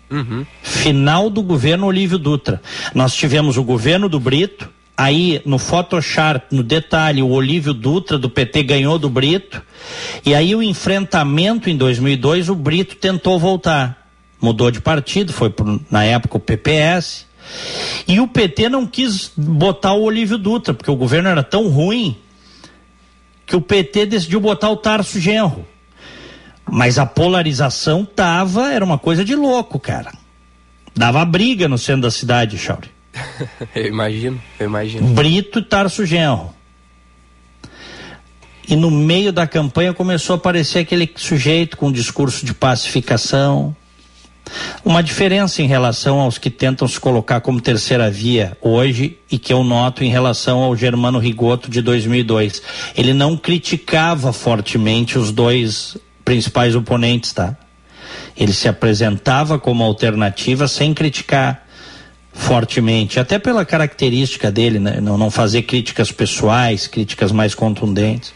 Uhum. 0.08 0.46
Final 0.62 1.30
do 1.30 1.42
governo 1.42 1.86
Olívio 1.86 2.18
Dutra. 2.18 2.62
Nós 2.94 3.12
tivemos 3.14 3.56
o 3.56 3.64
governo 3.64 4.08
do 4.08 4.20
Brito, 4.20 4.70
aí 4.96 5.42
no 5.44 5.58
Photoshop, 5.58 6.54
no 6.54 6.62
detalhe, 6.62 7.22
o 7.22 7.30
Olívio 7.30 7.74
Dutra 7.74 8.18
do 8.18 8.30
PT 8.30 8.62
ganhou 8.62 8.98
do 8.98 9.08
Brito, 9.08 9.62
e 10.24 10.34
aí 10.34 10.54
o 10.54 10.62
enfrentamento 10.62 11.68
em 11.68 11.76
2002, 11.76 12.48
o 12.48 12.54
Brito 12.54 12.96
tentou 12.96 13.38
voltar. 13.38 14.02
Mudou 14.40 14.70
de 14.70 14.80
partido, 14.80 15.32
foi 15.32 15.52
na 15.90 16.04
época 16.04 16.36
o 16.36 16.40
PPS, 16.40 17.26
e 18.06 18.20
o 18.20 18.28
PT 18.28 18.68
não 18.68 18.86
quis 18.86 19.32
botar 19.36 19.94
o 19.94 20.02
Olívio 20.02 20.38
Dutra, 20.38 20.74
porque 20.74 20.90
o 20.90 20.96
governo 20.96 21.28
era 21.28 21.42
tão 21.42 21.68
ruim 21.68 22.16
que 23.46 23.56
o 23.56 23.60
PT 23.60 24.06
decidiu 24.06 24.40
botar 24.40 24.70
o 24.70 24.76
Tarso 24.76 25.18
Genro. 25.20 25.66
Mas 26.70 26.98
a 26.98 27.04
polarização 27.04 28.04
tava, 28.04 28.72
era 28.72 28.84
uma 28.84 28.98
coisa 28.98 29.24
de 29.24 29.34
louco, 29.34 29.78
cara. 29.78 30.12
Dava 30.94 31.24
briga 31.24 31.68
no 31.68 31.76
centro 31.76 32.02
da 32.02 32.10
cidade, 32.10 32.56
Chauri. 32.56 32.93
eu 33.74 33.86
imagino, 33.86 34.40
eu 34.58 34.66
imagino. 34.66 35.08
Brito 35.14 35.58
e 35.58 35.62
Tarso 35.62 36.04
Genro. 36.04 36.54
E 38.66 38.76
no 38.76 38.90
meio 38.90 39.32
da 39.32 39.46
campanha 39.46 39.92
começou 39.92 40.34
a 40.34 40.36
aparecer 40.36 40.80
aquele 40.80 41.10
sujeito 41.16 41.76
com 41.76 41.88
um 41.88 41.92
discurso 41.92 42.46
de 42.46 42.54
pacificação. 42.54 43.76
Uma 44.84 45.02
diferença 45.02 45.62
em 45.62 45.66
relação 45.66 46.20
aos 46.20 46.38
que 46.38 46.50
tentam 46.50 46.86
se 46.88 46.98
colocar 46.98 47.40
como 47.40 47.60
terceira 47.60 48.10
via 48.10 48.56
hoje 48.60 49.18
e 49.30 49.38
que 49.38 49.52
eu 49.52 49.62
noto 49.64 50.04
em 50.04 50.10
relação 50.10 50.60
ao 50.60 50.76
Germano 50.76 51.18
Rigoto 51.18 51.70
de 51.70 51.82
2002. 51.82 52.62
Ele 52.96 53.12
não 53.12 53.36
criticava 53.36 54.32
fortemente 54.32 55.18
os 55.18 55.30
dois 55.30 55.96
principais 56.24 56.74
oponentes, 56.74 57.32
tá? 57.32 57.56
Ele 58.36 58.52
se 58.52 58.68
apresentava 58.68 59.58
como 59.58 59.84
alternativa 59.84 60.66
sem 60.66 60.94
criticar 60.94 61.63
fortemente, 62.34 63.20
até 63.20 63.38
pela 63.38 63.64
característica 63.64 64.50
dele, 64.50 64.80
né? 64.80 65.00
não, 65.00 65.16
não 65.16 65.30
fazer 65.30 65.62
críticas 65.62 66.10
pessoais, 66.10 66.88
críticas 66.88 67.30
mais 67.30 67.54
contundentes. 67.54 68.34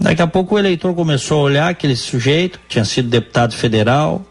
Daqui 0.00 0.22
a 0.22 0.26
pouco 0.26 0.54
o 0.54 0.58
eleitor 0.58 0.94
começou 0.94 1.40
a 1.40 1.42
olhar 1.42 1.68
aquele 1.68 1.94
sujeito, 1.94 2.58
tinha 2.68 2.84
sido 2.84 3.08
deputado 3.08 3.54
federal, 3.54 4.24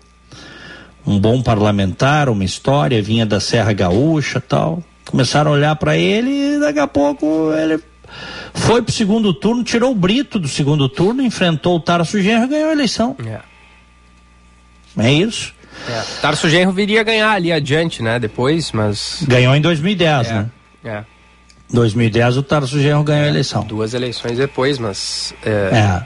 um 1.06 1.20
bom 1.20 1.42
parlamentar, 1.42 2.28
uma 2.28 2.44
história, 2.44 3.02
vinha 3.02 3.26
da 3.26 3.40
Serra 3.40 3.72
Gaúcha 3.72 4.42
tal. 4.42 4.84
Começaram 5.06 5.52
a 5.52 5.54
olhar 5.54 5.76
para 5.76 5.96
ele 5.96 6.56
e 6.56 6.60
daqui 6.60 6.80
a 6.80 6.88
pouco 6.88 7.54
ele 7.54 7.80
foi 8.54 8.82
pro 8.82 8.94
segundo 8.94 9.34
turno, 9.34 9.64
tirou 9.64 9.92
o 9.92 9.96
Brito 9.96 10.40
do 10.40 10.48
segundo 10.48 10.90
turno, 10.90 11.22
enfrentou 11.22 11.76
o 11.76 11.80
Tarso 11.80 12.20
Genro 12.22 12.46
e 12.46 12.48
ganhou 12.48 12.70
a 12.70 12.74
eleição. 12.74 13.16
É, 13.26 13.42
é 15.06 15.14
isso. 15.14 15.54
É. 15.90 16.04
Tarso 16.22 16.50
Genro 16.50 16.72
viria 16.72 17.04
ganhar 17.04 17.32
ali 17.32 17.52
adiante, 17.52 18.02
né? 18.02 18.20
Depois, 18.20 18.72
mas. 18.72 19.24
Ganhou 19.28 19.56
em 19.56 19.62
2010, 19.62 20.28
é. 20.28 20.34
né? 20.34 20.50
É. 20.84 21.04
2010 21.72 22.38
o 22.38 22.44
Tarso 22.44 22.80
Genro 22.80 23.04
ganhou 23.04 23.26
a 23.26 23.28
eleição. 23.28 23.64
Duas 23.64 23.94
eleições 23.94 24.38
depois, 24.38 24.78
mas. 24.78 25.34
É. 25.46 25.50
é. 25.50 26.04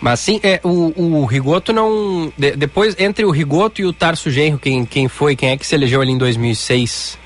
Mas 0.00 0.20
sim, 0.20 0.38
é, 0.42 0.60
o, 0.62 1.20
o 1.20 1.24
Rigoto 1.24 1.72
não. 1.72 2.32
De, 2.36 2.56
depois, 2.56 2.94
entre 2.98 3.24
o 3.24 3.30
Rigoto 3.30 3.80
e 3.80 3.86
o 3.86 3.92
Tarso 3.92 4.30
Genro, 4.30 4.58
quem, 4.58 4.84
quem 4.84 5.08
foi? 5.08 5.34
Quem 5.34 5.50
é 5.50 5.56
que 5.56 5.66
se 5.66 5.74
elegeu 5.74 6.00
ali 6.00 6.12
em 6.12 6.18
2006? 6.18 7.18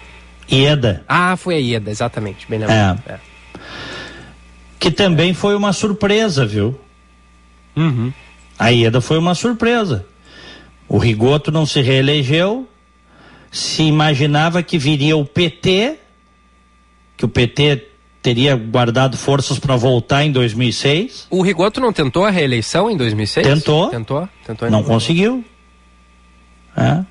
Ieda. 0.51 1.05
Ah, 1.09 1.37
foi 1.37 1.57
a 1.57 1.59
Ieda, 1.59 1.91
exatamente. 1.91 2.47
Bem 2.49 2.61
lembrado. 2.61 3.03
É. 3.07 3.13
é 3.13 3.19
que 4.79 4.91
também 4.91 5.35
foi 5.35 5.55
uma 5.57 5.73
surpresa, 5.73 6.47
viu? 6.47 6.79
Uhum. 7.77 8.13
A 8.59 8.69
Ieda 8.69 9.01
foi 9.01 9.19
uma 9.19 9.35
surpresa. 9.35 10.07
O 10.89 10.99
Rigoto 10.99 11.51
não 11.51 11.67
se 11.67 11.81
reelegeu, 11.83 12.67
se 13.51 13.83
imaginava 13.83 14.63
que 14.63 14.79
viria 14.79 15.17
o 15.17 15.25
PT, 15.25 15.99
que 17.17 17.25
o 17.25 17.29
PT 17.29 17.89
teria 18.23 18.57
guardado 18.57 19.17
forças 19.17 19.59
para 19.59 19.77
voltar 19.77 20.25
em 20.25 20.33
2006. 20.33 21.27
O 21.31 21.43
Rigoto 21.43 21.81
não 21.81 21.93
tentou 21.93 22.25
a 22.25 22.31
reeleição 22.31 22.91
em 22.91 22.97
2006? 22.97 23.47
Tentou. 23.47 23.89
Tentou? 23.91 24.29
Tentou 24.47 24.71
não 24.71 24.83
conseguiu. 24.83 25.45
É. 26.77 27.05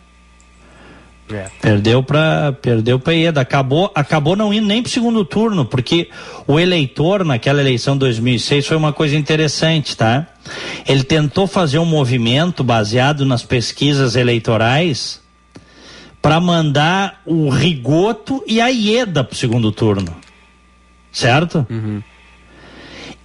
É. 1.32 1.48
Perdeu 1.62 2.02
para 2.02 2.54
perdeu 2.62 2.98
para 2.98 3.14
Ieda, 3.14 3.42
acabou 3.42 3.92
acabou 3.94 4.36
não 4.36 4.54
indo 4.54 4.66
nem 4.66 4.82
para 4.82 4.90
segundo 4.92 5.26
turno, 5.26 5.66
porque 5.66 6.10
o 6.48 6.58
eleitor 6.58 7.26
naquela 7.26 7.60
eleição 7.60 7.96
de 7.96 8.00
2006 8.00 8.66
foi 8.66 8.78
uma 8.78 8.94
coisa 8.94 9.16
interessante, 9.16 9.96
tá? 9.98 10.26
Ele 10.88 11.04
tentou 11.04 11.46
fazer 11.46 11.80
um 11.80 11.86
movimento 11.86 12.64
baseado 12.64 13.26
nas 13.26 13.44
pesquisas 13.44 14.16
eleitorais 14.16 15.22
para 16.22 16.40
mandar 16.40 17.22
o 17.26 17.50
Rigoto 17.50 18.42
e 18.48 18.62
a 18.62 18.68
Ieda 18.68 19.24
para 19.24 19.36
segundo 19.36 19.72
turno. 19.72 20.16
Certo? 21.12 21.66
Uhum. 21.70 22.02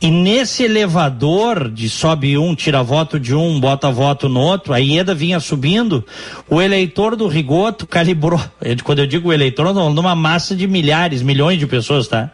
E 0.03 0.11
nesse 0.11 0.65
elevador 0.65 1.71
de 1.71 1.89
sobe 1.89 2.37
um, 2.37 2.57
tira 2.57 2.83
voto 2.83 3.21
de 3.21 3.37
um, 3.37 3.61
bota 3.61 3.89
voto 3.89 4.29
no 4.29 4.41
outro, 4.41 4.73
a 4.73 4.79
Ieda 4.79 5.15
vinha 5.15 5.39
subindo, 5.39 6.05
o 6.51 6.61
eleitor 6.61 7.15
do 7.15 7.29
Rigoto 7.29 7.87
calibrou. 7.87 8.41
Quando 8.83 8.99
eu 8.99 9.07
digo 9.07 9.33
eleitor, 9.33 9.69
estou 9.69 9.91
numa 9.91 10.17
massa 10.17 10.57
de 10.57 10.67
milhares, 10.67 11.23
milhões 11.23 11.57
de 11.57 11.69
pessoas, 11.69 12.09
tá? 12.09 12.33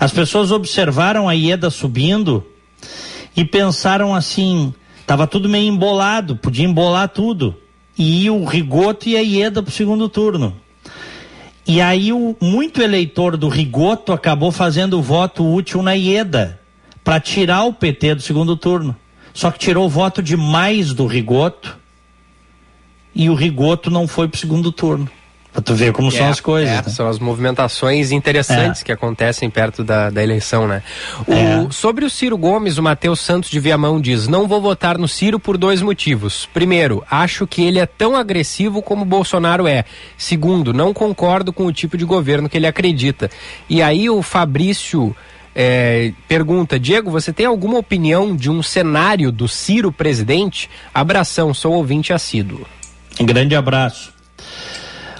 As 0.00 0.10
pessoas 0.10 0.50
observaram 0.50 1.28
a 1.28 1.34
Ieda 1.34 1.70
subindo 1.70 2.44
e 3.36 3.44
pensaram 3.44 4.12
assim, 4.12 4.74
tava 5.06 5.24
tudo 5.28 5.48
meio 5.48 5.72
embolado, 5.72 6.34
podia 6.34 6.66
embolar 6.66 7.08
tudo. 7.10 7.54
E 7.96 8.28
o 8.28 8.44
Rigoto 8.44 9.08
e 9.08 9.16
a 9.16 9.20
Ieda 9.20 9.62
pro 9.62 9.70
segundo 9.70 10.08
turno. 10.08 10.52
E 11.64 11.80
aí 11.80 12.12
o 12.12 12.34
muito 12.40 12.82
eleitor 12.82 13.36
do 13.36 13.48
Rigoto 13.48 14.12
acabou 14.12 14.50
fazendo 14.50 15.00
voto 15.00 15.48
útil 15.48 15.80
na 15.80 15.92
Ieda 15.92 16.57
para 17.08 17.20
tirar 17.20 17.64
o 17.64 17.72
PT 17.72 18.16
do 18.16 18.20
segundo 18.20 18.54
turno. 18.54 18.94
Só 19.32 19.50
que 19.50 19.58
tirou 19.58 19.86
o 19.86 19.88
voto 19.88 20.22
demais 20.22 20.92
do 20.92 21.06
Rigoto 21.06 21.74
e 23.14 23.30
o 23.30 23.34
Rigoto 23.34 23.90
não 23.90 24.06
foi 24.06 24.28
para 24.28 24.36
o 24.36 24.38
segundo 24.38 24.70
turno. 24.70 25.08
Pra 25.50 25.62
tu 25.62 25.74
ver 25.74 25.90
como 25.94 26.08
é, 26.08 26.10
são 26.10 26.28
as 26.28 26.38
coisas. 26.38 26.70
É, 26.70 26.76
né? 26.76 26.82
São 26.82 27.08
as 27.08 27.18
movimentações 27.18 28.12
interessantes 28.12 28.82
é. 28.82 28.84
que 28.84 28.92
acontecem 28.92 29.48
perto 29.48 29.82
da, 29.82 30.10
da 30.10 30.22
eleição, 30.22 30.68
né? 30.68 30.82
O, 31.26 31.32
é. 31.32 31.66
Sobre 31.70 32.04
o 32.04 32.10
Ciro 32.10 32.36
Gomes, 32.36 32.76
o 32.76 32.82
Matheus 32.82 33.20
Santos 33.20 33.48
de 33.48 33.58
Viamão 33.58 33.98
diz: 33.98 34.28
Não 34.28 34.46
vou 34.46 34.60
votar 34.60 34.98
no 34.98 35.08
Ciro 35.08 35.40
por 35.40 35.56
dois 35.56 35.80
motivos. 35.80 36.46
Primeiro, 36.52 37.02
acho 37.10 37.46
que 37.46 37.62
ele 37.62 37.78
é 37.78 37.86
tão 37.86 38.16
agressivo 38.16 38.82
como 38.82 39.00
o 39.00 39.06
Bolsonaro 39.06 39.66
é. 39.66 39.86
Segundo, 40.18 40.74
não 40.74 40.92
concordo 40.92 41.54
com 41.54 41.64
o 41.64 41.72
tipo 41.72 41.96
de 41.96 42.04
governo 42.04 42.50
que 42.50 42.58
ele 42.58 42.66
acredita. 42.66 43.30
E 43.66 43.80
aí 43.80 44.10
o 44.10 44.20
Fabrício 44.20 45.16
é, 45.60 46.12
pergunta: 46.28 46.78
Diego, 46.78 47.10
você 47.10 47.32
tem 47.32 47.44
alguma 47.44 47.78
opinião 47.78 48.36
de 48.36 48.48
um 48.48 48.62
cenário 48.62 49.32
do 49.32 49.48
Ciro 49.48 49.90
presidente? 49.90 50.70
Abração, 50.94 51.52
sou 51.52 51.72
ouvinte 51.72 52.12
assíduo. 52.12 52.64
Um 53.18 53.26
grande 53.26 53.56
abraço. 53.56 54.12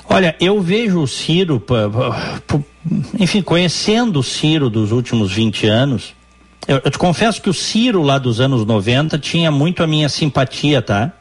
Olha, 0.09 0.37
eu 0.41 0.61
vejo 0.63 1.01
o 1.01 1.09
Ciro, 1.09 1.61
enfim, 3.19 3.43
conhecendo 3.43 4.21
o 4.21 4.23
Ciro 4.23 4.71
dos 4.71 4.93
últimos 4.93 5.33
20 5.33 5.67
anos, 5.67 6.15
eu, 6.69 6.81
eu, 6.85 6.91
te 6.91 6.99
confesso 6.99 7.43
que 7.43 7.51
o 7.51 7.55
Ciro 7.55 8.01
lá 8.01 8.17
dos 8.17 8.41
anos 8.41 8.65
90 8.65 9.19
tinha 9.19 9.51
muito 9.51 9.83
a 9.83 9.89
minha 9.89 10.09
simpatia, 10.09 10.81
tá? 10.81 11.13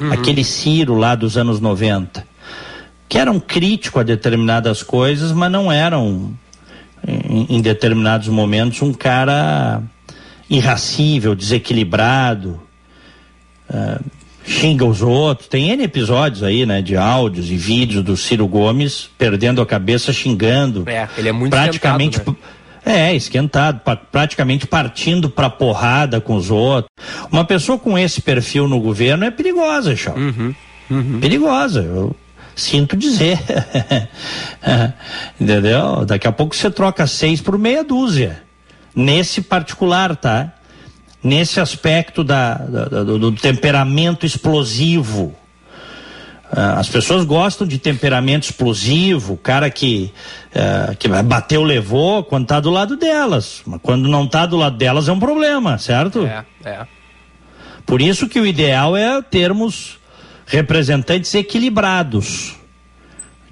Uhum. 0.00 0.12
Aquele 0.12 0.42
Ciro 0.42 0.96
lá 0.96 1.14
dos 1.14 1.38
anos 1.38 1.60
90. 1.60 2.26
que 3.08 3.16
eram 3.16 3.38
críticos 3.38 4.00
a 4.00 4.04
determinadas 4.04 4.82
coisas, 4.82 5.30
mas 5.30 5.52
não 5.52 5.70
eram, 5.70 6.36
em, 7.06 7.46
em 7.56 7.60
determinados 7.60 8.28
momentos, 8.28 8.82
um 8.82 8.92
cara 8.92 9.82
irracível, 10.48 11.34
desequilibrado, 11.34 12.60
uh, 13.70 14.04
xinga 14.44 14.84
os 14.84 15.02
outros. 15.02 15.48
Tem 15.48 15.70
N 15.70 15.82
episódios 15.82 16.42
aí, 16.42 16.64
né, 16.66 16.82
de 16.82 16.96
áudios 16.96 17.50
e 17.50 17.56
vídeos 17.56 18.04
do 18.04 18.16
Ciro 18.16 18.46
Gomes 18.46 19.08
perdendo 19.18 19.60
a 19.60 19.66
cabeça, 19.66 20.12
xingando. 20.12 20.84
É, 20.86 21.08
ele 21.16 21.28
é 21.28 21.32
muito 21.32 21.50
praticamente. 21.52 22.18
Né? 22.26 22.36
É, 22.88 23.16
esquentado, 23.16 23.80
praticamente 24.12 24.64
partindo 24.64 25.28
para 25.28 25.50
porrada 25.50 26.20
com 26.20 26.36
os 26.36 26.52
outros. 26.52 26.88
Uma 27.32 27.44
pessoa 27.44 27.76
com 27.76 27.98
esse 27.98 28.22
perfil 28.22 28.68
no 28.68 28.78
governo 28.78 29.24
é 29.24 29.30
perigosa, 29.32 29.96
Chão. 29.96 30.14
Uhum, 30.14 30.54
uhum. 30.88 31.18
Perigosa. 31.20 31.82
Eu 31.82 32.14
sinto 32.56 32.96
dizer. 32.96 33.38
Entendeu? 35.38 36.04
Daqui 36.04 36.26
a 36.26 36.32
pouco 36.32 36.56
você 36.56 36.70
troca 36.70 37.06
seis 37.06 37.40
por 37.40 37.56
meia 37.56 37.84
dúzia. 37.84 38.42
Nesse 38.94 39.42
particular, 39.42 40.16
tá? 40.16 40.54
Nesse 41.22 41.60
aspecto 41.60 42.24
da, 42.24 42.54
da 42.54 43.04
do, 43.04 43.18
do 43.18 43.32
temperamento 43.32 44.26
explosivo 44.26 45.36
Uh, 46.50 46.78
as 46.78 46.88
pessoas 46.88 47.24
gostam 47.24 47.66
de 47.66 47.76
temperamento 47.76 48.44
explosivo, 48.44 49.34
o 49.34 49.36
cara 49.36 49.68
que, 49.68 50.12
uh, 50.54 50.96
que 50.96 51.08
bateu, 51.08 51.62
levou, 51.64 52.22
quando 52.22 52.44
está 52.44 52.60
do 52.60 52.70
lado 52.70 52.96
delas. 52.96 53.62
Mas 53.66 53.80
quando 53.82 54.08
não 54.08 54.24
está 54.24 54.46
do 54.46 54.56
lado 54.56 54.76
delas 54.76 55.08
é 55.08 55.12
um 55.12 55.18
problema, 55.18 55.76
certo? 55.76 56.24
É, 56.24 56.44
é. 56.64 56.86
Por 57.84 58.00
isso 58.00 58.28
que 58.28 58.38
o 58.38 58.46
ideal 58.46 58.96
é 58.96 59.20
termos 59.22 59.95
representantes 60.46 61.34
equilibrados. 61.34 62.56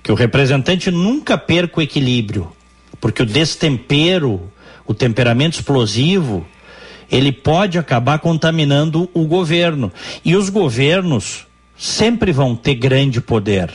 Que 0.03 0.13
o 0.13 0.15
representante 0.15 0.91
nunca 0.91 1.37
perca 1.37 1.81
o 1.81 1.83
equilíbrio. 1.83 2.53
Porque 3.01 3.23
o 3.23 3.27
destempero, 3.27 4.51
o 4.87 4.95
temperamento 4.95 5.55
explosivo, 5.55 6.47
ele 7.11 7.33
pode 7.33 7.79
acabar 7.79 8.19
contaminando 8.19 9.11
o 9.13 9.27
governo. 9.27 9.93
E 10.25 10.37
os 10.37 10.49
governos 10.49 11.47
sempre 11.77 12.33
vão 12.33 12.55
ter 12.55 12.75
grande 12.75 13.21
poder. 13.21 13.71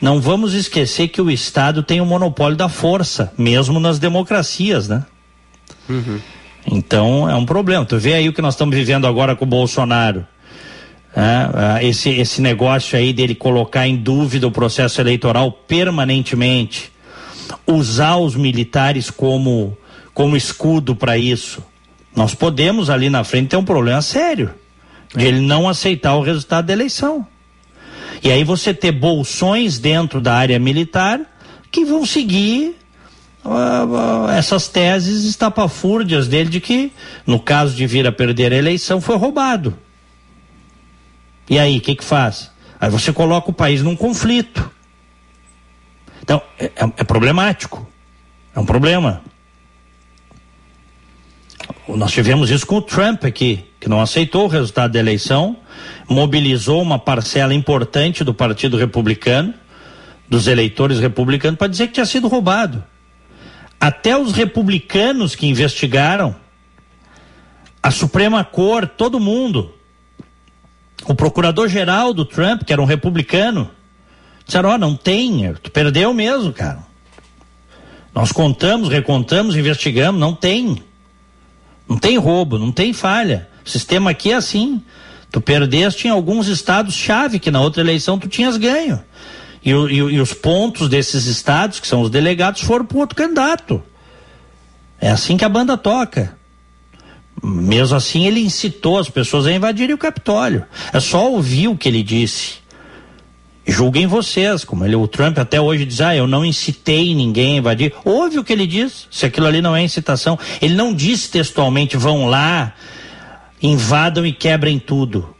Não 0.00 0.20
vamos 0.20 0.54
esquecer 0.54 1.08
que 1.08 1.20
o 1.20 1.30
Estado 1.30 1.82
tem 1.82 2.00
o 2.00 2.06
monopólio 2.06 2.56
da 2.56 2.68
força, 2.68 3.32
mesmo 3.36 3.80
nas 3.80 3.98
democracias, 3.98 4.88
né? 4.88 5.04
Uhum. 5.88 6.20
Então 6.66 7.28
é 7.28 7.34
um 7.34 7.46
problema. 7.46 7.84
Tu 7.84 7.98
vê 7.98 8.14
aí 8.14 8.28
o 8.28 8.32
que 8.32 8.42
nós 8.42 8.54
estamos 8.54 8.74
vivendo 8.74 9.06
agora 9.06 9.34
com 9.34 9.44
o 9.44 9.48
Bolsonaro. 9.48 10.26
É, 11.14 11.86
esse, 11.86 12.08
esse 12.08 12.40
negócio 12.40 12.96
aí 12.96 13.12
dele 13.12 13.34
colocar 13.34 13.86
em 13.86 13.96
dúvida 13.96 14.46
o 14.46 14.50
processo 14.50 15.00
eleitoral 15.00 15.52
permanentemente, 15.52 16.90
usar 17.66 18.16
os 18.16 18.34
militares 18.34 19.10
como, 19.10 19.76
como 20.14 20.36
escudo 20.36 20.96
para 20.96 21.18
isso. 21.18 21.62
Nós 22.16 22.34
podemos 22.34 22.88
ali 22.88 23.10
na 23.10 23.24
frente 23.24 23.48
ter 23.48 23.56
um 23.56 23.64
problema 23.64 24.00
sério 24.00 24.54
de 25.14 25.26
ele 25.26 25.40
não 25.40 25.68
aceitar 25.68 26.14
o 26.14 26.22
resultado 26.22 26.66
da 26.66 26.72
eleição. 26.72 27.26
E 28.22 28.30
aí 28.30 28.44
você 28.44 28.72
ter 28.72 28.92
bolsões 28.92 29.78
dentro 29.78 30.20
da 30.20 30.34
área 30.34 30.58
militar 30.58 31.20
que 31.70 31.84
vão 31.84 32.06
seguir 32.06 32.76
uh, 33.44 33.48
uh, 33.48 34.30
essas 34.30 34.68
teses 34.68 35.24
estapafúrdias 35.24 36.28
dele 36.28 36.48
de 36.48 36.60
que, 36.60 36.92
no 37.26 37.40
caso 37.40 37.74
de 37.74 37.86
vir 37.86 38.06
a 38.06 38.12
perder 38.12 38.52
a 38.52 38.56
eleição, 38.56 39.00
foi 39.00 39.16
roubado. 39.16 39.76
E 41.48 41.58
aí, 41.58 41.78
o 41.78 41.80
que 41.80 41.96
que 41.96 42.04
faz? 42.04 42.50
Aí 42.80 42.90
você 42.90 43.12
coloca 43.12 43.50
o 43.50 43.52
país 43.52 43.82
num 43.82 43.94
conflito. 43.94 44.70
Então, 46.22 46.40
é, 46.58 46.66
é, 46.66 46.92
é 46.98 47.04
problemático. 47.04 47.86
É 48.54 48.60
um 48.60 48.66
problema. 48.66 49.22
Nós 51.88 52.12
tivemos 52.12 52.50
isso 52.50 52.66
com 52.66 52.76
o 52.76 52.82
Trump 52.82 53.24
aqui, 53.24 53.64
que 53.80 53.88
não 53.88 54.00
aceitou 54.00 54.44
o 54.44 54.48
resultado 54.48 54.92
da 54.92 54.98
eleição, 54.98 55.56
mobilizou 56.08 56.80
uma 56.80 56.98
parcela 56.98 57.54
importante 57.54 58.24
do 58.24 58.32
Partido 58.32 58.76
Republicano, 58.76 59.54
dos 60.28 60.46
eleitores 60.46 61.00
republicanos, 61.00 61.58
para 61.58 61.66
dizer 61.66 61.88
que 61.88 61.94
tinha 61.94 62.06
sido 62.06 62.28
roubado. 62.28 62.82
Até 63.80 64.16
os 64.16 64.32
republicanos 64.32 65.34
que 65.34 65.46
investigaram, 65.46 66.34
a 67.82 67.90
Suprema 67.90 68.44
Corte, 68.44 68.94
todo 68.96 69.18
mundo, 69.18 69.74
o 71.06 71.14
procurador-geral 71.14 72.12
do 72.12 72.24
Trump, 72.24 72.62
que 72.64 72.72
era 72.72 72.82
um 72.82 72.86
republicano, 72.86 73.70
disseram: 74.44 74.70
Ó, 74.70 74.74
oh, 74.74 74.78
não 74.78 74.96
tem, 74.96 75.52
tu 75.62 75.70
perdeu 75.70 76.12
mesmo, 76.12 76.52
cara. 76.52 76.78
Nós 78.14 78.30
contamos, 78.30 78.88
recontamos, 78.88 79.56
investigamos, 79.56 80.20
não 80.20 80.34
tem. 80.34 80.82
Não 81.88 81.96
tem 81.96 82.18
roubo, 82.18 82.58
não 82.58 82.70
tem 82.70 82.92
falha. 82.92 83.48
O 83.64 83.68
sistema 83.68 84.10
aqui 84.10 84.32
é 84.32 84.34
assim. 84.34 84.82
Tu 85.30 85.40
perdeste 85.40 86.06
em 86.06 86.10
alguns 86.10 86.46
estados-chave 86.46 87.38
que 87.38 87.50
na 87.50 87.60
outra 87.60 87.82
eleição 87.82 88.18
tu 88.18 88.28
tinhas 88.28 88.56
ganho. 88.56 89.02
E, 89.64 89.70
e, 89.70 89.96
e 89.96 90.20
os 90.20 90.34
pontos 90.34 90.88
desses 90.88 91.26
estados, 91.26 91.80
que 91.80 91.86
são 91.86 92.02
os 92.02 92.10
delegados, 92.10 92.60
foram 92.60 92.84
para 92.84 92.98
outro 92.98 93.16
candidato. 93.16 93.82
É 95.00 95.10
assim 95.10 95.36
que 95.36 95.44
a 95.44 95.48
banda 95.48 95.76
toca. 95.76 96.36
Mesmo 97.42 97.96
assim, 97.96 98.24
ele 98.24 98.40
incitou 98.40 98.98
as 98.98 99.10
pessoas 99.10 99.46
a 99.46 99.52
invadirem 99.52 99.94
o 99.94 99.98
Capitólio. 99.98 100.64
É 100.92 101.00
só 101.00 101.28
ouvir 101.28 101.66
o 101.66 101.76
que 101.76 101.88
ele 101.88 102.02
disse. 102.02 102.62
Julguem 103.66 104.06
vocês, 104.06 104.64
como 104.64 104.84
ele, 104.84 104.96
o 104.96 105.08
Trump 105.08 105.38
até 105.38 105.60
hoje 105.60 105.84
diz, 105.84 106.00
ah, 106.00 106.14
eu 106.14 106.26
não 106.26 106.44
incitei 106.44 107.14
ninguém 107.14 107.54
a 107.54 107.58
invadir. 107.58 107.92
Ouve 108.04 108.38
o 108.38 108.44
que 108.44 108.52
ele 108.52 108.66
diz, 108.66 109.06
se 109.10 109.26
aquilo 109.26 109.46
ali 109.46 109.60
não 109.60 109.74
é 109.74 109.82
incitação. 109.82 110.38
Ele 110.60 110.74
não 110.74 110.94
disse 110.94 111.30
textualmente, 111.30 111.96
vão 111.96 112.26
lá, 112.26 112.74
invadam 113.60 114.24
e 114.24 114.32
quebrem 114.32 114.78
tudo. 114.78 115.34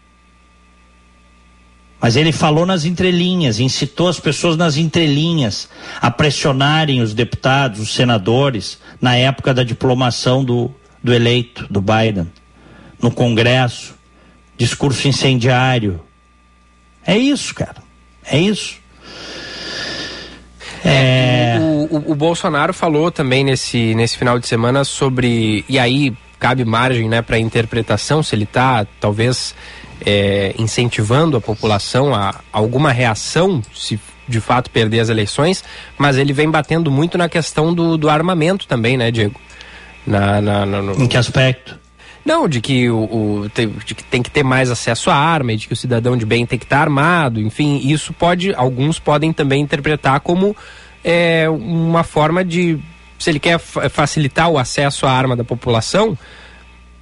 Mas 2.01 2.17
ele 2.17 2.33
falou 2.33 2.67
nas 2.67 2.85
entrelinhas, 2.85 3.61
incitou 3.61 4.09
as 4.09 4.19
pessoas 4.19 4.57
nas 4.57 4.77
entrelinhas 4.77 5.69
a 6.01 6.11
pressionarem 6.11 7.01
os 7.01 7.15
deputados, 7.15 7.79
os 7.79 7.95
senadores, 7.95 8.79
na 9.01 9.15
época 9.17 9.55
da 9.55 9.63
diplomação 9.63 10.45
do, 10.45 10.73
do 11.03 11.13
eleito, 11.13 11.67
do 11.71 11.81
Biden, 11.81 12.31
no 13.01 13.11
Congresso, 13.11 13.95
discurso 14.57 15.09
incendiário. 15.09 16.01
É 17.05 17.17
isso, 17.17 17.55
cara. 17.55 17.83
É 18.25 18.39
isso. 18.39 18.81
É, 20.85 21.59
o, 21.61 21.97
o, 21.97 22.13
o, 22.13 22.15
Bolsonaro 22.15 22.73
falou 22.73 23.11
também 23.11 23.45
nesse, 23.45 23.95
nesse 23.95 24.19
final 24.19 24.39
de 24.39 24.47
semana 24.47 24.85
sobre. 24.85 25.65
E 25.69 25.79
aí 25.79 26.13
cabe 26.41 26.65
margem 26.65 27.09
né, 27.09 27.23
para 27.23 27.39
interpretação, 27.39 28.21
se 28.21 28.35
ele 28.35 28.45
está 28.45 28.85
talvez 29.01 29.55
é, 30.05 30.53
incentivando 30.59 31.37
a 31.37 31.41
população 31.41 32.13
a, 32.13 32.31
a 32.31 32.35
alguma 32.53 32.91
reação, 32.91 33.63
se 33.73 33.99
de 34.27 34.41
fato 34.41 34.71
perder 34.71 35.01
as 35.01 35.09
eleições, 35.09 35.63
mas 35.97 36.17
ele 36.17 36.33
vem 36.33 36.51
batendo 36.51 36.91
muito 36.91 37.17
na 37.17 37.29
questão 37.29 37.73
do, 37.73 37.97
do 37.97 38.09
armamento 38.09 38.67
também, 38.67 38.97
né, 38.97 39.11
Diego? 39.11 39.41
Na, 40.07 40.41
na, 40.41 40.67
na 40.67 40.83
no... 40.83 41.03
Em 41.03 41.07
que 41.07 41.17
aspecto? 41.17 41.79
Não, 42.25 42.49
de 42.49 42.61
que, 42.61 42.89
o, 42.89 43.43
o 43.45 43.51
de 43.85 43.95
que 43.95 44.05
tem 44.05 44.23
que 44.23 44.31
ter 44.31 44.45
mais 44.45 44.71
acesso 44.71 45.11
à 45.11 45.17
arma, 45.17 45.53
e 45.53 45.57
de 45.57 45.67
que 45.67 45.73
o 45.73 45.77
cidadão 45.77 46.17
de 46.17 46.25
bem 46.25 46.47
tem 46.47 46.59
que 46.59 46.65
estar 46.65 46.81
armado, 46.81 47.41
enfim, 47.41 47.81
isso 47.85 48.13
pode, 48.13 48.55
alguns 48.55 48.99
podem 48.99 49.33
também 49.33 49.61
interpretar 49.61 50.21
como 50.21 50.57
é, 51.05 51.49
uma 51.49 52.05
forma 52.05 52.45
de, 52.45 52.79
se 53.19 53.31
ele 53.31 53.41
quer 53.41 53.59
facilitar 53.59 54.49
o 54.49 54.59
acesso 54.59 55.05
à 55.05 55.13
arma 55.13 55.35
da 55.35 55.43
população, 55.43 56.17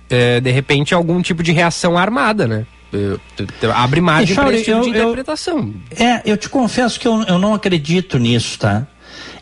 é, 0.08 0.40
de 0.40 0.50
repente 0.50 0.94
algum 0.94 1.20
tipo 1.20 1.42
de 1.42 1.52
reação 1.52 1.98
armada, 1.98 2.48
né? 2.48 2.66
É, 2.92 3.66
abre 3.72 4.00
margem 4.00 4.34
para 4.34 4.52
esse 4.52 4.64
tipo 4.64 4.78
eu, 4.78 4.82
de 4.82 4.90
interpretação. 4.90 5.74
Eu, 5.96 6.06
é, 6.06 6.22
eu 6.24 6.36
te 6.36 6.48
confesso 6.48 6.98
que 6.98 7.06
eu, 7.06 7.22
eu 7.22 7.38
não 7.38 7.54
acredito 7.54 8.18
nisso, 8.18 8.58
tá? 8.58 8.86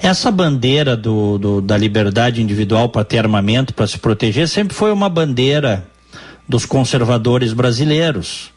Essa 0.01 0.31
bandeira 0.31 0.97
do, 0.97 1.39
do 1.39 1.61
da 1.61 1.77
liberdade 1.77 2.41
individual 2.41 2.89
para 2.89 3.05
ter 3.05 3.19
armamento, 3.19 3.75
para 3.75 3.87
se 3.87 3.99
proteger, 3.99 4.49
sempre 4.49 4.75
foi 4.75 4.93
uma 4.93 5.09
bandeira 5.09 5.87
dos 6.49 6.65
conservadores 6.65 7.53
brasileiros. 7.53 8.51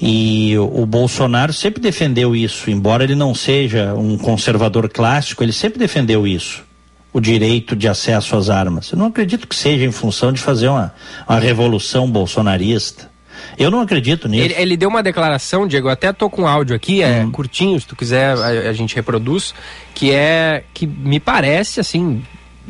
E 0.00 0.56
o, 0.58 0.82
o 0.82 0.86
Bolsonaro 0.86 1.52
sempre 1.52 1.80
defendeu 1.80 2.34
isso, 2.34 2.70
embora 2.70 3.04
ele 3.04 3.14
não 3.14 3.34
seja 3.34 3.94
um 3.94 4.16
conservador 4.16 4.88
clássico, 4.88 5.42
ele 5.42 5.52
sempre 5.52 5.78
defendeu 5.78 6.26
isso 6.26 6.68
o 7.12 7.20
direito 7.20 7.74
de 7.74 7.88
acesso 7.88 8.36
às 8.36 8.50
armas. 8.50 8.90
Eu 8.92 8.98
não 8.98 9.06
acredito 9.06 9.46
que 9.46 9.56
seja 9.56 9.84
em 9.84 9.90
função 9.90 10.32
de 10.32 10.40
fazer 10.40 10.68
uma, 10.68 10.94
uma 11.28 11.38
revolução 11.38 12.08
bolsonarista. 12.10 13.10
Eu 13.58 13.70
não 13.70 13.80
acredito 13.80 14.28
nisso. 14.28 14.44
Ele, 14.44 14.54
ele, 14.56 14.76
deu 14.76 14.88
uma 14.88 15.02
declaração, 15.02 15.66
Diego, 15.66 15.88
até 15.88 16.12
tô 16.12 16.30
com 16.30 16.46
áudio 16.46 16.74
aqui, 16.74 17.02
é 17.02 17.22
hum. 17.24 17.30
curtinho, 17.30 17.80
se 17.80 17.86
tu 17.86 17.96
quiser 17.96 18.36
a, 18.36 18.70
a, 18.70 18.72
gente 18.72 18.94
reproduz, 18.94 19.54
que 19.94 20.12
é 20.12 20.64
que 20.72 20.86
me 20.86 21.18
parece 21.18 21.80
assim, 21.80 22.22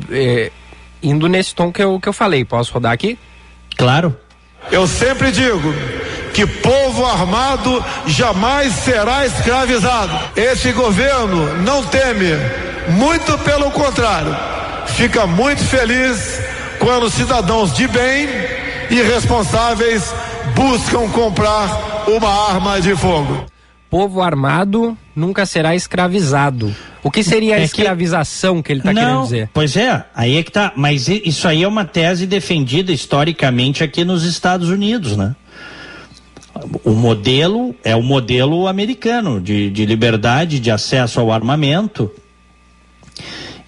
é, 0.09 0.51
indo 1.01 1.27
nesse 1.27 1.53
tom 1.53 1.71
que 1.71 1.81
eu, 1.81 1.99
que 1.99 2.09
eu 2.09 2.13
falei. 2.13 2.43
Posso 2.45 2.73
rodar 2.73 2.91
aqui? 2.91 3.17
Claro. 3.77 4.15
Eu 4.71 4.85
sempre 4.87 5.31
digo 5.31 5.73
que 6.33 6.45
povo 6.45 7.05
armado 7.05 7.83
jamais 8.05 8.73
será 8.73 9.25
escravizado. 9.25 10.11
Esse 10.35 10.71
governo 10.71 11.61
não 11.63 11.83
teme, 11.85 12.31
muito 12.89 13.37
pelo 13.39 13.71
contrário, 13.71 14.35
fica 14.87 15.25
muito 15.25 15.63
feliz 15.63 16.39
quando 16.79 17.09
cidadãos 17.09 17.73
de 17.73 17.87
bem 17.87 18.27
e 18.89 19.01
responsáveis 19.01 20.13
buscam 20.59 21.07
comprar 21.11 22.05
uma 22.05 22.49
arma 22.49 22.81
de 22.81 22.93
fogo. 22.93 23.45
Povo 23.89 24.21
armado 24.21 24.95
nunca 25.15 25.45
será 25.45 25.73
escravizado. 25.73 26.75
O 27.01 27.09
que 27.09 27.23
seria 27.23 27.55
a 27.55 27.59
é 27.59 27.63
escravização 27.63 28.57
que, 28.57 28.63
que 28.63 28.71
ele 28.73 28.79
está 28.81 28.93
querendo 28.93 29.23
dizer? 29.23 29.49
Pois 29.53 29.77
é, 29.77 30.03
aí 30.13 30.35
é 30.35 30.43
que 30.43 30.51
tá. 30.51 30.73
Mas 30.75 31.07
isso 31.07 31.47
aí 31.47 31.63
é 31.63 31.67
uma 31.67 31.85
tese 31.85 32.27
defendida 32.27 32.91
historicamente 32.91 33.85
aqui 33.85 34.03
nos 34.03 34.25
Estados 34.25 34.69
Unidos, 34.69 35.15
né? 35.15 35.33
O 36.83 36.91
modelo 36.91 37.73
é 37.81 37.95
o 37.95 38.03
modelo 38.03 38.67
americano 38.67 39.39
de, 39.39 39.69
de 39.69 39.85
liberdade, 39.85 40.59
de 40.59 40.69
acesso 40.69 41.21
ao 41.21 41.31
armamento 41.31 42.11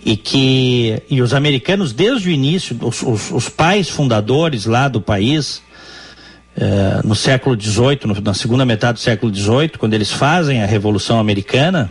e 0.03 0.17
que 0.17 1.01
e 1.09 1.21
os 1.21 1.33
americanos 1.33 1.93
desde 1.93 2.27
o 2.27 2.31
início, 2.31 2.77
os, 2.81 3.01
os, 3.01 3.31
os 3.31 3.47
pais 3.47 3.87
fundadores 3.87 4.65
lá 4.65 4.89
do 4.89 4.99
país 4.99 5.61
eh, 6.63 7.01
no 7.03 7.15
século 7.15 7.59
XVIII, 7.59 8.21
na 8.23 8.35
segunda 8.35 8.63
metade 8.63 8.99
do 8.99 8.99
século 8.99 9.33
XVIII, 9.33 9.79
quando 9.79 9.95
eles 9.95 10.11
fazem 10.11 10.61
a 10.61 10.67
Revolução 10.67 11.19
Americana, 11.19 11.89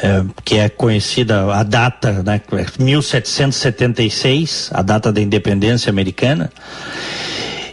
eh, 0.00 0.24
que 0.44 0.54
é 0.58 0.68
conhecida 0.68 1.52
a 1.52 1.64
data, 1.64 2.22
né, 2.22 2.40
1776, 2.78 4.70
a 4.72 4.82
data 4.82 5.12
da 5.12 5.20
independência 5.20 5.90
americana, 5.90 6.52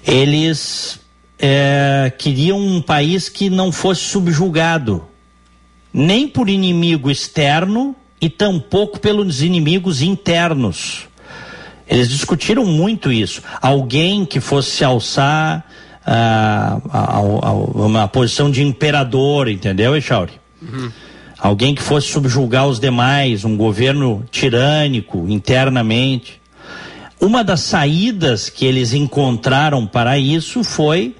eles 0.03 0.99
eh, 1.37 2.11
queriam 2.17 2.57
um 2.59 2.81
país 2.81 3.29
que 3.29 3.51
não 3.51 3.71
fosse 3.71 4.01
subjugado 4.01 5.05
nem 5.93 6.27
por 6.27 6.49
inimigo 6.49 7.11
externo 7.11 7.95
e 8.19 8.31
tampouco 8.31 8.99
pelos 8.99 9.43
inimigos 9.43 10.01
internos. 10.01 11.08
Eles 11.89 12.07
discutiram 12.07 12.65
muito 12.65 13.11
isso. 13.11 13.41
Alguém 13.59 14.23
que 14.23 14.39
fosse 14.39 14.69
se 14.71 14.83
alçar 14.83 15.65
ah, 16.05 16.79
a, 16.91 16.99
a, 16.99 17.17
a, 17.17 17.53
uma 17.53 18.07
posição 18.07 18.51
de 18.51 18.61
imperador, 18.61 19.49
entendeu, 19.49 19.95
Echauri? 19.95 20.33
Uhum. 20.61 20.91
Alguém 21.39 21.73
que 21.73 21.81
fosse 21.81 22.07
subjugar 22.07 22.67
os 22.67 22.79
demais, 22.79 23.43
um 23.43 23.57
governo 23.57 24.23
tirânico 24.29 25.25
internamente. 25.27 26.39
Uma 27.19 27.43
das 27.43 27.61
saídas 27.61 28.49
que 28.49 28.65
eles 28.65 28.93
encontraram 28.93 29.87
para 29.87 30.17
isso 30.17 30.63
foi 30.63 31.15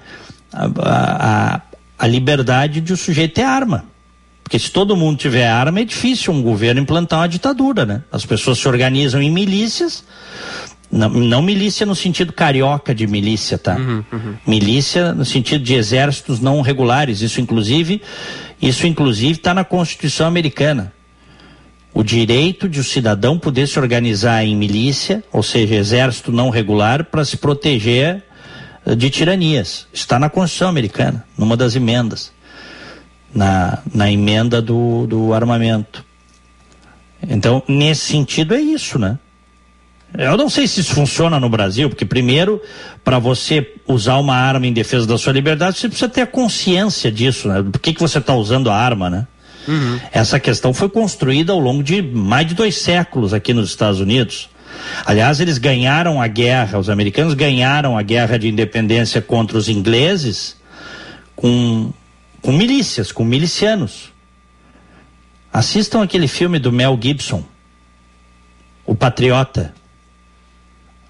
a, 0.52 0.68
a, 0.78 1.60
a 1.98 2.06
liberdade 2.06 2.80
de 2.80 2.92
o 2.92 2.96
sujeito 2.96 3.34
ter 3.34 3.42
arma. 3.42 3.89
Porque 4.50 4.58
se 4.58 4.72
todo 4.72 4.96
mundo 4.96 5.16
tiver 5.16 5.46
arma, 5.46 5.78
é 5.78 5.84
difícil 5.84 6.32
um 6.32 6.42
governo 6.42 6.80
implantar 6.80 7.20
uma 7.20 7.28
ditadura, 7.28 7.86
né? 7.86 8.02
As 8.10 8.26
pessoas 8.26 8.58
se 8.58 8.66
organizam 8.66 9.22
em 9.22 9.30
milícias, 9.30 10.02
não, 10.90 11.08
não, 11.08 11.40
milícia 11.40 11.86
no 11.86 11.94
sentido 11.94 12.32
carioca 12.32 12.92
de 12.92 13.06
milícia, 13.06 13.56
tá? 13.56 13.76
Uhum, 13.76 14.04
uhum. 14.12 14.34
Milícia 14.44 15.14
no 15.14 15.24
sentido 15.24 15.62
de 15.62 15.74
exércitos 15.74 16.40
não 16.40 16.62
regulares. 16.62 17.20
Isso 17.20 17.40
inclusive, 17.40 18.02
isso 18.60 18.88
inclusive 18.88 19.38
está 19.38 19.54
na 19.54 19.62
Constituição 19.62 20.26
americana. 20.26 20.92
O 21.94 22.02
direito 22.02 22.68
de 22.68 22.80
o 22.80 22.84
cidadão 22.84 23.38
poder 23.38 23.68
se 23.68 23.78
organizar 23.78 24.44
em 24.44 24.56
milícia, 24.56 25.22
ou 25.32 25.44
seja, 25.44 25.76
exército 25.76 26.32
não 26.32 26.50
regular, 26.50 27.04
para 27.04 27.24
se 27.24 27.36
proteger 27.36 28.24
eh, 28.84 28.96
de 28.96 29.10
tiranias. 29.10 29.86
Está 29.92 30.18
na 30.18 30.28
Constituição 30.28 30.68
americana, 30.68 31.24
numa 31.38 31.56
das 31.56 31.76
emendas. 31.76 32.32
Na, 33.32 33.78
na 33.94 34.10
emenda 34.10 34.60
do, 34.60 35.06
do 35.06 35.32
armamento. 35.32 36.04
Então, 37.28 37.62
nesse 37.68 38.06
sentido, 38.06 38.54
é 38.54 38.60
isso, 38.60 38.98
né? 38.98 39.18
Eu 40.18 40.36
não 40.36 40.50
sei 40.50 40.66
se 40.66 40.80
isso 40.80 40.94
funciona 40.94 41.38
no 41.38 41.48
Brasil, 41.48 41.88
porque 41.88 42.04
primeiro, 42.04 42.60
para 43.04 43.18
você 43.18 43.74
usar 43.86 44.16
uma 44.16 44.34
arma 44.34 44.66
em 44.66 44.72
defesa 44.72 45.06
da 45.06 45.16
sua 45.16 45.32
liberdade, 45.32 45.78
você 45.78 45.88
precisa 45.88 46.08
ter 46.08 46.22
a 46.22 46.26
consciência 46.26 47.12
disso, 47.12 47.48
né? 47.48 47.62
Por 47.62 47.80
que, 47.80 47.92
que 47.92 48.00
você 48.00 48.18
está 48.18 48.34
usando 48.34 48.70
a 48.70 48.74
arma, 48.74 49.08
né? 49.08 49.26
Uhum. 49.68 50.00
Essa 50.10 50.40
questão 50.40 50.74
foi 50.74 50.88
construída 50.88 51.52
ao 51.52 51.60
longo 51.60 51.82
de 51.82 52.02
mais 52.02 52.46
de 52.48 52.54
dois 52.54 52.76
séculos 52.76 53.32
aqui 53.32 53.54
nos 53.54 53.68
Estados 53.68 54.00
Unidos. 54.00 54.48
Aliás, 55.04 55.40
eles 55.40 55.58
ganharam 55.58 56.20
a 56.20 56.26
guerra, 56.26 56.78
os 56.78 56.90
americanos 56.90 57.34
ganharam 57.34 57.96
a 57.96 58.02
guerra 58.02 58.38
de 58.38 58.48
independência 58.48 59.20
contra 59.20 59.56
os 59.56 59.68
ingleses 59.68 60.56
com, 61.36 61.92
com 62.42 62.52
milícias, 62.52 63.12
com 63.12 63.24
milicianos. 63.24 64.12
Assistam 65.52 66.02
aquele 66.02 66.28
filme 66.28 66.58
do 66.58 66.70
Mel 66.70 66.98
Gibson, 67.00 67.44
O 68.86 68.94
Patriota. 68.94 69.74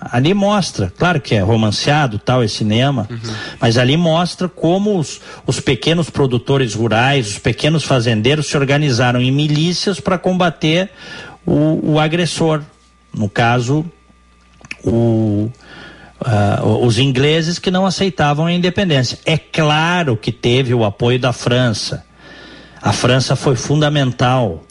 Ali 0.00 0.32
mostra, 0.32 0.90
claro 0.96 1.20
que 1.20 1.34
é 1.34 1.40
romanceado, 1.40 2.18
tal, 2.18 2.42
é 2.42 2.48
cinema, 2.48 3.06
uhum. 3.10 3.34
mas 3.60 3.76
ali 3.76 3.98
mostra 3.98 4.48
como 4.48 4.98
os, 4.98 5.20
os 5.46 5.60
pequenos 5.60 6.08
produtores 6.08 6.72
rurais, 6.72 7.28
os 7.28 7.38
pequenos 7.38 7.84
fazendeiros 7.84 8.46
se 8.46 8.56
organizaram 8.56 9.20
em 9.20 9.30
milícias 9.30 10.00
para 10.00 10.16
combater 10.16 10.90
o, 11.44 11.92
o, 11.92 12.00
agressor. 12.00 12.62
No 13.12 13.28
caso, 13.28 13.84
o, 14.82 15.50
uh, 16.20 16.84
os 16.84 16.98
ingleses 16.98 17.58
que 17.58 17.70
não 17.70 17.86
aceitavam 17.86 18.46
a 18.46 18.52
independência. 18.52 19.18
É 19.24 19.38
claro 19.38 20.16
que 20.16 20.32
teve 20.32 20.74
o 20.74 20.84
apoio 20.84 21.18
da 21.18 21.32
França. 21.32 22.04
A 22.80 22.92
França 22.92 23.36
foi 23.36 23.56
fundamental 23.56 24.64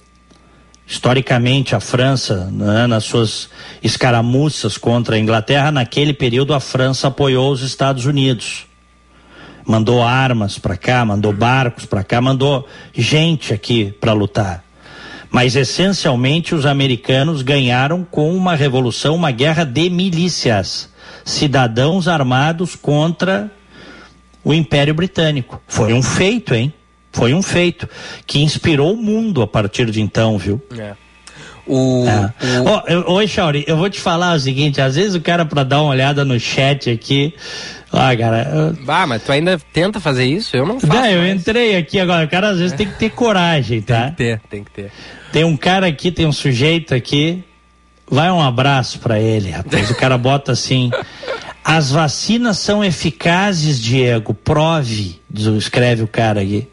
historicamente 0.90 1.76
a 1.76 1.80
França, 1.80 2.50
né, 2.52 2.88
nas 2.88 3.04
suas 3.04 3.48
escaramuças 3.84 4.76
contra 4.76 5.16
a 5.16 5.20
Inglaterra, 5.20 5.72
naquele 5.72 6.14
período 6.14 6.52
a 6.52 6.60
França 6.60 7.10
apoiou 7.10 7.52
os 7.52 7.62
Estados 7.62 8.06
Unidos. 8.08 8.66
Mandou 9.68 10.02
armas 10.02 10.58
para 10.58 10.76
cá, 10.76 11.06
mandou 11.06 11.32
barcos 11.32 11.86
para 11.86 12.04
cá, 12.04 12.20
mandou 12.20 12.68
gente 12.92 13.54
aqui 13.54 13.94
para 14.02 14.14
lutar. 14.14 14.64
Mas 15.30 15.56
essencialmente 15.56 16.56
os 16.56 16.66
americanos 16.66 17.44
ganharam 17.44 18.04
com 18.04 18.36
uma 18.36 18.56
revolução, 18.56 19.14
uma 19.14 19.30
guerra 19.30 19.64
de 19.64 19.88
milícias, 19.92 20.90
cidadãos 21.24 22.08
armados 22.08 22.76
contra 22.76 23.52
o 24.44 24.54
Império 24.54 24.94
Britânico. 24.94 25.62
Foi 25.68 25.94
um 25.94 26.02
feito, 26.02 26.54
hein? 26.54 26.74
Foi 27.12 27.34
um 27.34 27.42
feito 27.42 27.90
que 28.26 28.40
inspirou 28.40 28.94
o 28.94 28.98
mundo 28.98 29.42
a 29.42 29.48
partir 29.48 29.90
de 29.90 30.02
então, 30.02 30.38
viu? 30.38 30.62
É. 30.78 30.94
O, 31.66 32.06
é. 32.08 32.98
o... 32.98 33.14
oi, 33.14 33.28
Chauri, 33.28 33.64
eu 33.68 33.78
vou 33.78 33.90
te 33.90 34.00
falar 34.00 34.36
o 34.36 34.40
seguinte: 34.40 34.82
às 34.82 34.96
vezes 34.96 35.16
o 35.16 35.22
cara, 35.22 35.46
para 35.46 35.64
dar 35.64 35.82
uma 35.82 35.92
olhada 35.92 36.26
no 36.26 36.40
chat 36.40 36.90
aqui. 36.90 37.34
Ah, 37.92 38.16
cara. 38.16 38.52
Eu... 38.54 38.78
Ah, 38.88 39.06
mas 39.06 39.24
tu 39.24 39.32
ainda 39.32 39.60
tenta 39.72 40.00
fazer 40.00 40.26
isso? 40.26 40.56
Eu 40.56 40.66
não 40.66 40.80
faço. 40.80 40.94
Não, 40.94 41.06
eu 41.06 41.28
entrei 41.28 41.76
aqui 41.76 42.00
agora. 42.00 42.26
O 42.26 42.30
cara 42.30 42.50
às 42.50 42.60
vezes 42.60 42.76
tem 42.76 42.88
que 42.88 42.98
ter 42.98 43.10
coragem, 43.12 43.82
tá? 43.82 44.04
Tem 44.04 44.12
que 44.12 44.18
ter, 44.18 44.42
tem 44.50 44.64
que 44.64 44.72
ter. 44.72 44.92
Tem 45.32 45.44
um 45.44 45.56
cara 45.56 45.88
aqui, 45.88 46.12
tem 46.12 46.26
um 46.26 46.32
sujeito 46.32 46.94
aqui. 46.94 47.44
Vai 48.10 48.32
um 48.32 48.42
abraço 48.42 49.00
para 49.00 49.20
ele, 49.20 49.52
rapaz. 49.52 49.90
o 49.90 49.96
cara 49.96 50.18
bota 50.18 50.52
assim. 50.52 50.92
As 51.64 51.92
vacinas 51.92 52.58
são 52.58 52.84
eficazes, 52.84 53.80
Diego. 53.80 54.34
Prove, 54.34 55.22
escreve 55.58 56.04
o 56.04 56.08
cara 56.08 56.42
aqui. 56.42 56.68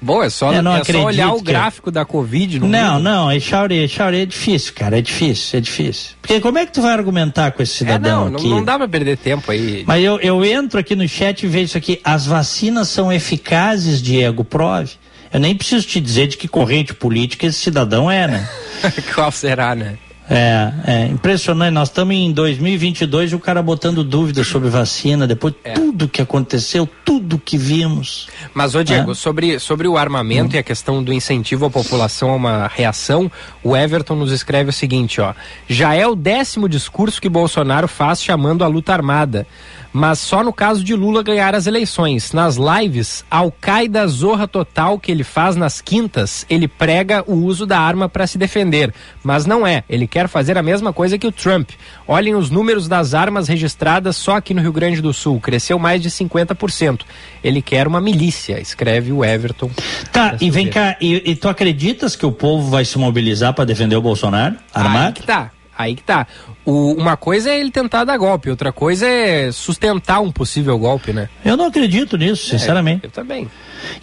Bom, 0.00 0.20
é 0.20 0.28
só, 0.28 0.60
não 0.60 0.74
é 0.74 0.82
só 0.82 1.04
olhar 1.04 1.32
o 1.32 1.40
gráfico 1.40 1.88
da 1.88 2.04
Covid. 2.04 2.58
No 2.58 2.66
não, 2.66 2.94
mundo. 2.94 3.02
não, 3.04 3.30
é 3.30 3.38
Chauri, 3.38 3.86
Chauri 3.86 4.22
é 4.22 4.26
difícil, 4.26 4.72
cara, 4.74 4.98
é 4.98 5.00
difícil, 5.00 5.56
é 5.56 5.60
difícil. 5.60 6.16
Porque 6.20 6.40
como 6.40 6.58
é 6.58 6.66
que 6.66 6.72
tu 6.72 6.82
vai 6.82 6.92
argumentar 6.92 7.52
com 7.52 7.62
esse 7.62 7.72
cidadão 7.72 8.26
é, 8.26 8.30
não, 8.30 8.36
aqui? 8.36 8.48
Não, 8.48 8.56
não 8.56 8.64
dá 8.64 8.76
pra 8.76 8.88
perder 8.88 9.16
tempo 9.16 9.48
aí. 9.52 9.84
Mas 9.86 10.02
eu, 10.02 10.18
eu 10.18 10.44
entro 10.44 10.80
aqui 10.80 10.96
no 10.96 11.06
chat 11.06 11.44
e 11.44 11.46
vejo 11.46 11.66
isso 11.66 11.78
aqui. 11.78 12.00
As 12.02 12.26
vacinas 12.26 12.88
são 12.88 13.12
eficazes, 13.12 14.02
Diego, 14.02 14.42
prove. 14.42 14.90
Eu 15.32 15.38
nem 15.38 15.54
preciso 15.54 15.86
te 15.86 16.00
dizer 16.00 16.26
de 16.26 16.36
que 16.36 16.48
corrente 16.48 16.92
política 16.92 17.46
esse 17.46 17.60
cidadão 17.60 18.10
é, 18.10 18.26
né? 18.26 18.48
Qual 19.14 19.30
será, 19.30 19.76
né? 19.76 19.96
É, 20.30 20.72
é 20.86 21.06
impressionante. 21.06 21.72
Nós 21.72 21.88
estamos 21.88 22.14
em 22.14 22.32
2022 22.32 23.32
e 23.32 23.34
o 23.34 23.40
cara 23.40 23.62
botando 23.62 24.04
dúvidas 24.04 24.46
sobre 24.46 24.68
vacina, 24.68 25.26
depois 25.26 25.54
é. 25.64 25.72
tudo 25.72 26.08
que 26.08 26.22
aconteceu, 26.22 26.88
tudo 27.04 27.38
que 27.38 27.58
vimos. 27.58 28.28
Mas, 28.54 28.74
ô 28.74 28.82
Diego, 28.82 29.12
é. 29.12 29.14
sobre, 29.14 29.58
sobre 29.58 29.88
o 29.88 29.96
armamento 29.96 30.52
hum. 30.52 30.56
e 30.56 30.58
a 30.58 30.62
questão 30.62 31.02
do 31.02 31.12
incentivo 31.12 31.66
à 31.66 31.70
população 31.70 32.30
a 32.30 32.36
uma 32.36 32.66
reação, 32.68 33.30
o 33.62 33.76
Everton 33.76 34.14
nos 34.14 34.32
escreve 34.32 34.70
o 34.70 34.72
seguinte, 34.72 35.20
ó. 35.20 35.34
Já 35.68 35.94
é 35.94 36.06
o 36.06 36.14
décimo 36.14 36.68
discurso 36.68 37.20
que 37.20 37.28
Bolsonaro 37.28 37.88
faz 37.88 38.22
chamando 38.22 38.64
a 38.64 38.68
luta 38.68 38.92
armada. 38.92 39.46
Mas 39.92 40.18
só 40.18 40.42
no 40.42 40.52
caso 40.52 40.82
de 40.82 40.94
Lula 40.94 41.22
ganhar 41.22 41.54
as 41.54 41.66
eleições. 41.66 42.32
Nas 42.32 42.56
lives, 42.56 43.24
Al-Qaeda 43.30 44.06
zorra 44.06 44.48
total 44.48 44.98
que 44.98 45.12
ele 45.12 45.24
faz 45.24 45.54
nas 45.54 45.80
quintas, 45.80 46.46
ele 46.48 46.66
prega 46.66 47.22
o 47.26 47.34
uso 47.34 47.66
da 47.66 47.78
arma 47.78 48.08
para 48.08 48.26
se 48.26 48.38
defender, 48.38 48.92
mas 49.22 49.44
não 49.44 49.66
é. 49.66 49.84
Ele 49.88 50.06
quer 50.06 50.28
fazer 50.28 50.56
a 50.56 50.62
mesma 50.62 50.92
coisa 50.92 51.18
que 51.18 51.26
o 51.26 51.32
Trump. 51.32 51.70
Olhem 52.06 52.34
os 52.34 52.50
números 52.50 52.88
das 52.88 53.14
armas 53.14 53.48
registradas 53.48 54.16
só 54.16 54.36
aqui 54.36 54.54
no 54.54 54.62
Rio 54.62 54.72
Grande 54.72 55.02
do 55.02 55.12
Sul, 55.12 55.40
cresceu 55.40 55.78
mais 55.78 56.00
de 56.00 56.10
50%. 56.10 57.02
Ele 57.44 57.60
quer 57.60 57.86
uma 57.86 58.00
milícia, 58.00 58.60
escreve 58.60 59.12
o 59.12 59.24
Everton. 59.24 59.70
Tá, 60.12 60.36
e 60.40 60.50
vem 60.50 60.68
cá, 60.68 60.96
e, 61.00 61.30
e, 61.30 61.36
tu 61.36 61.48
acreditas 61.48 62.16
que 62.16 62.24
o 62.24 62.32
povo 62.32 62.70
vai 62.70 62.84
se 62.84 62.98
mobilizar 62.98 63.52
para 63.52 63.64
defender 63.64 63.96
o 63.96 64.02
Bolsonaro 64.02 64.56
armado? 64.72 65.06
Aí 65.06 65.12
que 65.12 65.22
tá. 65.22 65.50
Aí 65.76 65.94
que 65.94 66.02
tá. 66.02 66.26
O, 66.64 66.92
uma 66.92 67.16
coisa 67.16 67.50
é 67.50 67.58
ele 67.58 67.70
tentar 67.70 68.04
dar 68.04 68.16
golpe, 68.16 68.50
outra 68.50 68.72
coisa 68.72 69.06
é 69.06 69.50
sustentar 69.50 70.20
um 70.20 70.30
possível 70.30 70.78
golpe, 70.78 71.12
né? 71.12 71.28
Eu 71.44 71.56
não 71.56 71.66
acredito 71.66 72.16
nisso, 72.16 72.48
sinceramente. 72.48 73.04
É, 73.04 73.06
eu 73.06 73.10
também. 73.10 73.50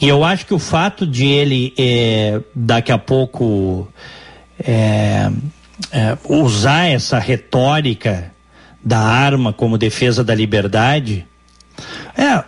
E 0.02 0.08
eu 0.08 0.24
acho 0.24 0.46
que 0.46 0.54
o 0.54 0.60
fato 0.60 1.06
de 1.06 1.28
ele 1.28 1.74
é, 1.78 2.42
daqui 2.56 2.92
a 2.92 2.98
pouco 2.98 3.88
é, 4.60 5.30
é, 5.92 6.18
usar 6.28 6.88
essa 6.88 7.20
retórica 7.20 8.32
da 8.84 9.00
arma 9.00 9.54
como 9.54 9.78
defesa 9.78 10.24
da 10.24 10.34
liberdade. 10.34 11.26
É, 12.18 12.44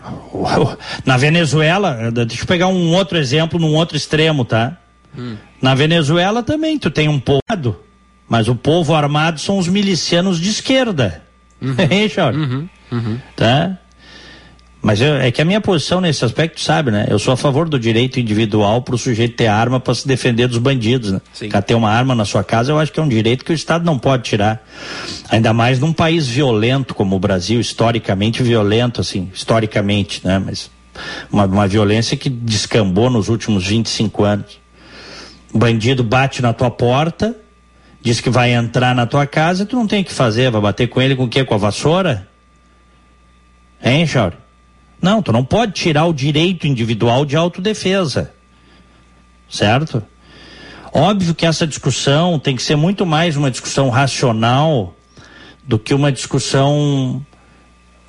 na 1.06 1.16
Venezuela, 1.16 2.12
deixa 2.12 2.44
eu 2.44 2.48
pegar 2.48 2.68
um 2.68 2.94
outro 2.94 3.18
exemplo 3.18 3.60
num 3.60 3.76
outro 3.76 3.96
extremo, 3.96 4.44
tá? 4.44 4.78
Hum. 5.18 5.38
Na 5.62 5.76
Venezuela 5.76 6.42
também 6.42 6.80
tu 6.80 6.90
tem 6.90 7.08
um 7.08 7.20
povo 7.20 7.42
mas 8.32 8.48
o 8.48 8.56
povo 8.56 8.96
armado 8.96 9.42
são 9.42 9.58
os 9.58 9.68
milicianos 9.68 10.40
de 10.40 10.48
esquerda. 10.48 11.22
Uhum. 11.62 11.76
hein, 11.92 12.08
Charles? 12.08 12.42
Uhum. 12.42 12.70
Uhum. 12.90 13.20
Tá? 13.36 13.78
Mas 14.82 15.02
eu, 15.02 15.16
é 15.16 15.30
que 15.32 15.42
a 15.42 15.46
minha 15.46 15.60
posição 15.60 16.00
nesse 16.00 16.24
aspecto, 16.24 16.62
sabe, 16.62 16.92
né? 16.92 17.08
Eu 17.10 17.20
sou 17.20 17.34
a 17.34 17.38
favor 17.38 17.68
do 17.68 17.78
direito 17.78 18.22
individual 18.22 18.84
para 18.84 18.96
o 18.96 18.98
sujeito 18.98 19.36
ter 19.36 19.48
arma 19.48 19.82
para 19.82 19.94
se 19.94 20.08
defender 20.08 20.48
dos 20.48 20.60
bandidos, 20.60 21.12
né? 21.12 21.20
Sim. 21.34 21.50
ter 21.50 21.76
uma 21.76 21.92
arma 21.92 22.16
na 22.16 22.24
sua 22.24 22.42
casa, 22.42 22.72
eu 22.72 22.80
acho 22.80 22.94
que 22.94 23.02
é 23.02 23.04
um 23.04 23.10
direito 23.10 23.44
que 23.44 23.52
o 23.52 23.54
Estado 23.54 23.84
não 23.84 24.00
pode 24.00 24.24
tirar. 24.24 24.66
Ainda 25.30 25.52
mais 25.52 25.78
num 25.78 25.92
país 25.92 26.26
violento 26.26 26.96
como 26.96 27.18
o 27.18 27.20
Brasil, 27.20 27.60
historicamente 27.60 28.42
violento, 28.42 29.02
assim, 29.02 29.30
historicamente, 29.34 30.26
né? 30.26 30.40
Mas 30.40 30.72
uma, 31.30 31.44
uma 31.44 31.68
violência 31.68 32.16
que 32.16 32.30
descambou 32.30 33.10
nos 33.10 33.28
últimos 33.28 33.68
25 33.68 34.24
anos. 34.24 34.58
O 35.54 35.58
bandido 35.58 36.02
bate 36.02 36.42
na 36.42 36.54
tua 36.54 36.72
porta, 36.72 37.36
diz 38.02 38.20
que 38.20 38.30
vai 38.30 38.54
entrar 38.54 38.95
na 38.95 39.06
tua 39.06 39.26
casa, 39.26 39.66
tu 39.66 39.76
não 39.76 39.88
tem 39.88 40.02
o 40.02 40.06
que 40.06 40.14
fazer, 40.14 40.52
vai 40.52 40.62
bater 40.62 40.88
com 40.88 41.02
ele 41.02 41.16
com 41.16 41.26
o 41.26 41.30
quê? 41.30 41.45
Com 41.45 41.54
a 41.54 41.58
vassoura? 41.58 42.28
Hein, 43.84 44.06
Chauri? 44.06 44.38
Não, 45.02 45.22
tu 45.22 45.32
não 45.32 45.43
pode 45.43 45.74
tirar 45.74 46.06
o 46.06 46.14
direito 46.14 46.68
individual 46.68 47.26
de 47.26 47.36
autodefesa. 47.36 48.34
Certo? 49.49 50.04
Óbvio 50.93 51.34
que 51.34 51.45
essa 51.45 51.66
discussão 51.66 52.38
tem 52.38 52.56
que 52.56 52.62
ser 52.62 52.76
muito 52.76 53.06
mais 53.06 53.36
uma 53.36 53.49
discussão 53.49 53.89
racional 53.89 54.93
do 55.64 55.80
que 55.80 55.93
uma 55.93 56.12
discussão 56.12 57.26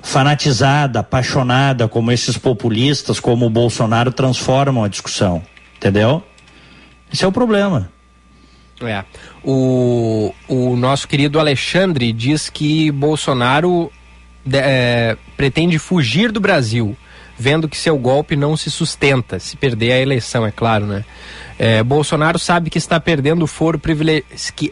fanatizada, 0.01 0.99
apaixonada, 0.99 1.87
como 1.87 2.11
esses 2.11 2.37
populistas, 2.37 3.19
como 3.19 3.45
o 3.45 3.49
Bolsonaro 3.49 4.11
transformam 4.11 4.83
a 4.83 4.87
discussão. 4.87 5.41
Entendeu? 5.77 6.21
Esse 7.11 7.23
é 7.23 7.27
o 7.27 7.31
problema. 7.31 7.89
É. 8.87 9.03
O, 9.43 10.33
o 10.47 10.75
nosso 10.75 11.07
querido 11.07 11.39
Alexandre 11.39 12.11
diz 12.11 12.49
que 12.49 12.91
Bolsonaro 12.91 13.91
é, 14.51 15.17
pretende 15.37 15.79
fugir 15.79 16.31
do 16.31 16.39
Brasil, 16.39 16.95
vendo 17.37 17.67
que 17.67 17.77
seu 17.77 17.97
golpe 17.97 18.35
não 18.35 18.55
se 18.55 18.69
sustenta, 18.69 19.39
se 19.39 19.55
perder 19.57 19.93
a 19.93 19.99
eleição, 19.99 20.45
é 20.45 20.51
claro, 20.51 20.85
né? 20.85 21.03
É, 21.57 21.83
Bolsonaro 21.83 22.39
sabe 22.39 22.69
que 22.69 22.77
está 22.77 22.99
perdendo 22.99 23.43
o 23.43 23.47
foro 23.47 23.79
privilegiado, 23.79 24.27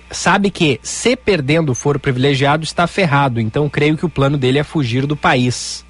sabe 0.10 0.50
que 0.50 0.80
se 0.82 1.16
perdendo 1.16 1.72
o 1.72 1.76
foro 1.76 2.00
privilegiado 2.00 2.64
está 2.64 2.88
ferrado, 2.88 3.40
então 3.40 3.70
creio 3.70 3.98
que 3.98 4.06
o 4.06 4.10
plano 4.10 4.38
dele 4.38 4.60
é 4.60 4.64
fugir 4.64 5.06
do 5.06 5.16
país. 5.16 5.86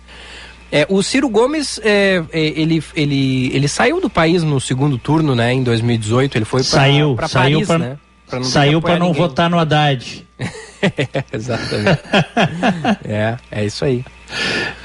É, 0.72 0.86
o 0.88 1.04
Ciro 1.04 1.28
Gomes, 1.28 1.82
é, 1.84 2.24
é 2.32 2.40
ele, 2.40 2.82
ele, 2.96 3.52
ele 3.54 3.68
saiu 3.68 4.00
do 4.00 4.10
país 4.10 4.42
no 4.42 4.60
segundo 4.62 4.98
turno, 4.98 5.36
né? 5.36 5.54
Em 5.54 5.64
2018, 5.64 6.38
ele 6.38 6.46
foi 6.46 6.62
para 6.62 6.70
saiu, 6.70 7.16
Paris, 7.16 7.68
pra, 7.68 7.78
né? 7.78 7.98
Pra 8.40 8.44
saiu 8.44 8.82
para 8.82 8.98
não 8.98 9.08
ninguém. 9.08 9.22
votar 9.22 9.50
no 9.50 9.60
Haddad. 9.60 10.26
Exatamente. 11.32 12.00
é, 13.06 13.38
é 13.52 13.66
isso 13.66 13.86
aí. 13.86 14.04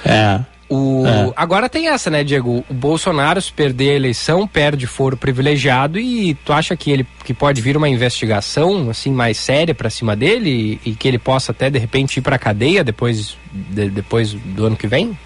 É. 0.04 0.40
O, 0.68 1.06
é. 1.06 1.32
Agora 1.36 1.68
tem 1.68 1.88
essa, 1.88 2.10
né, 2.10 2.24
Diego? 2.24 2.64
O 2.68 2.74
Bolsonaro, 2.74 3.40
se 3.40 3.52
perder 3.52 3.90
a 3.90 3.94
eleição, 3.94 4.48
perde 4.48 4.86
foro 4.86 5.16
privilegiado 5.16 5.98
e 5.98 6.34
tu 6.34 6.52
acha 6.52 6.76
que 6.76 6.90
ele 6.90 7.06
que 7.24 7.32
pode 7.32 7.60
vir 7.60 7.76
uma 7.76 7.88
investigação 7.88 8.90
assim 8.90 9.12
mais 9.12 9.36
séria 9.38 9.74
para 9.74 9.88
cima 9.88 10.16
dele 10.16 10.80
e, 10.84 10.90
e, 10.90 10.94
que 10.94 11.06
ele 11.06 11.18
possa 11.18 11.52
até 11.52 11.70
de 11.70 11.78
repente 11.78 12.18
ir 12.18 12.22
para 12.22 12.38
cadeia 12.38 12.82
depois, 12.82 13.36
de, 13.52 13.88
depois 13.90 14.32
do 14.32 14.66
ano 14.66 14.76
que 14.76 14.88
vem? 14.88 15.16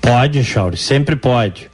Pode, 0.00 0.42
Chauri, 0.44 0.76
sempre 0.76 1.16
pode. 1.16 1.70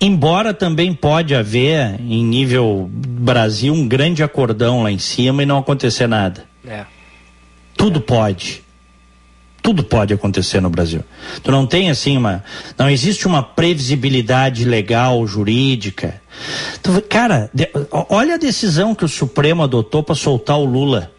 Embora 0.00 0.52
também 0.52 0.92
pode 0.92 1.34
haver, 1.34 2.00
em 2.00 2.24
nível 2.24 2.90
Brasil, 2.92 3.72
um 3.72 3.86
grande 3.86 4.22
acordão 4.22 4.82
lá 4.82 4.90
em 4.90 4.98
cima 4.98 5.42
e 5.42 5.46
não 5.46 5.58
acontecer 5.58 6.06
nada. 6.06 6.44
É. 6.66 6.84
Tudo 7.76 7.98
é. 7.98 8.02
pode. 8.02 8.62
Tudo 9.62 9.84
pode 9.84 10.12
acontecer 10.12 10.60
no 10.60 10.68
Brasil. 10.68 11.04
Tu 11.40 11.52
não 11.52 11.64
tem 11.66 11.88
assim 11.88 12.16
uma. 12.16 12.42
Não 12.76 12.90
existe 12.90 13.28
uma 13.28 13.44
previsibilidade 13.44 14.64
legal, 14.64 15.24
jurídica. 15.24 16.20
Tu, 16.82 17.00
cara, 17.02 17.48
de, 17.54 17.68
olha 18.08 18.34
a 18.34 18.38
decisão 18.38 18.92
que 18.92 19.04
o 19.04 19.08
Supremo 19.08 19.62
adotou 19.62 20.02
para 20.02 20.16
soltar 20.16 20.58
o 20.58 20.64
Lula. 20.64 21.12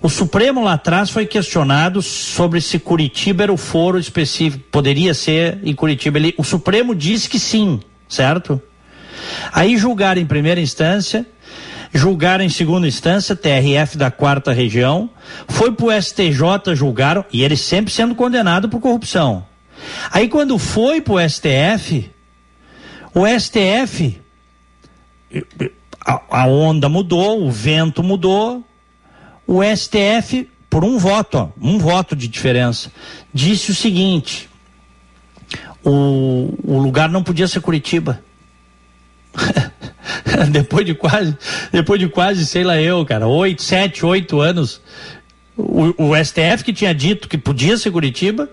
O 0.00 0.08
Supremo 0.08 0.62
lá 0.62 0.74
atrás 0.74 1.10
foi 1.10 1.26
questionado 1.26 2.00
sobre 2.00 2.60
se 2.60 2.78
Curitiba 2.78 3.42
era 3.42 3.52
o 3.52 3.56
foro 3.56 3.98
específico, 3.98 4.64
poderia 4.70 5.12
ser 5.12 5.58
em 5.64 5.74
Curitiba. 5.74 6.18
Ele, 6.18 6.34
o 6.38 6.44
Supremo 6.44 6.94
disse 6.94 7.28
que 7.28 7.38
sim, 7.38 7.80
certo? 8.08 8.62
Aí 9.52 9.76
julgaram 9.76 10.20
em 10.20 10.26
primeira 10.26 10.60
instância, 10.60 11.26
julgaram 11.92 12.44
em 12.44 12.48
segunda 12.48 12.86
instância, 12.86 13.34
TRF 13.34 13.98
da 13.98 14.10
quarta 14.10 14.52
região, 14.52 15.10
foi 15.48 15.72
pro 15.72 15.90
STJ, 15.90 16.74
julgaram, 16.74 17.24
e 17.32 17.42
ele 17.42 17.56
sempre 17.56 17.92
sendo 17.92 18.14
condenado 18.14 18.68
por 18.68 18.80
corrupção. 18.80 19.44
Aí 20.12 20.28
quando 20.28 20.58
foi 20.58 21.00
pro 21.00 21.18
STF, 21.18 22.08
o 23.12 23.26
STF, 23.26 24.20
a 26.06 26.46
onda 26.46 26.88
mudou, 26.88 27.44
o 27.44 27.50
vento 27.50 28.02
mudou, 28.02 28.64
o 29.48 29.62
STF, 29.64 30.46
por 30.68 30.84
um 30.84 30.98
voto, 30.98 31.38
ó, 31.38 31.48
um 31.58 31.78
voto 31.78 32.14
de 32.14 32.28
diferença, 32.28 32.92
disse 33.32 33.70
o 33.70 33.74
seguinte: 33.74 34.48
o, 35.82 36.54
o 36.62 36.78
lugar 36.78 37.08
não 37.08 37.22
podia 37.22 37.48
ser 37.48 37.60
Curitiba. 37.62 38.22
depois 40.52 40.84
de 40.84 40.94
quase, 40.94 41.36
depois 41.72 41.98
de 41.98 42.08
quase, 42.08 42.44
sei 42.44 42.62
lá 42.62 42.78
eu, 42.78 43.04
cara, 43.06 43.26
oito, 43.26 43.62
sete, 43.62 44.04
oito 44.04 44.38
anos, 44.38 44.82
o, 45.56 46.10
o 46.10 46.24
STF 46.24 46.62
que 46.62 46.72
tinha 46.74 46.94
dito 46.94 47.26
que 47.26 47.38
podia 47.38 47.78
ser 47.78 47.90
Curitiba, 47.90 48.50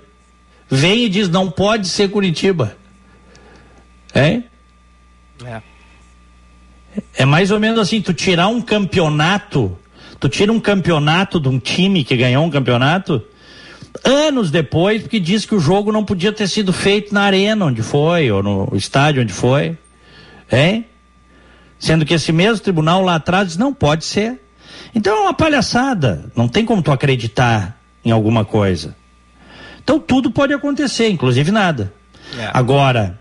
vem 0.70 1.04
e 1.04 1.10
diz 1.10 1.28
não 1.28 1.52
pode 1.52 1.90
ser 1.90 2.10
Curitiba. 2.10 2.78
É? 4.14 4.44
É. 5.44 5.62
É 7.18 7.26
mais 7.26 7.52
ou 7.52 7.60
menos 7.60 7.80
assim, 7.80 8.02
tu 8.02 8.14
tirar 8.14 8.48
um 8.48 8.62
campeonato 8.62 9.78
Tu 10.26 10.30
tira 10.30 10.52
um 10.52 10.60
campeonato 10.60 11.40
de 11.40 11.48
um 11.48 11.60
time 11.60 12.04
que 12.04 12.18
ganhou 12.18 12.44
um 12.44 12.50
campeonato 12.50 13.22
anos 14.04 14.50
depois, 14.50 15.04
porque 15.04 15.20
diz 15.20 15.46
que 15.46 15.54
o 15.54 15.60
jogo 15.60 15.92
não 15.92 16.04
podia 16.04 16.34
ter 16.34 16.48
sido 16.48 16.74
feito 16.74 17.14
na 17.14 17.22
arena 17.22 17.66
onde 17.66 17.84
foi, 17.84 18.32
ou 18.32 18.42
no 18.42 18.72
estádio 18.74 19.22
onde 19.22 19.32
foi. 19.32 19.78
Hein? 20.52 20.84
Sendo 21.78 22.08
que 22.08 22.16
esse 22.16 22.32
mesmo 22.32 22.64
tribunal 22.64 23.04
lá 23.04 23.14
atrás 23.14 23.50
diz, 23.50 23.58
não 23.58 23.72
pode 23.72 24.04
ser. 24.04 24.42
Então 24.96 25.16
é 25.16 25.22
uma 25.22 25.34
palhaçada. 25.36 26.32
Não 26.36 26.48
tem 26.48 26.66
como 26.66 26.82
tu 26.82 26.92
acreditar 26.92 27.80
em 28.04 28.10
alguma 28.10 28.44
coisa. 28.44 28.96
Então 29.84 30.00
tudo 30.00 30.32
pode 30.32 30.56
acontecer, 30.56 31.08
inclusive 31.08 31.52
nada. 31.52 31.94
É. 32.36 32.50
Agora, 32.52 33.20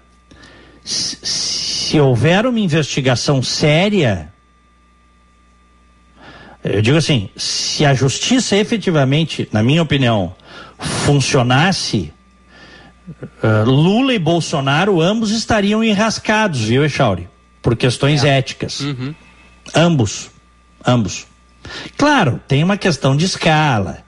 se 0.82 2.00
houver 2.00 2.46
uma 2.46 2.60
investigação 2.60 3.42
séria, 3.42 4.32
eu 6.64 6.80
digo 6.80 6.96
assim, 6.96 7.28
se 7.36 7.84
a 7.84 7.92
justiça 7.92 8.56
efetivamente, 8.56 9.46
na 9.52 9.62
minha 9.62 9.82
opinião, 9.82 10.34
funcionasse, 10.78 12.10
uh, 13.42 13.68
Lula 13.68 14.14
e 14.14 14.18
Bolsonaro 14.18 15.00
ambos 15.00 15.30
estariam 15.30 15.84
enrascados, 15.84 16.62
viu, 16.62 16.82
Echauri? 16.82 17.28
Por 17.60 17.76
questões 17.76 18.24
é. 18.24 18.38
éticas. 18.38 18.80
Uhum. 18.80 19.14
Ambos. 19.74 20.30
Ambos. 20.86 21.26
Claro, 21.96 22.40
tem 22.48 22.64
uma 22.64 22.76
questão 22.76 23.14
de 23.14 23.26
escala. 23.26 23.98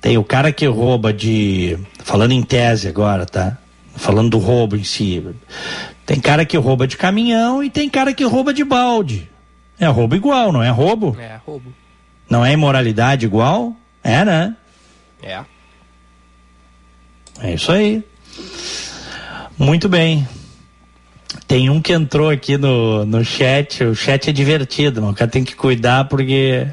Tem 0.00 0.18
o 0.18 0.24
cara 0.24 0.52
que 0.52 0.66
rouba 0.66 1.12
de. 1.12 1.78
Falando 2.02 2.32
em 2.32 2.42
tese 2.42 2.88
agora, 2.88 3.24
tá? 3.24 3.58
Falando 3.94 4.30
do 4.30 4.38
roubo 4.38 4.76
em 4.76 4.84
si. 4.84 5.24
Tem 6.04 6.18
cara 6.18 6.44
que 6.44 6.56
rouba 6.56 6.86
de 6.86 6.96
caminhão 6.96 7.62
e 7.62 7.70
tem 7.70 7.88
cara 7.88 8.12
que 8.12 8.24
rouba 8.24 8.52
de 8.52 8.64
balde. 8.64 9.30
É 9.78 9.86
roubo 9.86 10.14
igual, 10.14 10.52
não 10.52 10.62
é 10.62 10.70
roubo? 10.70 11.16
É, 11.18 11.38
roubo. 11.44 11.72
Não 12.32 12.42
é 12.42 12.52
imoralidade 12.54 13.26
igual? 13.26 13.76
É, 14.02 14.24
né? 14.24 14.56
É. 15.22 15.44
É 17.42 17.52
isso 17.52 17.70
aí. 17.70 18.02
Muito 19.58 19.86
bem. 19.86 20.26
Tem 21.46 21.68
um 21.68 21.78
que 21.82 21.92
entrou 21.92 22.30
aqui 22.30 22.56
no, 22.56 23.04
no 23.04 23.22
chat. 23.22 23.84
O 23.84 23.94
chat 23.94 24.30
é 24.30 24.32
divertido, 24.32 25.02
mas 25.02 25.10
o 25.10 25.14
cara 25.14 25.30
tem 25.30 25.44
que 25.44 25.54
cuidar 25.54 26.08
porque. 26.08 26.68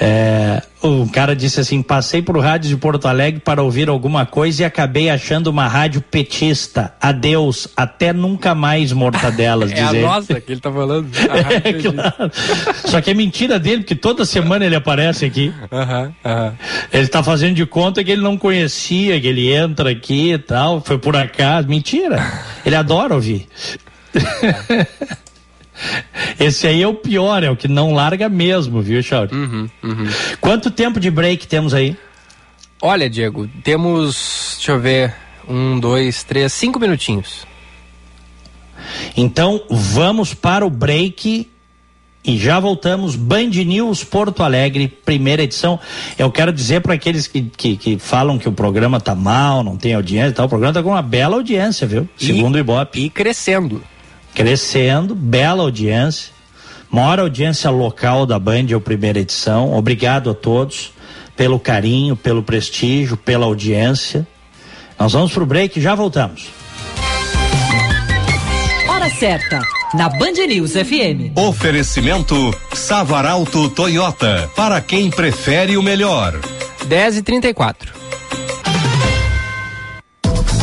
É, 0.00 0.62
o 0.80 1.08
cara 1.10 1.34
disse 1.34 1.60
assim: 1.60 1.82
passei 1.82 2.22
por 2.22 2.38
rádio 2.38 2.68
de 2.70 2.76
Porto 2.76 3.08
Alegre 3.08 3.40
para 3.40 3.62
ouvir 3.62 3.88
alguma 3.88 4.24
coisa 4.24 4.62
e 4.62 4.64
acabei 4.64 5.10
achando 5.10 5.48
uma 5.48 5.66
rádio 5.66 6.00
petista. 6.00 6.94
Adeus, 7.00 7.66
até 7.76 8.12
nunca 8.12 8.54
mais 8.54 8.92
mortadelas. 8.92 9.72
é 9.74 9.82
a 9.82 9.92
nossa 9.92 10.40
que 10.40 10.52
ele 10.52 10.60
tá 10.60 10.72
falando. 10.72 11.08
É, 11.28 11.72
claro. 11.82 12.32
Só 12.84 13.00
que 13.00 13.10
é 13.10 13.14
mentira 13.14 13.58
dele, 13.58 13.78
porque 13.78 13.94
toda 13.94 14.24
semana 14.24 14.64
ele 14.64 14.74
aparece 14.74 15.24
aqui. 15.24 15.52
Aham, 15.70 16.12
aham. 16.24 16.54
Ele 16.92 17.06
tá 17.06 17.22
fazendo 17.22 17.54
de 17.54 17.66
conta 17.66 18.02
que 18.02 18.10
ele 18.10 18.22
não 18.22 18.36
conhecia, 18.36 19.20
que 19.20 19.26
ele 19.26 19.52
entra 19.52 19.90
aqui 19.90 20.32
e 20.32 20.38
tal, 20.38 20.80
foi 20.80 20.98
por 20.98 21.16
acaso. 21.16 21.68
Mentira. 21.68 22.24
Ele 22.64 22.76
adora 22.76 23.14
ouvir. 23.14 23.46
Esse 26.38 26.66
aí 26.66 26.82
é 26.82 26.88
o 26.88 26.94
pior, 26.94 27.42
é 27.42 27.50
o 27.50 27.56
que 27.56 27.68
não 27.68 27.92
larga 27.92 28.28
mesmo, 28.28 28.80
viu, 28.80 29.02
Chauri? 29.02 29.34
Uhum, 29.34 29.68
uhum. 29.82 30.06
Quanto 30.40 30.70
tempo 30.70 31.00
de 31.00 31.10
break 31.10 31.46
temos 31.46 31.74
aí? 31.74 31.96
Olha, 32.80 33.10
Diego, 33.10 33.48
temos. 33.62 34.54
Deixa 34.56 34.72
eu 34.72 34.80
ver. 34.80 35.14
Um, 35.48 35.80
dois, 35.80 36.22
três, 36.22 36.52
cinco 36.52 36.78
minutinhos. 36.78 37.46
Então 39.16 39.62
vamos 39.70 40.34
para 40.34 40.64
o 40.64 40.70
break 40.70 41.48
e 42.24 42.36
já 42.36 42.60
voltamos. 42.60 43.16
Band 43.16 43.48
News 43.48 44.04
Porto 44.04 44.42
Alegre, 44.42 44.88
primeira 44.88 45.42
edição. 45.42 45.80
Eu 46.18 46.30
quero 46.30 46.52
dizer 46.52 46.82
para 46.82 46.94
aqueles 46.94 47.26
que, 47.26 47.42
que, 47.42 47.76
que, 47.76 47.98
falam 47.98 48.38
que 48.38 48.48
o 48.48 48.52
programa 48.52 49.00
tá 49.00 49.14
mal, 49.14 49.64
não 49.64 49.76
tem 49.76 49.94
audiência 49.94 50.30
e 50.30 50.34
tal, 50.34 50.46
o 50.46 50.48
programa 50.48 50.74
tá 50.74 50.82
com 50.82 50.90
uma 50.90 51.02
bela 51.02 51.36
audiência, 51.36 51.86
viu? 51.86 52.08
Segundo 52.16 52.56
o 52.56 52.58
Ibope. 52.58 53.00
E 53.00 53.10
crescendo. 53.10 53.82
Crescendo, 54.38 55.16
bela 55.16 55.64
audiência. 55.64 56.32
Maior 56.88 57.18
audiência 57.18 57.68
local 57.70 58.24
da 58.24 58.38
Band, 58.38 58.66
é 58.70 58.74
a 58.74 58.80
primeira 58.80 59.18
edição. 59.18 59.74
Obrigado 59.74 60.30
a 60.30 60.34
todos 60.34 60.92
pelo 61.36 61.58
carinho, 61.58 62.14
pelo 62.14 62.40
prestígio, 62.40 63.16
pela 63.16 63.46
audiência. 63.46 64.24
Nós 64.96 65.12
vamos 65.12 65.32
pro 65.32 65.44
break 65.44 65.80
e 65.80 65.82
já 65.82 65.96
voltamos. 65.96 66.46
Hora 68.88 69.10
certa, 69.10 69.60
na 69.92 70.08
Band 70.08 70.46
News 70.46 70.74
FM. 70.74 71.36
Oferecimento 71.36 72.36
Savaralto 72.72 73.68
Toyota, 73.70 74.48
para 74.54 74.80
quem 74.80 75.10
prefere 75.10 75.76
o 75.76 75.82
melhor. 75.82 76.38
10 76.86 77.16
e 77.16 77.22
34 77.24 77.98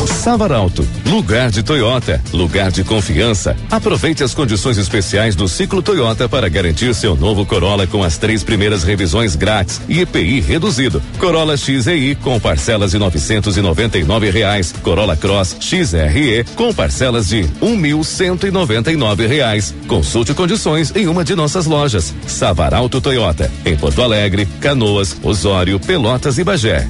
Savaralto, 0.06 0.86
lugar 1.06 1.50
de 1.50 1.62
Toyota, 1.62 2.20
lugar 2.32 2.70
de 2.70 2.82
confiança. 2.84 3.56
Aproveite 3.70 4.22
as 4.22 4.34
condições 4.34 4.78
especiais 4.78 5.34
do 5.34 5.48
ciclo 5.48 5.82
Toyota 5.82 6.28
para 6.28 6.48
garantir 6.48 6.94
seu 6.94 7.16
novo 7.16 7.44
Corolla 7.44 7.86
com 7.86 8.02
as 8.02 8.16
três 8.16 8.42
primeiras 8.42 8.82
revisões 8.82 9.36
grátis 9.36 9.80
e 9.88 10.00
EPI 10.00 10.40
reduzido. 10.40 11.02
Corolla 11.18 11.56
XEI 11.56 12.14
com 12.16 12.38
parcelas 12.40 12.92
de 12.92 12.98
novecentos 12.98 13.56
e 13.56 13.60
noventa 13.60 13.98
e 13.98 14.04
nove 14.04 14.30
reais. 14.30 14.72
Corolla 14.82 15.16
Cross 15.16 15.56
XRE 15.60 16.44
com 16.54 16.72
parcelas 16.72 17.28
de 17.28 17.46
um 17.60 17.76
mil 17.76 18.02
cento 18.02 18.46
e 18.46 18.50
noventa 18.50 18.92
e 18.92 18.96
nove 18.96 19.26
reais. 19.26 19.74
Consulte 19.86 20.34
condições 20.34 20.92
em 20.94 21.06
uma 21.06 21.24
de 21.24 21.34
nossas 21.34 21.66
lojas. 21.66 22.14
Savaralto 22.26 23.00
Toyota, 23.00 23.50
em 23.64 23.76
Porto 23.76 24.02
Alegre, 24.02 24.46
Canoas, 24.60 25.16
Osório, 25.22 25.78
Pelotas 25.78 26.38
e 26.38 26.44
Bagé. 26.44 26.86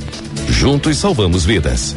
Juntos 0.49 0.99
salvamos 0.99 1.45
vidas. 1.45 1.97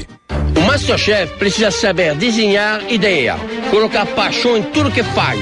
O 0.57 0.61
Masterchef 0.61 1.33
precisa 1.37 1.71
saber 1.71 2.15
desenhar 2.15 2.91
ideia, 2.91 3.35
colocar 3.69 4.05
paixão 4.05 4.57
em 4.57 4.63
tudo 4.63 4.91
que 4.91 5.03
faz. 5.03 5.39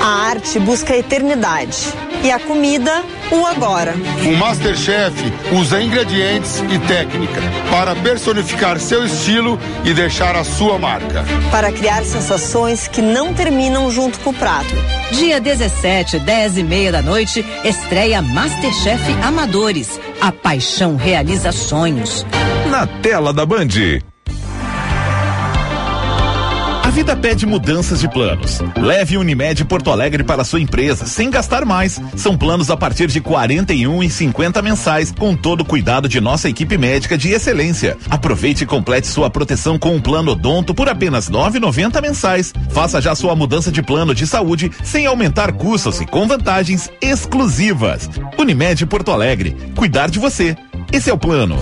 A 0.00 0.28
arte 0.28 0.58
busca 0.58 0.92
a 0.92 0.98
eternidade 0.98 1.76
e 2.24 2.30
a 2.30 2.38
comida, 2.38 3.04
o 3.30 3.44
agora. 3.44 3.94
O 4.26 4.36
Masterchef 4.36 5.14
usa 5.52 5.82
ingredientes 5.82 6.62
e 6.70 6.78
técnica 6.78 7.42
para 7.70 7.94
personificar 7.94 8.80
seu 8.80 9.04
estilo 9.04 9.60
e 9.84 9.92
deixar 9.92 10.34
a 10.34 10.42
sua 10.42 10.78
marca. 10.78 11.22
Para 11.50 11.70
criar 11.70 12.02
sensações 12.02 12.88
que 12.88 13.02
não 13.02 13.34
terminam 13.34 13.90
junto 13.90 14.18
com 14.20 14.30
o 14.30 14.34
prato. 14.34 14.74
Dia 15.12 15.38
17, 15.38 16.18
10 16.18 16.58
e 16.58 16.62
meia 16.62 16.90
da 16.90 17.02
noite, 17.02 17.44
estreia 17.62 18.22
Masterchef 18.22 19.02
Amadores. 19.22 20.00
A 20.18 20.32
paixão 20.32 20.96
realiza 20.96 21.52
sonhos. 21.52 22.24
Na 22.74 22.88
tela 22.88 23.32
da 23.32 23.46
Band. 23.46 23.68
A 26.82 26.90
vida 26.90 27.14
pede 27.14 27.46
mudanças 27.46 28.00
de 28.00 28.08
planos. 28.08 28.58
Leve 28.76 29.16
Unimed 29.16 29.64
Porto 29.66 29.92
Alegre 29.92 30.24
para 30.24 30.42
sua 30.42 30.60
empresa, 30.60 31.06
sem 31.06 31.30
gastar 31.30 31.64
mais. 31.64 32.00
São 32.16 32.36
planos 32.36 32.72
a 32.72 32.76
partir 32.76 33.06
de 33.06 33.20
41 33.20 34.02
e 34.02 34.10
50 34.10 34.60
mensais, 34.60 35.12
com 35.16 35.36
todo 35.36 35.60
o 35.60 35.64
cuidado 35.64 36.08
de 36.08 36.20
nossa 36.20 36.48
equipe 36.48 36.76
médica 36.76 37.16
de 37.16 37.30
excelência. 37.30 37.96
Aproveite 38.10 38.64
e 38.64 38.66
complete 38.66 39.06
sua 39.06 39.30
proteção 39.30 39.78
com 39.78 39.94
um 39.94 40.00
plano 40.00 40.32
odonto 40.32 40.74
por 40.74 40.88
apenas 40.88 41.30
9,90 41.30 42.02
mensais. 42.02 42.52
Faça 42.70 43.00
já 43.00 43.14
sua 43.14 43.36
mudança 43.36 43.70
de 43.70 43.84
plano 43.84 44.12
de 44.12 44.26
saúde 44.26 44.72
sem 44.82 45.06
aumentar 45.06 45.52
custos 45.52 46.00
e 46.00 46.06
com 46.06 46.26
vantagens 46.26 46.90
exclusivas. 47.00 48.10
Unimed 48.36 48.84
Porto 48.86 49.12
Alegre, 49.12 49.56
cuidar 49.76 50.10
de 50.10 50.18
você. 50.18 50.56
Esse 50.92 51.08
é 51.08 51.12
o 51.12 51.18
plano. 51.18 51.56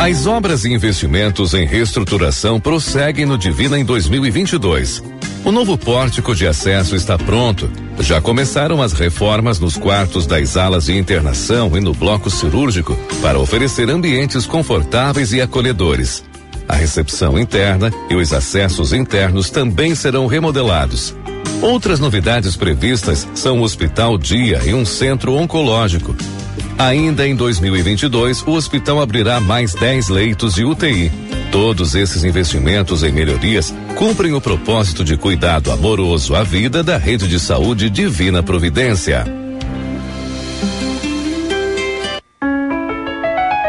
As 0.00 0.26
obras 0.26 0.64
e 0.64 0.72
investimentos 0.72 1.52
em 1.52 1.66
reestruturação 1.66 2.58
prosseguem 2.58 3.26
no 3.26 3.36
Divina 3.36 3.78
em 3.78 3.84
2022. 3.84 5.04
O 5.44 5.52
novo 5.52 5.76
pórtico 5.76 6.34
de 6.34 6.46
acesso 6.46 6.96
está 6.96 7.18
pronto. 7.18 7.70
Já 7.98 8.18
começaram 8.18 8.80
as 8.80 8.94
reformas 8.94 9.60
nos 9.60 9.76
quartos 9.76 10.26
das 10.26 10.56
alas 10.56 10.86
de 10.86 10.96
internação 10.96 11.76
e 11.76 11.80
no 11.80 11.92
bloco 11.92 12.30
cirúrgico 12.30 12.96
para 13.20 13.38
oferecer 13.38 13.90
ambientes 13.90 14.46
confortáveis 14.46 15.34
e 15.34 15.42
acolhedores. 15.42 16.24
A 16.66 16.76
recepção 16.76 17.38
interna 17.38 17.92
e 18.08 18.14
os 18.14 18.32
acessos 18.32 18.94
internos 18.94 19.50
também 19.50 19.94
serão 19.94 20.26
remodelados. 20.26 21.14
Outras 21.60 22.00
novidades 22.00 22.56
previstas 22.56 23.28
são 23.34 23.60
o 23.60 23.62
Hospital 23.62 24.16
Dia 24.16 24.62
e 24.64 24.72
um 24.72 24.86
centro 24.86 25.34
oncológico. 25.34 26.16
Ainda 26.80 27.28
em 27.28 27.36
2022, 27.36 28.42
o 28.46 28.52
hospital 28.52 29.02
abrirá 29.02 29.38
mais 29.38 29.74
10 29.74 30.08
leitos 30.08 30.54
de 30.54 30.64
UTI. 30.64 31.12
Todos 31.52 31.94
esses 31.94 32.24
investimentos 32.24 33.02
em 33.02 33.12
melhorias 33.12 33.74
cumprem 33.96 34.32
o 34.32 34.40
propósito 34.40 35.04
de 35.04 35.14
cuidado 35.18 35.70
amoroso 35.70 36.34
à 36.34 36.42
vida 36.42 36.82
da 36.82 36.96
rede 36.96 37.28
de 37.28 37.38
saúde 37.38 37.90
Divina 37.90 38.42
Providência. 38.42 39.26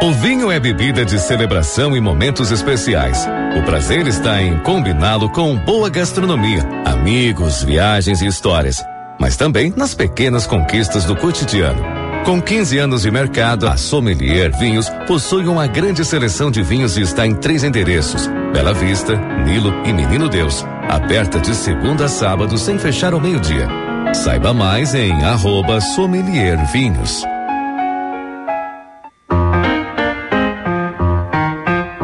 O 0.02 0.14
vinho 0.14 0.50
é 0.50 0.58
bebida 0.58 1.04
de 1.04 1.20
celebração 1.20 1.98
e 1.98 2.00
momentos 2.00 2.50
especiais. 2.50 3.28
O 3.60 3.64
prazer 3.64 4.08
está 4.08 4.42
em 4.42 4.58
combiná-lo 4.60 5.30
com 5.30 5.54
boa 5.58 5.90
gastronomia, 5.90 6.64
amigos, 6.86 7.62
viagens 7.62 8.22
e 8.22 8.26
histórias, 8.26 8.82
mas 9.20 9.36
também 9.36 9.74
nas 9.76 9.94
pequenas 9.94 10.48
conquistas 10.48 11.04
do 11.04 11.14
cotidiano. 11.14 12.01
Com 12.24 12.40
15 12.40 12.78
anos 12.78 13.02
de 13.02 13.10
mercado, 13.10 13.68
a 13.68 13.76
Sommelier 13.76 14.56
Vinhos 14.58 14.88
possui 15.08 15.48
uma 15.48 15.66
grande 15.66 16.06
seleção 16.06 16.52
de 16.52 16.62
vinhos 16.62 16.96
e 16.96 17.02
está 17.02 17.26
em 17.26 17.34
três 17.34 17.64
endereços: 17.64 18.28
Bela 18.54 18.74
Vista, 18.74 19.16
Nilo 19.44 19.74
e 19.86 19.92
Menino 19.92 20.30
Deus. 20.30 20.64
Aberta 20.88 21.40
de 21.40 21.56
segunda 21.56 22.06
a 22.06 22.08
sábado 22.08 22.58
sem 22.60 22.78
fechar 22.78 23.14
ao 23.14 23.20
meio-dia. 23.20 23.68
Saiba 24.14 24.54
mais 24.54 24.94
em 24.94 25.12
arroba 25.24 25.82
sommelier 25.82 26.64
vinhos. 26.72 27.24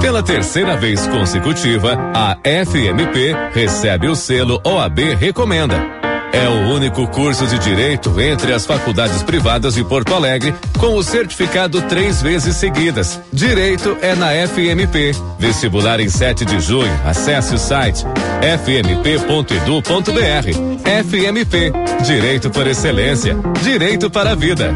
Pela 0.02 0.24
terceira 0.24 0.76
vez 0.78 1.06
consecutiva, 1.08 1.96
a 2.16 2.38
FMP 2.38 3.36
recebe 3.54 4.08
o 4.08 4.16
selo 4.16 4.60
OAB 4.66 5.16
Recomenda. 5.20 5.97
É 6.34 6.48
o 6.48 6.74
único 6.74 7.08
curso 7.08 7.48
de 7.48 7.58
direito 7.60 8.20
entre 8.20 8.54
as 8.54 8.66
faculdades 8.66 9.24
privadas 9.24 9.76
de 9.76 9.84
Porto 9.84 10.14
Alegre 10.14 10.54
com 10.78 10.96
o 10.96 11.04
certificado 11.04 11.82
três 11.84 12.22
vezes 12.22 12.56
seguidas. 12.56 13.20
Direito 13.32 13.98
é 14.02 14.16
na 14.16 14.30
FMP. 14.48 15.16
Vestibular 15.40 16.00
em 16.00 16.10
7 16.10 16.46
de 16.46 16.60
junho. 16.60 16.94
Acesse 17.06 17.56
o 17.56 17.58
site 17.58 18.06
fmp.edu.br. 18.42 19.88
FMP. 21.04 21.72
Direito 22.04 22.50
por 22.50 22.68
excelência. 22.68 23.36
Direito 23.64 24.10
para 24.10 24.32
a 24.32 24.36
vida. 24.36 24.76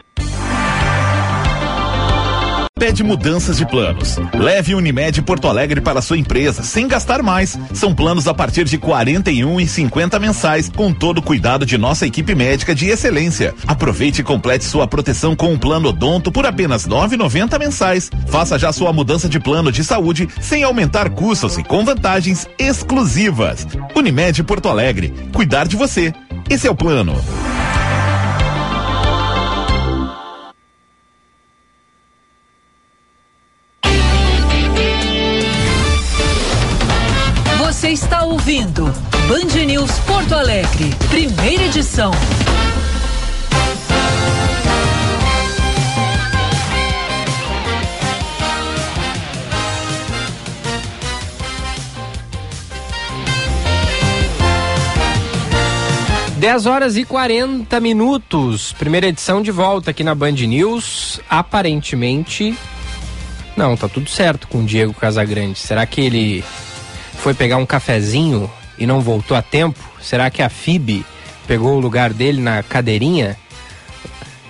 Pede 2.81 3.03
mudanças 3.03 3.57
de 3.57 3.65
planos. 3.67 4.17
Leve 4.33 4.73
Unimed 4.73 5.21
Porto 5.21 5.47
Alegre 5.47 5.79
para 5.79 6.01
sua 6.01 6.17
empresa, 6.17 6.63
sem 6.63 6.87
gastar 6.87 7.21
mais. 7.21 7.55
São 7.75 7.93
planos 7.93 8.27
a 8.27 8.33
partir 8.33 8.63
de 8.63 8.75
41 8.79 9.61
e 9.61 9.67
50 9.67 10.17
mensais, 10.17 10.67
com 10.67 10.91
todo 10.91 11.19
o 11.19 11.21
cuidado 11.21 11.63
de 11.63 11.77
nossa 11.77 12.07
equipe 12.07 12.33
médica 12.33 12.73
de 12.73 12.87
excelência. 12.87 13.53
Aproveite 13.67 14.21
e 14.21 14.23
complete 14.23 14.65
sua 14.65 14.87
proteção 14.87 15.35
com 15.35 15.53
um 15.53 15.59
plano 15.59 15.89
odonto 15.89 16.31
por 16.31 16.43
apenas 16.43 16.87
9,90 16.87 17.59
mensais. 17.59 18.09
Faça 18.25 18.57
já 18.57 18.73
sua 18.73 18.91
mudança 18.91 19.29
de 19.29 19.39
plano 19.39 19.71
de 19.71 19.83
saúde 19.83 20.27
sem 20.41 20.63
aumentar 20.63 21.11
custos 21.11 21.59
e 21.59 21.63
com 21.63 21.85
vantagens 21.85 22.49
exclusivas. 22.57 23.67
Unimed 23.95 24.43
Porto 24.43 24.69
Alegre, 24.69 25.13
cuidar 25.31 25.67
de 25.67 25.75
você. 25.75 26.11
Esse 26.49 26.65
é 26.65 26.71
o 26.71 26.75
plano. 26.75 27.13
Ouvindo 38.41 38.85
Band 39.27 39.65
News 39.67 39.99
Porto 39.99 40.33
Alegre, 40.33 40.89
primeira 41.09 41.65
edição. 41.65 42.11
Dez 56.37 56.65
horas 56.65 56.97
e 56.97 57.05
40 57.05 57.79
minutos. 57.79 58.73
Primeira 58.73 59.05
edição 59.05 59.43
de 59.43 59.51
volta 59.51 59.91
aqui 59.91 60.03
na 60.03 60.15
Band 60.15 60.31
News. 60.31 61.21
Aparentemente. 61.29 62.57
Não, 63.55 63.77
tá 63.77 63.87
tudo 63.87 64.09
certo 64.09 64.47
com 64.47 64.63
o 64.63 64.65
Diego 64.65 64.95
Casagrande. 64.95 65.59
Será 65.59 65.85
que 65.85 66.01
ele 66.01 66.43
foi 67.21 67.35
pegar 67.35 67.57
um 67.57 67.65
cafezinho 67.67 68.49
e 68.79 68.87
não 68.87 68.99
voltou 68.99 69.37
a 69.37 69.43
tempo? 69.43 69.79
Será 70.01 70.31
que 70.31 70.41
a 70.41 70.49
FIB 70.49 71.05
pegou 71.47 71.75
o 71.75 71.79
lugar 71.79 72.11
dele 72.11 72.41
na 72.41 72.63
cadeirinha? 72.63 73.37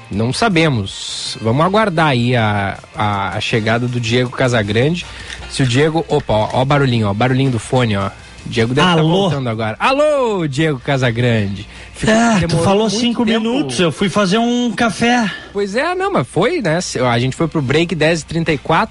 Não 0.09 0.31
sabemos. 0.31 1.37
Vamos 1.41 1.65
aguardar 1.65 2.07
aí 2.07 2.33
a, 2.33 2.77
a, 2.95 3.35
a 3.35 3.41
chegada 3.41 3.87
do 3.89 3.99
Diego 3.99 4.31
Casagrande. 4.31 5.05
Se 5.49 5.63
o 5.63 5.67
Diego. 5.67 6.05
Opa, 6.07 6.33
ó, 6.33 6.49
ó 6.53 6.61
o 6.61 6.65
barulhinho, 6.65 7.07
ó, 7.07 7.13
barulhinho 7.13 7.51
do 7.51 7.59
fone, 7.59 7.97
ó. 7.97 8.09
Diego 8.45 8.73
deve 8.73 8.87
estar 8.87 9.01
voltando 9.01 9.49
agora. 9.49 9.75
Alô, 9.79 10.47
Diego 10.47 10.79
Casagrande. 10.79 11.67
Ficou, 11.93 12.15
ah, 12.15 12.39
tu 12.47 12.57
falou 12.57 12.89
cinco 12.89 13.25
tempo. 13.25 13.41
minutos, 13.41 13.79
eu 13.79 13.91
fui 13.91 14.09
fazer 14.09 14.37
um 14.37 14.71
café. 14.71 15.29
Pois 15.53 15.75
é, 15.75 15.93
não, 15.93 16.11
mas 16.11 16.27
foi, 16.27 16.61
né? 16.61 16.79
A 17.09 17.19
gente 17.19 17.35
foi 17.35 17.47
pro 17.47 17.61
break 17.61 17.95
10h34, 17.95 18.89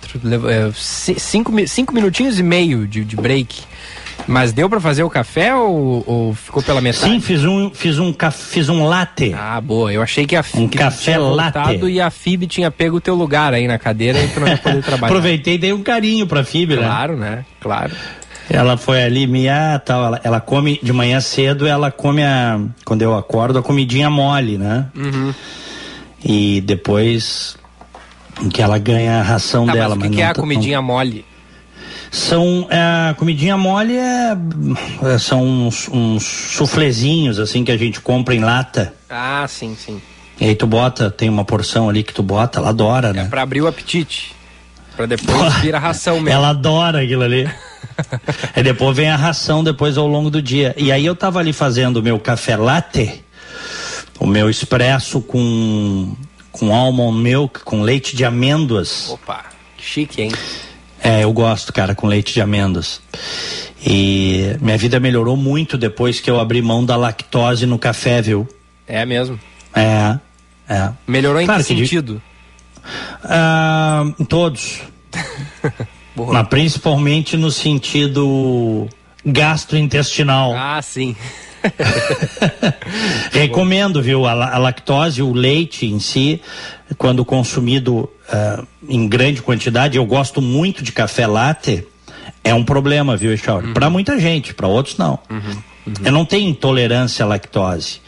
é, 0.49 0.70
cinco, 1.18 1.53
cinco 1.66 1.93
minutinhos 1.93 2.39
e 2.39 2.43
meio 2.43 2.87
de, 2.87 3.05
de 3.05 3.16
break. 3.16 3.70
Mas 4.27 4.53
deu 4.53 4.68
para 4.68 4.81
fazer 4.81 5.03
o 5.03 5.11
café 5.11 5.55
ou, 5.55 6.05
ou, 6.07 6.35
ficou 6.35 6.62
pela 6.62 6.81
metade? 6.81 7.12
Sim, 7.12 7.21
fiz 7.21 7.45
um, 7.45 7.71
fiz 7.71 7.99
um, 7.99 8.14
fiz 8.33 8.68
um 8.68 8.85
latte. 8.85 9.35
Ah, 9.37 9.61
boa. 9.61 9.93
Eu 9.93 10.03
achei 10.03 10.27
que 10.27 10.37
a 10.37 10.45
um 10.55 10.68
que 10.68 10.79
café 10.79 11.18
latte 11.18 11.85
e 11.87 12.01
a 12.01 12.11
Fib 12.11 12.47
tinha 12.47 12.71
pego 12.71 12.97
o 12.97 13.01
teu 13.01 13.14
lugar 13.14 13.55
aí 13.55 13.66
na 13.66 13.79
cadeira 13.79 14.23
e 14.23 14.29
tu 14.29 14.41
não 14.41 14.49
ia 14.49 14.59
poder 14.59 14.83
trabalhar. 14.85 15.12
Aproveitei 15.12 15.55
e 15.55 15.59
dei 15.59 15.73
um 15.73 15.83
carinho 15.83 16.27
pra 16.27 16.45
Fib, 16.45 16.77
né? 16.77 16.83
Claro, 16.83 17.16
né? 17.16 17.45
Claro. 17.61 17.93
Ela 18.49 18.77
foi 18.77 19.03
ali 19.03 19.27
miar 19.27 19.79
tal. 19.81 20.07
Ela, 20.07 20.21
ela, 20.25 20.41
come 20.41 20.81
de 20.83 20.93
manhã 20.93 21.21
cedo, 21.21 21.66
ela 21.66 21.91
come 21.91 22.23
a. 22.23 22.61
Quando 22.85 23.03
eu 23.03 23.16
acordo, 23.16 23.61
a 23.61 23.62
comidinha 23.62 24.11
mole, 24.11 24.59
né? 24.59 24.87
Uhum. 24.95 25.33
E 26.25 26.61
depois 26.61 27.57
que 28.53 28.61
ela 28.61 28.79
ganha 28.79 29.21
a 29.21 29.23
ração 29.23 29.66
tá, 29.66 29.73
dela. 29.73 29.95
Mas 29.95 30.09
o 30.09 30.11
que, 30.11 30.16
que 30.16 30.23
é 30.23 30.27
a 30.27 30.35
comidinha 30.35 30.79
não... 30.79 30.83
mole? 30.85 31.25
São 32.11 32.67
é, 32.71 33.11
a 33.11 33.15
comidinha 33.15 33.57
mole 33.57 33.97
é, 33.97 34.37
é, 35.03 35.19
são 35.19 35.45
uns, 35.45 35.89
uns 35.89 36.25
suflezinhos 36.25 37.39
assim 37.39 37.63
que 37.63 37.71
a 37.71 37.77
gente 37.77 38.01
compra 38.01 38.35
em 38.35 38.41
lata. 38.41 38.93
Ah, 39.09 39.47
sim, 39.49 39.77
sim. 39.79 40.01
E 40.41 40.47
aí 40.47 40.55
tu 40.55 40.67
bota, 40.67 41.11
tem 41.11 41.29
uma 41.29 41.45
porção 41.45 41.89
ali 41.89 42.03
que 42.03 42.13
tu 42.13 42.23
bota, 42.23 42.59
ela 42.59 42.71
adora, 42.71 43.11
é 43.11 43.13
né? 43.13 43.23
É 43.23 43.25
pra 43.27 43.43
abrir 43.43 43.61
o 43.61 43.69
apetite. 43.69 44.35
Pra 44.97 45.07
depois 45.07 45.55
vir 45.63 45.75
a 45.75 45.79
ração 45.79 46.17
mesmo. 46.17 46.31
Ela 46.31 46.49
adora 46.49 47.03
aquilo 47.03 47.23
ali. 47.23 47.49
e 48.57 48.63
depois 48.63 48.97
vem 48.97 49.09
a 49.09 49.17
ração 49.17 49.63
depois 49.63 49.97
ao 49.97 50.09
longo 50.09 50.31
do 50.31 50.43
dia. 50.43 50.75
E 50.77 50.91
aí 50.91 51.07
eu 51.07 51.15
tava 51.15 51.39
ali 51.39 51.53
fazendo 51.53 51.99
o 51.99 52.03
meu 52.03 52.19
café 52.19 52.57
latte, 52.57 53.23
o 54.19 54.27
meu 54.27 54.51
expresso 54.51 55.21
com 55.21 56.17
com 56.51 56.75
almond 56.75 57.17
milk, 57.17 57.61
com 57.61 57.83
leite 57.83 58.17
de 58.17 58.25
amêndoas. 58.25 59.09
Opa, 59.11 59.45
chique, 59.79 60.23
hein? 60.23 60.33
É, 61.03 61.24
eu 61.24 61.32
gosto, 61.32 61.72
cara, 61.72 61.94
com 61.94 62.07
leite 62.07 62.32
de 62.32 62.40
amêndoas. 62.40 63.01
E 63.84 64.57
minha 64.61 64.76
vida 64.76 65.01
melhorou 65.01 65.36
muito 65.36 65.78
depois 65.78 66.20
que 66.20 66.30
eu 66.30 66.38
abri 66.38 66.61
mão 66.61 66.84
da 66.84 66.96
lactose 66.96 67.64
no 67.64 67.78
café, 67.78 68.20
viu? 68.20 68.46
É 68.86 69.07
mesmo? 69.07 69.40
É, 69.74 70.18
é. 70.68 70.90
Melhorou 71.07 71.40
em 71.40 71.46
claro 71.46 71.64
que, 71.64 71.74
que 71.74 71.80
sentido? 71.80 72.20
Ah, 73.24 74.05
em 74.18 74.24
todos. 74.24 74.80
Mas 76.16 76.48
principalmente 76.48 77.36
no 77.36 77.51
sentido 77.51 78.88
gastrointestinal. 79.24 80.55
Ah, 80.55 80.82
sim. 80.82 81.16
Recomendo, 83.32 84.02
viu? 84.02 84.27
A, 84.27 84.55
a, 84.55 84.59
lactose, 84.59 85.22
o 85.22 85.32
leite 85.32 85.86
em 85.86 85.98
si, 85.98 86.40
quando 86.99 87.25
consumido 87.25 87.99
uh, 87.99 88.67
em 88.89 89.09
grande 89.09 89.43
quantidade, 89.43 89.97
eu 89.97 90.05
gosto 90.05 90.41
muito 90.43 90.83
de 90.83 90.93
café 90.93 91.27
latte, 91.27 91.87
é 92.43 92.55
um 92.55 92.65
problema, 92.65 93.17
viu, 93.17 93.33
Echauri? 93.33 93.69
Uhum. 93.69 93.75
Para 93.75 93.91
muita 93.91 94.19
gente, 94.19 94.55
para 94.55 94.67
outros 94.67 94.97
não. 94.97 95.19
Uhum. 95.31 95.41
Uhum. 95.87 95.95
Eu 96.05 96.12
não 96.12 96.25
tenho 96.25 96.49
intolerância 96.49 97.25
à 97.25 97.29
lactose. 97.29 98.01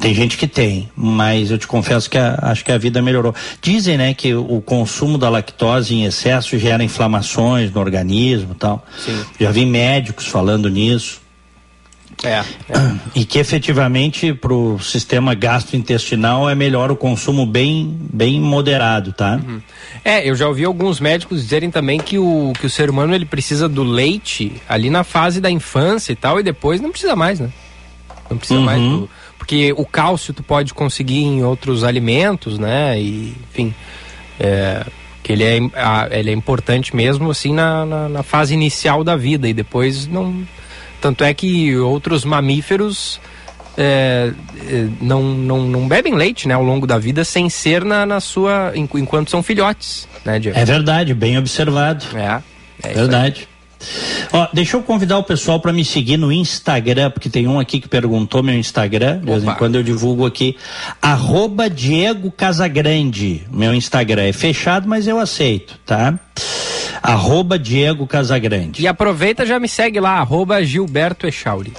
Tem 0.00 0.14
gente 0.14 0.36
que 0.36 0.46
tem, 0.46 0.90
mas 0.94 1.50
eu 1.50 1.56
te 1.56 1.66
confesso 1.66 2.10
que 2.10 2.18
a, 2.18 2.38
acho 2.42 2.64
que 2.64 2.70
a 2.70 2.76
vida 2.76 3.00
melhorou. 3.00 3.34
Dizem, 3.62 3.96
né, 3.96 4.12
que 4.12 4.34
o 4.34 4.60
consumo 4.60 5.16
da 5.16 5.30
lactose 5.30 5.94
em 5.94 6.04
excesso 6.04 6.58
gera 6.58 6.84
inflamações 6.84 7.72
no 7.72 7.80
organismo, 7.80 8.54
tal. 8.54 8.84
Sim. 8.98 9.24
Já 9.40 9.50
vi 9.50 9.64
médicos 9.64 10.26
falando 10.26 10.68
nisso. 10.68 11.20
É, 12.24 12.38
é. 12.38 12.44
E 13.14 13.24
que 13.24 13.38
efetivamente 13.38 14.34
para 14.34 14.52
o 14.52 14.78
sistema 14.80 15.34
gastrointestinal 15.34 16.50
é 16.50 16.54
melhor 16.54 16.90
o 16.90 16.96
consumo 16.96 17.46
bem, 17.46 17.96
bem 18.12 18.40
moderado, 18.40 19.12
tá? 19.12 19.40
Uhum. 19.46 19.60
É, 20.04 20.28
eu 20.28 20.34
já 20.34 20.48
ouvi 20.48 20.64
alguns 20.64 20.98
médicos 20.98 21.42
dizerem 21.42 21.70
também 21.70 22.00
que 22.00 22.18
o, 22.18 22.52
que 22.58 22.66
o 22.66 22.70
ser 22.70 22.90
humano 22.90 23.14
ele 23.14 23.24
precisa 23.24 23.68
do 23.68 23.84
leite 23.84 24.60
ali 24.68 24.90
na 24.90 25.04
fase 25.04 25.40
da 25.40 25.50
infância 25.50 26.12
e 26.12 26.16
tal, 26.16 26.40
e 26.40 26.42
depois 26.42 26.80
não 26.80 26.90
precisa 26.90 27.14
mais, 27.14 27.38
né? 27.38 27.50
Não 28.28 28.36
precisa 28.36 28.58
uhum. 28.58 28.66
mais 28.66 28.80
do, 28.80 29.10
Porque 29.38 29.72
o 29.76 29.86
cálcio 29.86 30.34
tu 30.34 30.42
pode 30.42 30.74
conseguir 30.74 31.22
em 31.22 31.44
outros 31.44 31.84
alimentos, 31.84 32.58
né? 32.58 33.00
E, 33.00 33.34
enfim. 33.50 33.74
É, 34.40 34.84
que 35.22 35.32
ele 35.32 35.44
é, 35.44 35.58
ele 36.10 36.30
é 36.30 36.32
importante 36.32 36.96
mesmo 36.96 37.30
assim 37.30 37.52
na, 37.52 37.84
na, 37.84 38.08
na 38.08 38.22
fase 38.22 38.54
inicial 38.54 39.04
da 39.04 39.14
vida 39.14 39.48
e 39.48 39.52
depois 39.52 40.06
não 40.06 40.46
Tanto 41.00 41.24
é 41.24 41.32
que 41.32 41.76
outros 41.76 42.24
mamíferos 42.24 43.20
é, 43.76 44.32
é, 44.68 44.88
não, 45.00 45.22
não, 45.22 45.62
não 45.62 45.88
bebem 45.88 46.14
leite 46.14 46.48
né, 46.48 46.54
ao 46.54 46.64
longo 46.64 46.84
da 46.84 46.98
vida 46.98 47.24
sem 47.24 47.48
ser 47.48 47.84
na, 47.84 48.04
na 48.04 48.18
sua. 48.18 48.72
enquanto 48.74 49.30
são 49.30 49.42
filhotes, 49.42 50.08
né, 50.24 50.40
Diego? 50.40 50.58
É 50.58 50.64
verdade, 50.64 51.14
bem 51.14 51.38
observado. 51.38 52.04
É. 52.16 52.42
é 52.82 52.92
verdade. 52.92 53.48
Ó, 54.32 54.48
deixa 54.52 54.76
eu 54.76 54.82
convidar 54.82 55.18
o 55.18 55.22
pessoal 55.22 55.60
para 55.60 55.72
me 55.72 55.84
seguir 55.84 56.16
no 56.16 56.32
Instagram, 56.32 57.12
porque 57.12 57.30
tem 57.30 57.46
um 57.46 57.60
aqui 57.60 57.80
que 57.80 57.88
perguntou 57.88 58.42
meu 58.42 58.56
Instagram, 58.56 59.20
de 59.20 59.26
vez 59.26 59.44
em 59.44 59.54
quando 59.54 59.76
eu 59.76 59.84
divulgo 59.84 60.26
aqui, 60.26 60.56
arroba 61.00 61.70
Diego 61.70 62.32
Casagrande, 62.32 63.46
meu 63.50 63.72
Instagram 63.72 64.24
é 64.24 64.32
fechado, 64.32 64.88
mas 64.88 65.06
eu 65.06 65.20
aceito, 65.20 65.78
tá? 65.86 66.18
Arroba 67.02 67.58
Diego 67.58 68.06
Casagrande. 68.06 68.82
E 68.82 68.88
aproveita 68.88 69.46
já 69.46 69.58
me 69.58 69.68
segue 69.68 70.00
lá, 70.00 70.18
arroba 70.18 70.62
Gilberto 70.64 71.26
Echauri. 71.26 71.72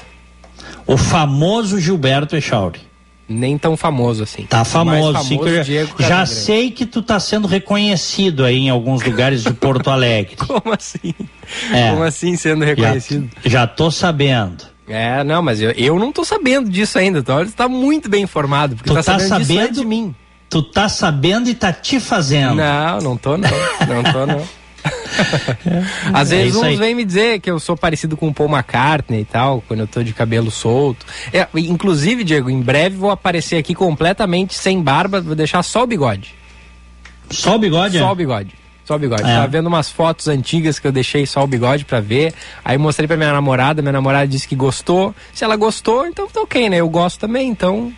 O 0.85 0.97
famoso 0.97 1.79
Gilberto 1.79 2.35
Echauri. 2.35 2.89
Nem 3.27 3.59
tão 3.59 3.77
famoso 3.77 4.23
assim. 4.23 4.43
Tá 4.47 4.65
famoso, 4.65 5.13
famoso 5.13 5.63
sim. 5.63 5.85
já, 5.99 6.07
já 6.07 6.25
sei 6.25 6.71
que 6.71 6.83
tu 6.83 6.99
tá 7.03 7.19
sendo 7.19 7.47
reconhecido 7.47 8.43
aí 8.43 8.57
em 8.57 8.69
alguns 8.69 9.03
lugares 9.03 9.43
de 9.43 9.53
Porto 9.53 9.91
Alegre. 9.91 10.35
Como 10.47 10.73
assim? 10.73 11.13
É, 11.71 11.91
Como 11.91 12.01
assim 12.01 12.35
sendo 12.35 12.65
reconhecido? 12.65 13.29
Já, 13.43 13.49
já 13.49 13.67
tô 13.67 13.91
sabendo. 13.91 14.63
É, 14.87 15.23
não, 15.23 15.43
mas 15.43 15.61
eu, 15.61 15.69
eu 15.71 15.99
não 15.99 16.11
tô 16.11 16.25
sabendo 16.25 16.67
disso 16.71 16.97
ainda. 16.97 17.19
Então 17.19 17.37
você 17.37 17.51
tá 17.51 17.69
muito 17.69 18.09
bem 18.09 18.23
informado, 18.23 18.75
porque 18.75 18.89
tu 18.89 18.95
tá, 18.95 19.03
tá 19.03 19.19
sabendo, 19.19 19.45
sabendo 19.45 19.73
de 19.73 19.85
mim. 19.85 20.15
Tu 20.49 20.63
tá 20.63 20.89
sabendo 20.89 21.47
e 21.47 21.53
tá 21.53 21.71
te 21.71 21.99
fazendo. 21.99 22.55
Não, 22.55 22.97
não 22.99 23.15
tô 23.15 23.37
não. 23.37 23.49
Não 23.87 24.11
tô 24.11 24.25
não. 24.25 24.41
Às 26.13 26.29
vezes 26.29 26.55
é 26.55 26.59
uns 26.59 26.79
vêm 26.79 26.95
me 26.95 27.03
dizer 27.03 27.39
que 27.39 27.49
eu 27.49 27.59
sou 27.59 27.75
parecido 27.75 28.15
com 28.15 28.27
o 28.27 28.33
Paul 28.33 28.49
McCartney 28.49 29.21
e 29.21 29.25
tal, 29.25 29.63
quando 29.67 29.81
eu 29.81 29.87
tô 29.87 30.03
de 30.03 30.13
cabelo 30.13 30.49
solto. 30.49 31.05
É, 31.33 31.47
inclusive, 31.55 32.23
Diego, 32.23 32.49
em 32.49 32.61
breve 32.61 32.95
vou 32.95 33.11
aparecer 33.11 33.57
aqui 33.57 33.75
completamente 33.75 34.55
sem 34.55 34.81
barba, 34.81 35.21
vou 35.21 35.35
deixar 35.35 35.63
só 35.63 35.83
o 35.83 35.87
bigode. 35.87 36.33
Só 37.29 37.55
o 37.55 37.59
bigode? 37.59 37.97
Só 37.97 38.11
o 38.11 38.15
bigode. 38.15 38.55
Só 38.85 38.95
o 38.95 38.99
bigode. 38.99 39.21
É. 39.21 39.35
Tava 39.35 39.47
vendo 39.47 39.67
umas 39.67 39.87
fotos 39.89 40.27
antigas 40.27 40.79
que 40.79 40.87
eu 40.87 40.91
deixei 40.91 41.23
só 41.27 41.43
o 41.43 41.47
bigode 41.47 41.85
pra 41.85 41.99
ver. 41.99 42.33
Aí 42.65 42.75
mostrei 42.75 43.07
pra 43.07 43.15
minha 43.15 43.31
namorada, 43.31 43.83
minha 43.83 43.91
namorada 43.91 44.27
disse 44.27 44.47
que 44.47 44.55
gostou. 44.55 45.13
Se 45.31 45.43
ela 45.43 45.55
gostou, 45.55 46.07
então 46.07 46.27
tá 46.27 46.41
ok, 46.41 46.69
né? 46.71 46.77
Eu 46.77 46.89
gosto 46.89 47.19
também, 47.19 47.49
então 47.49 47.93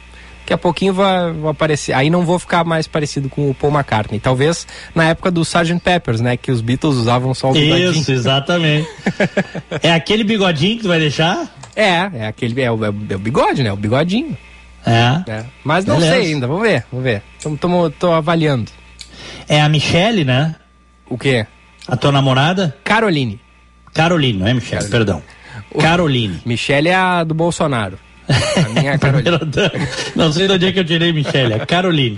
daqui 0.51 0.53
a 0.53 0.57
pouquinho 0.57 0.93
vai, 0.93 1.31
vai, 1.31 1.51
aparecer. 1.51 1.93
Aí 1.93 2.09
não 2.09 2.25
vou 2.25 2.37
ficar 2.37 2.63
mais 2.63 2.87
parecido 2.87 3.29
com 3.29 3.49
o 3.49 3.53
Paul 3.53 3.73
McCartney. 3.73 4.19
Talvez 4.19 4.67
na 4.93 5.05
época 5.05 5.31
do 5.31 5.41
Sgt. 5.41 5.79
Peppers, 5.79 6.19
né? 6.19 6.35
Que 6.35 6.51
os 6.51 6.61
Beatles 6.61 6.95
usavam 6.95 7.33
só 7.33 7.51
o 7.51 7.53
bigodinho. 7.53 7.91
Isso, 7.91 8.11
exatamente. 8.11 8.87
é 9.81 9.93
aquele 9.93 10.23
bigodinho 10.23 10.77
que 10.77 10.83
tu 10.83 10.87
vai 10.87 10.99
deixar? 10.99 11.47
É, 11.75 12.09
é 12.13 12.27
aquele. 12.27 12.61
É 12.61 12.71
o, 12.71 12.83
é 12.83 12.89
o 12.89 13.19
bigode, 13.19 13.63
né? 13.63 13.71
O 13.71 13.77
bigodinho. 13.77 14.37
É. 14.85 15.31
é. 15.31 15.45
Mas 15.63 15.85
não 15.85 15.95
Beleza. 15.95 16.15
sei 16.15 16.33
ainda, 16.33 16.47
vamos 16.47 16.63
ver, 16.63 16.83
vamos 16.91 17.03
ver. 17.03 17.21
Tô, 17.41 17.55
tô, 17.55 17.89
tô 17.91 18.11
avaliando. 18.11 18.71
É 19.47 19.61
a 19.61 19.69
Michelle, 19.69 20.25
né? 20.25 20.55
O 21.07 21.17
quê? 21.17 21.45
A 21.87 21.95
tua 21.95 22.11
namorada? 22.11 22.75
Caroline. 22.83 23.39
Caroline, 23.93 24.39
não 24.39 24.47
é 24.47 24.53
Michelle, 24.53 24.89
Caroline. 24.89 24.91
perdão. 24.91 25.23
Caroline. 25.79 26.41
Michelle 26.45 26.89
é 26.89 26.95
a 26.95 27.23
do 27.23 27.33
Bolsonaro. 27.33 27.99
Minha 28.71 28.93
é 28.93 28.97
Caroline. 28.97 29.37
não 30.15 30.31
sei 30.31 30.47
de 30.47 30.53
onde 30.53 30.65
é 30.67 30.71
que 30.71 30.79
eu 30.79 30.85
tirei 30.85 31.13
Michelle, 31.13 31.53
a 31.53 31.65
Caroline. 31.65 32.17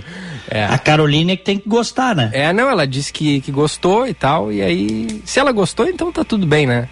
É. 0.50 0.66
A 0.66 0.78
Caroline 0.78 1.34
é 1.34 1.36
que 1.36 1.44
tem 1.44 1.58
que 1.58 1.68
gostar, 1.68 2.16
né? 2.16 2.30
É, 2.34 2.54
não, 2.54 2.70
ela 2.70 2.86
disse 2.86 3.12
que, 3.12 3.42
que 3.42 3.52
gostou 3.52 4.08
e 4.08 4.14
tal, 4.14 4.52
e 4.52 4.62
aí, 4.62 5.22
se 5.26 5.40
ela 5.40 5.52
gostou, 5.52 5.88
então 5.88 6.12
tá 6.12 6.24
tudo 6.24 6.46
bem, 6.46 6.68
né? 6.68 6.90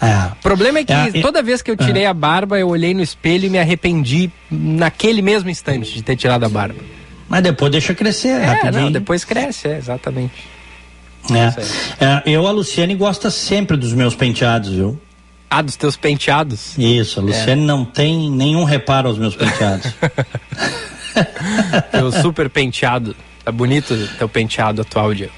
É. 0.00 0.32
O 0.32 0.42
problema 0.42 0.80
é 0.80 0.84
que 0.84 0.92
é, 0.92 1.22
toda 1.22 1.42
vez 1.42 1.62
que 1.62 1.70
eu 1.70 1.76
tirei 1.76 2.02
é. 2.02 2.06
a 2.06 2.14
barba, 2.14 2.58
eu 2.58 2.68
olhei 2.68 2.92
no 2.92 3.02
espelho 3.02 3.46
e 3.46 3.50
me 3.50 3.58
arrependi 3.58 4.30
naquele 4.50 5.22
mesmo 5.22 5.48
instante 5.48 5.94
de 5.94 6.02
ter 6.02 6.16
tirado 6.16 6.44
a 6.44 6.48
barba. 6.48 6.80
Mas 7.28 7.42
depois 7.42 7.70
deixa 7.70 7.94
crescer, 7.94 8.40
é, 8.40 8.44
rapidinho. 8.44 8.82
Não, 8.82 8.92
depois 8.92 9.24
cresce, 9.24 9.68
é, 9.68 9.78
exatamente. 9.78 10.44
É. 11.30 12.04
é. 12.04 12.22
Eu, 12.26 12.46
a 12.46 12.50
Luciane, 12.50 12.96
gosta 12.96 13.30
sempre 13.30 13.76
dos 13.76 13.92
meus 13.92 14.14
penteados, 14.14 14.70
viu? 14.70 15.00
Ah, 15.54 15.60
dos 15.60 15.76
teus 15.76 15.98
penteados? 15.98 16.78
Isso, 16.78 17.20
a 17.20 17.22
Luciane 17.22 17.62
é. 17.62 17.66
não 17.66 17.84
tem 17.84 18.30
nenhum 18.30 18.64
reparo 18.64 19.08
aos 19.08 19.18
meus 19.18 19.36
penteados. 19.36 19.92
teu 21.92 22.10
super 22.10 22.48
penteado. 22.48 23.14
Tá 23.44 23.52
bonito 23.52 23.94
teu 24.16 24.26
penteado 24.30 24.80
atual, 24.80 25.12
Diego. 25.12 25.32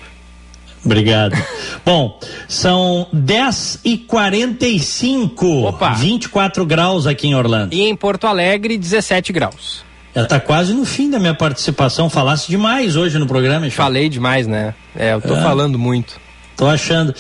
Obrigado. 0.84 1.36
Bom, 1.84 2.20
são 2.46 3.08
10 3.12 3.80
e 3.84 3.98
45 3.98 5.46
Opa. 5.66 5.94
24 5.94 6.64
graus 6.64 7.08
aqui 7.08 7.26
em 7.26 7.34
Orlando. 7.34 7.74
E 7.74 7.80
em 7.80 7.96
Porto 7.96 8.28
Alegre, 8.28 8.78
17 8.78 9.32
graus. 9.32 9.84
Já 10.14 10.26
tá 10.26 10.38
quase 10.38 10.72
no 10.72 10.84
fim 10.84 11.10
da 11.10 11.18
minha 11.18 11.34
participação. 11.34 12.08
Falasse 12.08 12.48
demais 12.48 12.94
hoje 12.94 13.18
no 13.18 13.26
programa, 13.26 13.68
Falei 13.68 14.08
demais, 14.08 14.46
né? 14.46 14.76
É, 14.94 15.14
eu 15.14 15.20
tô 15.20 15.34
é. 15.34 15.42
falando 15.42 15.76
muito. 15.76 16.22
Tô 16.56 16.66
achando. 16.66 17.14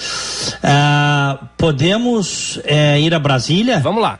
Ah, 0.62 1.48
podemos 1.56 2.60
é, 2.64 3.00
ir 3.00 3.14
a 3.14 3.18
Brasília? 3.18 3.80
Vamos 3.80 4.02
lá. 4.02 4.18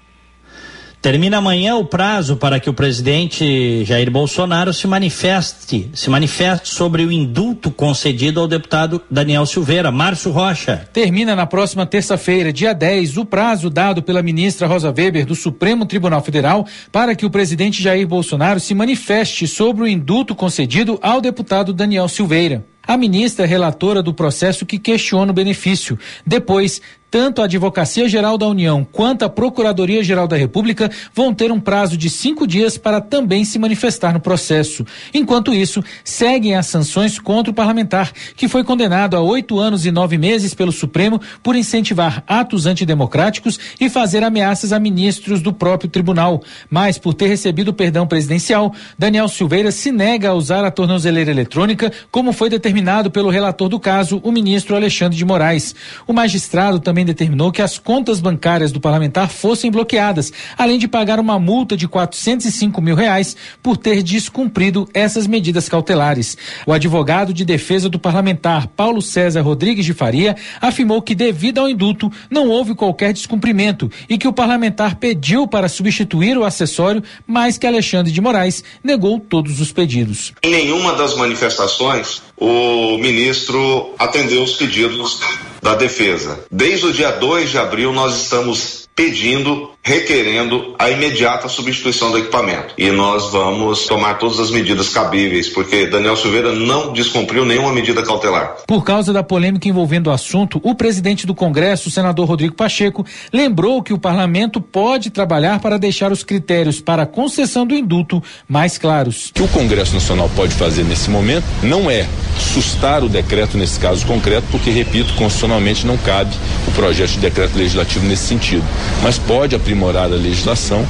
Termina 1.04 1.36
amanhã 1.36 1.76
o 1.76 1.84
prazo 1.84 2.34
para 2.34 2.58
que 2.58 2.70
o 2.70 2.72
presidente 2.72 3.84
Jair 3.84 4.10
Bolsonaro 4.10 4.72
se 4.72 4.86
manifeste, 4.86 5.90
se 5.92 6.08
manifeste 6.08 6.70
sobre 6.70 7.04
o 7.04 7.12
indulto 7.12 7.70
concedido 7.70 8.40
ao 8.40 8.48
deputado 8.48 9.02
Daniel 9.10 9.44
Silveira. 9.44 9.92
Márcio 9.92 10.32
Rocha. 10.32 10.88
Termina 10.94 11.36
na 11.36 11.44
próxima 11.44 11.84
terça-feira, 11.84 12.50
dia 12.50 12.72
10, 12.72 13.18
o 13.18 13.26
prazo 13.26 13.68
dado 13.68 14.02
pela 14.02 14.22
ministra 14.22 14.66
Rosa 14.66 14.94
Weber 14.96 15.26
do 15.26 15.34
Supremo 15.34 15.84
Tribunal 15.84 16.22
Federal 16.22 16.66
para 16.90 17.14
que 17.14 17.26
o 17.26 17.30
presidente 17.30 17.82
Jair 17.82 18.08
Bolsonaro 18.08 18.58
se 18.58 18.74
manifeste 18.74 19.46
sobre 19.46 19.84
o 19.84 19.86
indulto 19.86 20.34
concedido 20.34 20.98
ao 21.02 21.20
deputado 21.20 21.74
Daniel 21.74 22.08
Silveira. 22.08 22.64
A 22.86 22.96
ministra 22.96 23.44
é 23.44 23.48
relatora 23.48 24.02
do 24.02 24.14
processo 24.14 24.66
que 24.66 24.78
questiona 24.78 25.32
o 25.32 25.34
benefício. 25.34 25.98
Depois, 26.26 26.80
tanto 27.14 27.40
a 27.40 27.44
Advocacia 27.44 28.08
Geral 28.08 28.36
da 28.36 28.48
União 28.48 28.84
quanto 28.90 29.24
a 29.24 29.28
Procuradoria 29.28 30.02
Geral 30.02 30.26
da 30.26 30.36
República 30.36 30.90
vão 31.14 31.32
ter 31.32 31.52
um 31.52 31.60
prazo 31.60 31.96
de 31.96 32.10
cinco 32.10 32.44
dias 32.44 32.76
para 32.76 33.00
também 33.00 33.44
se 33.44 33.56
manifestar 33.56 34.12
no 34.12 34.18
processo. 34.18 34.84
Enquanto 35.14 35.54
isso, 35.54 35.80
seguem 36.02 36.56
as 36.56 36.66
sanções 36.66 37.16
contra 37.20 37.52
o 37.52 37.54
parlamentar, 37.54 38.10
que 38.34 38.48
foi 38.48 38.64
condenado 38.64 39.16
a 39.16 39.20
oito 39.20 39.60
anos 39.60 39.86
e 39.86 39.92
nove 39.92 40.18
meses 40.18 40.54
pelo 40.54 40.72
Supremo 40.72 41.20
por 41.40 41.54
incentivar 41.54 42.24
atos 42.26 42.66
antidemocráticos 42.66 43.60
e 43.80 43.88
fazer 43.88 44.24
ameaças 44.24 44.72
a 44.72 44.80
ministros 44.80 45.40
do 45.40 45.52
próprio 45.52 45.88
tribunal. 45.88 46.42
Mas, 46.68 46.98
por 46.98 47.14
ter 47.14 47.28
recebido 47.28 47.72
perdão 47.72 48.08
presidencial, 48.08 48.74
Daniel 48.98 49.28
Silveira 49.28 49.70
se 49.70 49.92
nega 49.92 50.30
a 50.30 50.34
usar 50.34 50.64
a 50.64 50.70
tornozeleira 50.72 51.30
eletrônica, 51.30 51.92
como 52.10 52.32
foi 52.32 52.50
determinado 52.50 53.08
pelo 53.08 53.30
relator 53.30 53.68
do 53.68 53.78
caso, 53.78 54.20
o 54.24 54.32
ministro 54.32 54.74
Alexandre 54.74 55.16
de 55.16 55.24
Moraes. 55.24 55.76
O 56.08 56.12
magistrado 56.12 56.80
também 56.80 57.03
também 57.04 57.14
determinou 57.14 57.52
que 57.52 57.62
as 57.62 57.78
contas 57.78 58.18
bancárias 58.18 58.72
do 58.72 58.80
parlamentar 58.80 59.28
fossem 59.28 59.70
bloqueadas, 59.70 60.32
além 60.56 60.78
de 60.78 60.88
pagar 60.88 61.20
uma 61.20 61.38
multa 61.38 61.76
de 61.76 61.86
405 61.86 62.80
mil 62.80 62.96
reais 62.96 63.36
por 63.62 63.76
ter 63.76 64.02
descumprido 64.02 64.88
essas 64.94 65.26
medidas 65.26 65.68
cautelares. 65.68 66.36
O 66.66 66.72
advogado 66.72 67.32
de 67.32 67.44
defesa 67.44 67.88
do 67.88 67.98
parlamentar, 67.98 68.66
Paulo 68.68 69.02
César 69.02 69.42
Rodrigues 69.42 69.84
de 69.84 69.92
Faria, 69.92 70.34
afirmou 70.60 71.02
que, 71.02 71.14
devido 71.14 71.58
ao 71.58 71.68
indulto, 71.68 72.10
não 72.30 72.48
houve 72.48 72.74
qualquer 72.74 73.12
descumprimento 73.12 73.90
e 74.08 74.16
que 74.16 74.28
o 74.28 74.32
parlamentar 74.32 74.96
pediu 74.96 75.46
para 75.46 75.68
substituir 75.68 76.38
o 76.38 76.44
acessório, 76.44 77.02
mas 77.26 77.58
que 77.58 77.66
Alexandre 77.66 78.12
de 78.12 78.20
Moraes 78.20 78.64
negou 78.82 79.20
todos 79.20 79.60
os 79.60 79.72
pedidos. 79.72 80.32
Em 80.42 80.50
nenhuma 80.50 80.94
das 80.94 81.14
manifestações, 81.16 82.22
o 82.36 82.96
ministro 82.98 83.94
atendeu 83.98 84.42
os 84.42 84.54
pedidos 84.54 85.20
da 85.64 85.74
defesa. 85.74 86.44
Desde 86.50 86.84
o 86.84 86.92
dia 86.92 87.10
2 87.10 87.48
de 87.48 87.58
abril, 87.58 87.90
nós 87.90 88.20
estamos 88.20 88.86
pedindo, 88.94 89.70
requerendo 89.84 90.74
a 90.78 90.90
imediata 90.90 91.48
substituição 91.48 92.10
do 92.10 92.18
equipamento. 92.18 92.74
E 92.78 92.90
nós 92.90 93.30
vamos 93.30 93.86
tomar 93.86 94.14
todas 94.14 94.40
as 94.40 94.50
medidas 94.50 94.88
cabíveis, 94.88 95.48
porque 95.48 95.86
Daniel 95.86 96.16
Silveira 96.16 96.52
não 96.52 96.92
descumpriu 96.92 97.44
nenhuma 97.44 97.72
medida 97.72 98.02
cautelar. 98.02 98.56
Por 98.66 98.82
causa 98.82 99.12
da 99.12 99.22
polêmica 99.22 99.68
envolvendo 99.68 100.08
o 100.08 100.10
assunto, 100.10 100.60
o 100.64 100.74
presidente 100.74 101.26
do 101.26 101.34
Congresso, 101.34 101.88
o 101.88 101.92
senador 101.92 102.26
Rodrigo 102.26 102.54
Pacheco, 102.54 103.04
lembrou 103.32 103.82
que 103.82 103.92
o 103.92 103.98
parlamento 103.98 104.60
pode 104.60 105.10
trabalhar 105.10 105.60
para 105.60 105.78
deixar 105.78 106.10
os 106.10 106.24
critérios 106.24 106.80
para 106.80 107.02
a 107.02 107.06
concessão 107.06 107.66
do 107.66 107.74
indulto 107.74 108.22
mais 108.48 108.78
claros. 108.78 109.28
O 109.28 109.34
que 109.34 109.42
o 109.42 109.48
Congresso 109.48 109.94
Nacional 109.94 110.30
pode 110.34 110.54
fazer 110.54 110.82
nesse 110.84 111.10
momento 111.10 111.44
não 111.62 111.90
é 111.90 112.08
sustar 112.38 113.04
o 113.04 113.08
decreto 113.08 113.58
nesse 113.58 113.78
caso 113.78 114.06
concreto, 114.06 114.46
porque, 114.50 114.70
repito, 114.70 115.12
constitucionalmente 115.14 115.86
não 115.86 115.98
cabe 115.98 116.34
o 116.66 116.72
projeto 116.72 117.10
de 117.10 117.18
decreto 117.18 117.56
legislativo 117.56 118.06
nesse 118.06 118.26
sentido 118.26 118.64
mas 119.02 119.18
pode 119.18 119.54
aprimorar 119.54 119.73
aprimorar 119.74 120.04
a 120.04 120.14
legislação 120.14 120.86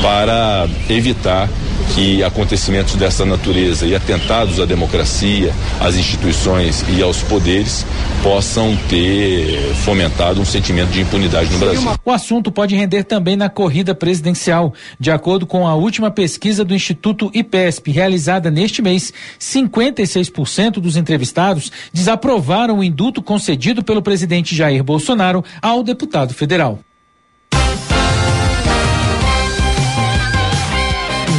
para 0.00 0.68
evitar 0.88 1.48
que 1.94 2.22
acontecimentos 2.22 2.94
dessa 2.94 3.24
natureza 3.24 3.86
e 3.86 3.94
atentados 3.94 4.60
à 4.60 4.66
democracia, 4.66 5.52
às 5.80 5.96
instituições 5.96 6.84
e 6.88 7.02
aos 7.02 7.22
poderes 7.22 7.84
possam 8.22 8.76
ter 8.88 9.72
fomentado 9.84 10.40
um 10.40 10.44
sentimento 10.44 10.90
de 10.90 11.00
impunidade 11.00 11.50
no 11.50 11.58
Brasil. 11.58 11.90
O 12.04 12.10
assunto 12.10 12.52
pode 12.52 12.76
render 12.76 13.04
também 13.04 13.36
na 13.36 13.48
corrida 13.48 13.94
presidencial. 13.94 14.74
De 15.00 15.10
acordo 15.10 15.46
com 15.46 15.66
a 15.66 15.74
última 15.74 16.10
pesquisa 16.10 16.64
do 16.64 16.74
Instituto 16.74 17.30
IPESP, 17.34 17.90
realizada 17.90 18.50
neste 18.50 18.82
mês, 18.82 19.12
56% 19.40 20.72
dos 20.72 20.96
entrevistados 20.96 21.72
desaprovaram 21.92 22.78
o 22.78 22.84
induto 22.84 23.22
concedido 23.22 23.82
pelo 23.82 24.02
presidente 24.02 24.54
Jair 24.54 24.84
Bolsonaro 24.84 25.42
ao 25.62 25.82
deputado 25.82 26.34
federal. 26.34 26.80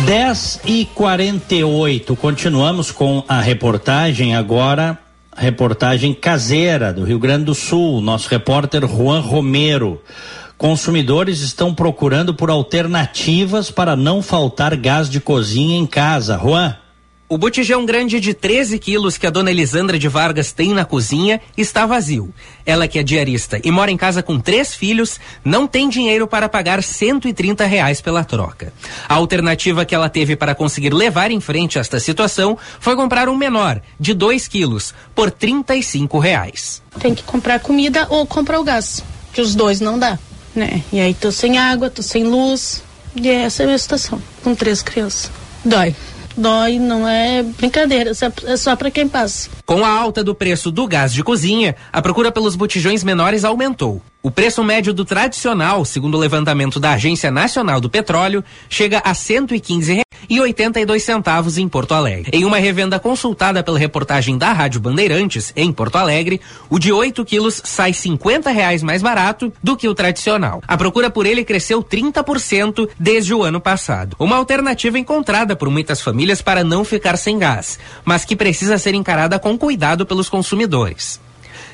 10 0.09 0.61
e 0.65 0.85
48 0.85 2.15
continuamos 2.15 2.89
com 2.89 3.23
a 3.27 3.39
reportagem 3.39 4.35
agora, 4.35 4.97
reportagem 5.37 6.15
caseira 6.15 6.91
do 6.91 7.03
Rio 7.03 7.19
Grande 7.19 7.45
do 7.45 7.53
Sul, 7.53 8.01
nosso 8.01 8.27
repórter 8.27 8.87
Juan 8.87 9.19
Romero. 9.19 10.01
Consumidores 10.57 11.41
estão 11.41 11.75
procurando 11.75 12.33
por 12.33 12.49
alternativas 12.49 13.69
para 13.69 13.95
não 13.95 14.23
faltar 14.23 14.75
gás 14.75 15.07
de 15.11 15.19
cozinha 15.19 15.77
em 15.77 15.85
casa. 15.85 16.39
Juan. 16.39 16.75
O 17.31 17.37
botijão 17.37 17.85
grande 17.85 18.19
de 18.19 18.33
13 18.33 18.79
quilos 18.79 19.15
que 19.15 19.27
a 19.27 19.29
dona 19.29 19.51
Elisandra 19.51 19.99
de 19.99 20.07
Vargas 20.07 20.51
tem 20.51 20.73
na 20.73 20.83
cozinha 20.83 21.39
está 21.55 21.85
vazio. 21.85 22.33
Ela 22.65 22.87
que 22.87 22.97
é 22.97 23.03
diarista 23.03 23.61
e 23.63 23.69
mora 23.69 23.91
em 23.91 23.97
casa 23.97 24.23
com 24.23 24.39
três 24.39 24.73
filhos, 24.73 25.19
não 25.45 25.67
tem 25.67 25.87
dinheiro 25.87 26.27
para 26.27 26.49
pagar 26.49 26.81
130 26.81 27.65
reais 27.65 28.01
pela 28.01 28.23
troca. 28.23 28.73
A 29.07 29.13
alternativa 29.13 29.85
que 29.85 29.93
ela 29.93 30.09
teve 30.09 30.35
para 30.35 30.55
conseguir 30.55 30.91
levar 30.91 31.29
em 31.29 31.39
frente 31.39 31.77
esta 31.77 31.99
situação 31.99 32.57
foi 32.79 32.95
comprar 32.95 33.29
um 33.29 33.37
menor, 33.37 33.79
de 33.99 34.15
2 34.15 34.47
quilos, 34.47 34.91
por 35.13 35.29
35 35.29 36.17
reais. 36.17 36.81
Tem 36.99 37.13
que 37.13 37.21
comprar 37.21 37.59
comida 37.59 38.07
ou 38.09 38.25
comprar 38.25 38.59
o 38.59 38.63
gás, 38.63 39.03
que 39.31 39.39
os 39.39 39.53
dois 39.53 39.79
não 39.79 39.99
dá, 39.99 40.17
né? 40.55 40.81
E 40.91 40.99
aí 40.99 41.13
tô 41.13 41.31
sem 41.31 41.59
água, 41.59 41.91
tô 41.91 42.01
sem 42.01 42.23
luz, 42.23 42.81
e 43.15 43.29
essa 43.29 43.61
é 43.61 43.63
a 43.65 43.67
minha 43.67 43.77
situação, 43.77 44.19
com 44.43 44.55
três 44.55 44.81
crianças. 44.81 45.29
Dói 45.63 45.93
dói, 46.35 46.79
não 46.79 47.07
é 47.07 47.43
brincadeira, 47.43 48.11
é 48.45 48.57
só 48.57 48.75
para 48.75 48.91
quem 48.91 49.07
passa. 49.07 49.49
Com 49.65 49.83
a 49.83 49.89
alta 49.89 50.23
do 50.23 50.35
preço 50.35 50.71
do 50.71 50.87
gás 50.87 51.13
de 51.13 51.23
cozinha, 51.23 51.75
a 51.91 52.01
procura 52.01 52.31
pelos 52.31 52.55
botijões 52.55 53.03
menores 53.03 53.43
aumentou. 53.43 54.01
O 54.21 54.29
preço 54.29 54.61
médio 54.65 54.93
do 54.93 55.05
tradicional, 55.05 55.85
segundo 55.85 56.15
o 56.15 56.19
levantamento 56.19 56.77
da 56.77 56.91
Agência 56.91 57.31
Nacional 57.31 57.79
do 57.79 57.89
Petróleo, 57.89 58.43
chega 58.67 58.97
a 58.97 59.11
R$ 59.11 59.15
115,82 59.15 60.99
centavos 60.99 61.57
em 61.57 61.69
Porto 61.69 61.93
Alegre. 61.93 62.29
Em 62.33 62.43
uma 62.43 62.57
revenda 62.57 62.99
consultada 62.99 63.63
pela 63.63 63.79
reportagem 63.79 64.37
da 64.37 64.51
Rádio 64.51 64.81
Bandeirantes, 64.81 65.53
em 65.55 65.71
Porto 65.71 65.95
Alegre, 65.95 66.41
o 66.69 66.77
de 66.77 66.91
8 66.91 67.23
quilos 67.23 67.61
sai 67.63 67.93
50 67.93 68.51
reais 68.51 68.83
mais 68.83 69.01
barato 69.01 69.53
do 69.63 69.77
que 69.77 69.87
o 69.87 69.95
tradicional. 69.95 70.61
A 70.67 70.75
procura 70.75 71.09
por 71.09 71.25
ele 71.25 71.45
cresceu 71.45 71.81
30% 71.81 72.89
desde 72.99 73.33
o 73.33 73.41
ano 73.41 73.61
passado. 73.61 74.17
Uma 74.19 74.35
alternativa 74.35 74.99
encontrada 74.99 75.55
por 75.55 75.69
muitas 75.69 76.01
famílias 76.01 76.41
para 76.41 76.61
não 76.61 76.83
ficar 76.83 77.15
sem 77.15 77.39
gás, 77.39 77.79
mas 78.03 78.25
que 78.25 78.35
precisa 78.35 78.77
ser 78.77 78.93
encarada 78.93 79.39
com 79.39 79.57
cuidado 79.57 80.05
pelos 80.05 80.27
consumidores. 80.27 81.21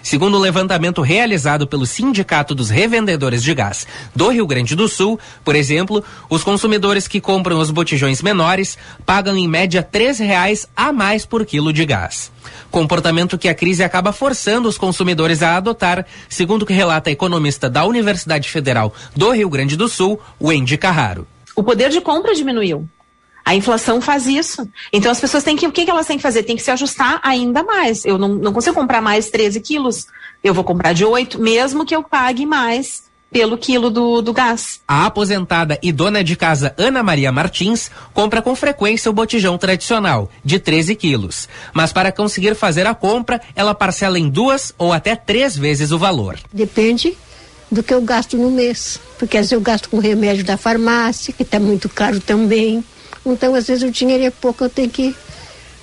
Segundo 0.06 0.38
o 0.38 0.40
levantamento 0.40 1.02
realizado 1.02 1.66
pelo 1.66 1.84
Sindicato 1.84 2.54
dos 2.54 2.70
Revendedores 2.70 3.42
de 3.42 3.56
Gás 3.56 3.88
do 4.16 4.30
Rio 4.30 4.46
Grande 4.46 4.76
do 4.76 4.88
Sul, 4.88 5.20
por 5.44 5.56
exemplo, 5.56 6.04
os 6.30 6.44
consumidores 6.44 7.08
que 7.08 7.20
compram 7.20 7.58
os 7.58 7.72
botijões 7.72 8.22
menores 8.22 8.78
pagam 9.04 9.36
em 9.36 9.48
média 9.48 9.82
três 9.82 10.20
reais 10.20 10.68
a 10.76 10.94
mais 10.94 11.26
por 11.26 11.44
quilo 11.44 11.74
de 11.74 11.84
gás. 11.88 12.32
Comportamento 12.70 13.36
que 13.36 13.50
a 13.50 13.56
crise 13.56 13.84
acaba 13.84 14.14
forçando 14.14 14.70
os 14.70 14.78
consumidores 14.78 15.42
a 15.42 15.58
adotar, 15.58 16.06
segundo 16.30 16.62
o 16.62 16.66
que 16.68 16.74
relata 16.74 17.10
a 17.10 17.14
economista 17.14 17.68
da 17.68 17.84
Universidade 17.84 18.48
Federal 18.48 18.94
do 19.16 19.32
Rio 19.32 19.50
Grande 19.50 19.76
do 19.76 19.90
Sul, 19.90 20.22
Wendy 20.40 20.78
Carraro. 20.78 21.28
O 21.56 21.64
poder 21.64 21.90
de 21.90 22.00
compra 22.00 22.36
diminuiu. 22.36 22.88
A 23.46 23.54
inflação 23.54 24.02
faz 24.02 24.26
isso. 24.26 24.68
Então 24.92 25.12
as 25.12 25.22
pessoas 25.22 25.44
têm 25.44 25.56
que. 25.56 25.68
O 25.68 25.72
que, 25.72 25.86
que 25.86 25.92
elas 25.92 26.08
têm 26.08 26.18
que 26.18 26.24
fazer? 26.24 26.42
Tem 26.44 26.56
que 26.56 26.64
se 26.64 26.72
ajustar 26.72 27.22
ainda 27.24 27.64
mais. 27.64 28.04
Eu 28.04 28.18
não, 28.18 28.30
não 28.30 28.52
consigo 28.52 28.76
comprar 28.76 29.02
mais 29.02 29.30
13 29.30 29.62
quilos. 29.62 30.08
Eu 30.44 30.54
vou 30.54 30.64
comprar 30.64 30.94
de 30.94 31.06
8, 31.06 31.40
mesmo 31.40 31.86
que 31.86 31.96
eu 31.96 32.02
pague 32.02 32.46
mais 32.46 33.06
pelo 33.32 33.58
quilo 33.58 33.90
do, 33.90 34.22
do 34.22 34.32
gás. 34.32 34.80
A 34.88 35.06
aposentada 35.06 35.78
e 35.84 35.92
dona 35.92 36.24
de 36.24 36.36
casa 36.36 36.74
Ana 36.78 37.04
Maria 37.04 37.32
Martins 37.32 37.92
compra 38.14 38.42
com 38.42 38.56
frequência 38.56 39.12
o 39.12 39.14
botijão 39.14 39.58
tradicional, 39.58 40.32
de 40.44 40.58
13 40.58 40.96
quilos. 40.96 41.50
Mas 41.74 41.92
para 41.92 42.12
conseguir 42.12 42.56
fazer 42.56 42.88
a 42.88 42.96
compra, 42.96 43.42
ela 43.56 43.76
parcela 43.76 44.18
em 44.18 44.30
duas 44.30 44.74
ou 44.78 44.94
até 44.94 45.16
três 45.16 45.58
vezes 45.58 45.92
o 45.92 46.00
valor. 46.00 46.40
Depende 46.54 47.18
do 47.70 47.84
que 47.84 47.94
eu 47.94 48.02
gasto 48.02 48.38
no 48.38 48.50
mês. 48.50 49.00
Porque 49.20 49.38
às 49.38 49.42
vezes 49.42 49.52
eu 49.52 49.62
gasto 49.62 49.90
com 49.90 50.00
remédio 50.00 50.46
da 50.46 50.56
farmácia, 50.56 51.34
que 51.34 51.44
está 51.44 51.60
muito 51.60 51.90
caro 51.90 52.20
também. 52.20 52.84
Então, 53.26 53.56
às 53.56 53.68
vezes, 53.68 53.84
o 53.84 53.92
dinheiro 53.92 54.24
é 54.24 54.30
pouco, 54.30 54.64
eu 54.64 54.70
tenho 54.70 54.90
que 54.90 55.16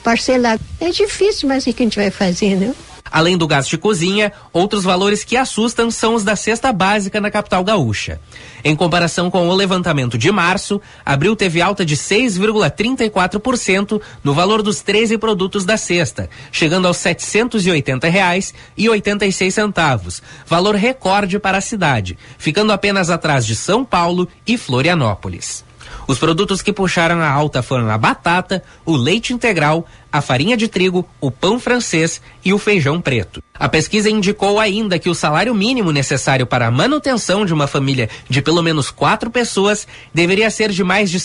parcelar. 0.02 0.58
É 0.80 0.90
difícil, 0.90 1.48
mas 1.48 1.66
o 1.66 1.72
que 1.72 1.82
a 1.82 1.86
gente 1.86 1.96
vai 1.96 2.10
fazer, 2.10 2.56
né? 2.56 2.74
Além 3.12 3.36
do 3.36 3.46
gás 3.46 3.68
de 3.68 3.76
cozinha, 3.76 4.32
outros 4.54 4.84
valores 4.84 5.22
que 5.22 5.36
assustam 5.36 5.90
são 5.90 6.14
os 6.14 6.24
da 6.24 6.34
cesta 6.34 6.72
básica 6.72 7.20
na 7.20 7.30
capital 7.30 7.62
gaúcha. 7.62 8.18
Em 8.64 8.74
comparação 8.74 9.30
com 9.30 9.50
o 9.50 9.54
levantamento 9.54 10.16
de 10.16 10.32
março, 10.32 10.80
abril 11.04 11.36
teve 11.36 11.60
alta 11.60 11.84
de 11.84 11.94
6,34% 11.94 14.00
no 14.24 14.32
valor 14.32 14.62
dos 14.62 14.80
13 14.80 15.18
produtos 15.18 15.66
da 15.66 15.76
cesta, 15.76 16.30
chegando 16.50 16.88
aos 16.88 16.96
780 16.96 18.08
reais 18.08 18.54
e 18.78 18.88
86 18.88 19.52
centavos, 19.52 20.22
valor 20.46 20.74
recorde 20.74 21.38
para 21.38 21.58
a 21.58 21.62
cidade, 21.62 22.16
ficando 22.38 22.72
apenas 22.72 23.10
atrás 23.10 23.44
de 23.44 23.54
São 23.54 23.84
Paulo 23.84 24.26
e 24.46 24.56
Florianópolis. 24.56 25.70
Os 26.12 26.18
produtos 26.18 26.60
que 26.60 26.74
puxaram 26.74 27.22
a 27.22 27.30
alta 27.30 27.62
foram 27.62 27.88
a 27.88 27.96
batata, 27.96 28.62
o 28.84 28.94
leite 28.94 29.32
integral, 29.32 29.86
a 30.12 30.20
farinha 30.20 30.58
de 30.58 30.68
trigo, 30.68 31.08
o 31.18 31.30
pão 31.30 31.58
francês 31.58 32.20
e 32.44 32.52
o 32.52 32.58
feijão 32.58 33.00
preto. 33.00 33.42
A 33.54 33.66
pesquisa 33.66 34.10
indicou 34.10 34.60
ainda 34.60 34.98
que 34.98 35.08
o 35.08 35.14
salário 35.14 35.54
mínimo 35.54 35.90
necessário 35.90 36.46
para 36.46 36.66
a 36.66 36.70
manutenção 36.70 37.46
de 37.46 37.54
uma 37.54 37.66
família 37.66 38.10
de 38.28 38.42
pelo 38.42 38.60
menos 38.60 38.90
quatro 38.90 39.30
pessoas 39.30 39.88
deveria 40.12 40.50
ser 40.50 40.70
de 40.70 40.84
mais 40.84 41.10
de 41.10 41.18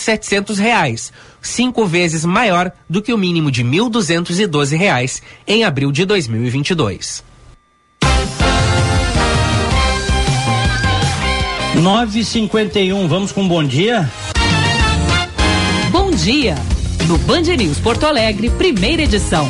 setecentos 0.00 0.58
reais, 0.58 1.10
cinco 1.40 1.86
vezes 1.86 2.22
maior 2.22 2.70
do 2.86 3.00
que 3.00 3.14
o 3.14 3.18
mínimo 3.18 3.50
de 3.50 3.64
doze 4.46 4.76
reais 4.76 5.22
em 5.46 5.64
abril 5.64 5.90
de 5.90 6.04
2022. 6.04 7.27
951, 11.78 13.06
vamos 13.06 13.30
com 13.30 13.42
um 13.42 13.48
bom 13.48 13.62
dia? 13.62 14.10
Bom 15.92 16.10
dia, 16.10 16.56
no 17.06 17.16
Band 17.18 17.42
News 17.42 17.78
Porto 17.78 18.04
Alegre, 18.04 18.50
primeira 18.50 19.02
edição. 19.02 19.48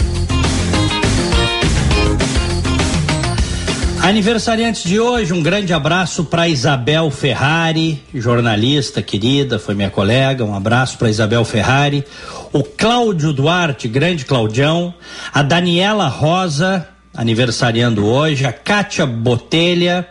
Aniversariantes 4.02 4.84
de 4.84 5.00
hoje, 5.00 5.32
um 5.32 5.42
grande 5.42 5.72
abraço 5.72 6.24
para 6.24 6.48
Isabel 6.48 7.10
Ferrari, 7.10 8.02
jornalista 8.14 9.00
querida, 9.02 9.58
foi 9.58 9.74
minha 9.74 9.90
colega, 9.90 10.44
um 10.44 10.54
abraço 10.54 10.98
para 10.98 11.08
Isabel 11.08 11.44
Ferrari, 11.44 12.04
o 12.52 12.62
Cláudio 12.62 13.32
Duarte, 13.32 13.88
grande 13.88 14.24
Claudião, 14.24 14.94
a 15.32 15.42
Daniela 15.42 16.08
Rosa, 16.08 16.86
aniversariando 17.14 18.06
hoje, 18.06 18.44
a 18.44 18.52
Kátia 18.52 19.06
Botelha, 19.06 20.06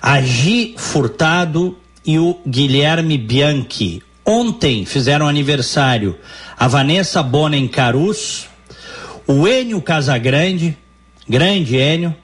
a 0.00 0.20
Gi 0.20 0.74
Furtado 0.76 1.76
e 2.04 2.18
o 2.18 2.40
Guilherme 2.46 3.18
Bianchi. 3.18 4.02
Ontem 4.24 4.84
fizeram 4.84 5.26
aniversário 5.26 6.18
a 6.56 6.68
Vanessa 6.68 7.22
Bonen 7.22 7.66
Carus, 7.68 8.46
o 9.26 9.46
Enio 9.46 9.80
Casagrande, 9.82 10.76
grande 11.28 11.76
Enio, 11.76 12.14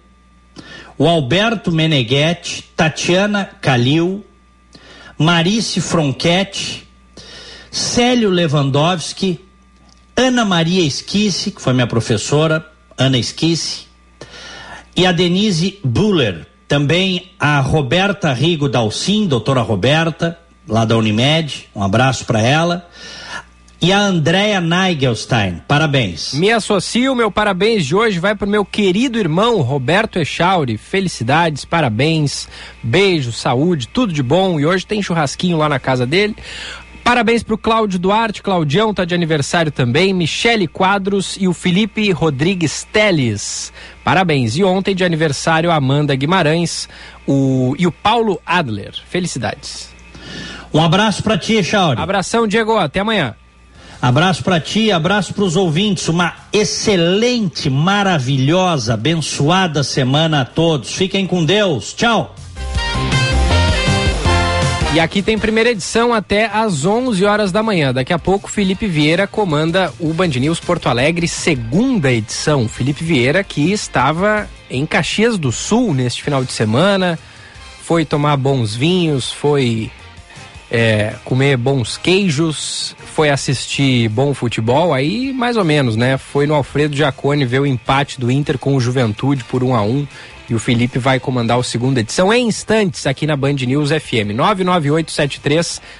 o 0.98 1.06
Alberto 1.06 1.70
Meneghetti, 1.70 2.64
Tatiana 2.74 3.44
Calil, 3.60 4.24
Marice 5.18 5.80
Fronchetti, 5.80 6.86
Célio 7.70 8.30
Lewandowski, 8.30 9.40
Ana 10.16 10.44
Maria 10.44 10.82
Esquisse, 10.82 11.50
que 11.50 11.60
foi 11.60 11.74
minha 11.74 11.86
professora, 11.86 12.66
Ana 12.96 13.18
Esquisse, 13.18 13.86
e 14.96 15.04
a 15.04 15.12
Denise 15.12 15.78
Buller, 15.84 16.46
também 16.68 17.30
a 17.38 17.60
Roberta 17.60 18.32
Rigo 18.32 18.68
Dalcin, 18.68 19.26
doutora 19.26 19.60
Roberta, 19.60 20.38
lá 20.68 20.84
da 20.84 20.96
Unimed, 20.96 21.68
um 21.74 21.82
abraço 21.82 22.24
para 22.24 22.40
ela. 22.40 22.88
e 23.80 23.92
a 23.92 24.00
Andrea 24.00 24.60
Nigelstein. 24.60 25.62
Parabéns. 25.68 26.32
Me 26.32 26.50
associo, 26.50 27.14
meu 27.14 27.30
parabéns 27.30 27.84
de 27.84 27.94
hoje 27.94 28.18
vai 28.18 28.34
pro 28.34 28.48
meu 28.48 28.64
querido 28.64 29.18
irmão 29.18 29.60
Roberto 29.60 30.18
Echauri. 30.18 30.78
Felicidades, 30.78 31.64
parabéns, 31.64 32.48
beijo, 32.82 33.32
saúde, 33.32 33.86
tudo 33.86 34.12
de 34.12 34.22
bom. 34.22 34.58
E 34.58 34.66
hoje 34.66 34.86
tem 34.86 35.02
churrasquinho 35.02 35.58
lá 35.58 35.68
na 35.68 35.78
casa 35.78 36.06
dele. 36.06 36.34
Parabéns 37.06 37.44
pro 37.44 37.56
Cláudio 37.56 38.00
Duarte, 38.00 38.42
Claudião 38.42 38.92
tá 38.92 39.04
de 39.04 39.14
aniversário 39.14 39.70
também, 39.70 40.12
Michele 40.12 40.66
Quadros 40.66 41.36
e 41.38 41.46
o 41.46 41.54
Felipe 41.54 42.10
Rodrigues 42.10 42.84
Teles. 42.92 43.72
Parabéns. 44.02 44.56
E 44.56 44.64
ontem 44.64 44.92
de 44.92 45.04
aniversário 45.04 45.70
a 45.70 45.76
Amanda 45.76 46.16
Guimarães 46.16 46.88
o, 47.24 47.76
e 47.78 47.86
o 47.86 47.92
Paulo 47.92 48.42
Adler. 48.44 48.92
Felicidades. 49.08 49.88
Um 50.74 50.82
abraço 50.82 51.22
para 51.22 51.38
ti, 51.38 51.62
Chauri. 51.62 52.00
Abração, 52.00 52.44
Diego. 52.44 52.76
Até 52.76 52.98
amanhã. 52.98 53.36
Abraço 54.02 54.42
para 54.42 54.58
ti, 54.58 54.90
abraço 54.90 55.32
para 55.32 55.44
os 55.44 55.54
ouvintes. 55.54 56.08
Uma 56.08 56.34
excelente, 56.52 57.70
maravilhosa, 57.70 58.94
abençoada 58.94 59.84
semana 59.84 60.40
a 60.40 60.44
todos. 60.44 60.92
Fiquem 60.92 61.24
com 61.24 61.44
Deus. 61.44 61.94
Tchau. 61.94 62.34
E 64.96 65.00
aqui 65.00 65.20
tem 65.20 65.38
primeira 65.38 65.72
edição 65.72 66.14
até 66.14 66.46
às 66.46 66.86
11 66.86 67.22
horas 67.22 67.52
da 67.52 67.62
manhã. 67.62 67.92
Daqui 67.92 68.14
a 68.14 68.18
pouco, 68.18 68.50
Felipe 68.50 68.86
Vieira 68.86 69.26
comanda 69.26 69.92
o 70.00 70.14
Band 70.14 70.28
News 70.28 70.58
Porto 70.58 70.88
Alegre, 70.88 71.28
segunda 71.28 72.10
edição. 72.10 72.66
Felipe 72.66 73.04
Vieira 73.04 73.44
que 73.44 73.70
estava 73.70 74.48
em 74.70 74.86
Caxias 74.86 75.36
do 75.36 75.52
Sul 75.52 75.92
neste 75.92 76.22
final 76.22 76.42
de 76.42 76.50
semana, 76.50 77.18
foi 77.82 78.06
tomar 78.06 78.38
bons 78.38 78.74
vinhos, 78.74 79.30
foi 79.30 79.90
é, 80.70 81.12
comer 81.26 81.58
bons 81.58 81.98
queijos, 81.98 82.96
foi 83.14 83.28
assistir 83.28 84.08
bom 84.08 84.32
futebol, 84.32 84.94
aí 84.94 85.30
mais 85.30 85.58
ou 85.58 85.64
menos, 85.64 85.94
né? 85.94 86.16
Foi 86.16 86.46
no 86.46 86.54
Alfredo 86.54 86.96
Giacone 86.96 87.44
ver 87.44 87.60
o 87.60 87.66
empate 87.66 88.18
do 88.18 88.30
Inter 88.30 88.56
com 88.56 88.74
o 88.74 88.80
Juventude 88.80 89.44
por 89.44 89.62
1 89.62 89.68
um 89.68 89.74
a 89.76 89.82
1 89.82 89.90
um, 89.90 90.08
e 90.48 90.54
o 90.54 90.58
Felipe 90.58 90.98
vai 90.98 91.18
comandar 91.18 91.58
a 91.58 91.62
segunda 91.62 92.00
edição 92.00 92.32
em 92.32 92.46
instantes 92.46 93.06
aqui 93.06 93.26
na 93.26 93.36
Band 93.36 93.54
News 93.54 93.90
FM. 93.90 94.32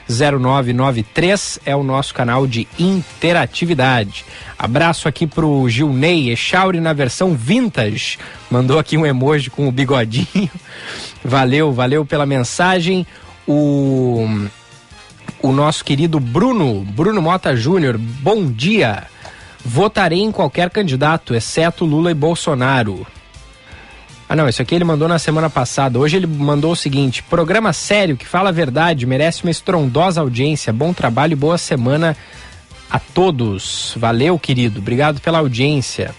998730993 0.09 1.61
é 1.67 1.75
o 1.75 1.83
nosso 1.83 2.15
canal 2.15 2.47
de 2.47 2.69
interatividade. 2.79 4.25
Abraço 4.59 5.09
aqui 5.09 5.27
pro 5.27 5.69
Gilney 5.69 6.31
Echauri 6.31 6.81
na 6.81 6.93
versão 6.93 7.35
vintage. 7.35 8.19
Mandou 8.51 8.79
aqui 8.79 8.97
um 8.97 9.05
emoji 9.05 9.51
com 9.51 9.69
o 9.69 9.73
bigodinho. 9.73 10.51
Valeu, 11.25 11.73
valeu 11.73 12.07
pela 12.07 12.25
mensagem. 12.25 13.05
O 13.49 14.49
o 15.43 15.53
nosso 15.53 15.85
querido 15.85 16.19
Bruno, 16.19 16.83
Bruno 16.83 17.21
Mota 17.21 17.55
Júnior, 17.55 17.99
bom 17.99 18.47
dia. 18.47 19.05
Votarei 19.65 20.21
em 20.21 20.33
qualquer 20.33 20.71
candidato, 20.71 21.35
exceto 21.35 21.85
Lula 21.85 22.11
e 22.11 22.15
Bolsonaro. 22.15 23.07
Ah, 24.29 24.35
não, 24.35 24.49
isso 24.49 24.61
aqui 24.61 24.75
ele 24.75 24.85
mandou 24.85 25.07
na 25.07 25.19
semana 25.19 25.49
passada. 25.49 25.99
Hoje 25.99 26.17
ele 26.17 26.27
mandou 26.27 26.73
o 26.73 26.77
seguinte: 26.77 27.23
programa 27.23 27.73
sério 27.73 28.17
que 28.17 28.27
fala 28.27 28.49
a 28.49 28.53
verdade, 28.53 29.07
merece 29.07 29.45
uma 29.45 29.51
estrondosa 29.51 30.21
audiência. 30.21 30.73
Bom 30.73 30.93
trabalho 30.93 31.33
e 31.33 31.37
boa 31.37 31.57
semana 31.57 32.17
a 32.91 32.99
todos. 32.99 33.95
Valeu, 33.97 34.39
querido. 34.39 34.81
Obrigado 34.81 35.21
pela 35.21 35.39
audiência. 35.39 36.15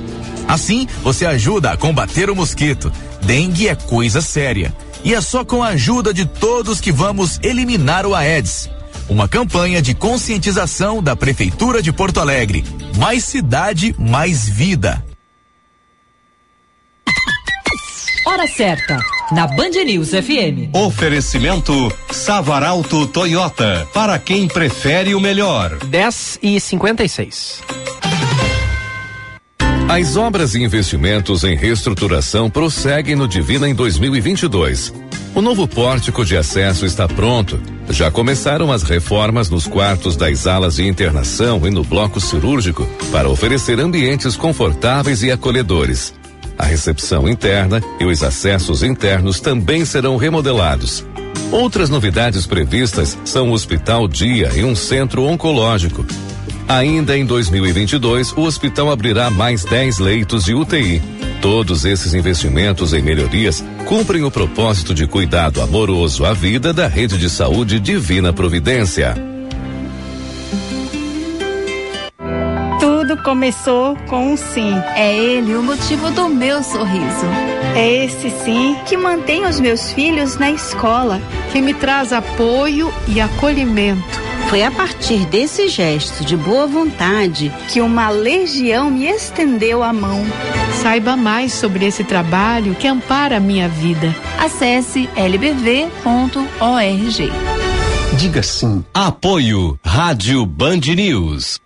Assim, 0.48 0.88
você 1.03 1.26
ajuda 1.26 1.72
a 1.72 1.78
combater 1.78 2.30
o 2.30 2.36
mosquito. 2.36 2.91
Dengue 3.24 3.68
é 3.68 3.76
coisa 3.76 4.22
séria. 4.22 4.74
E 5.03 5.14
é 5.14 5.22
só 5.22 5.44
com 5.44 5.61
a 5.61 5.69
ajuda 5.69 6.14
de 6.14 6.26
todos 6.26 6.80
que 6.80 6.91
vamos 6.91 7.40
eliminar 7.44 8.06
o 8.06 8.15
Aedes. 8.15 8.69
Uma 9.10 9.28
campanha 9.28 9.82
de 9.82 9.94
conscientização 9.94 11.02
da 11.02 11.15
Prefeitura 11.15 11.82
de 11.82 11.91
Porto 11.91 12.19
Alegre. 12.19 12.64
Mais 12.98 13.24
cidade, 13.24 13.95
mais 13.98 14.48
vida. 14.48 15.03
Hora 18.26 18.45
certa, 18.45 18.99
na 19.32 19.48
Band 19.48 19.69
News 19.86 20.10
FM. 20.10 20.76
Oferecimento 20.76 21.74
Savaralto 22.11 23.07
Toyota, 23.07 23.88
para 23.94 24.19
quem 24.19 24.49
prefere 24.49 25.15
o 25.15 25.19
melhor. 25.22 25.78
10 25.86 26.40
e 26.44 26.60
56. 26.60 27.61
As 29.89 30.18
obras 30.18 30.53
e 30.53 30.61
investimentos 30.61 31.45
em 31.45 31.55
reestruturação 31.55 32.49
prosseguem 32.49 33.15
no 33.15 33.26
Divina 33.26 33.69
em 33.69 33.73
2022. 33.73 34.93
O 35.34 35.41
novo 35.41 35.65
pórtico 35.65 36.26
de 36.26 36.35
acesso 36.35 36.85
está 36.85 37.07
pronto. 37.07 37.57
Já 37.89 38.11
começaram 38.11 38.69
as 38.69 38.84
reformas 38.84 39.49
nos 39.49 39.65
quartos 39.65 40.18
das 40.18 40.45
alas 40.45 40.76
de 40.76 40.85
internação 40.85 41.65
e 41.65 41.69
no 41.69 41.85
bloco 41.85 42.19
cirúrgico 42.19 42.85
para 43.14 43.30
oferecer 43.30 43.80
ambientes 43.80 44.35
confortáveis 44.35 45.23
e 45.23 45.31
acolhedores. 45.31 46.14
A 46.57 46.65
recepção 46.65 47.30
interna 47.30 47.81
e 47.97 48.03
os 48.03 48.22
acessos 48.23 48.84
internos 48.84 49.39
também 49.39 49.85
serão 49.85 50.18
remodelados. 50.18 51.05
Outras 51.49 51.89
novidades 51.89 52.45
previstas 52.45 53.18
são 53.23 53.51
o 53.51 53.53
Hospital 53.53 54.05
Dia 54.05 54.51
e 54.53 54.65
um 54.65 54.76
centro 54.76 55.23
oncológico. 55.23 56.05
Ainda 56.68 57.18
em 57.18 57.26
2022, 57.26 58.34
o 58.34 58.41
hospital 58.41 58.91
abrirá 58.91 59.30
mais 59.30 59.64
10 59.64 59.99
leitos 59.99 60.44
de 60.44 60.53
UTI. 60.53 61.02
Todos 61.41 61.85
esses 61.85 62.14
investimentos 62.14 62.94
em 62.94 63.02
melhorias 63.02 63.64
cumprem 63.85 64.26
o 64.26 64.31
propósito 64.31 64.94
de 64.94 65.07
cuidado 65.07 65.61
amoroso 65.61 66.26
à 66.26 66.34
vida 66.34 66.73
da 66.73 66.85
rede 66.85 67.18
de 67.18 67.30
saúde 67.30 67.80
Divina 67.80 68.34
Providência. 68.34 69.15
Tudo 72.81 73.15
começou 73.23 73.95
com 74.10 74.34
um 74.34 74.35
sim. 74.35 74.73
É 74.94 75.18
ele 75.18 75.56
o 75.56 75.64
motivo 75.64 76.11
do 76.11 76.27
meu 76.27 76.61
sorriso. 76.61 77.27
É 77.77 78.03
esse 78.03 78.30
sim 78.44 78.76
que 78.85 78.98
mantém 78.98 79.45
os 79.45 79.57
meus 79.57 79.94
filhos 79.94 80.35
na 80.35 80.52
escola, 80.52 81.22
que 81.53 81.61
me 81.61 81.73
traz 81.73 82.11
apoio 82.11 82.94
e 83.07 83.22
acolhimento 83.22 84.27
Foi 84.49 84.64
a 84.64 84.72
partir 84.72 85.26
desse 85.26 85.68
gesto 85.68 86.24
de 86.24 86.38
boa 86.38 86.65
vontade 86.65 87.53
que 87.69 87.82
uma 87.82 88.10
legião 88.10 88.90
me 88.90 89.06
estendeu 89.06 89.84
a 89.84 89.91
mão. 89.91 90.26
Saiba 90.82 91.18
mais 91.18 91.52
sobre 91.52 91.86
esse 91.86 92.03
trabalho 92.03 92.74
que 92.76 92.88
ampara 92.88 93.38
a 93.38 93.40
minha 93.41 93.68
vida. 93.68 94.15
Acesse 94.40 95.10
lbv.org. 95.18 96.48
Diga 98.18 98.41
sim. 98.41 98.86
Apoio 98.94 99.78
Rádio 99.86 100.45
Band 100.45 100.80
News. 100.95 101.60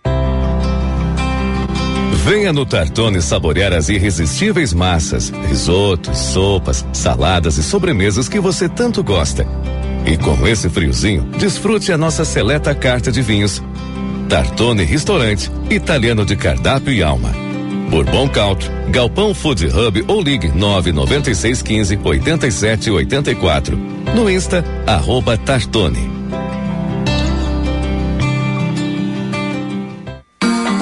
Venha 2.24 2.52
no 2.52 2.66
Tartone 2.66 3.22
saborear 3.22 3.72
as 3.72 3.88
irresistíveis 3.88 4.72
massas, 4.72 5.30
risotos, 5.48 6.18
sopas, 6.18 6.84
saladas 6.92 7.58
e 7.58 7.62
sobremesas 7.62 8.28
que 8.28 8.40
você 8.40 8.68
tanto 8.68 9.02
gosta. 9.02 9.46
E 10.04 10.16
com 10.16 10.46
esse 10.46 10.68
friozinho, 10.68 11.22
desfrute 11.38 11.92
a 11.92 11.98
nossa 11.98 12.24
seleta 12.24 12.74
carta 12.74 13.10
de 13.12 13.22
vinhos. 13.22 13.62
Tartone 14.28 14.84
Restaurante, 14.84 15.50
italiano 15.70 16.24
de 16.24 16.36
cardápio 16.36 16.92
e 16.92 17.02
alma. 17.02 17.30
Bourbon 17.90 18.28
Country, 18.28 18.70
Galpão 18.90 19.34
Food 19.34 19.66
Hub 19.66 20.04
ou 20.08 20.22
ligue 20.22 20.48
99615 20.48 21.98
8784. 22.02 23.76
No 24.14 24.30
Insta, 24.30 24.64
arroba 24.86 25.36
Tartone. 25.36 26.10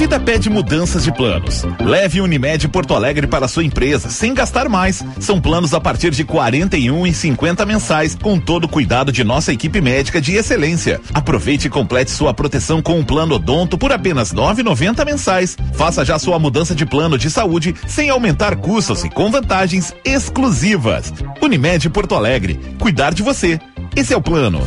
vida 0.00 0.18
pede 0.18 0.48
mudanças 0.48 1.04
de 1.04 1.12
planos. 1.12 1.62
Leve 1.78 2.22
Unimed 2.22 2.66
Porto 2.68 2.94
Alegre 2.94 3.26
para 3.26 3.46
sua 3.46 3.62
empresa, 3.62 4.08
sem 4.08 4.32
gastar 4.32 4.66
mais. 4.66 5.04
São 5.18 5.38
planos 5.38 5.74
a 5.74 5.80
partir 5.80 6.10
de 6.10 6.24
41 6.24 7.06
e 7.06 7.12
50 7.12 7.66
mensais, 7.66 8.14
com 8.14 8.40
todo 8.40 8.64
o 8.64 8.68
cuidado 8.68 9.12
de 9.12 9.22
nossa 9.22 9.52
equipe 9.52 9.78
médica 9.78 10.18
de 10.18 10.32
excelência. 10.32 11.02
Aproveite 11.12 11.66
e 11.66 11.70
complete 11.70 12.10
sua 12.12 12.32
proteção 12.32 12.80
com 12.80 12.98
um 12.98 13.04
plano 13.04 13.34
odonto 13.34 13.76
por 13.76 13.92
apenas 13.92 14.32
9,90 14.32 15.04
mensais. 15.04 15.54
Faça 15.74 16.02
já 16.02 16.18
sua 16.18 16.38
mudança 16.38 16.74
de 16.74 16.86
plano 16.86 17.18
de 17.18 17.28
saúde 17.28 17.74
sem 17.86 18.08
aumentar 18.08 18.56
custos 18.56 19.04
e 19.04 19.10
com 19.10 19.30
vantagens 19.30 19.94
exclusivas. 20.02 21.12
Unimed 21.42 21.90
Porto 21.90 22.14
Alegre, 22.14 22.58
cuidar 22.78 23.12
de 23.12 23.22
você. 23.22 23.60
Esse 23.94 24.14
é 24.14 24.16
o 24.16 24.22
plano. 24.22 24.66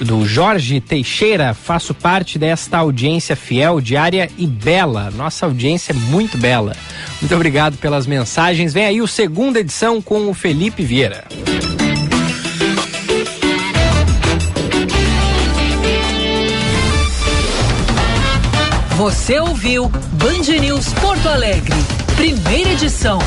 do 0.00 0.26
Jorge 0.26 0.80
Teixeira, 0.80 1.54
faço 1.54 1.92
parte 1.94 2.38
desta 2.38 2.78
audiência 2.78 3.34
fiel, 3.36 3.80
diária 3.80 4.30
e 4.38 4.46
bela. 4.46 5.10
Nossa 5.10 5.46
audiência 5.46 5.92
é 5.92 5.94
muito 5.94 6.38
bela. 6.38 6.74
Muito 7.20 7.34
obrigado 7.34 7.76
pelas 7.78 8.06
mensagens. 8.06 8.72
Vem 8.72 8.84
aí 8.84 9.00
o 9.00 9.06
segunda 9.06 9.60
edição 9.60 10.00
com 10.00 10.28
o 10.28 10.34
Felipe 10.34 10.82
Vieira. 10.82 11.24
Você 18.96 19.38
ouviu 19.38 19.88
Band 19.88 20.60
News 20.60 20.92
Porto 20.94 21.28
Alegre, 21.28 21.76
primeira 22.16 22.70
edição. 22.70 23.20